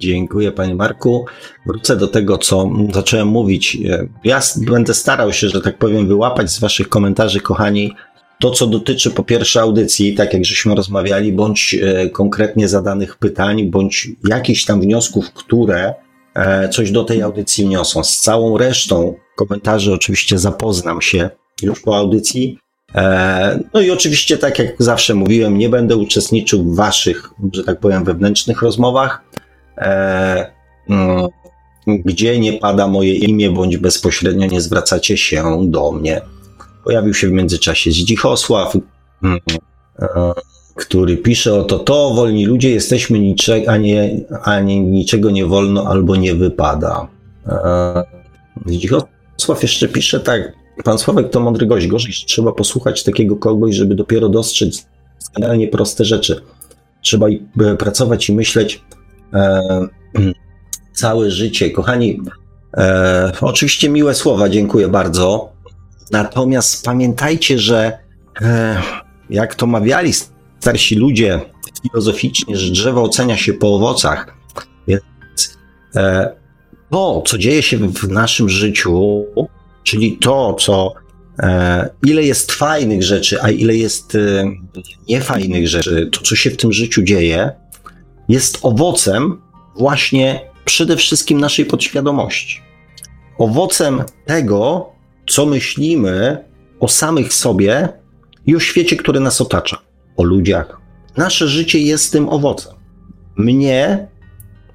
Dziękuję 0.00 0.52
panie 0.52 0.74
Marku. 0.74 1.26
Wrócę 1.66 1.96
do 1.96 2.08
tego, 2.08 2.38
co 2.38 2.70
zacząłem 2.94 3.28
mówić. 3.28 3.78
Ja 4.24 4.40
będę 4.56 4.94
starał 4.94 5.32
się, 5.32 5.48
że 5.48 5.60
tak 5.60 5.78
powiem, 5.78 6.08
wyłapać 6.08 6.50
z 6.50 6.60
waszych 6.60 6.88
komentarzy, 6.88 7.40
kochani, 7.40 7.94
to, 8.40 8.50
co 8.50 8.66
dotyczy 8.66 9.10
po 9.10 9.22
pierwsze 9.22 9.60
audycji, 9.60 10.14
tak 10.14 10.32
jak 10.32 10.44
żeśmy 10.44 10.74
rozmawiali, 10.74 11.32
bądź 11.32 11.74
e, 11.74 12.10
konkretnie 12.10 12.68
zadanych 12.68 13.16
pytań, 13.16 13.64
bądź 13.64 14.08
jakichś 14.28 14.64
tam 14.64 14.80
wniosków, 14.80 15.32
które 15.32 15.94
e, 16.34 16.68
coś 16.68 16.90
do 16.90 17.04
tej 17.04 17.22
audycji 17.22 17.64
wniosą. 17.64 18.04
Z 18.04 18.20
całą 18.20 18.58
resztą 18.58 19.14
komentarzy 19.36 19.92
oczywiście 19.92 20.38
zapoznam 20.38 21.02
się 21.02 21.30
już 21.62 21.80
po 21.80 21.96
audycji. 21.96 22.58
E, 22.94 23.60
No 23.74 23.80
i 23.80 23.90
oczywiście, 23.90 24.38
tak 24.38 24.58
jak 24.58 24.74
zawsze 24.78 25.14
mówiłem, 25.14 25.58
nie 25.58 25.68
będę 25.68 25.96
uczestniczył 25.96 26.64
w 26.64 26.76
waszych, 26.76 27.30
że 27.52 27.64
tak 27.64 27.80
powiem, 27.80 28.04
wewnętrznych 28.04 28.62
rozmowach 28.62 29.22
mm, 30.88 31.28
gdzie 31.86 32.40
nie 32.40 32.52
pada 32.52 32.88
moje 32.88 33.14
imię, 33.14 33.50
bądź 33.50 33.76
bezpośrednio 33.76 34.46
nie 34.46 34.60
zwracacie 34.60 35.16
się 35.16 35.66
do 35.68 35.92
mnie. 35.92 36.20
Pojawił 36.86 37.14
się 37.14 37.28
w 37.28 37.32
międzyczasie 37.32 37.90
Zdzichosław, 37.90 38.76
mm, 39.22 39.38
e, 39.98 40.32
który 40.74 41.16
pisze 41.16 41.54
oto 41.54 41.78
to, 41.78 42.14
wolni 42.14 42.46
ludzie 42.46 42.70
jesteśmy, 42.70 43.18
nicze, 43.18 43.62
a 43.66 43.76
nie, 43.76 44.20
ani 44.42 44.80
niczego 44.80 45.30
nie 45.30 45.46
wolno 45.46 45.86
albo 45.86 46.16
nie 46.16 46.34
wypada. 46.34 47.08
E, 47.46 48.04
Zdzichosław 48.66 49.62
jeszcze 49.62 49.88
pisze 49.88 50.20
tak, 50.20 50.52
pan 50.84 50.98
Sławek 50.98 51.30
to 51.30 51.40
mądry 51.40 51.66
gość, 51.66 51.86
gorzej, 51.86 52.12
trzeba 52.26 52.52
posłuchać 52.52 53.04
takiego 53.04 53.36
kogoś, 53.36 53.74
żeby 53.74 53.94
dopiero 53.94 54.28
dostrzec 54.28 54.86
generalnie 55.34 55.68
proste 55.68 56.04
rzeczy. 56.04 56.40
Trzeba 57.02 57.26
e, 57.28 57.76
pracować 57.78 58.28
i 58.28 58.34
myśleć, 58.34 58.82
e, 59.34 59.60
całe 60.92 61.30
życie. 61.30 61.70
Kochani, 61.70 62.20
e, 62.76 63.32
oczywiście 63.40 63.88
miłe 63.88 64.14
słowa, 64.14 64.48
dziękuję 64.48 64.88
bardzo. 64.88 65.55
Natomiast 66.10 66.84
pamiętajcie, 66.84 67.58
że 67.58 67.98
e, 68.40 68.82
jak 69.30 69.54
to 69.54 69.66
mawiali 69.66 70.12
starsi 70.60 70.94
ludzie 70.94 71.40
filozoficznie, 71.82 72.56
że 72.56 72.72
drzewo 72.72 73.02
ocenia 73.02 73.36
się 73.36 73.52
po 73.52 73.74
owocach. 73.74 74.36
Więc 74.88 75.02
e, 75.96 76.36
to, 76.90 77.22
co 77.26 77.38
dzieje 77.38 77.62
się 77.62 77.78
w 77.78 78.08
naszym 78.08 78.48
życiu, 78.48 79.24
czyli 79.82 80.18
to, 80.18 80.54
co 80.54 80.94
e, 81.38 81.90
ile 82.06 82.22
jest 82.22 82.52
fajnych 82.52 83.02
rzeczy, 83.02 83.42
a 83.42 83.50
ile 83.50 83.76
jest 83.76 84.16
niefajnych 85.08 85.68
rzeczy, 85.68 86.10
to, 86.12 86.20
co 86.20 86.36
się 86.36 86.50
w 86.50 86.56
tym 86.56 86.72
życiu 86.72 87.02
dzieje, 87.02 87.52
jest 88.28 88.58
owocem 88.62 89.42
właśnie 89.76 90.40
przede 90.64 90.96
wszystkim 90.96 91.40
naszej 91.40 91.64
podświadomości. 91.64 92.60
Owocem 93.38 94.04
tego, 94.26 94.92
co 95.28 95.46
myślimy 95.46 96.44
o 96.80 96.88
samych 96.88 97.34
sobie 97.34 97.88
i 98.46 98.56
o 98.56 98.60
świecie, 98.60 98.96
który 98.96 99.20
nas 99.20 99.40
otacza, 99.40 99.78
o 100.16 100.22
ludziach. 100.22 100.80
Nasze 101.16 101.48
życie 101.48 101.80
jest 101.80 102.12
tym 102.12 102.28
owocem. 102.28 102.74
Mnie 103.36 104.08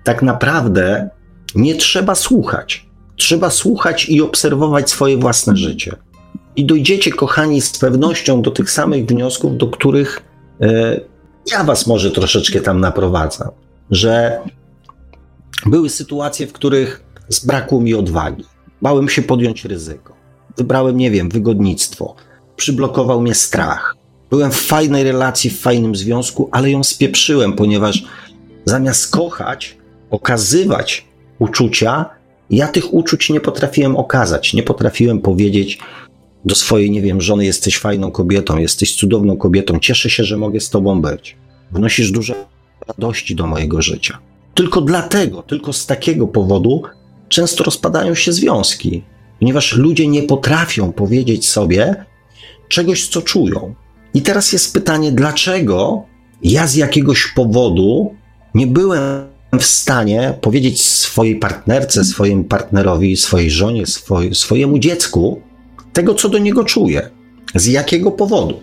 tak 0.04 0.22
naprawdę 0.22 1.10
nie 1.56 1.76
trzeba 1.76 2.16
słuchać. 2.16 2.86
Trzeba 3.16 3.50
słuchać 3.50 4.10
i 4.10 4.22
obserwować 4.22 4.90
swoje 4.90 5.18
własne 5.18 5.58
życie. 5.58 5.96
I 6.56 6.66
dojdziecie, 6.66 7.12
kochani, 7.12 7.62
z 7.62 7.80
pewnością 7.80 8.42
do 8.42 8.52
tych 8.52 8.72
samych 8.72 9.06
wniosków, 9.06 9.58
do 9.58 9.68
których 9.68 10.24
e, 10.62 11.00
ja 11.52 11.64
was 11.64 11.88
może 11.88 12.12
troszeczkę 12.12 12.62
tam 12.62 12.80
naprowadzam. 12.80 13.50
Że 13.92 14.40
były 15.66 15.90
sytuacje, 15.90 16.48
w 16.48 16.54
których 16.54 17.04
zbrakło 17.30 17.82
mi 17.82 17.94
odwagi. 17.94 18.44
Bałem 18.82 19.10
się 19.10 19.22
podjąć 19.22 19.66
ryzyko. 19.66 20.21
Wybrałem, 20.58 20.98
nie 20.98 21.12
wiem, 21.12 21.30
wygodnictwo. 21.30 22.16
Przyblokował 22.56 23.22
mnie 23.22 23.36
strach. 23.36 23.96
Byłem 24.30 24.52
w 24.52 24.62
fajnej 24.62 25.04
relacji, 25.04 25.50
w 25.50 25.60
fajnym 25.60 25.96
związku, 25.96 26.50
ale 26.52 26.72
ją 26.72 26.84
spieprzyłem, 26.84 27.54
ponieważ 27.54 28.04
zamiast 28.66 29.12
kochać, 29.12 29.78
okazywać 30.10 31.06
uczucia, 31.40 32.10
ja 32.50 32.68
tych 32.68 32.94
uczuć 32.94 33.30
nie 33.30 33.40
potrafiłem 33.40 33.98
okazać. 33.98 34.54
Nie 34.54 34.64
potrafiłem 34.64 35.20
powiedzieć 35.20 35.80
do 36.46 36.56
swojej, 36.56 36.92
nie 36.92 37.02
wiem, 37.02 37.22
żony: 37.22 37.46
Jesteś 37.46 37.78
fajną 37.78 38.12
kobietą, 38.12 38.58
jesteś 38.58 38.96
cudowną 38.96 39.38
kobietą, 39.38 39.80
cieszę 39.80 40.10
się, 40.10 40.24
że 40.24 40.38
mogę 40.38 40.60
z 40.60 40.70
tobą 40.70 41.02
być. 41.02 41.38
Wnosisz 41.72 42.12
dużo 42.12 42.34
radości 42.88 43.36
do 43.36 43.48
mojego 43.48 43.82
życia. 43.82 44.18
Tylko 44.56 44.82
dlatego, 44.82 45.42
tylko 45.42 45.74
z 45.74 45.86
takiego 45.86 46.28
powodu 46.28 46.84
często 47.30 47.64
rozpadają 47.64 48.16
się 48.16 48.32
związki, 48.32 49.04
ponieważ 49.42 49.74
ludzie 49.74 50.08
nie 50.08 50.24
potrafią 50.24 50.92
powiedzieć 50.92 51.48
sobie 51.48 52.06
czegoś, 52.68 53.08
co 53.08 53.22
czują. 53.22 53.76
I 54.14 54.22
teraz 54.22 54.54
jest 54.54 54.74
pytanie, 54.74 55.12
dlaczego 55.12 56.04
ja 56.44 56.68
z 56.68 56.76
jakiegoś 56.76 57.28
powodu 57.36 58.16
nie 58.56 58.68
byłem 58.68 59.28
w 59.60 59.64
stanie 59.64 60.34
powiedzieć 60.42 60.82
swojej 60.82 61.36
partnerce, 61.36 62.04
swojemu 62.04 62.44
partnerowi, 62.44 63.18
swojej 63.18 63.52
żonie, 63.52 63.86
swoj, 63.86 64.36
swojemu 64.36 64.80
dziecku 64.80 65.42
tego, 65.94 66.16
co 66.16 66.30
do 66.30 66.38
niego 66.38 66.64
czuję. 66.64 67.10
Z 67.56 67.66
jakiego 67.66 68.12
powodu? 68.12 68.60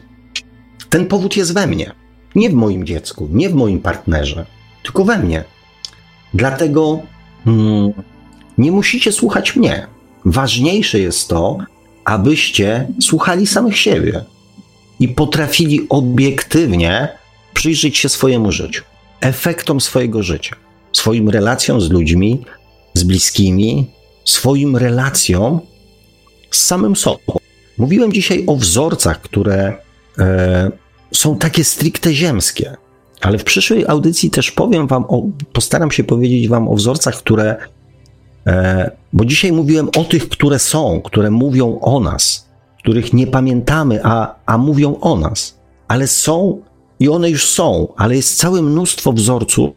Ten 0.91 1.07
powód 1.07 1.37
jest 1.37 1.55
we 1.55 1.67
mnie. 1.67 1.93
Nie 2.35 2.51
w 2.51 2.55
moim 2.55 2.87
dziecku, 2.87 3.29
nie 3.33 3.51
w 3.51 3.55
moim 3.55 3.81
partnerze, 3.81 4.47
tylko 4.83 5.05
we 5.05 5.19
mnie. 5.19 5.45
Dlatego 6.35 7.03
hmm, 7.45 7.93
nie 8.59 8.73
musicie 8.73 9.13
słuchać 9.13 9.57
mnie. 9.57 9.98
Ważniejsze 10.31 10.99
jest 10.99 11.29
to, 11.29 11.59
abyście 12.05 12.89
słuchali 13.01 13.47
samych 13.47 13.79
siebie 13.79 14.25
i 15.01 15.09
potrafili 15.09 15.87
obiektywnie 15.89 17.09
przyjrzeć 17.55 17.99
się 17.99 18.09
swojemu 18.09 18.53
życiu, 18.53 18.85
efektom 19.21 19.81
swojego 19.81 20.23
życia, 20.23 20.57
swoim 20.93 21.29
relacjom 21.29 21.81
z 21.81 21.91
ludźmi, 21.91 22.45
z 22.95 23.03
bliskimi, 23.05 23.91
swoim 24.25 24.77
relacjom 24.77 25.61
z 26.51 26.65
samym 26.65 26.97
sobą. 26.97 27.39
Mówiłem 27.79 28.13
dzisiaj 28.13 28.45
o 28.47 28.57
wzorcach, 28.57 29.21
które 29.21 29.73
e, 30.19 30.71
są 31.15 31.39
takie 31.39 31.65
stricte 31.65 32.15
ziemskie, 32.15 32.77
ale 33.21 33.39
w 33.39 33.45
przyszłej 33.45 33.85
audycji 33.87 34.31
też 34.31 34.51
powiem 34.51 34.87
Wam, 34.87 35.05
o, 35.05 35.23
postaram 35.53 35.91
się 35.91 36.05
powiedzieć 36.05 36.49
Wam 36.49 36.69
o 36.69 36.75
wzorcach, 36.75 37.17
które 37.19 37.57
bo 39.13 39.25
dzisiaj 39.25 39.53
mówiłem 39.53 39.89
o 39.97 40.05
tych, 40.05 40.29
które 40.29 40.59
są, 40.59 41.01
które 41.05 41.31
mówią 41.31 41.79
o 41.81 42.01
nas, 42.01 42.49
których 42.79 43.13
nie 43.13 43.27
pamiętamy, 43.27 44.01
a, 44.05 44.35
a 44.47 44.59
mówią 44.59 44.97
o 45.01 45.17
nas, 45.17 45.59
ale 45.89 46.07
są 46.07 46.61
i 47.01 47.09
one 47.09 47.31
już 47.31 47.47
są, 47.47 47.89
ale 47.97 48.17
jest 48.17 48.37
całe 48.37 48.63
mnóstwo 48.63 49.13
wzorców, 49.13 49.71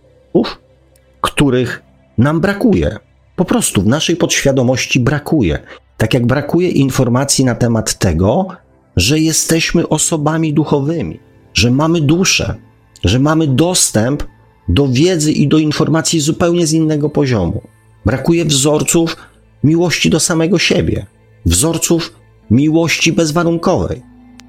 których 1.22 1.84
nam 2.18 2.42
brakuje. 2.42 2.98
Po 3.36 3.46
prostu 3.46 3.82
w 3.82 3.88
naszej 3.88 4.16
podświadomości 4.16 5.00
brakuje. 5.00 5.60
Tak 5.98 6.14
jak 6.14 6.26
brakuje 6.26 6.70
informacji 6.70 7.46
na 7.46 7.56
temat 7.56 7.98
tego, 7.98 8.48
że 8.96 9.20
jesteśmy 9.20 9.90
osobami 9.90 10.54
duchowymi, 10.54 11.20
że 11.54 11.72
mamy 11.72 12.02
duszę, 12.02 12.56
że 13.04 13.20
mamy 13.20 13.48
dostęp 13.48 14.24
do 14.70 14.88
wiedzy 14.88 15.32
i 15.32 15.48
do 15.48 15.58
informacji 15.58 16.20
zupełnie 16.20 16.68
z 16.68 16.74
innego 16.74 17.10
poziomu. 17.10 17.62
Brakuje 18.06 18.46
wzorców 18.46 19.18
miłości 19.64 20.10
do 20.10 20.20
samego 20.20 20.60
siebie, 20.60 21.06
wzorców 21.46 22.14
miłości 22.52 23.14
bezwarunkowej. 23.14 24.02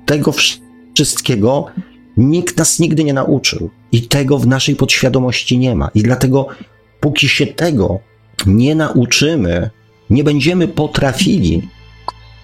Tego 0.06 0.32
wszystkiego 0.94 1.66
nikt 2.16 2.56
nas 2.56 2.78
nigdy 2.78 3.04
nie 3.04 3.12
nauczył 3.12 3.70
i 3.92 4.02
tego 4.02 4.38
w 4.38 4.46
naszej 4.46 4.76
podświadomości 4.76 5.58
nie 5.58 5.74
ma. 5.76 5.90
I 5.94 6.02
dlatego, 6.02 6.46
póki 7.00 7.28
się 7.28 7.46
tego 7.46 8.00
nie 8.46 8.74
nauczymy, 8.74 9.70
nie 10.10 10.24
będziemy 10.24 10.68
potrafili 10.68 11.68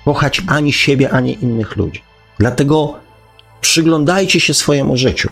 kochać 0.04 0.42
ani 0.46 0.72
siebie, 0.72 1.10
ani 1.10 1.38
innych 1.42 1.76
ludzi. 1.76 2.02
Dlatego 2.38 2.94
przyglądajcie 3.60 4.40
się 4.40 4.54
swojemu 4.54 4.96
życiu 4.96 5.28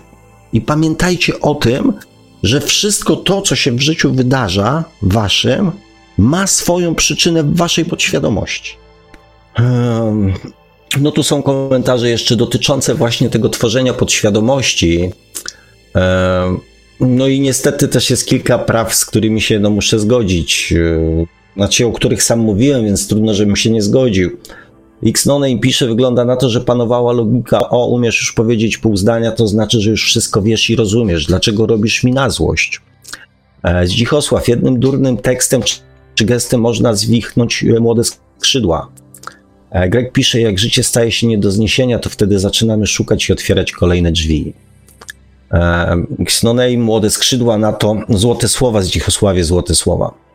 i 0.53 0.61
pamiętajcie 0.61 1.41
o 1.41 1.55
tym, 1.55 1.93
że 2.43 2.61
wszystko 2.61 3.17
to, 3.17 3.43
co 3.43 3.57
się 3.57 3.73
w 3.73 3.81
życiu 3.81 4.13
wydarza, 4.13 4.85
waszym, 5.03 5.73
ma 6.19 6.47
swoją 6.47 6.95
przyczynę 6.95 7.43
w 7.43 7.57
waszej 7.57 7.85
podświadomości. 7.85 8.77
No 11.01 11.11
tu 11.11 11.23
są 11.23 11.43
komentarze 11.43 12.11
jeszcze 12.11 12.37
dotyczące 12.37 12.95
właśnie 12.95 13.31
tego 13.31 13.49
tworzenia 13.49 13.95
podświadomości. 13.95 15.11
No 17.01 17.29
i 17.29 17.41
niestety 17.41 17.89
też 17.89 18.11
jest 18.11 18.27
kilka 18.27 18.59
praw, 18.59 18.95
z 18.95 19.07
którymi 19.07 19.41
się 19.41 19.59
no, 19.59 19.71
muszę 19.71 19.99
zgodzić. 19.99 20.75
Znaczy, 21.57 21.87
o 21.87 21.93
których 21.93 22.23
sam 22.23 22.39
mówiłem, 22.39 22.85
więc 22.85 23.09
trudno, 23.09 23.35
żebym 23.35 23.57
się 23.57 23.71
nie 23.71 23.83
zgodził. 23.83 24.31
Xnone 25.03 25.59
pisze, 25.59 25.87
wygląda 25.87 26.25
na 26.25 26.37
to, 26.37 26.51
że 26.51 26.61
panowała 26.61 27.13
logika, 27.13 27.71
o, 27.71 27.87
umiesz 27.87 28.21
już 28.21 28.33
powiedzieć 28.33 28.79
pół 28.79 28.97
zdania, 28.97 29.33
to 29.33 29.47
znaczy, 29.47 29.81
że 29.81 29.91
już 29.91 30.05
wszystko 30.05 30.43
wiesz 30.43 30.71
i 30.71 30.77
rozumiesz. 30.77 31.27
Dlaczego 31.27 31.67
robisz 31.67 32.05
mi 32.05 32.13
na 32.13 32.31
złość? 32.31 32.81
E, 33.63 33.87
Zdzichosław, 33.87 34.49
jednym 34.49 34.81
durnym 34.81 35.17
tekstem 35.17 35.63
czy 36.15 36.25
gestem 36.25 36.61
można 36.61 36.95
zwichnąć 36.95 37.65
e, 37.65 37.81
młode 37.81 38.03
skrzydła. 38.39 38.89
E, 39.71 39.89
Greg 39.89 40.13
pisze, 40.13 40.41
jak 40.41 40.59
życie 40.59 40.83
staje 40.83 41.13
się 41.13 41.27
nie 41.27 41.39
do 41.39 41.51
zniesienia, 41.51 41.99
to 41.99 42.11
wtedy 42.11 42.39
zaczynamy 42.39 42.87
szukać 42.87 43.29
i 43.29 43.33
otwierać 43.33 43.73
kolejne 43.73 44.13
drzwi. 44.13 44.53
Xnonej, 46.19 46.79
młode 46.79 47.11
skrzydła 47.11 47.59
na 47.59 47.73
to 47.73 47.97
złote 48.09 48.49
słowa, 48.49 48.83
Zdzichosławie, 48.83 49.45
złote 49.45 49.75
słowa. 49.75 50.26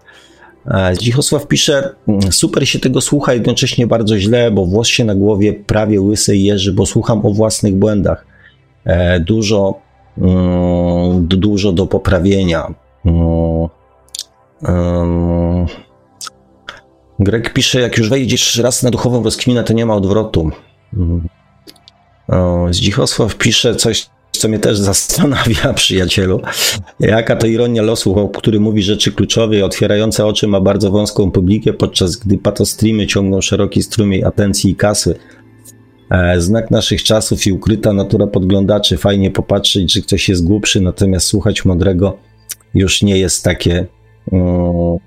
E, 0.67 0.93
Dzichosław 0.99 1.47
pisze, 1.47 1.95
mm, 2.07 2.31
super 2.31 2.67
się 2.67 2.79
tego 2.79 3.01
słucha, 3.01 3.33
jednocześnie 3.33 3.87
bardzo 3.87 4.19
źle, 4.19 4.51
bo 4.51 4.65
włos 4.65 4.87
się 4.87 5.05
na 5.05 5.15
głowie 5.15 5.53
prawie 5.53 6.01
łysy 6.01 6.37
jeży, 6.37 6.73
bo 6.73 6.85
słucham 6.85 7.25
o 7.25 7.29
własnych 7.29 7.75
błędach. 7.75 8.25
E, 8.85 9.19
dużo, 9.19 9.79
mm, 10.17 11.27
dużo 11.27 11.71
do 11.71 11.87
poprawienia. 11.87 12.73
Mm, 13.05 13.67
Greg 17.19 17.53
pisze, 17.53 17.81
jak 17.81 17.97
już 17.97 18.09
wejdziesz 18.09 18.57
raz 18.57 18.83
na 18.83 18.91
duchową 18.91 19.23
rozkminę, 19.23 19.63
to 19.63 19.73
nie 19.73 19.85
ma 19.85 19.95
odwrotu. 19.95 20.51
Zdzichosław 22.69 23.35
pisze 23.35 23.75
coś, 23.75 24.09
co 24.31 24.47
mnie 24.47 24.59
też 24.59 24.77
zastanawia, 24.91 25.73
przyjacielu. 25.73 26.41
Jaka 26.99 27.35
to 27.35 27.47
ironia 27.47 27.81
losu, 27.81 28.29
który 28.37 28.59
mówi 28.59 28.83
rzeczy 28.83 29.11
kluczowe 29.11 29.57
i 29.57 29.61
otwierające 29.61 30.25
oczy 30.25 30.47
ma 30.47 30.61
bardzo 30.61 30.91
wąską 30.91 31.31
publikę, 31.31 31.73
podczas 31.73 32.15
gdy 32.15 32.37
patostreamy 32.37 33.07
ciągną 33.07 33.41
szeroki 33.41 33.83
strumień 33.83 34.23
atencji 34.23 34.71
i 34.71 34.75
kasy. 34.75 35.15
E, 36.11 36.41
znak 36.41 36.71
naszych 36.71 37.03
czasów 37.03 37.47
i 37.47 37.51
ukryta 37.51 37.93
natura 37.93 38.27
podglądaczy. 38.27 38.97
Fajnie 38.97 39.31
popatrzeć, 39.31 39.93
że 39.93 40.01
ktoś 40.01 40.29
jest 40.29 40.43
głupszy, 40.43 40.81
natomiast 40.81 41.27
słuchać 41.27 41.65
mądrego 41.65 42.17
już 42.73 43.01
nie 43.01 43.19
jest 43.19 43.43
takie, 43.43 43.85
um, 44.31 44.97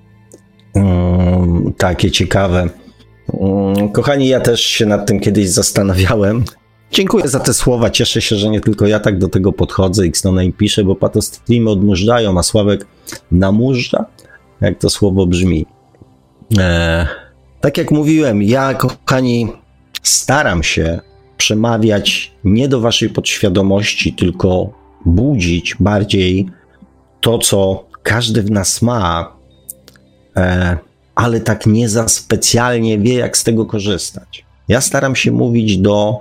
um, 0.74 1.72
takie 1.78 2.10
ciekawe. 2.10 2.68
Um, 3.32 3.88
kochani, 3.88 4.28
ja 4.28 4.40
też 4.40 4.60
się 4.60 4.86
nad 4.86 5.06
tym 5.06 5.20
kiedyś 5.20 5.48
zastanawiałem. 5.48 6.44
Dziękuję 6.94 7.28
za 7.28 7.40
te 7.40 7.54
słowa. 7.54 7.90
Cieszę 7.90 8.20
się, 8.20 8.36
że 8.36 8.48
nie 8.48 8.60
tylko 8.60 8.86
ja 8.86 9.00
tak 9.00 9.18
do 9.18 9.28
tego 9.28 9.52
podchodzę. 9.52 10.04
X 10.04 10.24
im 10.42 10.52
pisze, 10.52 10.84
bo 10.84 10.96
patostreamy 10.96 11.70
odmurzają, 11.70 12.38
a 12.38 12.42
Sławek 12.42 12.86
namurza. 13.30 14.06
Jak 14.60 14.78
to 14.78 14.90
słowo 14.90 15.26
brzmi. 15.26 15.66
Eee, 16.58 17.06
tak 17.60 17.78
jak 17.78 17.90
mówiłem, 17.90 18.42
ja, 18.42 18.74
kochani, 18.74 19.48
staram 20.02 20.62
się 20.62 21.00
przemawiać 21.36 22.32
nie 22.44 22.68
do 22.68 22.80
waszej 22.80 23.08
podświadomości, 23.08 24.12
tylko 24.12 24.72
budzić 25.04 25.76
bardziej 25.80 26.46
to, 27.20 27.38
co 27.38 27.84
każdy 28.02 28.42
w 28.42 28.50
nas 28.50 28.82
ma, 28.82 29.36
e, 30.36 30.78
ale 31.14 31.40
tak 31.40 31.66
nie 31.66 31.88
za 31.88 32.08
specjalnie 32.08 32.98
wie, 32.98 33.14
jak 33.14 33.36
z 33.36 33.44
tego 33.44 33.66
korzystać. 33.66 34.44
Ja 34.68 34.80
staram 34.80 35.16
się 35.16 35.32
mówić 35.32 35.78
do 35.78 36.20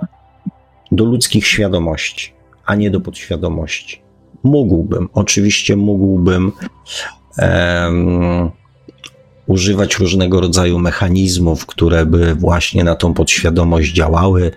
do 0.96 1.04
ludzkich 1.04 1.46
świadomości, 1.46 2.32
a 2.66 2.74
nie 2.74 2.90
do 2.90 3.00
podświadomości. 3.00 4.02
Mógłbym, 4.42 5.08
oczywiście 5.12 5.76
mógłbym 5.76 6.52
um, 7.38 8.50
używać 9.46 9.98
różnego 9.98 10.40
rodzaju 10.40 10.78
mechanizmów, 10.78 11.66
które 11.66 12.06
by 12.06 12.34
właśnie 12.34 12.84
na 12.84 12.94
tą 12.94 13.14
podświadomość 13.14 13.92
działały, 13.92 14.50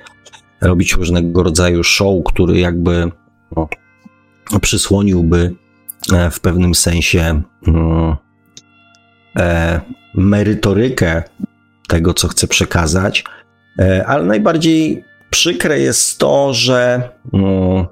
robić 0.61 0.93
różnego 0.93 1.43
rodzaju 1.43 1.83
show, 1.83 2.23
który 2.25 2.59
jakby 2.59 3.11
no, 4.51 4.59
przysłoniłby 4.61 5.55
e, 6.13 6.31
w 6.31 6.39
pewnym 6.39 6.75
sensie 6.75 7.41
mm, 7.67 8.15
e, 9.39 9.81
merytorykę 10.13 11.23
tego, 11.87 12.13
co 12.13 12.27
chcę 12.27 12.47
przekazać, 12.47 13.23
e, 13.79 14.07
ale 14.07 14.25
najbardziej 14.25 15.03
przykre 15.29 15.79
jest 15.79 16.19
to, 16.19 16.53
że, 16.53 17.09
mm, 17.33 17.85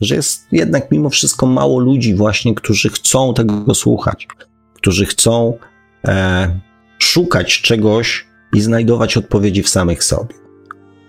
że 0.00 0.14
jest 0.14 0.46
jednak 0.52 0.90
mimo 0.90 1.10
wszystko 1.10 1.46
mało 1.46 1.78
ludzi 1.78 2.14
właśnie, 2.14 2.54
którzy 2.54 2.88
chcą 2.88 3.34
tego 3.34 3.74
słuchać, 3.74 4.28
którzy 4.74 5.06
chcą 5.06 5.58
szukać 6.98 7.60
czegoś 7.62 8.26
i 8.54 8.60
znajdować 8.60 9.16
odpowiedzi 9.16 9.62
w 9.62 9.68
samych 9.68 10.04
sobie. 10.04 10.34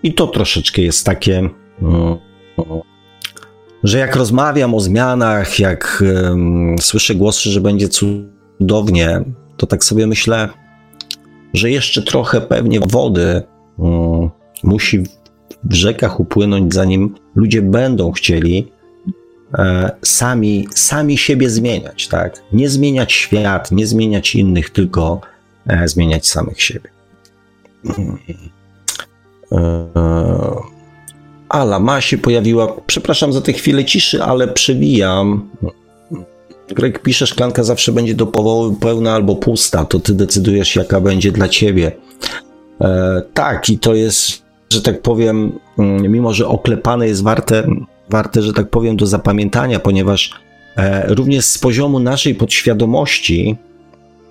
I 0.02 0.14
to 0.14 0.26
troszeczkę 0.26 0.82
jest 0.82 1.06
takie, 1.06 1.38
mm, 1.82 2.18
że 3.84 3.98
jak 3.98 4.16
rozmawiam 4.16 4.74
o 4.74 4.80
zmianach, 4.80 5.58
jak 5.58 6.04
słyszę 6.80 7.14
głosy, 7.14 7.50
że 7.50 7.60
będzie 7.60 7.88
cudownie, 7.88 9.24
to 9.56 9.66
tak 9.66 9.84
sobie 9.84 10.06
myślę, 10.06 10.48
że 11.54 11.70
jeszcze 11.70 12.02
trochę 12.02 12.40
pewnie 12.40 12.80
wody 12.80 13.42
um, 13.78 14.30
musi 14.62 15.02
w 15.64 15.74
rzekach 15.74 16.20
upłynąć, 16.20 16.74
zanim 16.74 17.14
ludzie 17.34 17.62
będą 17.62 18.12
chcieli 18.12 18.72
e, 19.54 19.90
sami, 20.02 20.68
sami 20.74 21.18
siebie 21.18 21.50
zmieniać, 21.50 22.08
tak? 22.08 22.42
Nie 22.52 22.68
zmieniać 22.68 23.12
świat, 23.12 23.72
nie 23.72 23.86
zmieniać 23.86 24.34
innych, 24.34 24.70
tylko 24.70 25.20
e, 25.66 25.88
zmieniać 25.88 26.28
samych 26.28 26.62
siebie. 26.62 26.90
E, 29.52 29.86
Ala 31.50 31.80
ma 31.80 32.00
się 32.00 32.18
pojawiła. 32.18 32.76
Przepraszam 32.86 33.32
za 33.32 33.40
tę 33.40 33.52
chwilę 33.52 33.84
ciszy, 33.84 34.22
ale 34.22 34.48
przewijam. 34.48 35.50
Greg 36.68 37.02
pisze, 37.02 37.26
szklanka 37.26 37.62
zawsze 37.64 37.92
będzie 37.92 38.14
do 38.14 38.26
połowy 38.26 38.76
pełna 38.80 39.12
albo 39.12 39.36
pusta. 39.36 39.84
To 39.84 40.00
ty 40.00 40.14
decydujesz, 40.14 40.76
jaka 40.76 41.00
będzie 41.00 41.32
dla 41.32 41.48
ciebie. 41.48 41.92
E, 42.80 43.22
tak, 43.34 43.70
i 43.70 43.78
to 43.78 43.94
jest, 43.94 44.42
że 44.72 44.82
tak 44.82 45.02
powiem, 45.02 45.52
mm, 45.78 46.12
mimo 46.12 46.34
że 46.34 46.48
oklepane 46.48 47.08
jest 47.08 47.22
warte, 47.22 47.66
warte, 48.10 48.42
że 48.42 48.52
tak 48.52 48.70
powiem, 48.70 48.96
do 48.96 49.06
zapamiętania, 49.06 49.80
ponieważ 49.80 50.30
e, 50.76 51.14
również 51.14 51.44
z 51.44 51.58
poziomu 51.58 51.98
naszej 51.98 52.34
podświadomości 52.34 53.56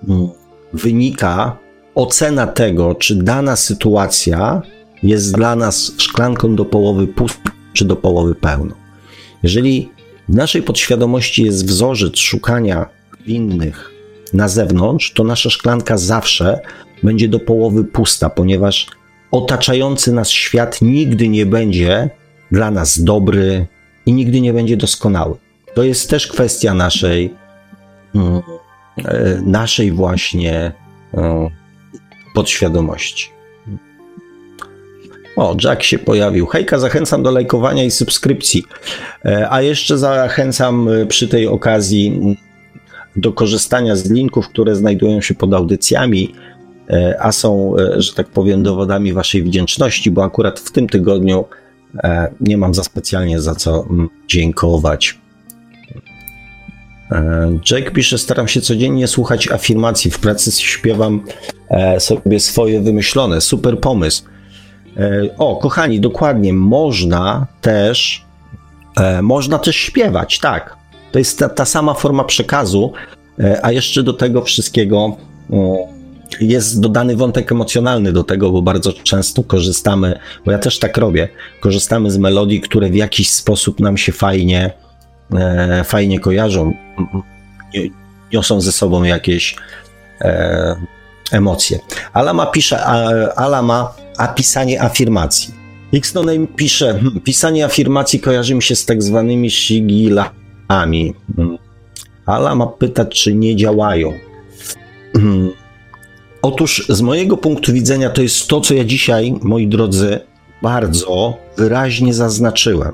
mm, 0.07 0.29
wynika 0.73 1.57
ocena 1.95 2.47
tego, 2.47 2.95
czy 2.95 3.15
dana 3.15 3.55
sytuacja 3.55 4.61
jest 5.03 5.35
dla 5.35 5.55
nas 5.55 5.91
szklanką 5.97 6.55
do 6.55 6.65
połowy 6.65 7.07
pustą, 7.07 7.49
czy 7.73 7.85
do 7.85 7.95
połowy 7.95 8.35
pełną. 8.35 8.73
Jeżeli 9.43 9.89
w 10.29 10.35
naszej 10.35 10.63
podświadomości 10.63 11.43
jest 11.43 11.65
wzorzec 11.65 12.17
szukania 12.17 12.85
winnych 13.25 13.91
na 14.33 14.47
zewnątrz, 14.47 15.13
to 15.13 15.23
nasza 15.23 15.49
szklanka 15.49 15.97
zawsze 15.97 16.59
będzie 17.03 17.27
do 17.27 17.39
połowy 17.39 17.83
pusta, 17.83 18.29
ponieważ 18.29 18.87
otaczający 19.31 20.11
nas 20.11 20.29
świat 20.29 20.81
nigdy 20.81 21.29
nie 21.29 21.45
będzie 21.45 22.09
dla 22.51 22.71
nas 22.71 23.03
dobry 23.03 23.67
i 24.05 24.13
nigdy 24.13 24.41
nie 24.41 24.53
będzie 24.53 24.77
doskonały. 24.77 25.35
To 25.73 25.83
jest 25.83 26.09
też 26.09 26.27
kwestia 26.27 26.73
naszej, 26.73 27.33
mm, 28.15 28.41
e, 29.05 29.41
naszej 29.45 29.91
właśnie 29.91 30.71
e, 31.13 31.49
podświadomości. 32.33 33.29
O, 35.35 35.55
Jack 35.63 35.83
się 35.83 35.99
pojawił. 35.99 36.45
Hejka, 36.45 36.79
zachęcam 36.79 37.23
do 37.23 37.31
lajkowania 37.31 37.83
i 37.83 37.91
subskrypcji. 37.91 38.63
E, 39.25 39.51
a 39.51 39.61
jeszcze 39.61 39.97
zachęcam 39.97 40.89
przy 41.07 41.27
tej 41.27 41.47
okazji 41.47 42.35
do 43.15 43.33
korzystania 43.33 43.95
z 43.95 44.09
linków, 44.09 44.49
które 44.49 44.75
znajdują 44.75 45.21
się 45.21 45.33
pod 45.33 45.53
audycjami, 45.53 46.35
a 47.19 47.31
są, 47.31 47.75
że 47.97 48.13
tak 48.13 48.27
powiem, 48.27 48.63
dowodami 48.63 49.13
Waszej 49.13 49.43
wdzięczności, 49.43 50.11
bo 50.11 50.23
akurat 50.23 50.59
w 50.59 50.71
tym 50.71 50.89
tygodniu 50.89 51.45
nie 52.41 52.57
mam 52.57 52.73
za 52.73 52.83
specjalnie 52.83 53.41
za 53.41 53.55
co 53.55 53.87
dziękować. 54.27 55.19
Jake 57.71 57.91
pisze, 57.91 58.17
staram 58.17 58.47
się 58.47 58.61
codziennie 58.61 59.07
słuchać 59.07 59.51
afirmacji. 59.51 60.11
W 60.11 60.19
pracy 60.19 60.51
śpiewam 60.51 61.23
sobie 61.99 62.39
swoje 62.39 62.81
wymyślone. 62.81 63.41
Super 63.41 63.79
pomysł. 63.79 64.23
E, 64.99 65.29
o, 65.37 65.55
kochani, 65.55 65.99
dokładnie, 65.99 66.53
można 66.53 67.47
też, 67.61 68.25
e, 68.97 69.21
można 69.21 69.59
też 69.59 69.75
śpiewać, 69.75 70.39
tak. 70.39 70.77
To 71.11 71.19
jest 71.19 71.39
ta, 71.39 71.49
ta 71.49 71.65
sama 71.65 71.93
forma 71.93 72.23
przekazu, 72.23 72.93
e, 73.39 73.65
a 73.65 73.71
jeszcze 73.71 74.03
do 74.03 74.13
tego 74.13 74.41
wszystkiego 74.41 75.17
jest 76.41 76.81
dodany 76.81 77.15
wątek 77.15 77.51
emocjonalny 77.51 78.13
do 78.13 78.23
tego, 78.23 78.51
bo 78.51 78.61
bardzo 78.61 78.93
często 78.93 79.43
korzystamy, 79.43 80.19
bo 80.45 80.51
ja 80.51 80.59
też 80.59 80.79
tak 80.79 80.97
robię, 80.97 81.29
korzystamy 81.61 82.11
z 82.11 82.17
melodii, 82.17 82.61
które 82.61 82.89
w 82.89 82.95
jakiś 82.95 83.31
sposób 83.31 83.79
nam 83.79 83.97
się 83.97 84.11
fajnie, 84.11 84.71
fajnie 85.83 86.19
kojarzą, 86.19 86.73
niosą 88.33 88.61
ze 88.61 88.71
sobą 88.71 89.03
jakieś 89.03 89.55
emocje. 91.31 91.79
Alama 92.13 92.45
pisze, 92.45 92.85
Alama 93.35 93.93
a 94.17 94.27
pisanie 94.27 94.81
afirmacji. 94.81 95.53
Xnoname 95.93 96.47
pisze, 96.47 96.93
hmm, 96.93 97.19
pisanie 97.19 97.65
afirmacji 97.65 98.19
kojarzy 98.19 98.55
mi 98.55 98.61
się 98.61 98.75
z 98.75 98.85
tak 98.85 99.03
zwanymi 99.03 99.51
shigilami. 99.51 101.13
Hmm. 101.35 101.57
Ala 102.25 102.55
ma 102.55 102.67
pytać, 102.67 103.23
czy 103.23 103.33
nie 103.35 103.55
działają. 103.55 104.13
Hmm. 105.13 105.49
Otóż 106.41 106.85
z 106.89 107.01
mojego 107.01 107.37
punktu 107.37 107.73
widzenia 107.73 108.09
to 108.09 108.21
jest 108.21 108.47
to, 108.47 108.61
co 108.61 108.73
ja 108.73 108.83
dzisiaj, 108.83 109.33
moi 109.41 109.67
drodzy, 109.67 110.19
bardzo 110.61 111.37
wyraźnie 111.57 112.13
zaznaczyłem, 112.13 112.91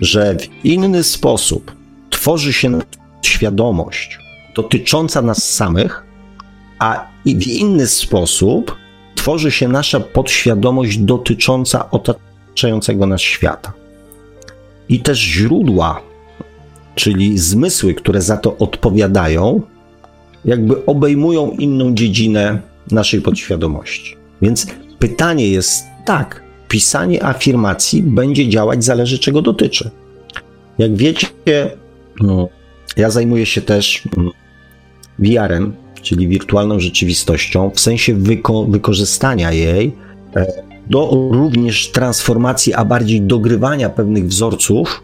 że 0.00 0.36
w 0.36 0.64
inny 0.64 1.04
sposób 1.04 1.72
tworzy 2.10 2.52
się 2.52 2.78
świadomość 3.22 4.18
dotycząca 4.54 5.22
nas 5.22 5.52
samych, 5.52 6.06
a 6.78 7.06
w 7.26 7.46
inny 7.46 7.86
sposób 7.86 8.76
tworzy 9.14 9.50
się 9.50 9.68
nasza 9.68 10.00
podświadomość 10.00 10.98
dotycząca 10.98 11.90
otaczającego 11.90 13.06
nas 13.06 13.20
świata. 13.20 13.72
I 14.88 15.00
też 15.00 15.18
źródła, 15.18 16.00
czyli 16.94 17.38
zmysły, 17.38 17.94
które 17.94 18.22
za 18.22 18.36
to 18.36 18.56
odpowiadają, 18.58 19.62
jakby 20.46 20.86
obejmują 20.86 21.50
inną 21.50 21.94
dziedzinę 21.94 22.58
naszej 22.90 23.20
podświadomości. 23.20 24.16
Więc 24.42 24.66
pytanie 24.98 25.48
jest 25.48 25.84
tak, 26.04 26.42
pisanie 26.68 27.24
afirmacji 27.24 28.02
będzie 28.02 28.48
działać, 28.48 28.84
zależy 28.84 29.18
czego 29.18 29.42
dotyczy. 29.42 29.90
Jak 30.78 30.96
wiecie, 30.96 31.26
no, 32.20 32.48
ja 32.96 33.10
zajmuję 33.10 33.46
się 33.46 33.60
też 33.60 34.02
mm, 34.16 34.30
VR-em, 35.18 35.72
czyli 36.02 36.28
wirtualną 36.28 36.80
rzeczywistością, 36.80 37.70
w 37.70 37.80
sensie 37.80 38.14
wyko 38.14 38.64
wykorzystania 38.64 39.52
jej 39.52 39.92
e, 40.36 40.46
do 40.90 41.30
również 41.30 41.90
transformacji, 41.90 42.74
a 42.74 42.84
bardziej 42.84 43.20
dogrywania 43.20 43.90
pewnych 43.90 44.26
wzorców, 44.26 45.02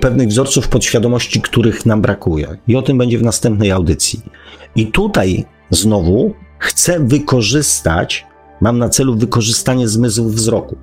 pewnych 0.00 0.28
wzorców 0.28 0.68
podświadomości, 0.68 1.40
których 1.40 1.86
nam 1.86 2.02
brakuje. 2.02 2.56
I 2.68 2.76
o 2.76 2.82
tym 2.82 2.98
będzie 2.98 3.18
w 3.18 3.22
następnej 3.22 3.70
audycji. 3.70 4.22
I 4.76 4.86
tutaj 4.86 5.44
znowu 5.70 6.34
chcę 6.58 7.00
wykorzystać, 7.00 8.26
mam 8.60 8.78
na 8.78 8.88
celu 8.88 9.16
wykorzystanie 9.16 9.88
zmysłów 9.88 10.34
wzroku. 10.34 10.76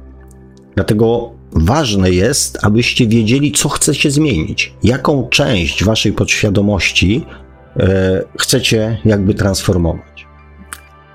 Dlatego 0.76 1.32
ważne 1.52 2.12
jest, 2.12 2.58
abyście 2.62 3.08
wiedzieli, 3.08 3.52
co 3.52 3.70
chcecie 3.70 4.12
zmienić, 4.12 4.74
jaką 4.84 5.28
część 5.30 5.84
waszej 5.84 6.14
podświadomości 6.14 7.26
E, 7.80 8.24
chcecie 8.40 8.98
jakby 9.06 9.34
transformować. 9.34 10.28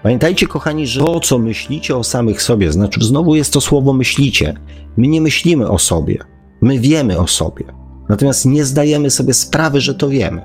Pamiętajcie, 0.03 0.47
kochani, 0.47 0.87
że 0.87 1.01
to, 1.01 1.21
co 1.21 1.39
myślicie 1.39 1.97
o 1.97 2.05
samych 2.05 2.43
sobie, 2.43 2.73
znaczy 2.73 3.01
znowu 3.05 3.35
jest 3.35 3.53
to 3.53 3.61
słowo 3.61 3.93
myślicie. 3.93 4.55
My 4.97 5.09
nie 5.09 5.21
myślimy 5.21 5.69
o 5.69 5.79
sobie, 5.79 6.19
my 6.63 6.79
wiemy 6.79 7.19
o 7.19 7.27
sobie. 7.27 7.65
Natomiast 8.09 8.47
nie 8.47 8.65
zdajemy 8.65 9.11
sobie 9.11 9.35
sprawy, 9.35 9.81
że 9.81 9.95
to 9.95 10.09
wiemy, 10.09 10.43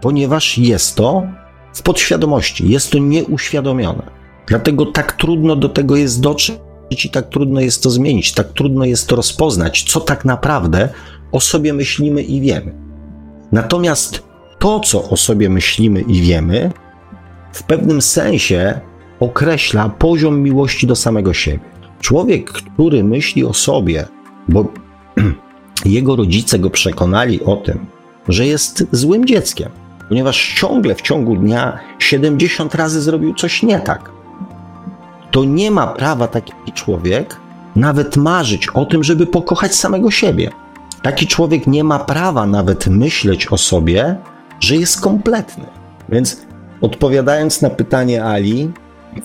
ponieważ 0.00 0.58
jest 0.58 0.94
to 0.94 1.22
w 1.74 1.82
podświadomości, 1.82 2.70
jest 2.70 2.90
to 2.90 2.98
nieuświadomione. 2.98 4.10
Dlatego 4.46 4.86
tak 4.86 5.12
trudno 5.12 5.56
do 5.56 5.68
tego 5.68 5.96
jest 5.96 6.20
dotrzeć, 6.20 6.60
i 7.04 7.10
tak 7.10 7.28
trudno 7.28 7.60
jest 7.60 7.82
to 7.82 7.90
zmienić, 7.90 8.32
tak 8.32 8.52
trudno 8.52 8.84
jest 8.84 9.08
to 9.08 9.16
rozpoznać, 9.16 9.82
co 9.82 10.00
tak 10.00 10.24
naprawdę 10.24 10.88
o 11.32 11.40
sobie 11.40 11.72
myślimy 11.72 12.22
i 12.22 12.40
wiemy. 12.40 12.74
Natomiast 13.52 14.22
to, 14.58 14.80
co 14.80 15.08
o 15.08 15.16
sobie 15.16 15.48
myślimy 15.48 16.00
i 16.00 16.20
wiemy, 16.20 16.72
w 17.52 17.62
pewnym 17.62 18.02
sensie 18.02 18.80
określa 19.20 19.88
poziom 19.88 20.42
miłości 20.42 20.86
do 20.86 20.96
samego 20.96 21.32
siebie. 21.32 21.60
Człowiek, 22.00 22.52
który 22.52 23.04
myśli 23.04 23.44
o 23.44 23.54
sobie, 23.54 24.06
bo 24.48 24.72
jego 25.84 26.16
rodzice 26.16 26.58
go 26.58 26.70
przekonali 26.70 27.44
o 27.44 27.56
tym, 27.56 27.86
że 28.28 28.46
jest 28.46 28.86
złym 28.92 29.26
dzieckiem, 29.26 29.70
ponieważ 30.08 30.54
ciągle 30.54 30.94
w 30.94 31.02
ciągu 31.02 31.36
dnia 31.36 31.78
70 31.98 32.74
razy 32.74 33.00
zrobił 33.00 33.34
coś 33.34 33.62
nie 33.62 33.80
tak, 33.80 34.10
to 35.30 35.44
nie 35.44 35.70
ma 35.70 35.86
prawa 35.86 36.28
taki 36.28 36.52
człowiek 36.74 37.36
nawet 37.76 38.16
marzyć 38.16 38.68
o 38.68 38.84
tym, 38.84 39.04
żeby 39.04 39.26
pokochać 39.26 39.74
samego 39.74 40.10
siebie. 40.10 40.50
Taki 41.02 41.26
człowiek 41.26 41.66
nie 41.66 41.84
ma 41.84 41.98
prawa 41.98 42.46
nawet 42.46 42.86
myśleć 42.86 43.46
o 43.46 43.58
sobie, 43.58 44.16
że 44.60 44.76
jest 44.76 45.00
kompletny. 45.00 45.64
Więc 46.08 46.46
odpowiadając 46.80 47.62
na 47.62 47.70
pytanie 47.70 48.24
Ali, 48.24 48.70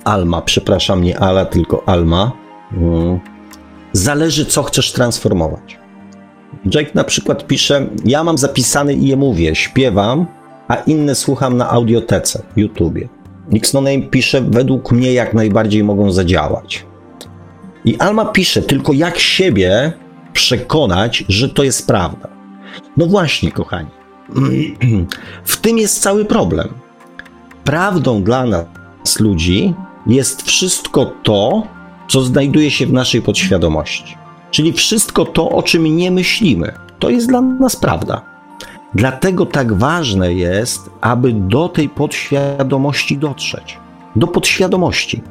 Alma, 0.04 0.42
przepraszam, 0.42 1.04
nie 1.04 1.20
Ala, 1.20 1.46
tylko 1.46 1.84
Alma, 1.86 2.32
mm, 2.74 3.20
zależy, 3.98 4.46
co 4.46 4.64
chcesz 4.64 4.92
transformować. 4.92 5.80
Jake 6.74 6.92
na 6.94 7.04
przykład 7.04 7.48
pisze: 7.48 7.88
Ja 8.06 8.24
mam 8.24 8.38
zapisany 8.38 8.94
i 8.94 9.08
je 9.08 9.18
mówię, 9.18 9.56
śpiewam, 9.56 10.26
a 10.68 10.76
inne 10.76 11.16
słucham 11.16 11.58
na 11.58 11.70
audiotece, 11.70 12.44
YouTubie. 12.56 13.10
Nixoname 13.52 14.02
pisze: 14.02 14.42
Według 14.42 14.92
mnie 14.92 15.14
jak 15.14 15.34
najbardziej 15.34 15.84
mogą 15.84 16.12
zadziałać. 16.12 16.86
I 17.86 17.98
Alma 17.98 18.26
pisze: 18.26 18.62
Tylko 18.62 18.94
jak 18.94 19.20
siebie 19.20 19.94
przekonać, 20.34 21.24
że 21.30 21.50
to 21.50 21.64
jest 21.64 21.88
prawda. 21.88 22.30
No 22.98 23.06
właśnie, 23.06 23.52
kochani. 23.52 23.90
W 25.44 25.58
tym 25.58 25.78
jest 25.78 26.02
cały 26.02 26.26
problem. 26.26 26.68
Prawdą 27.64 28.24
dla 28.24 28.46
nas, 28.46 29.20
ludzi, 29.20 29.74
jest 30.08 30.42
wszystko 30.42 31.06
to, 31.24 31.64
co 32.08 32.22
znajduje 32.22 32.72
się 32.72 32.86
w 32.86 32.94
naszej 32.94 33.22
podświadomości. 33.22 34.18
Czyli 34.52 34.74
wszystko 34.74 35.26
to, 35.26 35.50
o 35.50 35.64
czym 35.64 35.98
nie 35.98 36.12
myślimy. 36.12 36.74
To 37.00 37.10
jest 37.10 37.28
dla 37.28 37.42
nas 37.42 37.76
prawda. 37.76 38.22
Dlatego 38.94 39.46
tak 39.46 39.74
ważne 39.74 40.34
jest, 40.34 40.90
aby 41.02 41.34
do 41.34 41.70
tej 41.70 41.90
podświadomości 41.90 43.18
dotrzeć. 43.18 43.78
Do 44.16 44.28
podświadomości. 44.28 45.22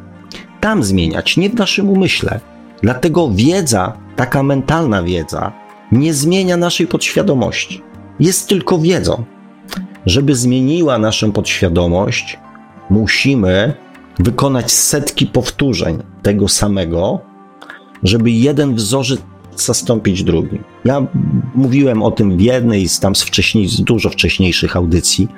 Tam 0.61 0.83
zmieniać, 0.83 1.37
nie 1.37 1.51
w 1.51 1.55
naszym 1.55 1.91
umyśle. 1.91 2.41
Dlatego 2.83 3.31
wiedza, 3.31 3.93
taka 4.17 4.43
mentalna 4.43 5.03
wiedza, 5.03 5.53
nie 5.93 6.15
zmienia 6.15 6.57
naszej 6.57 6.87
podświadomości. 6.87 7.83
Jest 8.21 8.49
tylko 8.49 8.79
wiedzą. 8.79 9.25
Żeby 10.07 10.35
zmieniła 10.35 10.99
naszą 10.99 11.33
podświadomość, 11.33 12.39
musimy 12.91 13.75
wykonać 14.19 14.73
setki 14.73 15.27
powtórzeń 15.27 15.99
tego 16.23 16.49
samego, 16.49 17.21
żeby 18.03 18.31
jeden 18.31 18.75
wzorzec 18.75 19.21
zastąpić 19.57 20.25
drugim. 20.25 20.65
Ja 20.85 21.07
mówiłem 21.55 22.03
o 22.03 22.11
tym 22.11 22.37
w 22.37 22.41
jednej 22.41 22.89
z 22.89 23.01
tam 23.01 23.15
z, 23.15 23.23
wcześniej, 23.23 23.69
z 23.69 23.81
dużo 23.81 24.11
wcześniejszych 24.11 24.77
audycji, 24.77 25.29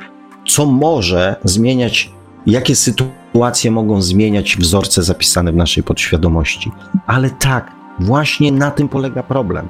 co 0.49 0.67
może 0.67 1.37
zmieniać, 1.45 2.11
jakie 2.47 2.77
sytuacje 2.77 3.71
mogą 3.71 4.03
zmieniać 4.03 4.57
wzorce 4.57 5.03
zapisane 5.03 5.53
w 5.53 5.57
naszej 5.57 5.83
podświadomości. 5.83 6.71
Ale 7.07 7.31
tak, 7.31 7.73
właśnie 8.01 8.53
na 8.53 8.71
tym 8.71 8.89
polega 8.89 9.23
problem, 9.23 9.69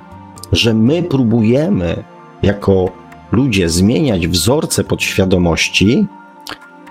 że 0.53 0.75
my 0.75 1.03
próbujemy 1.03 2.05
jako 2.43 2.93
ludzie 3.33 3.69
zmieniać 3.69 4.29
wzorce 4.29 4.85
podświadomości 4.85 6.07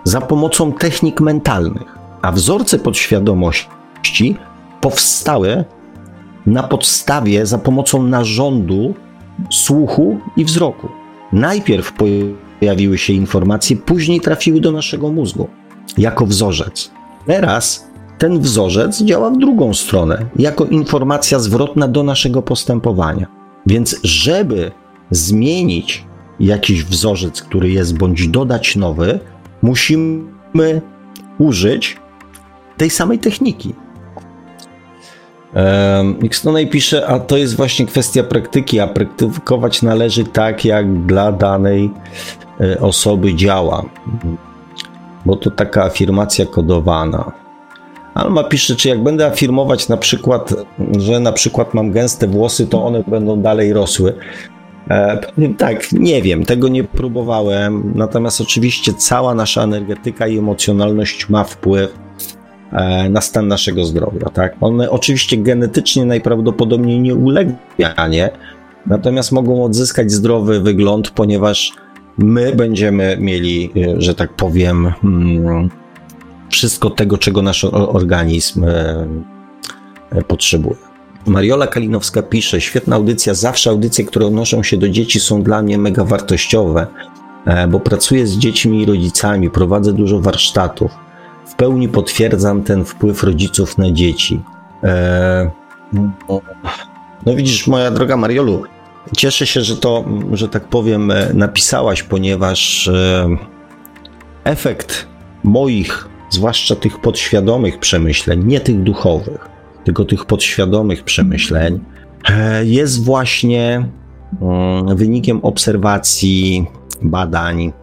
za 0.03 0.21
pomocą 0.21 0.73
technik 0.73 1.21
mentalnych, 1.21 1.97
a 2.21 2.31
wzorce 2.31 2.79
podświadomości 2.79 4.35
powstały 4.81 5.65
na 6.45 6.63
podstawie, 6.63 7.45
za 7.45 7.57
pomocą 7.57 8.03
narządu 8.03 8.93
słuchu 9.49 10.19
i 10.37 10.45
wzroku. 10.45 10.87
Najpierw 11.33 11.93
pojawiły 12.59 12.97
się 12.97 13.13
informacje, 13.13 13.77
później 13.77 14.21
trafiły 14.21 14.61
do 14.61 14.71
naszego 14.71 15.09
mózgu 15.09 15.47
jako 15.97 16.25
wzorzec. 16.25 16.91
Teraz 17.27 17.87
ten 18.17 18.39
wzorzec 18.39 19.01
działa 19.01 19.29
w 19.29 19.37
drugą 19.37 19.73
stronę, 19.73 20.25
jako 20.35 20.65
informacja 20.65 21.39
zwrotna 21.39 21.87
do 21.87 22.03
naszego 22.03 22.41
postępowania. 22.41 23.27
Więc, 23.65 23.99
żeby 24.03 24.71
zmienić 25.11 26.05
jakiś 26.39 26.83
wzorzec, 26.83 27.41
który 27.41 27.69
jest, 27.69 27.97
bądź 27.97 28.27
dodać 28.27 28.75
nowy, 28.75 29.19
musimy 29.61 30.81
użyć 31.39 31.97
tej 32.77 32.89
samej 32.89 33.19
techniki. 33.19 33.73
Xtonej 36.23 36.67
pisze, 36.67 37.07
a 37.07 37.19
to 37.19 37.37
jest 37.37 37.55
właśnie 37.55 37.85
kwestia 37.85 38.23
praktyki, 38.23 38.79
a 38.79 38.87
praktykować 38.87 39.81
należy 39.81 40.23
tak, 40.23 40.65
jak 40.65 41.05
dla 41.05 41.31
danej 41.31 41.91
e, 42.61 42.79
osoby 42.79 43.35
działa. 43.35 43.85
Bo 45.25 45.35
to 45.35 45.51
taka 45.51 45.83
afirmacja 45.83 46.45
kodowana. 46.45 47.31
Alma 48.13 48.43
pisze, 48.43 48.75
czy 48.75 48.89
jak 48.89 49.03
będę 49.03 49.25
afirmować 49.25 49.89
na 49.89 49.97
przykład, 49.97 50.53
że 50.97 51.19
na 51.19 51.31
przykład 51.31 51.73
mam 51.73 51.91
gęste 51.91 52.27
włosy, 52.27 52.67
to 52.67 52.85
one 52.85 53.03
będą 53.07 53.41
dalej 53.41 53.73
rosły. 53.73 54.13
E, 54.89 55.19
tak, 55.57 55.91
nie 55.91 56.21
wiem, 56.21 56.45
tego 56.45 56.67
nie 56.67 56.83
próbowałem. 56.83 57.91
Natomiast 57.95 58.41
oczywiście 58.41 58.93
cała 58.93 59.35
nasza 59.35 59.63
energetyka 59.63 60.27
i 60.27 60.37
emocjonalność 60.37 61.29
ma 61.29 61.43
wpływ 61.43 62.04
na 63.09 63.21
stan 63.21 63.47
naszego 63.47 63.85
zdrowia. 63.85 64.29
Tak? 64.29 64.55
One 64.61 64.91
oczywiście 64.91 65.37
genetycznie 65.37 66.05
najprawdopodobniej 66.05 66.99
nie 66.99 67.15
zmianie, 67.79 68.29
natomiast 68.87 69.31
mogą 69.31 69.63
odzyskać 69.63 70.11
zdrowy 70.11 70.61
wygląd, 70.61 71.09
ponieważ 71.09 71.73
my 72.17 72.55
będziemy 72.55 73.17
mieli, 73.19 73.71
e, 73.75 74.01
że 74.01 74.15
tak 74.15 74.33
powiem, 74.33 74.91
mm, 75.03 75.69
wszystko 76.49 76.89
tego, 76.89 77.17
czego 77.17 77.41
nasz 77.41 77.63
organizm 77.71 78.63
e, 78.63 79.07
potrzebuje. 80.27 80.75
Mariola 81.27 81.67
Kalinowska 81.67 82.21
pisze, 82.21 82.61
świetna 82.61 82.95
audycja, 82.95 83.33
zawsze 83.33 83.69
audycje, 83.69 84.05
które 84.05 84.25
odnoszą 84.25 84.63
się 84.63 84.77
do 84.77 84.89
dzieci 84.89 85.19
są 85.19 85.43
dla 85.43 85.61
mnie 85.61 85.77
mega 85.77 86.03
wartościowe, 86.03 86.87
bo 87.69 87.79
pracuję 87.79 88.27
z 88.27 88.37
dziećmi 88.37 88.81
i 88.81 88.85
rodzicami, 88.85 89.49
prowadzę 89.49 89.93
dużo 89.93 90.19
warsztatów 90.19 91.04
w 91.55 91.57
pełni 91.57 91.89
potwierdzam 91.89 92.63
ten 92.63 92.85
wpływ 92.85 93.23
rodziców 93.23 93.77
na 93.77 93.91
dzieci. 93.91 94.41
E, 94.83 95.51
no 97.25 97.35
widzisz, 97.35 97.67
moja 97.67 97.91
droga 97.91 98.17
Mariolu, 98.17 98.63
cieszę 99.17 99.47
się, 99.47 99.61
że 99.61 99.77
to, 99.77 100.05
że 100.33 100.49
tak 100.49 100.67
powiem, 100.67 101.11
e, 101.11 101.33
napisałaś, 101.33 102.03
ponieważ 102.03 102.87
e, 102.87 103.27
efekt 104.43 105.07
moich, 105.43 106.07
zwłaszcza 106.29 106.75
tych 106.75 107.01
podświadomych 107.01 107.79
przemyśleń, 107.79 108.43
nie 108.45 108.59
tych 108.59 108.83
duchowych, 108.83 109.49
tylko 109.83 110.05
tych 110.05 110.25
podświadomych 110.25 111.03
przemyśleń, 111.03 111.79
jest 112.63 113.03
właśnie 113.03 113.89
mm, 114.41 114.95
wynikiem 114.97 115.39
obserwacji, 115.43 116.65
badań, 117.01 117.73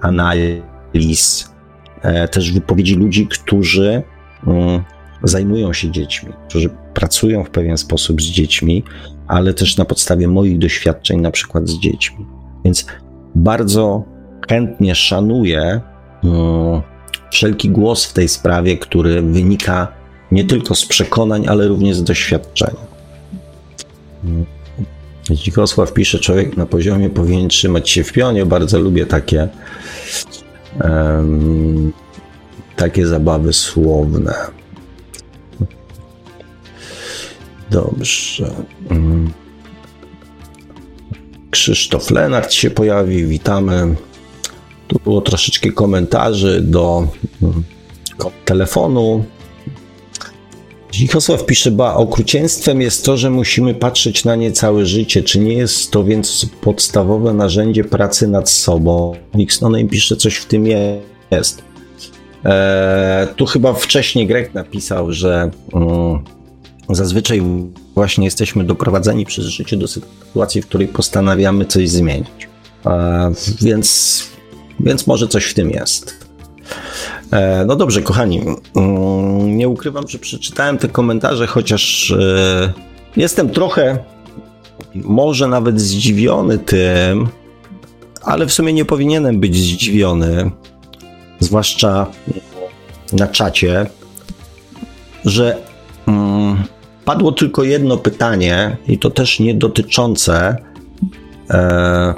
analiz, 0.00 1.50
E, 1.52 1.55
też 2.30 2.52
wypowiedzi 2.52 2.94
ludzi, 2.94 3.26
którzy 3.26 4.02
mm, 4.46 4.82
zajmują 5.22 5.72
się 5.72 5.90
dziećmi, 5.90 6.32
którzy 6.48 6.70
pracują 6.94 7.44
w 7.44 7.50
pewien 7.50 7.78
sposób 7.78 8.22
z 8.22 8.24
dziećmi, 8.24 8.84
ale 9.26 9.54
też 9.54 9.76
na 9.76 9.84
podstawie 9.84 10.28
moich 10.28 10.58
doświadczeń, 10.58 11.20
na 11.20 11.30
przykład 11.30 11.68
z 11.68 11.78
dziećmi. 11.78 12.26
Więc 12.64 12.86
bardzo 13.34 14.04
chętnie 14.48 14.94
szanuję 14.94 15.80
mm, 16.24 16.82
wszelki 17.30 17.70
głos 17.70 18.04
w 18.04 18.12
tej 18.12 18.28
sprawie, 18.28 18.78
który 18.78 19.22
wynika 19.22 19.88
nie 20.32 20.44
tylko 20.44 20.74
z 20.74 20.86
przekonań, 20.86 21.46
ale 21.48 21.68
również 21.68 21.96
z 21.96 22.02
doświadczenia. 22.02 22.86
Dzikosław 25.30 25.92
pisze, 25.92 26.18
człowiek 26.18 26.56
na 26.56 26.66
poziomie 26.66 27.10
powinien 27.10 27.48
trzymać 27.48 27.90
się 27.90 28.04
w 28.04 28.12
pionie. 28.12 28.46
Bardzo 28.46 28.78
lubię 28.78 29.06
takie 29.06 29.48
takie 32.76 33.06
zabawy 33.06 33.52
słowne. 33.52 34.34
Dobrze. 37.70 38.50
Mm. 38.90 39.30
Krzysztof 41.50 42.10
Lenart 42.10 42.52
się 42.52 42.70
pojawi, 42.70 43.24
witamy. 43.24 43.94
Tu 44.88 45.00
było 45.04 45.20
troszeczkę 45.20 45.72
komentarzy 45.72 46.60
do 46.60 47.08
mm, 47.42 47.62
telefonu. 48.44 49.24
Zikosław 50.96 51.46
pisze, 51.46 51.70
ba, 51.70 51.94
okrucieństwem 51.94 52.80
jest 52.80 53.04
to, 53.04 53.16
że 53.16 53.30
musimy 53.30 53.74
patrzeć 53.74 54.24
na 54.24 54.36
nie 54.36 54.52
całe 54.52 54.86
życie. 54.86 55.22
Czy 55.22 55.38
nie 55.38 55.54
jest 55.54 55.90
to 55.90 56.04
więc 56.04 56.46
podstawowe 56.60 57.32
narzędzie 57.32 57.84
pracy 57.84 58.28
nad 58.28 58.50
sobą? 58.50 59.16
Nixonem 59.34 59.88
pisze, 59.88 60.16
coś 60.16 60.36
w 60.36 60.46
tym 60.46 60.66
jest. 61.30 61.62
Eee, 62.44 63.28
tu 63.36 63.46
chyba 63.46 63.72
wcześniej 63.72 64.26
Grek 64.26 64.54
napisał, 64.54 65.12
że 65.12 65.50
um, 65.72 66.24
zazwyczaj 66.90 67.42
właśnie 67.94 68.24
jesteśmy 68.24 68.64
doprowadzeni 68.64 69.26
przez 69.26 69.44
życie 69.44 69.76
do 69.76 69.88
sytuacji, 69.88 70.62
w 70.62 70.66
której 70.66 70.88
postanawiamy 70.88 71.64
coś 71.64 71.88
zmienić. 71.88 72.48
Eee, 72.84 73.34
więc, 73.62 74.22
więc 74.80 75.06
może 75.06 75.28
coś 75.28 75.44
w 75.44 75.54
tym 75.54 75.70
jest. 75.70 76.26
E, 77.32 77.64
no 77.66 77.76
dobrze, 77.76 78.02
kochani. 78.02 78.42
Mm, 78.76 79.56
nie 79.56 79.68
ukrywam, 79.68 80.08
że 80.08 80.18
przeczytałem 80.18 80.78
te 80.78 80.88
komentarze, 80.88 81.46
chociaż 81.46 82.10
e, 82.10 82.72
jestem 83.16 83.50
trochę, 83.50 83.98
może 84.94 85.48
nawet 85.48 85.80
zdziwiony 85.80 86.58
tym, 86.58 87.28
ale 88.22 88.46
w 88.46 88.52
sumie 88.52 88.72
nie 88.72 88.84
powinienem 88.84 89.40
być 89.40 89.56
zdziwiony, 89.56 90.50
zwłaszcza 91.40 92.06
na 93.12 93.26
czacie, 93.26 93.86
że 95.24 95.58
mm, 96.06 96.64
padło 97.04 97.32
tylko 97.32 97.64
jedno 97.64 97.96
pytanie 97.96 98.76
i 98.88 98.98
to 98.98 99.10
też 99.10 99.40
nie 99.40 99.54
dotyczące 99.54 100.56
e, 101.50 102.14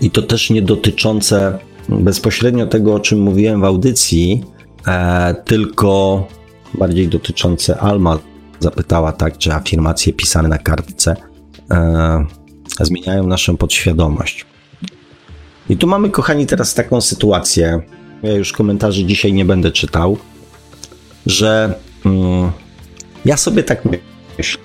i 0.00 0.10
to 0.10 0.22
też 0.22 0.50
nie 0.50 0.62
dotyczące 0.62 1.58
bezpośrednio 1.88 2.66
tego, 2.66 2.94
o 2.94 3.00
czym 3.00 3.20
mówiłem 3.20 3.60
w 3.60 3.64
audycji, 3.64 4.44
e, 4.86 5.34
tylko 5.44 6.26
bardziej 6.74 7.08
dotyczące 7.08 7.78
Alma 7.78 8.18
zapytała 8.60 9.12
tak, 9.12 9.38
czy 9.38 9.52
afirmacje 9.52 10.12
pisane 10.12 10.48
na 10.48 10.58
kartce 10.58 11.16
e, 11.70 12.26
zmieniają 12.80 13.26
naszą 13.26 13.56
podświadomość. 13.56 14.46
I 15.70 15.76
tu 15.76 15.86
mamy, 15.86 16.10
kochani, 16.10 16.46
teraz 16.46 16.74
taką 16.74 17.00
sytuację. 17.00 17.80
Ja 18.22 18.32
już 18.32 18.52
komentarzy 18.52 19.04
dzisiaj 19.04 19.32
nie 19.32 19.44
będę 19.44 19.70
czytał, 19.70 20.18
że 21.26 21.74
mm, 22.04 22.50
ja 23.24 23.36
sobie 23.36 23.62
tak 23.62 23.82
myślę, 24.38 24.62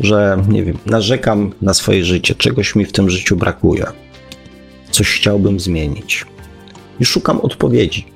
że 0.00 0.42
nie 0.48 0.64
wiem, 0.64 0.78
narzekam 0.86 1.52
na 1.62 1.74
swoje 1.74 2.04
życie, 2.04 2.34
czegoś 2.34 2.74
mi 2.74 2.84
w 2.84 2.92
tym 2.92 3.10
życiu 3.10 3.36
brakuje, 3.36 3.86
coś 4.90 5.08
chciałbym 5.08 5.60
zmienić 5.60 6.26
i 7.00 7.04
szukam 7.04 7.40
odpowiedzi. 7.40 8.06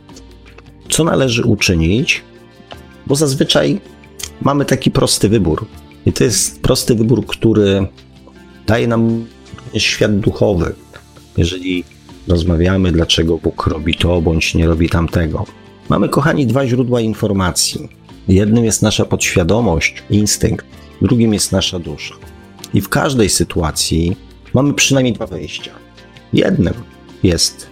Co 0.88 1.04
należy 1.04 1.42
uczynić? 1.44 2.22
Bo 3.06 3.16
zazwyczaj 3.16 3.80
mamy 4.42 4.64
taki 4.64 4.90
prosty 4.90 5.28
wybór. 5.28 5.66
I 6.06 6.12
to 6.12 6.24
jest 6.24 6.62
prosty 6.62 6.94
wybór, 6.94 7.26
który 7.26 7.86
daje 8.66 8.86
nam 8.86 9.26
świat 9.76 10.20
duchowy. 10.20 10.74
Jeżeli 11.36 11.84
rozmawiamy, 12.28 12.92
dlaczego 12.92 13.38
Bóg 13.38 13.66
robi 13.66 13.94
to 13.94 14.20
bądź 14.20 14.54
nie 14.54 14.66
robi 14.66 14.88
tamtego. 14.88 15.44
Mamy, 15.88 16.08
kochani, 16.08 16.46
dwa 16.46 16.66
źródła 16.66 17.00
informacji. 17.00 17.88
Jednym 18.28 18.64
jest 18.64 18.82
nasza 18.82 19.04
podświadomość, 19.04 20.02
instynkt, 20.10 20.66
drugim 21.02 21.34
jest 21.34 21.52
nasza 21.52 21.78
dusza. 21.78 22.14
I 22.74 22.80
w 22.80 22.88
każdej 22.88 23.28
sytuacji 23.28 24.16
mamy 24.54 24.74
przynajmniej 24.74 25.14
dwa 25.14 25.26
wejścia. 25.26 25.70
Jednym 26.32 26.74
jest 27.22 27.66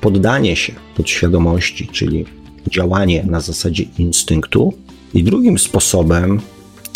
poddanie 0.00 0.56
się 0.56 0.72
podświadomości, 0.96 1.88
czyli 1.92 2.24
działanie 2.70 3.24
na 3.26 3.40
zasadzie 3.40 3.84
instynktu, 3.98 4.74
i 5.14 5.24
drugim 5.24 5.58
sposobem 5.58 6.40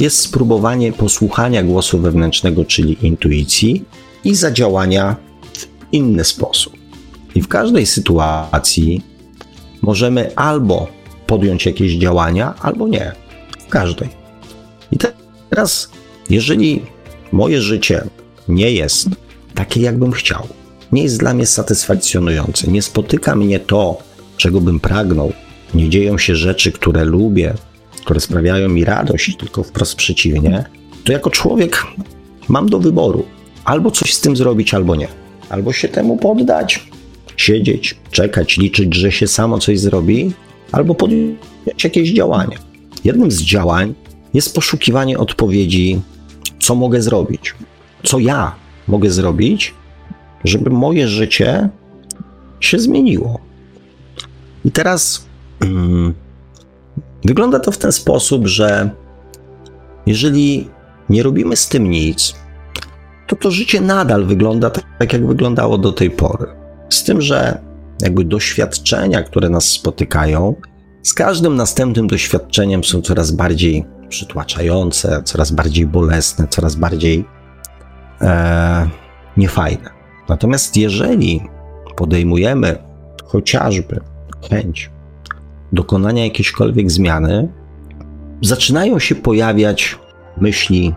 jest 0.00 0.18
spróbowanie 0.18 0.92
posłuchania 0.92 1.62
głosu 1.62 1.98
wewnętrznego, 1.98 2.64
czyli 2.64 3.06
intuicji, 3.06 3.84
i 4.24 4.34
zadziałania 4.34 5.16
w 5.52 5.66
inny 5.92 6.24
sposób. 6.24 6.76
I 7.34 7.42
w 7.42 7.48
każdej 7.48 7.86
sytuacji 7.86 9.02
możemy 9.82 10.36
albo 10.36 10.88
podjąć 11.26 11.66
jakieś 11.66 11.92
działania, 11.92 12.54
albo 12.60 12.88
nie. 12.88 13.12
W 13.58 13.68
każdej. 13.68 14.08
I 14.92 14.96
teraz, 15.50 15.90
jeżeli 16.30 16.82
moje 17.32 17.60
życie 17.60 18.04
nie 18.48 18.72
jest 18.72 19.08
takie, 19.54 19.80
jakbym 19.80 20.12
chciał, 20.12 20.48
nie 20.92 21.02
jest 21.02 21.18
dla 21.18 21.34
mnie 21.34 21.46
satysfakcjonujące. 21.46 22.70
Nie 22.70 22.82
spotyka 22.82 23.36
mnie 23.36 23.60
to, 23.60 23.98
czego 24.36 24.60
bym 24.60 24.80
pragnął. 24.80 25.32
Nie 25.74 25.88
dzieją 25.88 26.18
się 26.18 26.36
rzeczy, 26.36 26.72
które 26.72 27.04
lubię, 27.04 27.54
które 28.00 28.20
sprawiają 28.20 28.68
mi 28.68 28.84
radość, 28.84 29.36
tylko 29.36 29.62
wprost 29.62 29.94
przeciwnie. 29.94 30.64
To 31.04 31.12
jako 31.12 31.30
człowiek 31.30 31.86
mam 32.48 32.68
do 32.68 32.78
wyboru 32.78 33.24
albo 33.64 33.90
coś 33.90 34.14
z 34.14 34.20
tym 34.20 34.36
zrobić, 34.36 34.74
albo 34.74 34.96
nie. 34.96 35.08
Albo 35.50 35.72
się 35.72 35.88
temu 35.88 36.16
poddać, 36.16 36.86
siedzieć, 37.36 37.96
czekać, 38.10 38.56
liczyć, 38.56 38.94
że 38.94 39.12
się 39.12 39.26
samo 39.26 39.58
coś 39.58 39.80
zrobi, 39.80 40.32
albo 40.72 40.94
podjąć 40.94 41.84
jakieś 41.84 42.10
działanie. 42.10 42.56
Jednym 43.04 43.30
z 43.30 43.42
działań 43.42 43.94
jest 44.34 44.54
poszukiwanie 44.54 45.18
odpowiedzi, 45.18 46.00
co 46.60 46.74
mogę 46.74 47.02
zrobić, 47.02 47.54
co 48.02 48.18
ja 48.18 48.54
mogę 48.88 49.10
zrobić, 49.10 49.74
żeby 50.44 50.70
moje 50.70 51.08
życie 51.08 51.68
się 52.60 52.78
zmieniło. 52.78 53.38
I 54.64 54.70
teraz 54.70 55.26
hmm, 55.60 56.14
wygląda 57.24 57.60
to 57.60 57.72
w 57.72 57.78
ten 57.78 57.92
sposób, 57.92 58.46
że 58.46 58.90
jeżeli 60.06 60.68
nie 61.08 61.22
robimy 61.22 61.56
z 61.56 61.68
tym 61.68 61.90
nic, 61.90 62.34
to 63.26 63.36
to 63.36 63.50
życie 63.50 63.80
nadal 63.80 64.24
wygląda 64.24 64.70
tak, 64.70 64.84
tak 64.98 65.12
jak 65.12 65.26
wyglądało 65.26 65.78
do 65.78 65.92
tej 65.92 66.10
pory. 66.10 66.46
Z 66.88 67.04
tym, 67.04 67.20
że 67.20 67.58
jakby 68.02 68.24
doświadczenia, 68.24 69.22
które 69.22 69.48
nas 69.48 69.64
spotykają, 69.64 70.54
z 71.02 71.14
każdym 71.14 71.56
następnym 71.56 72.06
doświadczeniem 72.06 72.84
są 72.84 73.02
coraz 73.02 73.30
bardziej 73.30 73.84
przytłaczające, 74.08 75.22
coraz 75.24 75.50
bardziej 75.50 75.86
bolesne, 75.86 76.48
coraz 76.48 76.74
bardziej 76.74 77.24
e, 78.20 78.88
niefajne. 79.36 79.93
Natomiast 80.28 80.76
jeżeli 80.76 81.40
podejmujemy 81.96 82.78
chociażby 83.24 84.00
chęć 84.50 84.90
dokonania 85.72 86.24
jakiejśkolwiek 86.24 86.90
zmiany, 86.90 87.48
zaczynają 88.40 88.98
się 88.98 89.14
pojawiać 89.14 89.98
myśli, 90.36 90.94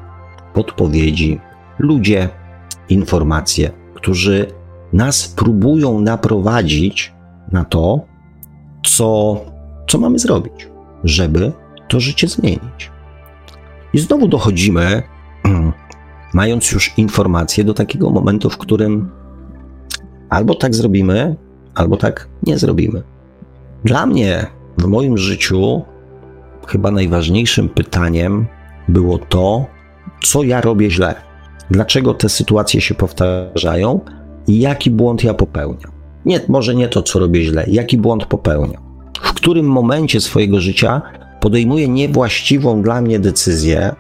podpowiedzi, 0.54 1.40
ludzie, 1.80 2.30
informacje, 2.90 3.72
którzy 3.94 4.46
nas 4.94 5.28
próbują 5.28 6.00
naprowadzić 6.00 7.14
na 7.52 7.66
to, 7.66 8.06
co, 8.84 9.42
co 9.90 9.98
mamy 9.98 10.20
zrobić, 10.20 10.68
żeby 11.04 11.52
to 11.88 12.00
życie 12.00 12.28
zmienić. 12.28 12.92
I 13.94 14.00
znowu 14.00 14.28
dochodzimy 14.28 15.04
mając 16.34 16.72
już 16.72 16.94
informacje 16.98 17.64
do 17.64 17.74
takiego 17.74 18.10
momentu, 18.10 18.50
w 18.50 18.58
którym 18.58 19.10
albo 20.30 20.56
tak 20.56 20.76
zrobimy, 20.76 21.36
albo 21.76 21.98
tak 21.98 22.28
nie 22.44 22.58
zrobimy. 22.58 23.04
Dla 23.84 24.06
mnie 24.06 24.48
w 24.78 24.86
moim 24.86 25.18
życiu 25.18 25.82
chyba 26.68 26.92
najważniejszym 26.92 27.70
pytaniem 27.70 28.46
było 28.88 29.18
to, 29.18 29.66
co 30.24 30.44
ja 30.44 30.62
robię 30.62 30.92
źle, 30.92 31.16
dlaczego 31.72 32.14
te 32.14 32.30
sytuacje 32.30 32.82
się 32.82 32.96
powtarzają 32.96 34.00
i 34.48 34.60
jaki 34.60 34.92
błąd 34.92 35.24
ja 35.24 35.34
popełniam. 35.34 35.92
Nie, 36.26 36.40
może 36.48 36.76
nie 36.76 36.88
to, 36.88 37.04
co 37.04 37.20
robię 37.20 37.44
źle, 37.44 37.66
jaki 37.68 37.98
błąd 37.98 38.26
popełniam. 38.26 38.84
W 39.22 39.34
którym 39.34 39.66
momencie 39.66 40.22
swojego 40.22 40.60
życia 40.60 41.02
podejmuję 41.40 41.88
niewłaściwą 41.88 42.82
dla 42.82 43.02
mnie 43.02 43.20
decyzję, 43.20 43.96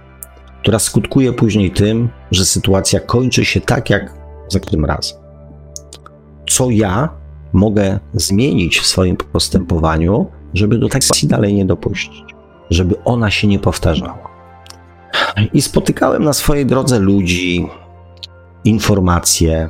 która 0.67 0.79
skutkuje 0.79 1.33
później 1.33 1.71
tym, 1.71 2.09
że 2.31 2.45
sytuacja 2.45 2.99
kończy 2.99 3.45
się 3.45 3.61
tak 3.61 3.89
jak 3.89 4.13
za 4.47 4.59
każdym 4.59 4.85
razem. 4.85 5.17
Co 6.49 6.69
ja 6.69 7.09
mogę 7.53 7.99
zmienić 8.13 8.79
w 8.79 8.85
swoim 8.85 9.17
postępowaniu, 9.17 10.25
żeby 10.53 10.77
do 10.77 10.89
takiej 10.89 11.29
dalej 11.29 11.53
nie 11.53 11.65
dopuścić, 11.65 12.23
żeby 12.69 12.95
ona 13.05 13.31
się 13.31 13.47
nie 13.47 13.59
powtarzała. 13.59 14.29
I 15.53 15.61
spotykałem 15.61 16.23
na 16.23 16.33
swojej 16.33 16.65
drodze 16.65 16.99
ludzi, 16.99 17.67
informacje. 18.63 19.69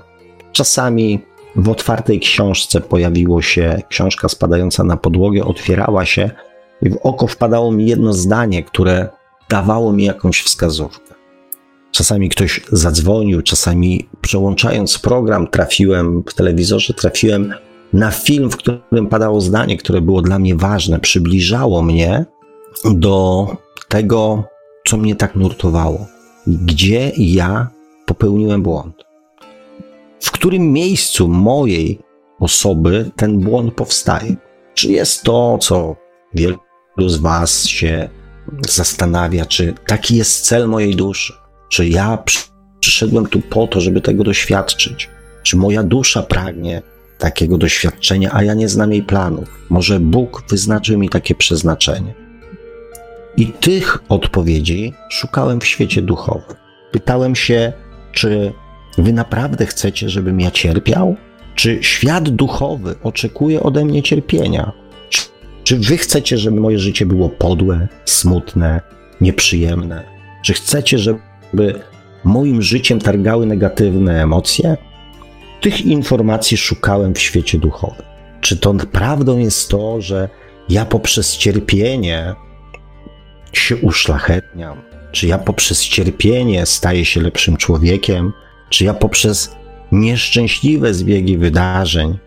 Czasami 0.52 1.20
w 1.56 1.70
otwartej 1.70 2.20
książce 2.20 2.82
pojawiło 2.82 3.42
się 3.42 3.82
książka 3.90 4.30
spadająca 4.30 4.84
na 4.84 4.98
podłogę, 4.98 5.46
otwierała 5.46 6.06
się 6.06 6.32
i 6.82 6.90
w 6.90 6.98
oko 7.04 7.28
wpadało 7.28 7.72
mi 7.72 7.86
jedno 7.86 8.14
zdanie, 8.14 8.64
które 8.64 9.10
dawało 9.50 9.94
mi 9.94 10.04
jakąś 10.04 10.42
wskazówkę. 10.42 11.14
Czasami 11.92 12.30
ktoś 12.30 12.62
zadzwonił, 12.72 13.42
czasami 13.42 14.10
przełączając 14.22 15.00
program, 15.00 15.48
trafiłem 15.48 16.24
w 16.28 16.34
telewizorze, 16.34 16.94
trafiłem 16.94 17.54
na 17.94 18.12
film, 18.12 18.52
w 18.52 18.58
którym 18.58 19.08
padało 19.10 19.42
zdanie, 19.42 19.78
które 19.78 20.02
było 20.02 20.22
dla 20.22 20.40
mnie 20.40 20.56
ważne, 20.56 21.00
przybliżało 21.00 21.82
mnie 21.82 22.26
do 22.86 23.48
tego, 23.88 24.44
co 24.88 24.98
mnie 24.98 25.16
tak 25.16 25.36
nurtowało. 25.36 26.08
Gdzie 26.48 27.12
ja 27.18 27.68
popełniłem 28.06 28.64
błąd? 28.64 29.04
W 30.20 30.32
którym 30.32 30.74
miejscu 30.74 31.28
mojej 31.28 32.00
osoby 32.40 33.12
ten 33.16 33.40
błąd 33.40 33.74
powstaje? 33.74 34.36
Czy 34.74 34.92
jest 34.92 35.24
to, 35.24 35.58
co 35.62 35.96
wielu 36.34 36.58
z 36.98 37.18
Was 37.18 37.68
się 37.68 38.10
zastanawia, 38.70 39.46
czy 39.46 39.74
taki 39.88 40.16
jest 40.16 40.46
cel 40.46 40.68
mojej 40.68 40.96
duszy? 40.96 41.34
Czy 41.70 41.88
ja 41.88 42.24
przyszedłem 42.80 43.26
tu 43.26 43.42
po 43.42 43.68
to, 43.68 43.82
żeby 43.82 44.02
tego 44.02 44.24
doświadczyć? 44.24 45.10
Czy 45.44 45.58
moja 45.58 45.84
dusza 45.84 46.24
pragnie 46.24 46.82
takiego 47.18 47.58
doświadczenia, 47.58 48.30
a 48.34 48.44
ja 48.44 48.54
nie 48.54 48.70
znam 48.70 48.92
jej 48.92 49.04
planów? 49.04 49.50
Może 49.70 50.00
Bóg 50.00 50.44
wyznaczył 50.50 51.00
mi 51.00 51.10
takie 51.10 51.36
przeznaczenie? 51.36 52.14
I 53.38 53.48
tych 53.48 53.98
odpowiedzi 54.10 54.94
szukałem 55.10 55.60
w 55.60 55.66
świecie 55.66 56.02
duchowym. 56.02 56.56
Pytałem 56.92 57.36
się, 57.36 57.74
czy 58.12 58.54
wy 58.98 59.14
naprawdę 59.14 59.66
chcecie, 59.66 60.10
żebym 60.10 60.40
ja 60.40 60.52
cierpiał? 60.52 61.16
Czy 61.56 61.80
świat 61.82 62.30
duchowy 62.30 62.96
oczekuje 63.04 63.64
ode 63.64 63.86
mnie 63.86 64.04
cierpienia? 64.04 64.72
Czy, 65.68 65.78
wy 65.78 65.98
chcecie, 65.98 66.38
żeby 66.38 66.60
moje 66.60 66.80
życie 66.80 67.06
było 67.06 67.30
podłe, 67.30 67.88
smutne, 68.06 68.82
nieprzyjemne? 69.22 70.04
Czy 70.44 70.54
chcecie, 70.54 71.00
żeby 71.00 71.80
moim 72.24 72.62
życiem 72.62 73.00
targały 73.00 73.46
negatywne 73.46 74.24
emocje? 74.24 74.78
Tych 75.62 75.82
informacji 75.82 76.58
szukałem 76.58 77.14
w 77.14 77.20
świecie 77.20 77.58
duchowym. 77.60 78.06
Czy 78.42 78.58
to 78.58 78.74
prawdą 78.74 79.38
jest 79.38 79.70
to, 79.70 80.02
że 80.02 80.30
ja 80.70 80.86
poprzez 80.86 81.38
cierpienie 81.38 82.36
się 83.54 83.78
uszlachetniam? 83.78 84.82
Czy 85.12 85.28
ja 85.28 85.38
poprzez 85.38 85.84
cierpienie 85.84 86.66
staję 86.66 87.06
się 87.06 87.22
lepszym 87.22 87.58
człowiekiem? 87.58 88.34
Czy 88.70 88.86
ja 88.86 88.94
poprzez 88.94 89.56
nieszczęśliwe 89.92 90.94
zbiegi 90.94 91.38
wydarzeń 91.38 92.18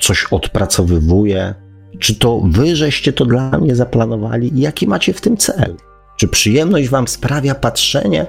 coś 0.00 0.24
odpracowywuję? 0.30 1.67
Czy 1.98 2.14
to 2.14 2.42
wy 2.44 2.76
żeście 2.76 3.12
to 3.12 3.24
dla 3.24 3.58
mnie 3.58 3.76
zaplanowali 3.76 4.50
jaki 4.54 4.86
macie 4.86 5.12
w 5.12 5.20
tym 5.20 5.36
cel? 5.36 5.76
Czy 6.16 6.28
przyjemność 6.28 6.88
wam 6.88 7.08
sprawia 7.08 7.54
patrzenie, 7.54 8.26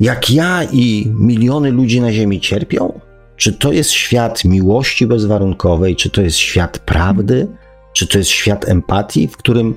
jak 0.00 0.30
ja 0.30 0.64
i 0.72 1.12
miliony 1.14 1.70
ludzi 1.70 2.00
na 2.00 2.12
Ziemi 2.12 2.40
cierpią? 2.40 3.00
Czy 3.36 3.52
to 3.52 3.72
jest 3.72 3.90
świat 3.90 4.44
miłości 4.44 5.06
bezwarunkowej? 5.06 5.96
Czy 5.96 6.10
to 6.10 6.22
jest 6.22 6.36
świat 6.36 6.78
prawdy? 6.78 7.48
Czy 7.92 8.06
to 8.06 8.18
jest 8.18 8.30
świat 8.30 8.68
empatii, 8.68 9.28
w 9.28 9.36
którym 9.36 9.74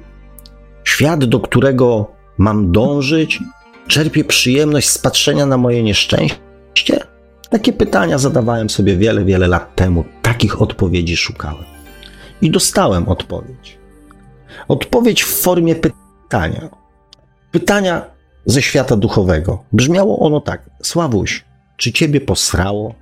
świat, 0.83 1.25
do 1.25 1.39
którego 1.39 2.11
mam 2.37 2.71
dążyć, 2.71 3.39
czerpie 3.87 4.23
przyjemność 4.23 4.89
z 4.89 4.97
patrzenia 4.97 5.45
na 5.45 5.57
moje 5.57 5.83
nieszczęście? 5.83 6.99
Takie 7.49 7.73
pytania 7.73 8.17
zadawałem 8.17 8.69
sobie 8.69 8.97
wiele, 8.97 9.25
wiele 9.25 9.47
lat 9.47 9.75
temu. 9.75 10.03
Takich 10.21 10.61
odpowiedzi 10.61 11.17
szukałem. 11.17 11.70
I 12.41 12.51
dostałem 12.51 13.09
odpowiedź. 13.09 13.77
Odpowiedź 14.67 15.23
w 15.23 15.41
formie 15.41 15.75
pytania. 15.75 16.69
Pytania 17.51 18.05
ze 18.45 18.61
świata 18.61 18.95
duchowego. 18.95 19.63
Brzmiało 19.73 20.19
ono 20.19 20.41
tak: 20.41 20.69
Sławuś, 20.83 21.45
czy 21.77 21.91
ciebie 21.91 22.21
posrało? 22.21 22.95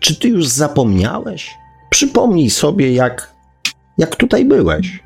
Czy 0.00 0.20
ty 0.20 0.28
już 0.28 0.46
zapomniałeś? 0.46 1.50
Przypomnij 1.90 2.50
sobie, 2.50 2.92
jak, 2.94 3.34
jak 3.98 4.16
tutaj 4.16 4.44
byłeś. 4.44 5.02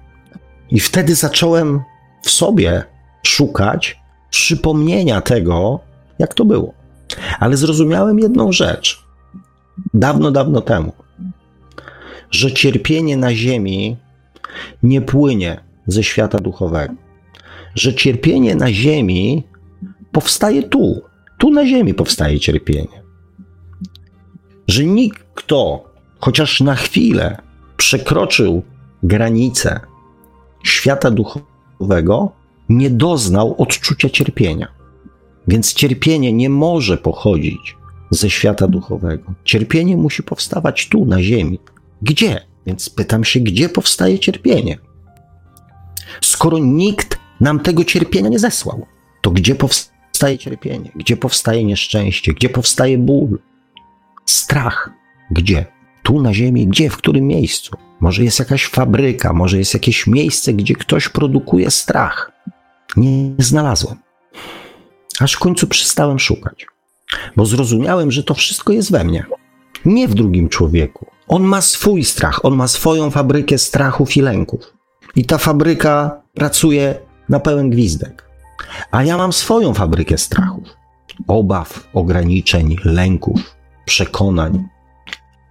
I 0.71 0.81
wtedy 0.81 1.15
zacząłem 1.15 1.81
w 2.23 2.31
sobie 2.31 2.85
szukać 3.27 4.01
przypomnienia 4.31 5.21
tego, 5.21 5.81
jak 6.19 6.35
to 6.35 6.45
było. 6.45 6.75
Ale 7.41 7.57
zrozumiałem 7.57 8.19
jedną 8.19 8.53
rzecz. 8.53 9.05
Dawno, 9.95 10.31
dawno 10.31 10.61
temu. 10.61 10.93
Że 12.33 12.53
cierpienie 12.53 13.17
na 13.17 13.35
ziemi 13.35 13.97
nie 14.83 15.01
płynie 15.01 15.61
ze 15.87 16.03
świata 16.03 16.39
duchowego. 16.39 16.95
Że 17.75 17.95
cierpienie 17.95 18.55
na 18.55 18.73
ziemi 18.73 19.43
powstaje 20.13 20.63
tu. 20.63 21.03
Tu 21.39 21.51
na 21.51 21.67
ziemi 21.67 21.95
powstaje 21.95 22.41
cierpienie. 22.41 23.03
Że 24.69 24.85
nikt, 24.85 25.23
kto 25.35 25.85
chociaż 26.19 26.61
na 26.61 26.75
chwilę 26.75 27.39
przekroczył 27.77 28.63
granicę 29.03 29.81
świata 30.65 31.11
duchowego, 31.11 32.33
nie 32.69 32.91
doznał 32.91 33.55
odczucia 33.59 34.09
cierpienia. 34.09 34.69
Więc 35.49 35.75
cierpienie 35.75 36.33
nie 36.33 36.51
może 36.51 36.99
pochodzić 36.99 37.77
ze 38.11 38.31
świata 38.31 38.69
duchowego. 38.69 39.33
Cierpienie 39.45 39.97
musi 39.97 40.23
powstawać 40.23 40.89
tu, 40.89 41.07
na 41.07 41.23
ziemi. 41.23 41.59
Gdzie? 42.03 42.47
Więc 42.67 42.91
pytam 42.91 43.25
się, 43.25 43.41
gdzie 43.41 43.69
powstaje 43.69 44.19
cierpienie? 44.19 44.79
Skoro 46.21 46.59
nikt 46.59 47.19
nam 47.41 47.61
tego 47.61 47.85
cierpienia 47.85 48.29
nie 48.29 48.39
zesłał, 48.39 48.87
to 49.23 49.31
gdzie 49.31 49.55
powstaje 49.55 50.39
cierpienie? 50.39 50.93
Gdzie 50.97 51.17
powstaje 51.17 51.65
nieszczęście? 51.65 52.33
Gdzie 52.33 52.49
powstaje 52.49 52.99
ból? 52.99 53.39
Strach. 54.27 54.91
Gdzie? 55.31 55.67
Tu 56.03 56.23
na 56.23 56.35
ziemi, 56.35 56.67
gdzie? 56.67 56.91
W 56.91 56.97
którym 56.97 57.27
miejscu? 57.27 57.77
Może 58.01 58.25
jest 58.25 58.39
jakaś 58.39 58.67
fabryka, 58.67 59.33
może 59.33 59.59
jest 59.59 59.75
jakieś 59.75 60.07
miejsce, 60.07 60.53
gdzie 60.53 60.75
ktoś 60.75 61.09
produkuje 61.09 61.71
strach. 61.71 62.33
Nie 62.97 63.35
znalazłem. 63.39 63.99
Aż 65.21 65.33
w 65.33 65.39
końcu 65.39 65.67
przestałem 65.67 66.19
szukać, 66.19 66.67
bo 67.37 67.47
zrozumiałem, 67.47 68.11
że 68.11 68.23
to 68.23 68.35
wszystko 68.35 68.73
jest 68.73 68.93
we 68.93 69.05
mnie, 69.05 69.25
nie 69.85 70.09
w 70.09 70.15
drugim 70.15 70.49
człowieku. 70.49 71.12
On 71.33 71.43
ma 71.43 71.61
swój 71.61 72.05
strach, 72.05 72.45
on 72.45 72.57
ma 72.57 72.69
swoją 72.69 73.11
fabrykę 73.11 73.59
strachów 73.59 74.17
i 74.17 74.21
lęków. 74.21 74.75
I 75.17 75.25
ta 75.25 75.39
fabryka 75.39 76.23
pracuje 76.35 76.95
na 77.29 77.41
pełen 77.41 77.71
gwizdek. 77.71 78.29
A 78.91 79.03
ja 79.03 79.17
mam 79.17 79.33
swoją 79.33 79.75
fabrykę 79.75 80.19
strachów, 80.19 80.65
obaw, 81.29 81.89
ograniczeń, 81.95 82.77
lęków, 82.85 83.57
przekonań. 83.85 84.69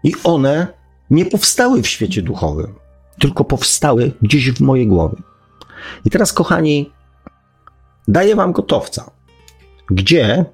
I 0.03 0.13
one 0.23 0.67
nie 1.09 1.25
powstały 1.25 1.81
w 1.81 1.87
świecie 1.87 2.21
duchowym, 2.21 2.75
tylko 3.19 3.43
powstały 3.43 4.11
gdzieś 4.21 4.51
w 4.51 4.61
mojej 4.61 4.87
głowie. 4.87 5.17
I 6.05 6.09
teraz, 6.09 6.33
kochani, 6.33 6.91
daję 8.07 8.35
wam 8.35 8.51
gotowca, 8.51 9.11
gdzie 9.89 10.45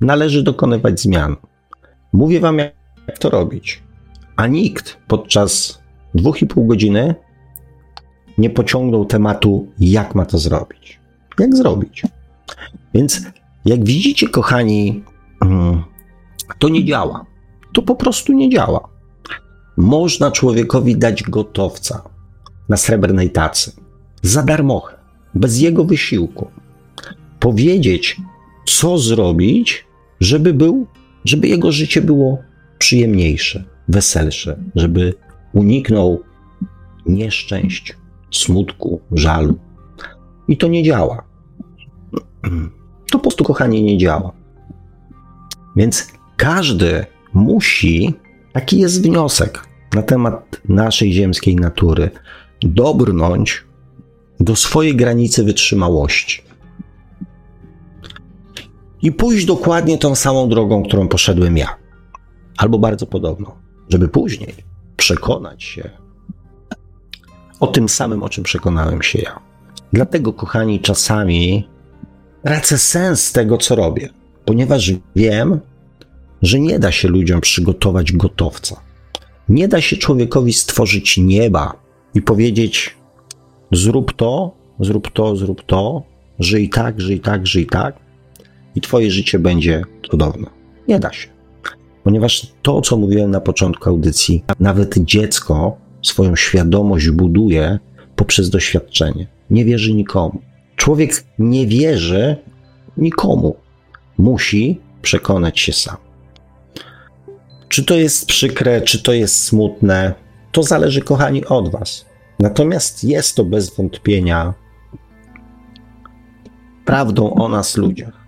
należy 0.00 0.42
dokonywać 0.42 1.00
zmian. 1.00 1.36
Mówię 2.12 2.40
wam, 2.40 2.58
jak 2.58 3.18
to 3.18 3.30
robić. 3.30 3.84
A 4.36 4.46
nikt 4.46 4.98
podczas 5.08 5.82
dwóch 6.14 6.42
i 6.42 6.46
pół 6.46 6.66
godziny 6.66 7.14
nie 8.38 8.50
pociągnął 8.50 9.04
tematu, 9.04 9.68
jak 9.78 10.14
ma 10.14 10.26
to 10.26 10.38
zrobić. 10.38 11.00
Jak 11.38 11.56
zrobić? 11.56 12.02
Więc, 12.94 13.22
jak 13.64 13.84
widzicie, 13.84 14.28
kochani, 14.28 15.04
mm, 15.42 15.82
to 16.58 16.68
nie 16.68 16.84
działa. 16.84 17.26
To 17.72 17.82
po 17.82 17.96
prostu 17.96 18.32
nie 18.32 18.50
działa. 18.50 18.88
Można 19.76 20.30
człowiekowi 20.30 20.96
dać 20.96 21.22
gotowca 21.22 22.02
na 22.68 22.76
srebrnej 22.76 23.30
tacy 23.30 23.72
za 24.22 24.42
darmochę 24.42 24.96
bez 25.34 25.60
jego 25.60 25.84
wysiłku. 25.84 26.50
Powiedzieć, 27.40 28.16
co 28.66 28.98
zrobić, 28.98 29.86
żeby 30.20 30.54
był, 30.54 30.86
żeby 31.24 31.48
jego 31.48 31.72
życie 31.72 32.02
było 32.02 32.38
przyjemniejsze, 32.78 33.64
weselsze, 33.88 34.56
żeby 34.74 35.14
uniknął 35.52 36.22
nieszczęść, 37.06 37.96
smutku, 38.30 39.00
żalu. 39.12 39.58
I 40.48 40.56
to 40.56 40.68
nie 40.68 40.82
działa. 40.82 41.24
To 43.10 43.18
po 43.18 43.18
prostu, 43.18 43.44
kochanie, 43.44 43.82
nie 43.82 43.98
działa. 43.98 44.32
Więc 45.76 46.12
każdy 46.36 47.06
musi, 47.34 48.14
taki 48.52 48.78
jest 48.78 49.02
wniosek 49.02 49.68
na 49.94 50.02
temat 50.02 50.60
naszej 50.68 51.12
ziemskiej 51.12 51.56
natury, 51.56 52.10
dobrnąć 52.62 53.64
do 54.40 54.56
swojej 54.56 54.96
granicy 54.96 55.44
wytrzymałości. 55.44 56.42
I 59.02 59.12
pójść 59.12 59.46
dokładnie 59.46 59.98
tą 59.98 60.14
samą 60.14 60.48
drogą, 60.48 60.82
którą 60.82 61.08
poszedłem 61.08 61.56
ja, 61.56 61.76
albo 62.56 62.78
bardzo 62.78 63.06
podobną, 63.06 63.50
żeby 63.88 64.08
później 64.08 64.54
przekonać 64.96 65.64
się 65.64 65.90
o 67.60 67.66
tym 67.66 67.88
samym, 67.88 68.22
o 68.22 68.28
czym 68.28 68.44
przekonałem 68.44 69.02
się 69.02 69.18
ja. 69.18 69.40
Dlatego, 69.92 70.32
kochani, 70.32 70.80
czasami 70.80 71.68
tracę 72.44 72.78
sens 72.78 73.32
tego, 73.32 73.58
co 73.58 73.74
robię, 73.74 74.08
ponieważ 74.44 74.92
wiem, 75.16 75.60
że 76.42 76.60
nie 76.60 76.78
da 76.78 76.92
się 76.92 77.08
ludziom 77.08 77.40
przygotować 77.40 78.12
gotowca. 78.12 78.80
Nie 79.48 79.68
da 79.68 79.80
się 79.80 79.96
człowiekowi 79.96 80.52
stworzyć 80.52 81.18
nieba 81.18 81.72
i 82.14 82.22
powiedzieć: 82.22 82.96
zrób 83.72 84.12
to, 84.12 84.56
zrób 84.80 85.10
to, 85.10 85.36
zrób 85.36 85.62
to, 85.66 86.02
żyj 86.38 86.68
tak, 86.68 87.00
żyj 87.00 87.20
tak, 87.20 87.46
żyj 87.46 87.66
tak 87.66 87.96
i 88.74 88.80
twoje 88.80 89.10
życie 89.10 89.38
będzie 89.38 89.82
cudowne. 90.10 90.50
Nie 90.88 90.98
da 90.98 91.12
się. 91.12 91.33
Ponieważ 92.04 92.52
to, 92.62 92.80
co 92.80 92.96
mówiłem 92.96 93.30
na 93.30 93.40
początku 93.40 93.88
audycji, 93.88 94.44
nawet 94.60 94.98
dziecko 94.98 95.76
swoją 96.02 96.36
świadomość 96.36 97.10
buduje 97.10 97.78
poprzez 98.16 98.50
doświadczenie. 98.50 99.26
Nie 99.50 99.64
wierzy 99.64 99.94
nikomu. 99.94 100.40
Człowiek 100.76 101.24
nie 101.38 101.66
wierzy 101.66 102.36
nikomu. 102.96 103.56
Musi 104.18 104.80
przekonać 105.02 105.60
się 105.60 105.72
sam. 105.72 105.96
Czy 107.68 107.84
to 107.84 107.94
jest 107.94 108.26
przykre, 108.26 108.80
czy 108.80 109.02
to 109.02 109.12
jest 109.12 109.44
smutne, 109.44 110.14
to 110.52 110.62
zależy, 110.62 111.00
kochani, 111.00 111.44
od 111.44 111.68
Was. 111.68 112.04
Natomiast 112.38 113.04
jest 113.04 113.36
to 113.36 113.44
bez 113.44 113.76
wątpienia 113.76 114.54
prawdą 116.84 117.34
o 117.34 117.48
nas, 117.48 117.76
ludziach. 117.76 118.26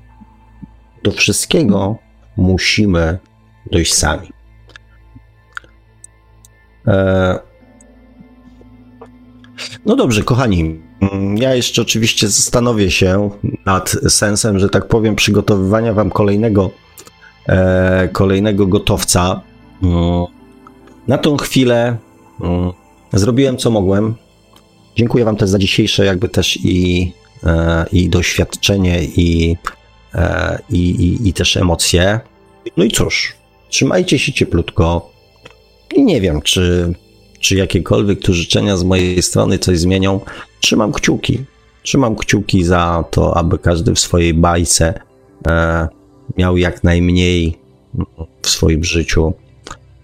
Do 1.05 1.12
wszystkiego 1.12 1.97
musimy 2.36 3.19
dojść 3.73 3.95
sami. 3.95 4.29
E, 6.87 7.39
no 9.87 9.97
dobrze, 9.97 10.23
kochani. 10.23 10.81
Ja 11.37 11.55
jeszcze 11.55 11.83
oczywiście 11.83 12.29
zastanowię 12.29 12.91
się 12.91 13.31
nad 13.67 13.97
sensem, 14.09 14.59
że 14.59 14.69
tak 14.69 14.89
powiem, 14.89 15.17
przygotowywania 15.17 15.93
Wam 15.93 16.11
kolejnego, 16.11 16.71
e, 17.49 18.09
kolejnego 18.13 18.67
gotowca. 18.67 19.41
Mm. 19.83 20.25
Na 21.09 21.19
tą 21.19 21.37
chwilę 21.37 21.97
mm, 22.41 22.73
zrobiłem 23.13 23.57
co 23.57 23.71
mogłem. 23.71 24.15
Dziękuję 24.97 25.25
Wam 25.25 25.37
też 25.37 25.51
za 25.51 25.59
dzisiejsze, 25.59 26.05
jakby 26.05 26.29
też 26.29 26.59
i, 26.65 27.13
e, 27.45 27.87
i 27.93 28.09
doświadczenie, 28.09 29.05
i, 29.05 29.57
i, 30.71 30.79
i, 30.79 31.29
i 31.29 31.33
też 31.33 31.57
emocje. 31.57 32.21
No 32.77 32.85
i 32.85 32.91
cóż, 32.91 33.37
Trzymajcie 33.69 34.19
się 34.19 34.33
cieplutko. 34.33 35.11
I 35.95 36.05
nie 36.05 36.21
wiem, 36.21 36.43
czy, 36.43 36.95
czy 37.41 37.57
jakiekolwiek 37.57 38.21
tu 38.21 38.35
życzenia 38.35 38.77
z 38.77 38.85
mojej 38.85 39.23
strony 39.23 39.59
coś 39.59 39.79
zmienią. 39.79 40.21
Trzymam 40.61 40.93
kciuki. 40.93 41.45
Trzymam 41.83 42.17
kciuki 42.17 42.65
za 42.65 43.05
to, 43.11 43.37
aby 43.37 43.59
każdy 43.59 43.95
w 43.95 43.99
swojej 43.99 44.35
bajce 44.35 45.01
e, 45.49 45.89
miał 46.37 46.57
jak 46.57 46.85
najmniej 46.85 47.59
w 48.43 48.49
swoim 48.49 48.85
życiu, 48.85 49.35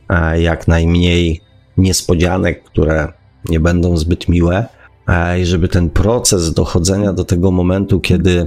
e, 0.09 0.43
jak 0.43 0.69
najmniej 0.69 1.41
niespodzianek, 1.77 2.65
które 2.65 3.13
nie 3.45 3.61
będą 3.61 3.97
zbyt 3.97 4.29
miłe, 4.29 4.67
e, 5.09 5.41
i 5.41 5.47
żeby 5.47 5.69
ten 5.69 5.91
proces 5.91 6.55
dochodzenia 6.55 7.13
do 7.13 7.25
tego 7.25 7.51
momentu, 7.51 8.01
kiedy 8.01 8.47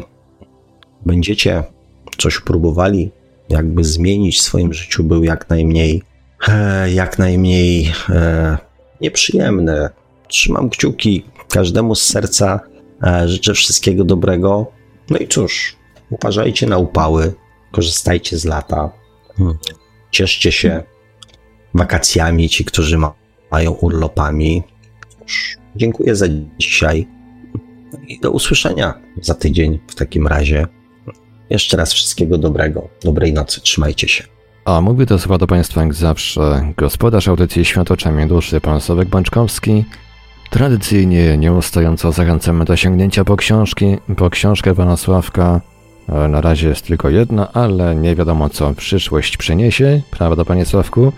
będziecie 1.06 1.64
coś 2.18 2.40
próbowali 2.40 3.12
jakby 3.50 3.84
zmienić 3.84 4.38
w 4.38 4.42
swoim 4.42 4.74
życiu 4.74 5.04
był 5.04 5.24
jak 5.24 5.50
najmniej, 5.50 6.04
jak 6.94 7.20
najmniej 7.20 7.92
e, 8.10 8.58
nieprzyjemny. 9.02 9.90
Trzymam 10.28 10.70
kciuki 10.70 11.26
każdemu 11.50 11.96
z 11.96 12.04
serca, 12.04 12.60
e, 13.04 13.28
życzę 13.28 13.54
wszystkiego 13.54 14.04
dobrego. 14.04 14.72
No 15.10 15.18
i 15.18 15.28
cóż, 15.28 15.76
uważajcie 16.10 16.68
na 16.68 16.78
upały, 16.78 17.34
korzystajcie 17.72 18.38
z 18.38 18.46
lata, 18.46 18.92
hmm. 19.38 19.58
cieszcie 20.12 20.52
się 20.52 20.84
wakacjami, 21.74 22.50
ci, 22.50 22.66
którzy 22.66 22.98
ma, 22.98 23.14
mają 23.52 23.72
urlopami. 23.72 24.64
Cóż, 25.20 25.58
dziękuję 25.76 26.16
za 26.16 26.26
dzisiaj 26.60 27.08
i 28.08 28.20
do 28.20 28.32
usłyszenia 28.32 28.94
za 29.22 29.34
tydzień 29.34 29.80
w 29.88 29.96
takim 29.96 30.28
razie. 30.28 30.68
Jeszcze 31.50 31.78
raz 31.78 31.94
wszystkiego 31.94 32.38
dobrego, 32.38 32.88
dobrej 33.04 33.34
nocy, 33.34 33.62
trzymajcie 33.62 34.08
się. 34.08 34.24
A 34.66 34.82
mówi 34.82 35.06
to 35.06 35.20
słowa 35.20 35.38
do 35.38 35.48
Państwa 35.48 35.82
jak 35.82 35.94
zawsze 35.94 36.74
gospodarz 36.78 37.28
audycji 37.28 37.66
Świat 37.66 37.92
oczami 37.92 38.28
duszy, 38.28 38.62
pan 38.62 38.82
Sławek 38.82 39.10
Bączkowski. 39.10 39.86
Tradycyjnie, 40.50 41.38
nieustająco 41.38 42.12
zachęcamy 42.12 42.66
do 42.66 42.76
sięgnięcia 42.76 43.24
po 43.26 43.36
książki, 43.36 43.98
po 44.18 44.30
książkę 44.30 44.76
pana 44.76 44.98
Sławka. 44.98 45.62
E, 46.10 46.28
na 46.28 46.42
razie 46.42 46.68
jest 46.68 46.88
tylko 46.88 47.10
jedna, 47.10 47.54
ale 47.54 47.96
nie 47.96 48.16
wiadomo 48.16 48.50
co 48.50 48.74
przyszłość 48.74 49.38
przyniesie, 49.38 50.02
prawda 50.12 50.46
panie 50.46 50.66
Sławku? 50.66 51.12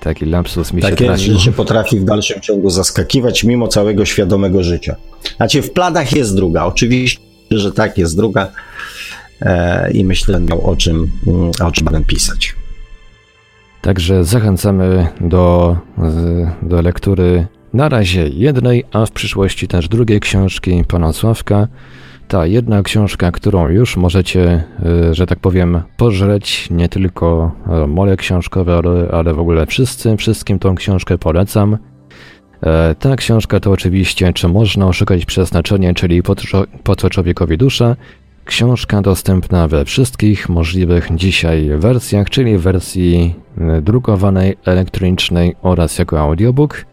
Taki 0.00 0.24
lapsus 0.24 0.72
mi 0.72 0.82
tak 0.82 0.98
się 0.98 1.16
że 1.16 1.40
się 1.40 1.52
potrafi 1.52 2.00
w 2.00 2.04
dalszym 2.04 2.40
ciągu 2.40 2.70
zaskakiwać 2.70 3.44
mimo 3.44 3.68
całego 3.68 4.04
świadomego 4.04 4.62
życia. 4.62 4.96
Znaczy 5.36 5.62
w 5.62 5.72
planach 5.72 6.12
jest 6.12 6.36
druga, 6.36 6.64
oczywiście, 6.64 7.20
że 7.50 7.72
tak, 7.72 7.98
jest 7.98 8.16
druga, 8.16 8.52
i 9.92 10.04
myślę, 10.04 10.40
miał 10.40 10.70
o 10.70 10.76
czym, 10.76 11.10
o 11.64 11.72
czym 11.72 11.84
będę 11.84 12.04
pisać. 12.04 12.54
Także 13.80 14.24
zachęcamy 14.24 15.06
do, 15.20 15.76
do 16.62 16.82
lektury 16.82 17.46
na 17.74 17.88
razie 17.88 18.28
jednej, 18.28 18.84
a 18.92 19.06
w 19.06 19.10
przyszłości 19.10 19.68
też 19.68 19.88
drugiej 19.88 20.20
książki 20.20 20.84
pana 20.88 21.12
Sławka. 21.12 21.68
Ta 22.28 22.46
jedna 22.46 22.82
książka, 22.82 23.30
którą 23.30 23.68
już 23.68 23.96
możecie, 23.96 24.64
e, 25.10 25.14
że 25.14 25.26
tak 25.26 25.38
powiem, 25.38 25.82
pożreć, 25.96 26.70
nie 26.70 26.88
tylko 26.88 27.52
e, 27.68 27.86
mole 27.86 28.16
książkowe, 28.16 28.80
ale, 29.12 29.34
w 29.34 29.38
ogóle 29.38 29.66
wszyscy, 29.66 30.16
wszystkim 30.16 30.58
tą 30.58 30.74
książkę 30.74 31.18
polecam. 31.18 31.78
Ta 32.98 33.16
książka 33.16 33.60
to 33.60 33.70
oczywiście 33.70 34.32
Czy 34.32 34.48
można 34.48 34.86
oszukać 34.86 35.24
przeznaczenie, 35.24 35.94
czyli 35.94 36.22
po 36.84 36.96
co 36.96 37.10
człowiekowi 37.10 37.58
dusza, 37.58 37.96
Książka 38.44 39.02
dostępna 39.02 39.68
we 39.68 39.84
wszystkich 39.84 40.48
możliwych 40.48 41.08
dzisiaj 41.14 41.70
wersjach, 41.78 42.30
czyli 42.30 42.58
wersji 42.58 43.34
e, 43.58 43.82
drukowanej, 43.82 44.56
elektronicznej 44.64 45.56
oraz 45.62 45.98
jako 45.98 46.20
audiobook. 46.20 46.84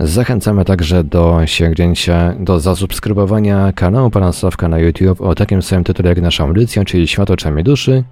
Zachęcamy 0.00 0.64
także 0.64 1.04
do 1.04 1.40
sięgnięcia, 1.44 2.34
do 2.38 2.60
zasubskrybowania 2.60 3.72
kanału 3.72 4.10
Pana 4.10 4.32
Sławka 4.32 4.68
na 4.68 4.78
YouTube 4.78 5.20
o 5.20 5.34
takim 5.34 5.62
samym 5.62 5.84
tytule 5.84 6.08
jak 6.08 6.20
nasza 6.20 6.44
audycja, 6.44 6.84
czyli 6.84 7.08
Świat 7.08 7.30
oczami 7.30 7.64
duszy. 7.64 8.04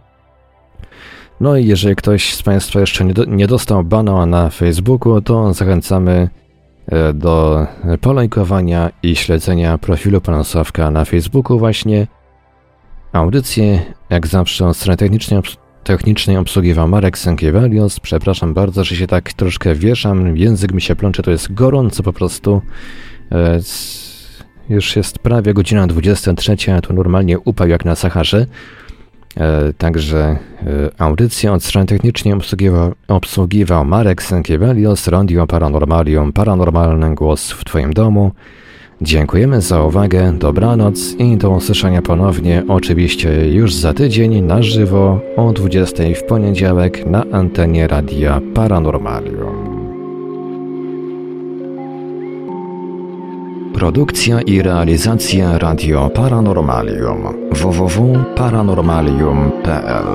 No 1.41 1.57
i 1.57 1.67
jeżeli 1.67 1.97
ktoś 1.97 2.35
z 2.35 2.43
Państwa 2.43 2.81
jeszcze 2.81 3.05
nie, 3.05 3.15
do, 3.15 3.25
nie 3.25 3.47
dostał 3.47 3.85
bana 3.85 4.27
na 4.27 4.51
Facebooku, 4.51 5.21
to 5.21 5.55
zachęcamy 5.55 6.29
e, 6.87 7.13
do 7.13 7.67
polajkowania 8.01 8.91
i 9.03 9.17
śledzenia 9.17 9.79
profilu 9.79 10.21
Pana 10.21 10.45
Sławka 10.45 10.91
na 10.91 11.05
Facebooku 11.05 11.59
właśnie. 11.59 12.07
Audycję, 13.13 13.83
jak 14.11 14.27
zawsze, 14.27 14.67
od 14.67 14.77
strony 14.77 14.97
technicznej, 14.97 15.41
technicznej 15.85 16.37
obsługiwał 16.37 16.89
Marek 16.89 17.19
Sękiewelios. 17.19 18.01
Przepraszam 18.01 18.55
bardzo, 18.55 18.85
że 18.85 18.97
się 18.97 19.07
tak 19.07 19.33
troszkę 19.33 19.75
wieszam, 19.75 20.37
język 20.37 20.73
mi 20.73 20.83
się 20.83 20.97
plącze, 20.97 21.23
to 21.23 21.31
jest 21.31 21.55
gorąco 21.55 22.03
po 22.03 22.13
prostu. 22.13 22.63
E, 23.33 23.61
już 24.69 24.97
jest 24.97 25.19
prawie 25.19 25.55
godzina 25.55 25.87
23, 25.87 26.73
a 26.73 26.81
tu 26.81 26.93
normalnie 26.93 27.39
upał 27.39 27.69
jak 27.69 27.85
na 27.85 27.95
Saharze. 27.95 28.47
E, 29.37 29.73
także 29.73 30.19
e, 30.19 30.39
audycję 30.99 31.53
od 31.53 31.65
strony 31.65 31.87
technicznej 31.87 32.35
obsługiwał, 32.35 32.93
obsługiwał 33.09 33.85
Marek 33.85 34.23
Sękiewelios, 34.23 35.09
Radio 35.09 35.47
Paranormalium, 35.47 36.33
paranormalny 36.33 37.15
głos 37.15 37.51
w 37.51 37.65
Twoim 37.65 37.93
domu. 37.93 38.33
Dziękujemy 39.03 39.61
za 39.61 39.83
uwagę, 39.83 40.33
dobranoc 40.33 41.15
i 41.19 41.37
do 41.37 41.51
usłyszenia 41.51 42.03
ponownie, 42.03 42.63
oczywiście 42.69 43.49
już 43.49 43.75
za 43.75 43.95
tydzień 43.95 44.43
na 44.43 44.63
żywo 44.63 45.21
o 45.37 45.53
20 45.53 46.03
w 46.17 46.23
poniedziałek 46.23 47.07
na 47.07 47.25
antenie 47.33 47.89
Radia 47.89 48.41
Paranormalium. 48.55 49.83
Produkcja 53.75 54.41
i 54.41 54.63
realizacja 54.63 55.59
Radio 55.59 56.11
Paranormalium 56.15 57.23
www.paranormalium.pl 57.53 60.07